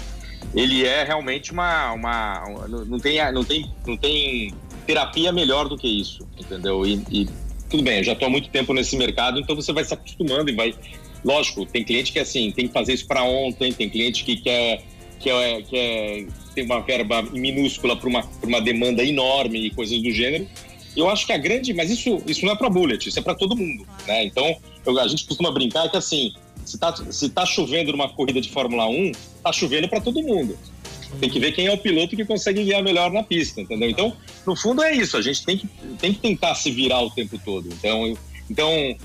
ele 0.54 0.84
é 0.84 1.04
realmente 1.04 1.52
uma. 1.52 1.92
uma, 1.92 2.44
uma 2.44 2.68
não, 2.68 2.98
tem, 2.98 3.32
não, 3.32 3.44
tem, 3.44 3.70
não 3.86 3.96
tem 3.96 4.52
terapia 4.86 5.32
melhor 5.32 5.68
do 5.68 5.76
que 5.76 5.88
isso, 5.88 6.26
entendeu? 6.38 6.86
E, 6.86 7.02
e 7.10 7.28
tudo 7.68 7.82
bem, 7.82 7.98
eu 7.98 8.04
já 8.04 8.12
estou 8.12 8.28
há 8.28 8.30
muito 8.30 8.48
tempo 8.48 8.72
nesse 8.72 8.96
mercado, 8.96 9.38
então 9.38 9.54
você 9.54 9.72
vai 9.72 9.84
se 9.84 9.92
acostumando 9.92 10.50
e 10.50 10.54
vai 10.54 10.74
Lógico, 11.24 11.66
tem 11.66 11.84
cliente 11.84 12.12
que 12.12 12.18
assim, 12.18 12.50
tem 12.50 12.68
que 12.68 12.72
fazer 12.72 12.94
isso 12.94 13.06
para 13.06 13.22
ontem, 13.22 13.72
tem 13.72 13.88
cliente 13.88 14.24
que 14.24 14.36
quer, 14.36 14.82
quer, 15.20 15.62
quer 15.62 16.26
ter 16.54 16.62
uma 16.62 16.80
verba 16.80 17.22
minúscula 17.22 17.96
para 17.96 18.08
uma, 18.08 18.28
uma 18.42 18.60
demanda 18.60 19.04
enorme 19.04 19.66
e 19.66 19.70
coisas 19.70 20.00
do 20.00 20.10
gênero. 20.10 20.46
Eu 20.96 21.08
acho 21.08 21.26
que 21.26 21.32
a 21.32 21.38
grande, 21.38 21.72
mas 21.74 21.90
isso, 21.90 22.20
isso 22.26 22.44
não 22.44 22.52
é 22.52 22.56
para 22.56 22.68
bullet, 22.68 23.08
isso 23.08 23.18
é 23.18 23.22
para 23.22 23.34
todo 23.34 23.56
mundo, 23.56 23.86
né? 24.06 24.24
Então, 24.24 24.56
eu, 24.84 24.98
a 24.98 25.06
gente 25.06 25.26
costuma 25.26 25.50
brincar 25.50 25.88
que 25.90 25.96
assim, 25.96 26.32
se 26.64 26.78
tá, 26.78 26.94
se 27.10 27.28
tá 27.28 27.46
chovendo 27.46 27.92
numa 27.92 28.08
corrida 28.08 28.40
de 28.40 28.48
Fórmula 28.50 28.86
1, 28.88 29.12
tá 29.42 29.52
chovendo 29.52 29.88
para 29.88 30.00
todo 30.00 30.22
mundo. 30.22 30.58
Tem 31.20 31.30
que 31.30 31.40
ver 31.40 31.52
quem 31.52 31.66
é 31.66 31.72
o 31.72 31.78
piloto 31.78 32.14
que 32.14 32.24
consegue 32.24 32.64
guiar 32.64 32.82
melhor 32.82 33.10
na 33.10 33.22
pista, 33.22 33.60
entendeu? 33.60 33.88
Então, 33.88 34.14
no 34.46 34.54
fundo 34.54 34.82
é 34.82 34.94
isso, 34.94 35.16
a 35.16 35.22
gente 35.22 35.44
tem 35.44 35.56
que, 35.56 35.68
tem 35.98 36.12
que 36.12 36.20
tentar 36.20 36.54
se 36.54 36.70
virar 36.70 37.00
o 37.00 37.10
tempo 37.10 37.40
todo. 37.42 37.68
Então, 37.72 38.16
então 38.50 38.96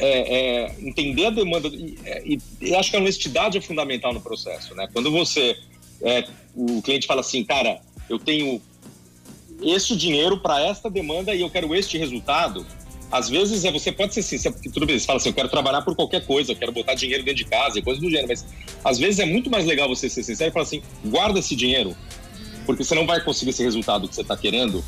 é, 0.00 0.64
é, 0.64 0.76
entender 0.80 1.26
a 1.26 1.30
demanda 1.30 1.68
é, 2.04 2.22
e, 2.24 2.38
e, 2.60 2.74
acho 2.74 2.90
que 2.90 2.96
a 2.96 3.00
honestidade 3.00 3.58
é 3.58 3.60
fundamental 3.60 4.12
no 4.12 4.20
processo, 4.20 4.74
né? 4.74 4.88
Quando 4.92 5.10
você 5.10 5.56
é, 6.02 6.24
o 6.54 6.80
cliente 6.82 7.06
fala 7.06 7.20
assim, 7.20 7.44
cara, 7.44 7.80
eu 8.08 8.18
tenho 8.18 8.60
este 9.62 9.96
dinheiro 9.96 10.38
para 10.38 10.60
esta 10.60 10.88
demanda 10.88 11.34
e 11.34 11.40
eu 11.40 11.50
quero 11.50 11.74
este 11.74 11.98
resultado. 11.98 12.64
Às 13.10 13.28
vezes 13.28 13.64
é 13.64 13.72
você 13.72 13.90
pode 13.90 14.14
ser 14.14 14.22
sincero, 14.22 14.54
porque 14.54 14.70
tudo 14.70 14.86
bem, 14.86 14.98
você 14.98 15.06
fala 15.06 15.16
assim, 15.16 15.30
eu 15.30 15.34
quero 15.34 15.48
trabalhar 15.48 15.82
por 15.82 15.96
qualquer 15.96 16.24
coisa, 16.26 16.52
eu 16.52 16.56
quero 16.56 16.72
botar 16.72 16.94
dinheiro 16.94 17.24
dentro 17.24 17.42
de 17.42 17.50
casa 17.50 17.78
e 17.78 17.82
coisas 17.82 18.02
do 18.02 18.10
gênero, 18.10 18.28
mas 18.28 18.46
às 18.84 18.98
vezes 18.98 19.18
é 19.18 19.24
muito 19.24 19.50
mais 19.50 19.64
legal 19.64 19.88
você 19.88 20.08
ser 20.10 20.22
sincero 20.22 20.50
e 20.50 20.52
falar 20.52 20.64
assim, 20.64 20.82
guarda 21.06 21.38
esse 21.38 21.56
dinheiro, 21.56 21.96
porque 22.66 22.84
você 22.84 22.94
não 22.94 23.06
vai 23.06 23.24
conseguir 23.24 23.50
esse 23.50 23.62
resultado 23.62 24.06
que 24.06 24.14
você 24.14 24.20
está 24.20 24.36
querendo 24.36 24.84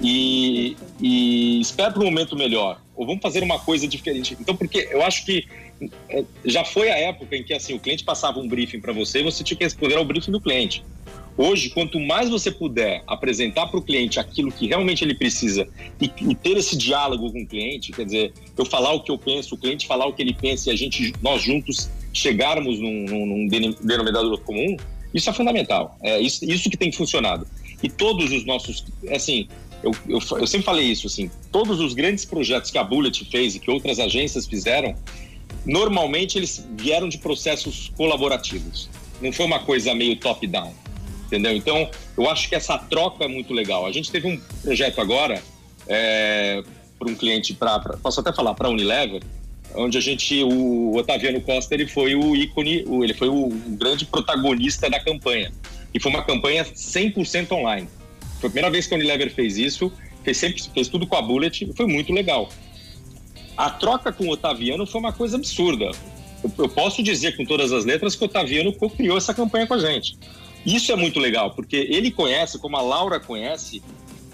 e, 0.00 0.76
e 1.00 1.60
espera 1.60 1.90
para 1.90 2.02
um 2.02 2.06
momento 2.06 2.36
melhor. 2.36 2.80
Ou 2.94 3.06
vamos 3.06 3.22
fazer 3.22 3.42
uma 3.42 3.58
coisa 3.58 3.86
diferente. 3.86 4.36
Então, 4.40 4.56
porque 4.56 4.88
eu 4.90 5.02
acho 5.02 5.24
que 5.24 5.46
é, 6.08 6.24
já 6.44 6.64
foi 6.64 6.90
a 6.90 6.96
época 6.96 7.36
em 7.36 7.42
que 7.42 7.52
assim 7.52 7.74
o 7.74 7.80
cliente 7.80 8.04
passava 8.04 8.38
um 8.38 8.48
briefing 8.48 8.80
para 8.80 8.92
você 8.92 9.20
e 9.20 9.22
você 9.22 9.44
tinha 9.44 9.56
que 9.56 9.64
responder 9.64 9.96
ao 9.96 10.04
briefing 10.04 10.32
do 10.32 10.40
cliente. 10.40 10.82
Hoje, 11.38 11.68
quanto 11.68 12.00
mais 12.00 12.30
você 12.30 12.50
puder 12.50 13.02
apresentar 13.06 13.66
para 13.66 13.78
o 13.78 13.82
cliente 13.82 14.18
aquilo 14.18 14.50
que 14.50 14.66
realmente 14.66 15.04
ele 15.04 15.14
precisa 15.14 15.68
e, 16.00 16.10
e, 16.22 16.34
ter 16.34 16.56
esse 16.56 16.78
diálogo 16.78 17.30
com 17.30 17.42
o 17.42 17.46
cliente, 17.46 17.92
quer 17.92 18.06
dizer, 18.06 18.32
eu 18.56 18.64
falar 18.64 18.92
o 18.92 19.02
que 19.02 19.10
eu 19.10 19.18
penso, 19.18 19.54
o 19.54 19.58
cliente 19.58 19.86
falar 19.86 20.06
o 20.06 20.14
que 20.14 20.22
ele 20.22 20.32
pensa 20.32 20.70
e 20.70 20.72
a 20.72 20.76
gente, 20.76 21.12
nós 21.20 21.42
juntos 21.42 21.90
chegarmos 22.14 22.78
num, 22.78 23.04
num, 23.04 23.46
denominador 23.46 24.40
comum, 24.40 24.78
isso 25.12 25.28
é 25.28 25.32
fundamental. 25.34 25.98
É 26.02 26.18
isso, 26.18 26.42
isso 26.42 26.70
que 26.70 26.76
tem 26.76 26.90
funcionado. 26.90 27.46
E 27.82 27.90
todos 27.90 28.32
os 28.32 28.46
nossos, 28.46 28.86
assim, 29.10 29.46
eu, 29.82 29.92
eu, 30.08 30.18
eu, 30.38 30.46
sempre 30.46 30.64
falei 30.64 30.86
isso, 30.86 31.06
assim, 31.06 31.30
todos 31.52 31.80
os 31.80 31.94
grandes 31.94 32.24
projetos 32.24 32.70
que 32.70 32.78
a 32.78 32.84
Bullet 32.84 33.24
fez 33.30 33.54
e 33.54 33.60
que 33.60 33.70
outras 33.70 33.98
agências 33.98 34.46
fizeram, 34.46 34.94
normalmente 35.64 36.38
eles 36.38 36.66
vieram 36.76 37.08
de 37.08 37.18
processos 37.18 37.92
colaborativos. 37.96 38.88
Não 39.20 39.32
foi 39.32 39.46
uma 39.46 39.60
coisa 39.60 39.94
meio 39.94 40.16
top-down, 40.16 40.72
entendeu? 41.26 41.54
Então, 41.56 41.90
eu 42.16 42.28
acho 42.28 42.48
que 42.48 42.54
essa 42.54 42.78
troca 42.78 43.24
é 43.24 43.28
muito 43.28 43.52
legal. 43.52 43.86
A 43.86 43.92
gente 43.92 44.10
teve 44.10 44.28
um 44.28 44.40
projeto 44.62 45.00
agora 45.00 45.42
é, 45.86 46.62
para 46.98 47.08
um 47.08 47.14
cliente, 47.14 47.54
pra, 47.54 47.78
pra, 47.78 47.96
posso 47.96 48.20
até 48.20 48.32
falar, 48.32 48.54
para 48.54 48.68
a 48.68 48.70
Unilever, 48.70 49.22
onde 49.74 49.98
a 49.98 50.00
gente, 50.00 50.42
o 50.42 50.96
Otaviano 50.96 51.40
Costa, 51.40 51.74
ele 51.74 51.86
foi 51.86 52.14
o 52.14 52.34
ícone, 52.34 52.84
ele 53.02 53.14
foi 53.14 53.28
o, 53.28 53.48
grande 53.70 54.04
protagonista 54.06 54.88
da 54.88 55.00
campanha. 55.00 55.52
E 55.92 56.00
foi 56.00 56.10
uma 56.10 56.22
campanha 56.22 56.64
100% 56.64 57.52
online. 57.52 57.88
Foi 58.46 58.48
a 58.48 58.50
primeira 58.50 58.70
vez 58.70 58.86
que 58.86 58.94
a 58.94 58.96
Unilever 58.96 59.32
fez 59.32 59.56
isso, 59.56 59.92
fez, 60.22 60.36
sempre, 60.36 60.62
fez 60.72 60.88
tudo 60.88 61.06
com 61.06 61.16
a 61.16 61.22
Bullet, 61.22 61.68
foi 61.76 61.86
muito 61.86 62.12
legal. 62.12 62.48
A 63.56 63.70
troca 63.70 64.12
com 64.12 64.26
o 64.26 64.30
Otaviano 64.30 64.86
foi 64.86 65.00
uma 65.00 65.12
coisa 65.12 65.36
absurda. 65.36 65.90
Eu, 66.44 66.52
eu 66.58 66.68
posso 66.68 67.02
dizer 67.02 67.36
com 67.36 67.44
todas 67.44 67.72
as 67.72 67.84
letras 67.84 68.14
que 68.14 68.22
o 68.22 68.26
Otaviano 68.26 68.72
criou 68.72 69.18
essa 69.18 69.34
campanha 69.34 69.66
com 69.66 69.74
a 69.74 69.78
gente. 69.78 70.16
Isso 70.64 70.92
é 70.92 70.96
muito 70.96 71.18
legal, 71.18 71.50
porque 71.54 71.76
ele 71.76 72.10
conhece, 72.10 72.58
como 72.58 72.76
a 72.76 72.80
Laura 72.80 73.18
conhece, 73.18 73.82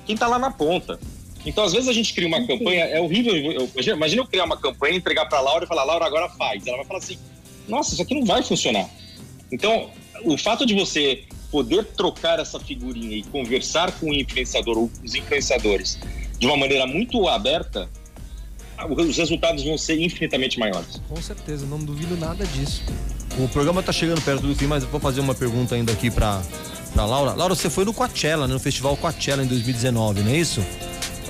quem 0.04 0.14
está 0.14 0.26
lá 0.26 0.38
na 0.38 0.50
ponta. 0.50 1.00
Então, 1.46 1.64
às 1.64 1.72
vezes 1.72 1.88
a 1.88 1.92
gente 1.92 2.12
cria 2.12 2.28
uma 2.28 2.46
campanha, 2.46 2.84
é 2.84 3.00
horrível. 3.00 3.34
Eu, 3.34 3.70
imagina 3.94 4.22
eu 4.22 4.26
criar 4.26 4.44
uma 4.44 4.58
campanha, 4.58 4.96
entregar 4.96 5.26
para 5.26 5.38
a 5.38 5.42
Laura 5.42 5.64
e 5.64 5.68
falar, 5.68 5.84
Laura, 5.84 6.04
agora 6.04 6.28
faz. 6.28 6.66
Ela 6.66 6.78
vai 6.78 6.86
falar 6.86 6.98
assim: 6.98 7.18
nossa, 7.66 7.94
isso 7.94 8.02
aqui 8.02 8.14
não 8.14 8.26
vai 8.26 8.42
funcionar. 8.42 8.88
Então, 9.50 9.90
o 10.24 10.36
fato 10.38 10.64
de 10.66 10.74
você 10.74 11.24
poder 11.50 11.84
trocar 11.84 12.38
essa 12.38 12.58
figurinha 12.58 13.16
e 13.16 13.22
conversar 13.24 13.92
com 13.92 14.10
o 14.10 14.14
influenciador 14.14 14.78
ou 14.78 14.88
com 14.88 15.04
os 15.04 15.14
influenciadores 15.14 15.98
de 16.38 16.46
uma 16.46 16.56
maneira 16.56 16.86
muito 16.86 17.28
aberta, 17.28 17.88
os 18.88 19.16
resultados 19.16 19.62
vão 19.62 19.78
ser 19.78 20.00
infinitamente 20.00 20.58
maiores. 20.58 21.00
Com 21.08 21.20
certeza, 21.20 21.66
não 21.66 21.78
duvido 21.78 22.16
nada 22.16 22.46
disso. 22.46 22.82
O 23.38 23.48
programa 23.48 23.80
está 23.80 23.92
chegando 23.92 24.20
perto 24.22 24.46
do 24.46 24.54
fim, 24.54 24.66
mas 24.66 24.82
vou 24.84 25.00
fazer 25.00 25.20
uma 25.20 25.34
pergunta 25.34 25.74
ainda 25.74 25.92
aqui 25.92 26.10
para 26.10 26.42
para 26.92 27.06
Laura. 27.06 27.32
Laura, 27.32 27.54
você 27.54 27.70
foi 27.70 27.84
no 27.84 27.94
Coachella, 27.94 28.46
né, 28.46 28.52
no 28.52 28.60
Festival 28.60 28.96
Coachella 28.96 29.42
em 29.42 29.46
2019, 29.46 30.22
não 30.22 30.30
é 30.30 30.36
isso? 30.36 30.60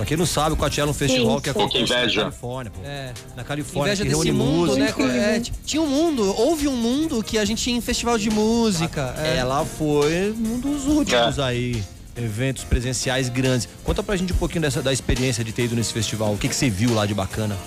Pra 0.03 0.07
quem 0.09 0.17
não 0.17 0.25
sabe, 0.25 0.53
o 0.53 0.57
Coachella 0.57 0.89
é 0.89 0.91
um 0.91 0.93
festival 0.93 1.37
Sim, 1.37 1.41
que 1.43 1.49
acontece 1.49 1.93
na 1.93 2.23
Califórnia, 2.23 2.71
pô. 2.75 2.81
É. 2.83 3.13
Na 3.37 3.43
Califórnia, 3.45 3.93
inveja 3.93 4.03
que 4.03 4.09
reúne 4.09 4.31
mundo, 4.33 4.75
né? 4.75 4.81
música. 4.81 5.07
Né? 5.07 5.37
É, 5.37 5.39
tinha 5.65 5.81
um 5.81 5.87
mundo, 5.87 6.35
houve 6.37 6.67
um 6.67 6.75
mundo 6.75 7.23
que 7.23 7.37
a 7.37 7.45
gente 7.45 7.63
tinha 7.63 7.77
em 7.77 7.79
festival 7.79 8.17
de 8.17 8.29
música. 8.29 9.15
É. 9.17 9.37
Ela 9.37 9.63
foi 9.63 10.31
um 10.31 10.59
dos 10.59 10.87
últimos 10.87 11.39
é. 11.39 11.41
aí 11.41 11.83
eventos 12.17 12.65
presenciais 12.65 13.29
grandes. 13.29 13.69
Conta 13.81 14.03
pra 14.03 14.17
gente 14.17 14.33
um 14.33 14.35
pouquinho 14.35 14.61
dessa, 14.63 14.81
da 14.81 14.91
experiência 14.91 15.41
de 15.41 15.53
ter 15.53 15.63
ido 15.63 15.75
nesse 15.75 15.93
festival. 15.93 16.33
O 16.33 16.37
que, 16.37 16.49
que 16.49 16.55
você 16.55 16.69
viu 16.69 16.93
lá 16.93 17.05
de 17.05 17.13
bacana? 17.13 17.57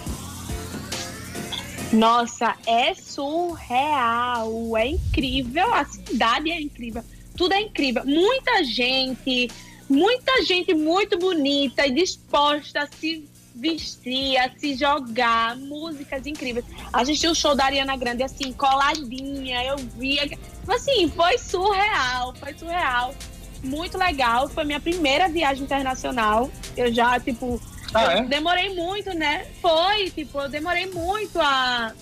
Nossa, 1.90 2.54
é 2.66 2.92
surreal, 2.92 4.76
é 4.76 4.88
incrível, 4.88 5.72
a 5.72 5.86
cidade 5.86 6.50
é 6.50 6.60
incrível, 6.60 7.02
tudo 7.34 7.54
é 7.54 7.62
incrível. 7.62 8.04
Muita 8.04 8.62
gente, 8.62 9.48
muita 9.88 10.42
gente 10.44 10.74
muito 10.74 11.18
bonita 11.18 11.86
e 11.86 11.92
disposta 11.92 12.82
a 12.82 12.86
se 12.86 13.28
vestir, 13.54 14.36
a 14.36 14.50
se 14.56 14.74
jogar, 14.74 15.56
músicas 15.56 16.26
incríveis. 16.26 16.64
Assisti 16.92 17.26
o 17.26 17.34
show 17.34 17.54
da 17.54 17.64
Ariana 17.64 17.96
Grande 17.96 18.22
assim, 18.22 18.52
coladinha, 18.52 19.64
eu 19.64 19.76
via. 19.76 20.28
Assim, 20.68 21.08
foi 21.08 21.38
surreal, 21.38 22.34
foi 22.34 22.54
surreal. 22.54 23.14
Muito 23.64 23.96
legal, 23.96 24.48
foi 24.48 24.64
minha 24.64 24.80
primeira 24.80 25.28
viagem 25.28 25.64
internacional. 25.64 26.50
Eu 26.76 26.92
já, 26.92 27.18
tipo, 27.18 27.60
ah, 27.94 28.18
é? 28.18 28.22
demorei 28.24 28.74
muito, 28.74 29.14
né? 29.14 29.46
Foi, 29.62 30.10
tipo, 30.10 30.38
eu 30.40 30.48
demorei 30.48 30.86
muito 30.86 31.40
a 31.40 31.94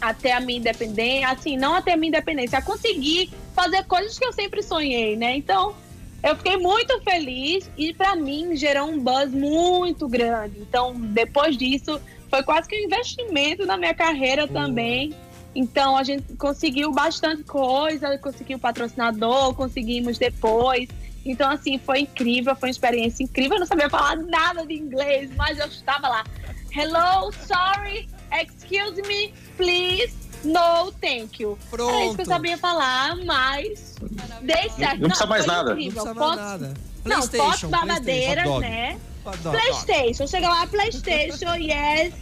até 0.00 0.32
a 0.32 0.40
minha 0.40 0.58
independência, 0.58 1.28
assim, 1.28 1.58
não 1.58 1.74
até 1.74 1.92
a 1.92 1.96
minha 1.96 2.08
independência, 2.08 2.58
a 2.58 2.62
conseguir 2.62 3.30
fazer 3.54 3.84
coisas 3.84 4.18
que 4.18 4.24
eu 4.24 4.32
sempre 4.32 4.62
sonhei, 4.62 5.14
né? 5.14 5.36
Então, 5.36 5.74
eu 6.22 6.36
fiquei 6.36 6.56
muito 6.56 7.00
feliz 7.02 7.70
e 7.76 7.94
para 7.94 8.14
mim 8.14 8.54
gerou 8.54 8.88
um 8.88 8.98
buzz 8.98 9.32
muito 9.32 10.08
grande. 10.08 10.58
Então, 10.60 10.94
depois 10.94 11.56
disso, 11.56 12.00
foi 12.28 12.42
quase 12.42 12.68
que 12.68 12.76
um 12.76 12.84
investimento 12.84 13.64
na 13.64 13.76
minha 13.76 13.94
carreira 13.94 14.46
também. 14.46 15.14
Então, 15.54 15.96
a 15.96 16.04
gente 16.04 16.34
conseguiu 16.36 16.92
bastante 16.92 17.42
coisa, 17.42 18.16
conseguiu 18.18 18.58
patrocinador, 18.58 19.54
conseguimos 19.54 20.18
depois. 20.18 20.88
Então, 21.24 21.50
assim, 21.50 21.78
foi 21.78 22.00
incrível, 22.00 22.54
foi 22.54 22.68
uma 22.68 22.70
experiência 22.70 23.24
incrível. 23.24 23.56
Eu 23.56 23.60
não 23.60 23.66
sabia 23.66 23.90
falar 23.90 24.16
nada 24.16 24.64
de 24.64 24.74
inglês, 24.74 25.30
mas 25.36 25.58
eu 25.58 25.66
estava 25.66 26.08
lá. 26.08 26.24
Hello, 26.72 27.32
sorry, 27.32 28.08
excuse 28.32 29.02
me, 29.02 29.34
please, 29.56 30.14
no, 30.44 30.92
thank 31.00 31.42
you. 31.42 31.58
Pronto. 31.70 31.94
É 31.94 32.06
isso 32.06 32.16
que 32.16 32.22
eu 32.22 32.26
sabia 32.26 32.56
falar, 32.58 33.16
mas 33.24 33.96
dei 34.42 34.70
certo. 34.70 35.00
Não 35.00 35.08
precisa 35.08 35.26
mais 35.26 35.46
nada. 35.46 35.70
incrível. 35.72 36.04
Não 36.04 36.14
precisa 36.14 36.14
mais 36.14 36.40
Fotos- 36.40 36.60
nada. 36.60 36.74
Não, 37.04 37.22
fotos 37.22 37.64
babadeiras, 37.64 38.58
né? 38.60 38.98
PlayStation. 39.42 40.26
Chega 40.26 40.48
lá, 40.48 40.66
PlayStation, 40.66 41.54
yes. 41.60 42.14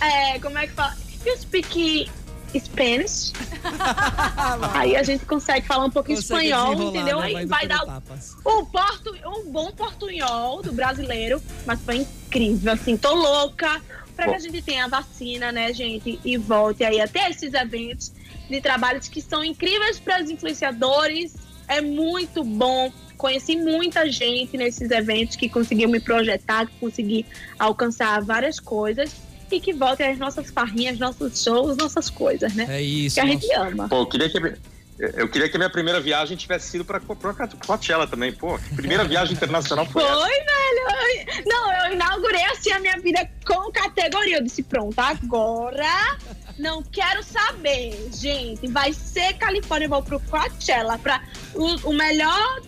É, 0.00 0.38
como 0.38 0.58
é 0.58 0.66
que 0.66 0.72
fala? 0.74 0.94
You 1.24 1.36
speak 1.36 2.10
Spanish? 2.58 3.32
Aí 4.74 4.96
a 4.96 5.02
gente 5.02 5.24
consegue 5.24 5.66
falar 5.66 5.86
um 5.86 5.90
pouquinho 5.90 6.18
Consegue 6.18 6.46
espanhol, 6.48 6.74
entendeu? 6.74 7.20
né? 7.20 7.26
Aí 7.26 7.46
vai 7.46 7.66
dar 7.66 7.82
um, 7.84 8.64
portu, 8.64 9.14
um 9.26 9.50
bom 9.50 9.70
portunhol 9.72 10.62
do 10.62 10.72
brasileiro, 10.72 11.42
mas 11.66 11.80
foi 11.80 11.96
incrível, 11.98 12.72
assim, 12.72 12.96
tô 12.96 13.14
louca 13.14 13.82
pra 14.16 14.28
que 14.30 14.34
a 14.34 14.38
gente 14.38 14.62
tenha 14.62 14.86
a 14.86 14.88
vacina, 14.88 15.52
né, 15.52 15.72
gente, 15.72 16.18
e 16.24 16.36
volte 16.36 16.82
aí 16.82 17.00
até 17.00 17.30
esses 17.30 17.52
eventos 17.52 18.12
de 18.48 18.60
trabalhos 18.60 19.08
que 19.08 19.20
são 19.20 19.44
incríveis 19.44 20.00
para 20.00 20.22
os 20.22 20.30
influenciadores, 20.30 21.34
é 21.68 21.80
muito 21.80 22.42
bom. 22.42 22.90
Conheci 23.16 23.56
muita 23.56 24.10
gente 24.10 24.56
nesses 24.56 24.90
eventos 24.90 25.36
que 25.36 25.48
conseguiu 25.48 25.88
me 25.88 26.00
projetar, 26.00 26.66
que 26.66 26.78
consegui 26.78 27.26
alcançar 27.58 28.22
várias 28.22 28.58
coisas 28.58 29.10
e 29.50 29.60
que 29.60 29.72
voltem 29.72 30.08
as 30.08 30.18
nossas 30.18 30.50
farrinhas, 30.50 30.98
nossos 30.98 31.42
shows, 31.42 31.76
nossas 31.76 32.10
coisas, 32.10 32.54
né? 32.54 32.66
É 32.68 32.82
isso. 32.82 33.14
Que 33.14 33.20
a 33.20 33.26
gente 33.26 33.46
nossa. 33.48 33.68
ama. 33.68 33.88
Pô, 33.88 34.06
queria 34.06 34.28
que. 34.28 34.38
Eu 34.98 35.28
queria 35.28 35.48
que 35.48 35.56
a 35.56 35.58
minha 35.58 35.70
primeira 35.70 36.00
viagem 36.00 36.36
tivesse 36.36 36.70
sido 36.70 36.84
pra, 36.84 36.98
pra 36.98 37.48
Coachella 37.66 38.06
também. 38.06 38.32
Pô, 38.32 38.58
primeira 38.74 39.04
viagem 39.04 39.34
internacional 39.34 39.84
foi 39.86 40.02
Foi, 40.02 40.12
essa. 40.12 40.44
velho. 40.44 41.44
Não, 41.46 41.72
eu 41.72 41.92
inaugurei 41.92 42.44
assim 42.46 42.72
a 42.72 42.80
minha 42.80 42.98
vida 42.98 43.28
com 43.46 43.70
categoria. 43.70 44.38
Eu 44.38 44.42
disse, 44.42 44.62
pronto, 44.62 44.98
agora 44.98 46.16
não 46.58 46.82
quero 46.82 47.22
saber, 47.22 48.08
gente. 48.12 48.66
Vai 48.68 48.92
ser 48.92 49.34
Califórnia, 49.34 49.86
eu 49.86 49.90
vou 49.90 50.02
pro 50.02 50.20
Coachella, 50.20 50.98
pra 50.98 51.22
o, 51.54 51.90
o 51.90 51.92
melhor 51.92 52.62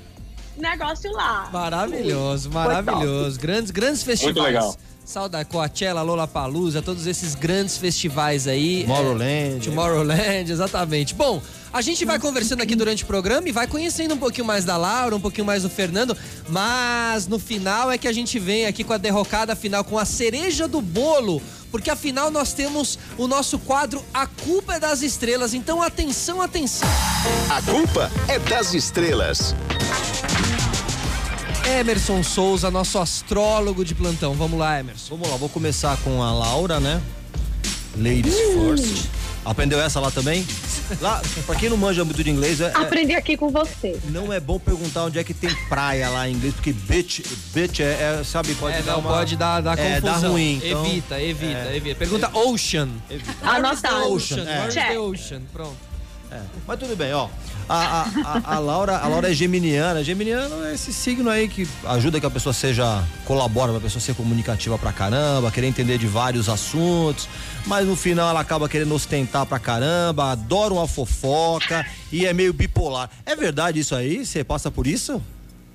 negócio 0.59 1.11
lá. 1.13 1.49
Maravilhoso, 1.53 2.51
maravilhoso. 2.51 3.39
Grandes, 3.41 3.71
grandes 3.71 4.03
festivais. 4.03 4.37
Muito 4.37 4.47
legal. 4.47 4.77
Saudade, 5.09 5.49
Coachella, 5.49 6.03
Lollapalooza, 6.03 6.83
todos 6.83 7.07
esses 7.07 7.35
grandes 7.35 7.79
festivais 7.79 8.47
aí. 8.47 8.83
Tomorrowland. 8.83 9.57
É, 9.57 9.59
Tomorrowland, 9.65 10.53
exatamente. 10.53 11.15
Bom, 11.15 11.41
a 11.73 11.81
gente 11.81 12.05
vai 12.05 12.19
conversando 12.19 12.61
aqui 12.61 12.77
durante 12.77 13.05
o 13.05 13.07
programa 13.07 13.49
e 13.49 13.51
vai 13.51 13.67
conhecendo 13.67 14.13
um 14.13 14.19
pouquinho 14.19 14.47
mais 14.47 14.67
da 14.67 14.77
Laura, 14.77 15.17
um 15.17 15.21
pouquinho 15.21 15.47
mais 15.47 15.63
do 15.63 15.71
Fernando, 15.71 16.15
mas 16.51 17.27
no 17.27 17.39
final 17.39 17.91
é 17.91 17.97
que 17.97 18.07
a 18.07 18.13
gente 18.13 18.39
vem 18.39 18.67
aqui 18.67 18.85
com 18.85 18.93
a 18.93 18.99
derrocada 18.99 19.57
final, 19.57 19.83
com 19.83 19.99
a 19.99 20.05
cereja 20.05 20.69
do 20.69 20.83
bolo, 20.83 21.41
porque 21.71 21.89
afinal 21.89 22.31
nós 22.31 22.53
temos 22.53 22.99
o 23.17 23.27
nosso 23.27 23.59
quadro 23.61 24.05
A 24.13 24.27
Culpa 24.27 24.75
é 24.75 24.79
das 24.79 25.01
Estrelas. 25.01 25.55
Então 25.55 25.81
atenção, 25.81 26.43
atenção. 26.43 26.87
A 27.49 27.63
culpa 27.63 28.11
é 28.29 28.39
das 28.39 28.75
estrelas. 28.75 29.55
Emerson 31.79 32.23
Souza, 32.23 32.71
nosso 32.71 32.99
astrólogo 32.99 33.85
de 33.85 33.95
plantão. 33.95 34.33
Vamos 34.35 34.59
lá, 34.59 34.81
Emerson. 34.81 35.15
Vamos 35.17 35.29
lá, 35.31 35.37
vou 35.37 35.49
começar 35.49 35.97
com 35.99 36.23
a 36.23 36.33
Laura, 36.33 36.81
né? 36.81 37.01
Ladies 37.97 38.35
first. 38.55 39.07
Aprendeu 39.45 39.81
essa 39.81 39.99
lá 40.01 40.11
também? 40.11 40.47
Lá, 41.01 41.23
pra 41.47 41.55
quem 41.55 41.69
não 41.71 41.77
manja 41.77 42.05
muito 42.05 42.23
de 42.25 42.31
inglês, 42.31 42.61
é- 42.61 42.67
é- 42.69 42.73
Aprendi 42.77 43.15
aqui 43.15 43.37
com 43.37 43.51
você. 43.51 43.99
não 44.11 44.33
é 44.33 44.39
bom 44.41 44.59
perguntar 44.59 45.05
onde 45.05 45.19
é 45.19 45.25
que 45.25 45.33
tem 45.35 45.51
praia 45.69 46.09
lá 46.11 46.29
em 46.29 46.33
inglês, 46.35 46.55
porque 46.55 46.73
bitch, 46.73 47.21
bitch 47.55 47.81
é, 47.81 48.19
é, 48.21 48.25
sabe, 48.25 48.55
pode 48.55 48.77
É, 48.79 48.83
dar 48.83 48.93
não, 48.93 49.01
uma... 49.01 49.11
pode 49.11 49.37
dar, 49.37 49.61
dar 49.61 49.79
é, 49.79 50.01
confusão. 50.01 50.21
dá 50.23 50.29
ruim, 50.29 50.61
então- 50.63 50.87
evita, 50.87 51.21
evita, 51.21 51.75
evita. 51.77 51.95
Pergunta 51.99 52.31
Ocean. 52.37 52.89
Anotado. 53.43 54.13
Ocean. 54.13 54.45
é. 54.45 54.59
Where's 54.59 54.75
Check. 54.75 54.89
the 54.89 54.99
Ocean? 54.99 55.43
Pronto. 55.53 55.88
É, 56.31 56.41
mas 56.67 56.79
tudo 56.79 56.95
bem, 56.95 57.13
ó. 57.15 57.29
A, 57.69 58.03
a, 58.03 58.07
a, 58.25 58.55
a 58.57 58.59
Laura, 58.59 58.99
a 58.99 59.09
Laura 59.09 59.31
é 59.31 59.35
geminiana. 59.35 60.05
Geminiano 60.05 60.65
é 60.65 60.75
esse 60.75 60.93
signo 60.93 61.31
aí 61.31 61.49
que 61.49 61.67
ajuda 61.87 62.21
que 62.21 62.27
a 62.27 62.31
pessoa 62.31 62.53
seja, 62.53 63.03
colabora 63.25 63.73
pra 63.73 63.81
pessoa 63.81 64.01
ser 64.01 64.15
comunicativa 64.15 64.79
pra 64.79 64.93
caramba, 64.93 65.51
querer 65.51 65.67
entender 65.67 65.97
de 65.97 66.07
vários 66.07 66.49
assuntos, 66.49 67.29
mas 67.67 67.87
no 67.87 67.97
final 67.97 68.29
ela 68.29 68.41
acaba 68.41 68.69
querendo 68.69 68.95
ostentar 68.95 69.47
pra 69.47 69.59
caramba, 69.59 70.33
adora 70.33 70.75
uma 70.75 70.87
fofoca 70.87 71.85
e 72.13 72.27
é 72.27 72.33
meio 72.33 72.53
bipolar. 72.53 73.11
É 73.25 73.35
verdade 73.35 73.81
isso 73.81 73.95
aí? 73.95 74.25
Você 74.25 74.45
passa 74.45 74.71
por 74.71 74.87
isso? 74.87 75.23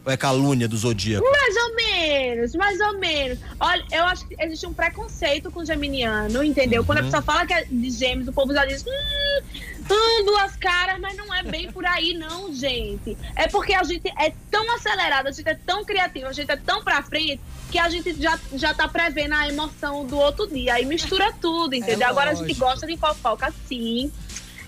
Ou 0.05 0.11
é 0.11 0.17
calúnia 0.17 0.67
do 0.67 0.75
zodíaco? 0.75 1.25
Mais 1.29 1.55
ou 1.55 1.75
menos, 1.75 2.55
mais 2.55 2.79
ou 2.79 2.99
menos. 2.99 3.39
Olha, 3.59 3.85
eu 3.91 4.03
acho 4.03 4.27
que 4.27 4.35
existe 4.37 4.65
um 4.65 4.73
preconceito 4.73 5.49
com 5.49 5.61
o 5.61 5.65
geminiano, 5.65 6.43
entendeu? 6.43 6.83
Quando 6.83 6.97
a 6.99 7.03
pessoa 7.03 7.21
fala 7.21 7.45
que 7.45 7.53
é 7.53 7.63
de 7.63 7.89
gêmeos, 7.89 8.27
o 8.27 8.33
povo 8.33 8.53
já 8.53 8.65
diz, 8.65 8.83
hum, 8.85 9.43
hum, 9.89 10.25
duas 10.25 10.57
caras, 10.57 10.99
mas 10.99 11.15
não 11.15 11.33
é 11.33 11.41
bem 11.43 11.71
por 11.71 11.85
aí, 11.85 12.13
não, 12.13 12.53
gente. 12.53 13.17
É 13.35 13.47
porque 13.47 13.73
a 13.73 13.83
gente 13.83 14.09
é 14.19 14.33
tão 14.51 14.75
acelerada, 14.75 15.29
a 15.29 15.31
gente 15.31 15.47
é 15.47 15.55
tão 15.55 15.85
criativa, 15.85 16.27
a 16.27 16.33
gente 16.33 16.51
é 16.51 16.57
tão 16.57 16.83
pra 16.83 17.01
frente, 17.01 17.39
que 17.71 17.79
a 17.79 17.87
gente 17.89 18.21
já, 18.21 18.37
já 18.53 18.73
tá 18.73 18.89
prevendo 18.89 19.33
a 19.33 19.47
emoção 19.47 20.05
do 20.05 20.17
outro 20.17 20.47
dia. 20.47 20.73
Aí 20.73 20.85
mistura 20.85 21.33
tudo, 21.39 21.75
entendeu? 21.75 22.07
Agora 22.09 22.31
a 22.31 22.33
gente 22.33 22.53
gosta 22.55 22.85
de 22.85 22.97
fofoca 22.97 23.53
sim. 23.67 24.11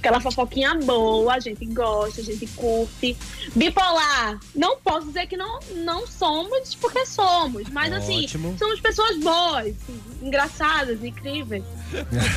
Aquela 0.06 0.22
fofoquinha 0.22 0.76
boa, 0.76 1.34
a 1.34 1.40
gente 1.40 1.66
gosta, 1.66 2.22
a 2.22 2.24
gente 2.24 2.46
curte. 2.56 3.18
Bipolar, 3.56 4.40
não 4.56 4.78
posso 4.78 5.08
dizer 5.08 5.26
que 5.26 5.36
não, 5.36 5.60
não 5.78 6.06
somos, 6.06 6.76
porque 6.76 7.04
somos. 7.08 7.68
Mas 7.70 7.92
Ótimo. 7.92 8.50
assim, 8.50 8.58
somos 8.60 8.80
pessoas 8.80 9.18
boas, 9.18 9.74
engraçadas, 10.22 11.04
incríveis. 11.04 11.64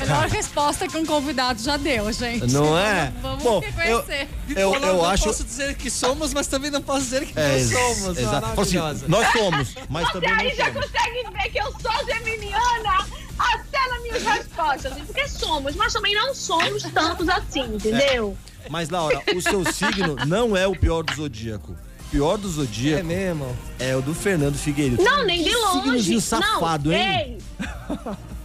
Melhor 0.00 0.28
resposta 0.28 0.88
que 0.88 0.96
um 0.96 1.04
convidado 1.04 1.60
já 1.62 1.76
deu, 1.76 2.10
gente. 2.10 2.50
Não 2.52 2.78
é? 2.78 3.12
Vamos 3.20 3.42
Bom, 3.44 3.58
reconhecer. 3.60 4.28
Eu, 4.56 4.72
eu 4.72 4.80
não 4.80 5.04
acho. 5.04 5.24
posso 5.24 5.44
dizer 5.44 5.74
que 5.76 5.90
somos, 5.90 6.32
mas 6.32 6.46
também 6.46 6.70
não 6.70 6.80
posso 6.80 7.00
dizer 7.02 7.26
que 7.26 7.38
É, 7.38 7.58
não 7.58 7.94
somos. 7.94 8.18
exato. 8.18 8.60
Assim, 8.62 8.76
nós 9.08 9.32
somos, 9.32 9.74
mas 9.90 10.06
Você 10.06 10.12
também 10.14 10.30
aí 10.32 10.48
não 10.48 10.56
já 10.56 10.72
somos. 10.72 10.86
consegue 10.90 11.30
ver 11.32 11.50
que 11.50 11.58
eu 11.58 11.72
sou 11.72 12.06
geminiana 12.06 13.06
até 13.38 13.88
nas 13.88 14.02
minhas 14.02 14.22
respostas. 14.22 14.92
assim, 14.92 15.04
Porque 15.04 15.28
somos, 15.28 15.74
mas 15.76 15.92
também 15.92 16.14
não 16.14 16.34
somos 16.34 16.82
tantos 16.84 17.28
assim, 17.28 17.62
entendeu? 17.74 18.36
Mas, 18.68 18.88
Laura, 18.90 19.22
o 19.34 19.40
seu 19.40 19.64
signo 19.72 20.16
não 20.26 20.56
é 20.56 20.66
o 20.66 20.76
pior 20.76 21.02
do 21.02 21.14
zodíaco. 21.14 21.72
O 21.72 22.10
pior 22.10 22.36
do 22.36 22.48
É 22.48 22.52
zodíaco 22.52 23.04
mesmo. 23.06 23.56
é, 23.78 23.94
o 23.96 24.02
do 24.02 24.14
Fernando 24.14 24.56
Figueiredo. 24.56 25.02
Não, 25.02 25.24
nem 25.24 25.42
de 25.42 25.54
longe. 25.54 25.78
Signozinho 25.82 26.20
safado, 26.20 26.90
não, 26.90 26.96
hein? 26.96 27.38
Ei. 27.60 27.66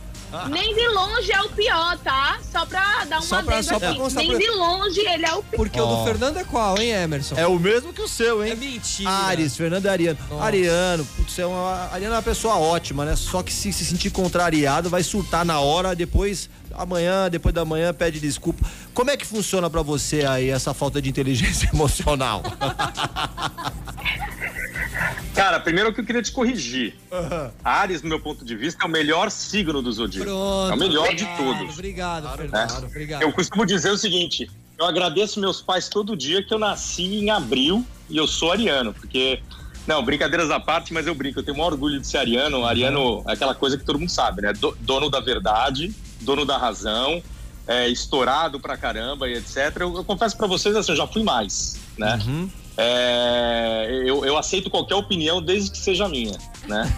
Nem 0.50 0.74
de 0.76 0.88
longe 0.90 1.32
é 1.32 1.42
o 1.42 1.50
pior, 1.50 1.98
tá? 2.00 2.40
Só 2.52 2.66
pra 2.66 3.06
dar 3.06 3.18
uma 3.18 3.22
Só 3.22 3.42
pra- 3.44 3.62
só 3.64 3.80
pra 3.80 3.94
constar 3.96 4.24
Nem 4.24 4.32
pra- 4.32 4.40
de 4.40 4.50
longe 4.52 5.00
ele 5.00 5.26
é 5.26 5.34
o 5.34 5.44
pior. 5.44 5.58
Porque 5.58 5.80
o 5.80 5.86
Ó. 5.86 5.96
do 6.00 6.06
Fernando 6.06 6.38
é 6.38 6.44
qual, 6.44 6.78
hein, 6.80 6.90
Emerson? 6.92 7.36
É 7.38 7.46
o 7.48 7.58
mesmo 7.60 7.94
que 7.94 8.02
o 8.02 8.08
seu, 8.08 8.42
É 8.44 8.50
hein? 8.50 8.56
mentira. 8.56 9.10
Ares, 9.10 9.56
Fernando 9.56 9.86
e 9.86 9.90
Ariano. 9.90 10.20
Nossa. 10.30 10.44
Ariano, 10.44 11.06
putz, 11.06 11.38
é 11.40 11.46
uma, 11.46 11.90
Ariano 11.92 12.14
é 12.16 12.18
uma 12.18 12.24
pessoa 12.24 12.56
ótima, 12.58 13.06
né? 13.06 13.16
Só 13.16 13.42
que 13.44 13.54
se 13.54 13.72
se 13.74 13.86
sentir 13.86 14.10
contrariado, 14.10 14.90
vai 14.90 15.04
surtar 15.04 15.46
na 15.46 15.60
hora, 15.60 15.96
depois, 15.96 16.50
amanhã, 16.74 17.30
depois 17.30 17.54
da 17.54 17.64
manhã, 17.66 17.94
pede 17.94 18.20
desculpa. 18.20 18.66
Como 18.94 19.10
é 19.12 19.18
que 19.18 19.26
funciona 19.26 19.70
pra 19.70 19.82
você 19.82 20.26
aí 20.26 20.50
essa 20.50 20.74
falta 20.74 21.02
de 21.02 21.10
inteligência 21.10 21.70
emocional? 21.74 22.42
Cara, 25.36 25.60
primeiro 25.60 25.94
que 25.94 26.00
eu 26.02 26.06
queria 26.06 26.22
te 26.22 26.32
corrigir. 26.32 26.96
Ares, 27.64 28.02
no 28.02 28.10
meu 28.10 28.20
ponto 28.20 28.46
de 28.46 28.56
vista, 28.56 28.84
é 28.84 28.88
o 28.88 28.90
melhor 28.90 29.32
signo 29.32 29.82
do 29.82 29.92
zodíaco. 29.92 30.26
Pronto. 30.30 30.72
É 30.72 30.76
o 30.76 30.78
melhor 30.78 31.08
de 31.16 31.24
Obrigado, 31.24 31.38
todos. 31.58 31.74
Obrigado, 31.74 32.38
Fernando. 32.38 32.84
Obrigado. 32.86 33.22
Eu 33.24 33.32
costumo 33.34 33.66
dizer 33.66 33.90
o 33.92 33.98
seguinte: 33.98 34.50
eu 34.78 34.86
agradeço 34.86 35.40
meus 35.40 35.62
pais 35.62 35.90
todo 35.90 36.16
dia 36.16 36.44
que 36.44 36.54
eu 36.54 36.60
nasci 36.60 37.04
em 37.04 37.30
abril 37.32 37.86
e 38.10 38.18
eu 38.18 38.28
sou 38.28 38.52
ariano, 38.52 38.94
porque. 38.94 39.42
Não, 39.86 40.02
brincadeiras 40.02 40.50
à 40.50 40.62
parte, 40.62 40.94
mas 40.94 41.06
eu 41.08 41.14
brinco, 41.14 41.40
eu 41.40 41.44
tenho 41.44 41.56
o 41.56 41.58
maior 41.58 41.74
orgulho 41.74 42.00
de 42.00 42.08
ser 42.08 42.18
ariano. 42.18 42.66
Ariano 42.66 43.22
é 43.28 43.34
aquela 43.34 43.54
coisa 43.54 43.78
que 43.78 43.84
todo 43.84 44.00
mundo 44.00 44.10
sabe, 44.10 44.42
né? 44.42 44.54
Do- 44.54 44.78
dono 44.80 45.10
da 45.10 45.20
verdade, 45.20 45.94
dono 46.24 46.46
da 46.46 46.58
razão, 46.58 47.22
é, 47.68 47.88
estourado 47.90 48.60
pra 48.60 48.76
caramba 48.78 49.28
e 49.30 49.34
etc. 49.36 49.58
Eu, 49.80 49.96
eu 49.98 50.04
confesso 50.04 50.36
pra 50.38 50.48
vocês, 50.48 50.76
assim, 50.76 50.92
eu 50.92 50.98
já 50.98 51.08
fui 51.08 51.24
mais, 51.24 51.76
né? 51.98 52.20
Uhum. 52.26 52.50
É, 53.08 54.02
eu, 54.06 54.26
eu 54.26 54.38
aceito 54.38 54.70
qualquer 54.70 54.96
opinião 54.96 55.42
desde 55.42 55.72
que 55.72 55.78
seja 55.78 56.08
minha, 56.10 56.38
né? 56.68 56.92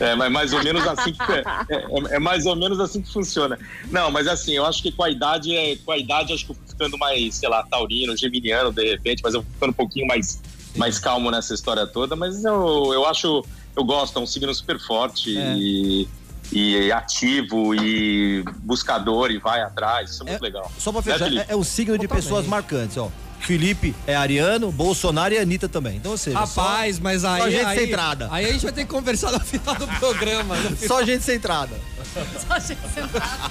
É 0.00 0.14
mais 0.16 0.52
ou 0.52 0.62
menos 0.64 0.84
assim 0.86 1.12
que 1.12 1.22
é, 1.32 1.44
é- 1.68 2.16
é 2.16 2.18
mais 2.18 2.44
ou 2.44 2.56
menos 2.56 2.80
assim 2.80 3.00
que 3.02 3.12
funciona. 3.12 3.56
Não, 3.88 4.10
mas 4.10 4.26
assim, 4.26 4.52
eu 4.52 4.64
acho 4.66 4.82
que 4.82 4.90
com 4.90 5.04
a 5.04 5.10
idade, 5.10 5.54
é, 5.54 5.76
com 5.76 5.92
a 5.92 5.98
idade 5.98 6.32
acho 6.32 6.44
que 6.44 6.50
eu 6.50 6.56
fui 6.56 6.64
ficando 6.68 6.98
mais, 6.98 7.36
sei 7.36 7.48
lá, 7.48 7.62
taurino, 7.62 8.16
geminiano 8.16 8.72
de 8.72 8.84
repente, 8.90 9.20
mas 9.22 9.34
eu 9.34 9.42
fui 9.42 9.52
ficando 9.52 9.70
um 9.70 9.74
pouquinho 9.74 10.06
mais 10.06 10.40
mais 10.74 10.98
calmo 10.98 11.30
nessa 11.30 11.52
história 11.52 11.86
toda, 11.86 12.16
mas 12.16 12.42
eu, 12.44 12.90
eu 12.94 13.06
acho, 13.06 13.44
eu 13.76 13.84
gosto, 13.84 14.18
é 14.18 14.22
um 14.22 14.26
signo 14.26 14.52
super 14.54 14.80
forte 14.80 15.36
É. 15.36 15.54
e, 15.58 16.08
e 16.52 16.92
ativo 16.92 17.74
e 17.74 18.44
buscador 18.58 19.30
e 19.30 19.38
vai 19.38 19.62
atrás, 19.62 20.10
isso 20.10 20.22
é 20.22 20.26
muito 20.30 20.42
É, 20.44 20.46
legal. 20.46 20.70
Só 20.78 20.92
pra 20.92 21.00
Né, 21.00 21.12
fechar, 21.18 21.32
é, 21.32 21.46
é 21.48 21.56
um 21.56 21.64
signo 21.64 21.96
de 21.98 22.02
Totalmente. 22.06 22.24
pessoas 22.24 22.46
marcantes, 22.46 22.96
ó. 22.96 23.10
Felipe 23.40 23.92
é 24.06 24.14
ariano, 24.14 24.70
Bolsonaro 24.70 25.34
e 25.34 25.38
Anitta 25.38 25.68
também. 25.68 25.96
Então, 25.96 26.12
ou 26.12 26.16
seja, 26.18 26.38
Rapaz, 26.38 27.00
mas 27.00 27.24
aí. 27.24 27.40
só 27.42 27.50
gente 27.50 27.64
aí, 27.64 27.78
centrada. 27.78 28.28
Aí 28.30 28.46
a 28.46 28.52
gente 28.52 28.62
vai 28.62 28.72
ter 28.72 28.84
que 28.84 28.90
conversar 28.90 29.32
no 29.32 29.40
final 29.40 29.74
do 29.74 29.88
programa. 29.98 30.54
só, 30.78 30.86
só 31.00 31.02
gente 31.04 31.24
centrada. 31.24 31.74
Só 32.46 32.58
gente. 32.58 32.80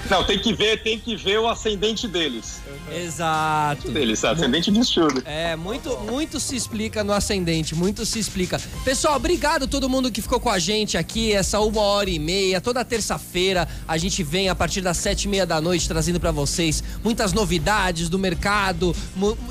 Não, 0.09 0.23
tem 0.23 0.39
que 0.39 0.53
ver, 0.53 0.81
tem 0.83 0.99
que 0.99 1.15
ver 1.15 1.39
o 1.39 1.47
ascendente 1.47 2.07
deles. 2.07 2.61
Exato. 2.91 3.89
Deles, 3.91 4.23
ascendente 4.23 4.71
de 4.71 4.79
estudo. 4.79 5.21
É, 5.25 5.55
muito, 5.55 5.97
muito 5.99 6.39
se 6.39 6.55
explica 6.55 7.03
no 7.03 7.13
ascendente, 7.13 7.75
muito 7.75 8.05
se 8.05 8.19
explica. 8.19 8.59
Pessoal, 8.83 9.15
obrigado 9.15 9.63
a 9.63 9.67
todo 9.67 9.89
mundo 9.89 10.11
que 10.11 10.21
ficou 10.21 10.39
com 10.39 10.49
a 10.49 10.59
gente 10.59 10.97
aqui, 10.97 11.33
essa 11.33 11.59
uma 11.59 11.81
hora 11.81 12.09
e 12.09 12.19
meia, 12.19 12.59
toda 12.59 12.83
terça-feira 12.83 13.67
a 13.87 13.97
gente 13.97 14.23
vem 14.23 14.49
a 14.49 14.55
partir 14.55 14.81
das 14.81 14.97
sete 14.97 15.25
e 15.25 15.27
meia 15.27 15.45
da 15.45 15.59
noite 15.61 15.87
trazendo 15.87 16.19
pra 16.19 16.31
vocês 16.31 16.83
muitas 17.03 17.33
novidades 17.33 18.09
do 18.09 18.19
mercado, 18.19 18.95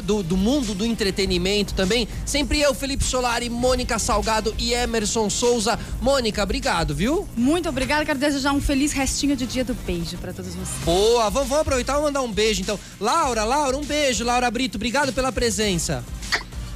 do, 0.04 0.22
do 0.22 0.36
mundo 0.36 0.74
do 0.74 0.84
entretenimento 0.84 1.74
também. 1.74 2.08
Sempre 2.24 2.60
eu, 2.60 2.74
Felipe 2.74 3.04
Solari, 3.04 3.48
Mônica 3.48 3.98
Salgado 3.98 4.54
e 4.58 4.72
Emerson 4.72 5.28
Souza. 5.30 5.78
Mônica, 6.00 6.42
obrigado, 6.42 6.94
viu? 6.94 7.28
Muito 7.36 7.68
obrigada. 7.68 8.04
Quero 8.04 8.18
desejar 8.18 8.52
um 8.52 8.60
feliz 8.60 8.89
restinho 8.92 9.36
de 9.36 9.46
dia 9.46 9.64
do 9.64 9.74
beijo 9.74 10.16
pra 10.18 10.32
todos 10.32 10.54
vocês. 10.54 10.84
Boa, 10.84 11.30
vamos, 11.30 11.48
vamos 11.48 11.62
aproveitar 11.62 11.98
e 11.98 12.02
mandar 12.02 12.22
um 12.22 12.32
beijo 12.32 12.62
então. 12.62 12.78
Laura, 13.00 13.44
Laura, 13.44 13.76
um 13.76 13.84
beijo, 13.84 14.24
Laura 14.24 14.50
Brito, 14.50 14.76
obrigado 14.76 15.12
pela 15.12 15.32
presença. 15.32 16.04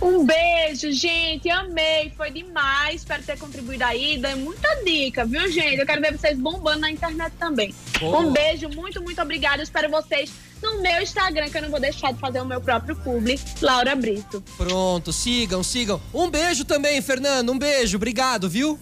Um 0.02 0.24
beijo, 0.26 0.92
gente. 0.92 1.48
Amei. 1.48 2.12
Foi 2.14 2.30
demais. 2.30 2.96
Espero 2.96 3.22
ter 3.22 3.38
contribuído 3.38 3.84
aí. 3.84 4.18
Dei 4.18 4.34
muita 4.34 4.68
dica, 4.84 5.24
viu, 5.24 5.50
gente? 5.50 5.78
Eu 5.78 5.86
quero 5.86 6.02
ver 6.02 6.18
vocês 6.18 6.38
bombando 6.38 6.80
na 6.80 6.90
internet 6.90 7.32
também. 7.38 7.74
Boa. 7.98 8.20
Um 8.20 8.30
beijo, 8.30 8.68
muito, 8.68 9.00
muito 9.02 9.22
obrigada. 9.22 9.62
Espero 9.62 9.88
vocês 9.90 10.30
no 10.62 10.80
meu 10.82 11.00
Instagram, 11.02 11.48
que 11.48 11.56
eu 11.56 11.62
não 11.62 11.70
vou 11.70 11.80
deixar 11.80 12.12
de 12.12 12.18
fazer 12.18 12.40
o 12.40 12.44
meu 12.44 12.60
próprio 12.60 12.96
publi, 12.96 13.38
Laura 13.60 13.94
Brito. 13.94 14.42
Pronto, 14.56 15.12
sigam, 15.12 15.62
sigam. 15.62 16.00
Um 16.12 16.30
beijo 16.30 16.64
também, 16.64 17.00
Fernando, 17.02 17.52
um 17.52 17.58
beijo, 17.58 17.96
obrigado, 17.96 18.48
viu? 18.48 18.78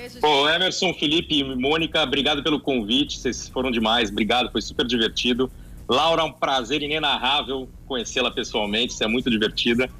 Beijo. 0.00 0.20
Pô, 0.20 0.48
Emerson, 0.48 0.94
Felipe 0.94 1.38
e 1.38 1.44
Mônica, 1.44 2.02
obrigado 2.02 2.42
pelo 2.42 2.58
convite, 2.58 3.18
vocês 3.18 3.48
foram 3.48 3.70
demais, 3.70 4.10
obrigado, 4.10 4.50
foi 4.50 4.62
super 4.62 4.86
divertido. 4.86 5.50
Laura, 5.86 6.24
um 6.24 6.32
prazer 6.32 6.82
inenarrável 6.82 7.68
conhecê-la 7.90 8.30
pessoalmente, 8.30 8.94
você 8.94 9.04
é 9.04 9.08
muito 9.08 9.28
divertida. 9.28 9.90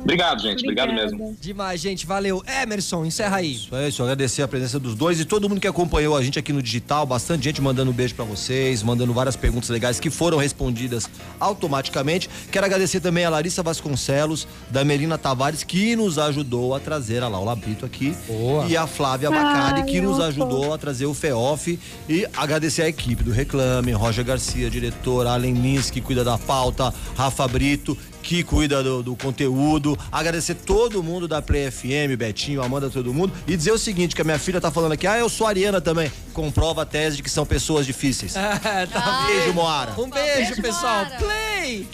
Obrigado, 0.00 0.42
gente, 0.42 0.62
obrigado 0.64 0.90
Obrigada. 0.90 1.16
mesmo. 1.16 1.36
Demais, 1.40 1.80
gente, 1.80 2.04
valeu. 2.04 2.42
Emerson, 2.62 3.04
encerra 3.04 3.36
aí. 3.36 3.54
Isso 3.54 3.74
é 3.76 3.88
isso, 3.88 4.02
agradecer 4.02 4.42
a 4.42 4.48
presença 4.48 4.78
dos 4.80 4.96
dois 4.96 5.20
e 5.20 5.24
todo 5.24 5.48
mundo 5.48 5.60
que 5.60 5.66
acompanhou 5.68 6.16
a 6.16 6.22
gente 6.22 6.36
aqui 6.36 6.52
no 6.52 6.60
digital, 6.60 7.06
bastante 7.06 7.44
gente 7.44 7.62
mandando 7.62 7.92
um 7.92 7.94
beijo 7.94 8.14
pra 8.16 8.24
vocês, 8.24 8.82
mandando 8.82 9.12
várias 9.12 9.36
perguntas 9.36 9.68
legais 9.70 10.00
que 10.00 10.10
foram 10.10 10.36
respondidas 10.36 11.08
automaticamente. 11.38 12.28
Quero 12.50 12.66
agradecer 12.66 13.00
também 13.00 13.24
a 13.24 13.30
Larissa 13.30 13.62
Vasconcelos, 13.62 14.48
da 14.68 14.84
Melina 14.84 15.16
Tavares, 15.16 15.62
que 15.62 15.94
nos 15.94 16.18
ajudou 16.18 16.74
a 16.74 16.80
trazer 16.80 17.22
a 17.22 17.28
Laura 17.28 17.54
Brito 17.54 17.86
aqui. 17.86 18.16
Boa. 18.26 18.66
E 18.66 18.76
a 18.76 18.86
Flávia 18.86 19.30
Bacari, 19.30 19.84
que 19.84 20.00
nos 20.00 20.18
ajudou 20.18 20.74
a 20.74 20.78
trazer 20.78 21.06
o 21.06 21.14
FEOF. 21.14 21.78
E 22.08 22.26
agradecer 22.36 22.82
a 22.82 22.88
equipe 22.88 23.22
do 23.22 23.30
Reclame, 23.30 23.92
Roger 23.92 24.24
Garcia, 24.24 24.68
diretor, 24.68 25.24
Allen 25.24 25.54
Lins, 25.54 25.88
que 25.88 26.00
cuida 26.00 26.24
da 26.24 26.36
pauta, 26.36 26.92
Rafa 27.16 27.27
Brito, 27.48 27.96
que 28.22 28.42
cuida 28.42 28.82
do, 28.82 29.02
do 29.02 29.16
conteúdo. 29.16 29.98
Agradecer 30.10 30.54
todo 30.54 31.02
mundo 31.02 31.26
da 31.26 31.40
Play 31.40 31.70
FM, 31.70 32.16
Betinho, 32.16 32.62
Amanda, 32.62 32.90
todo 32.90 33.12
mundo. 33.12 33.32
E 33.46 33.56
dizer 33.56 33.72
o 33.72 33.78
seguinte, 33.78 34.14
que 34.14 34.20
a 34.22 34.24
minha 34.24 34.38
filha 34.38 34.60
tá 34.60 34.70
falando 34.70 34.92
aqui, 34.92 35.06
ah, 35.06 35.18
eu 35.18 35.28
sou 35.28 35.46
ariana 35.46 35.80
também. 35.80 36.10
Comprova 36.32 36.82
a 36.82 36.86
tese 36.86 37.16
de 37.16 37.22
que 37.22 37.30
são 37.30 37.46
pessoas 37.46 37.86
difíceis. 37.86 38.36
É, 38.36 38.86
tá 38.86 39.26
Beijo, 39.26 39.54
Moara. 39.54 39.92
Um 39.98 40.10
beijo, 40.10 40.34
Beijo, 40.34 40.62
pessoal. 40.62 41.04
Moara. 41.04 41.18
Play! 41.18 41.88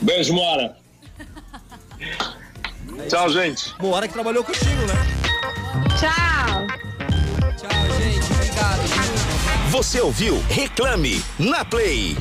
Beijo, 0.00 0.32
Mora. 0.32 0.76
Tchau, 3.08 3.30
gente. 3.30 3.74
Moara 3.80 4.06
que 4.08 4.14
trabalhou 4.14 4.44
contigo, 4.44 4.86
né? 4.86 4.94
Tchau. 5.98 6.66
Tchau, 7.56 7.98
gente. 7.98 8.32
Obrigado. 8.32 9.70
Você 9.70 10.00
ouviu 10.00 10.42
Reclame 10.48 11.22
na 11.38 11.64
Play. 11.64 12.16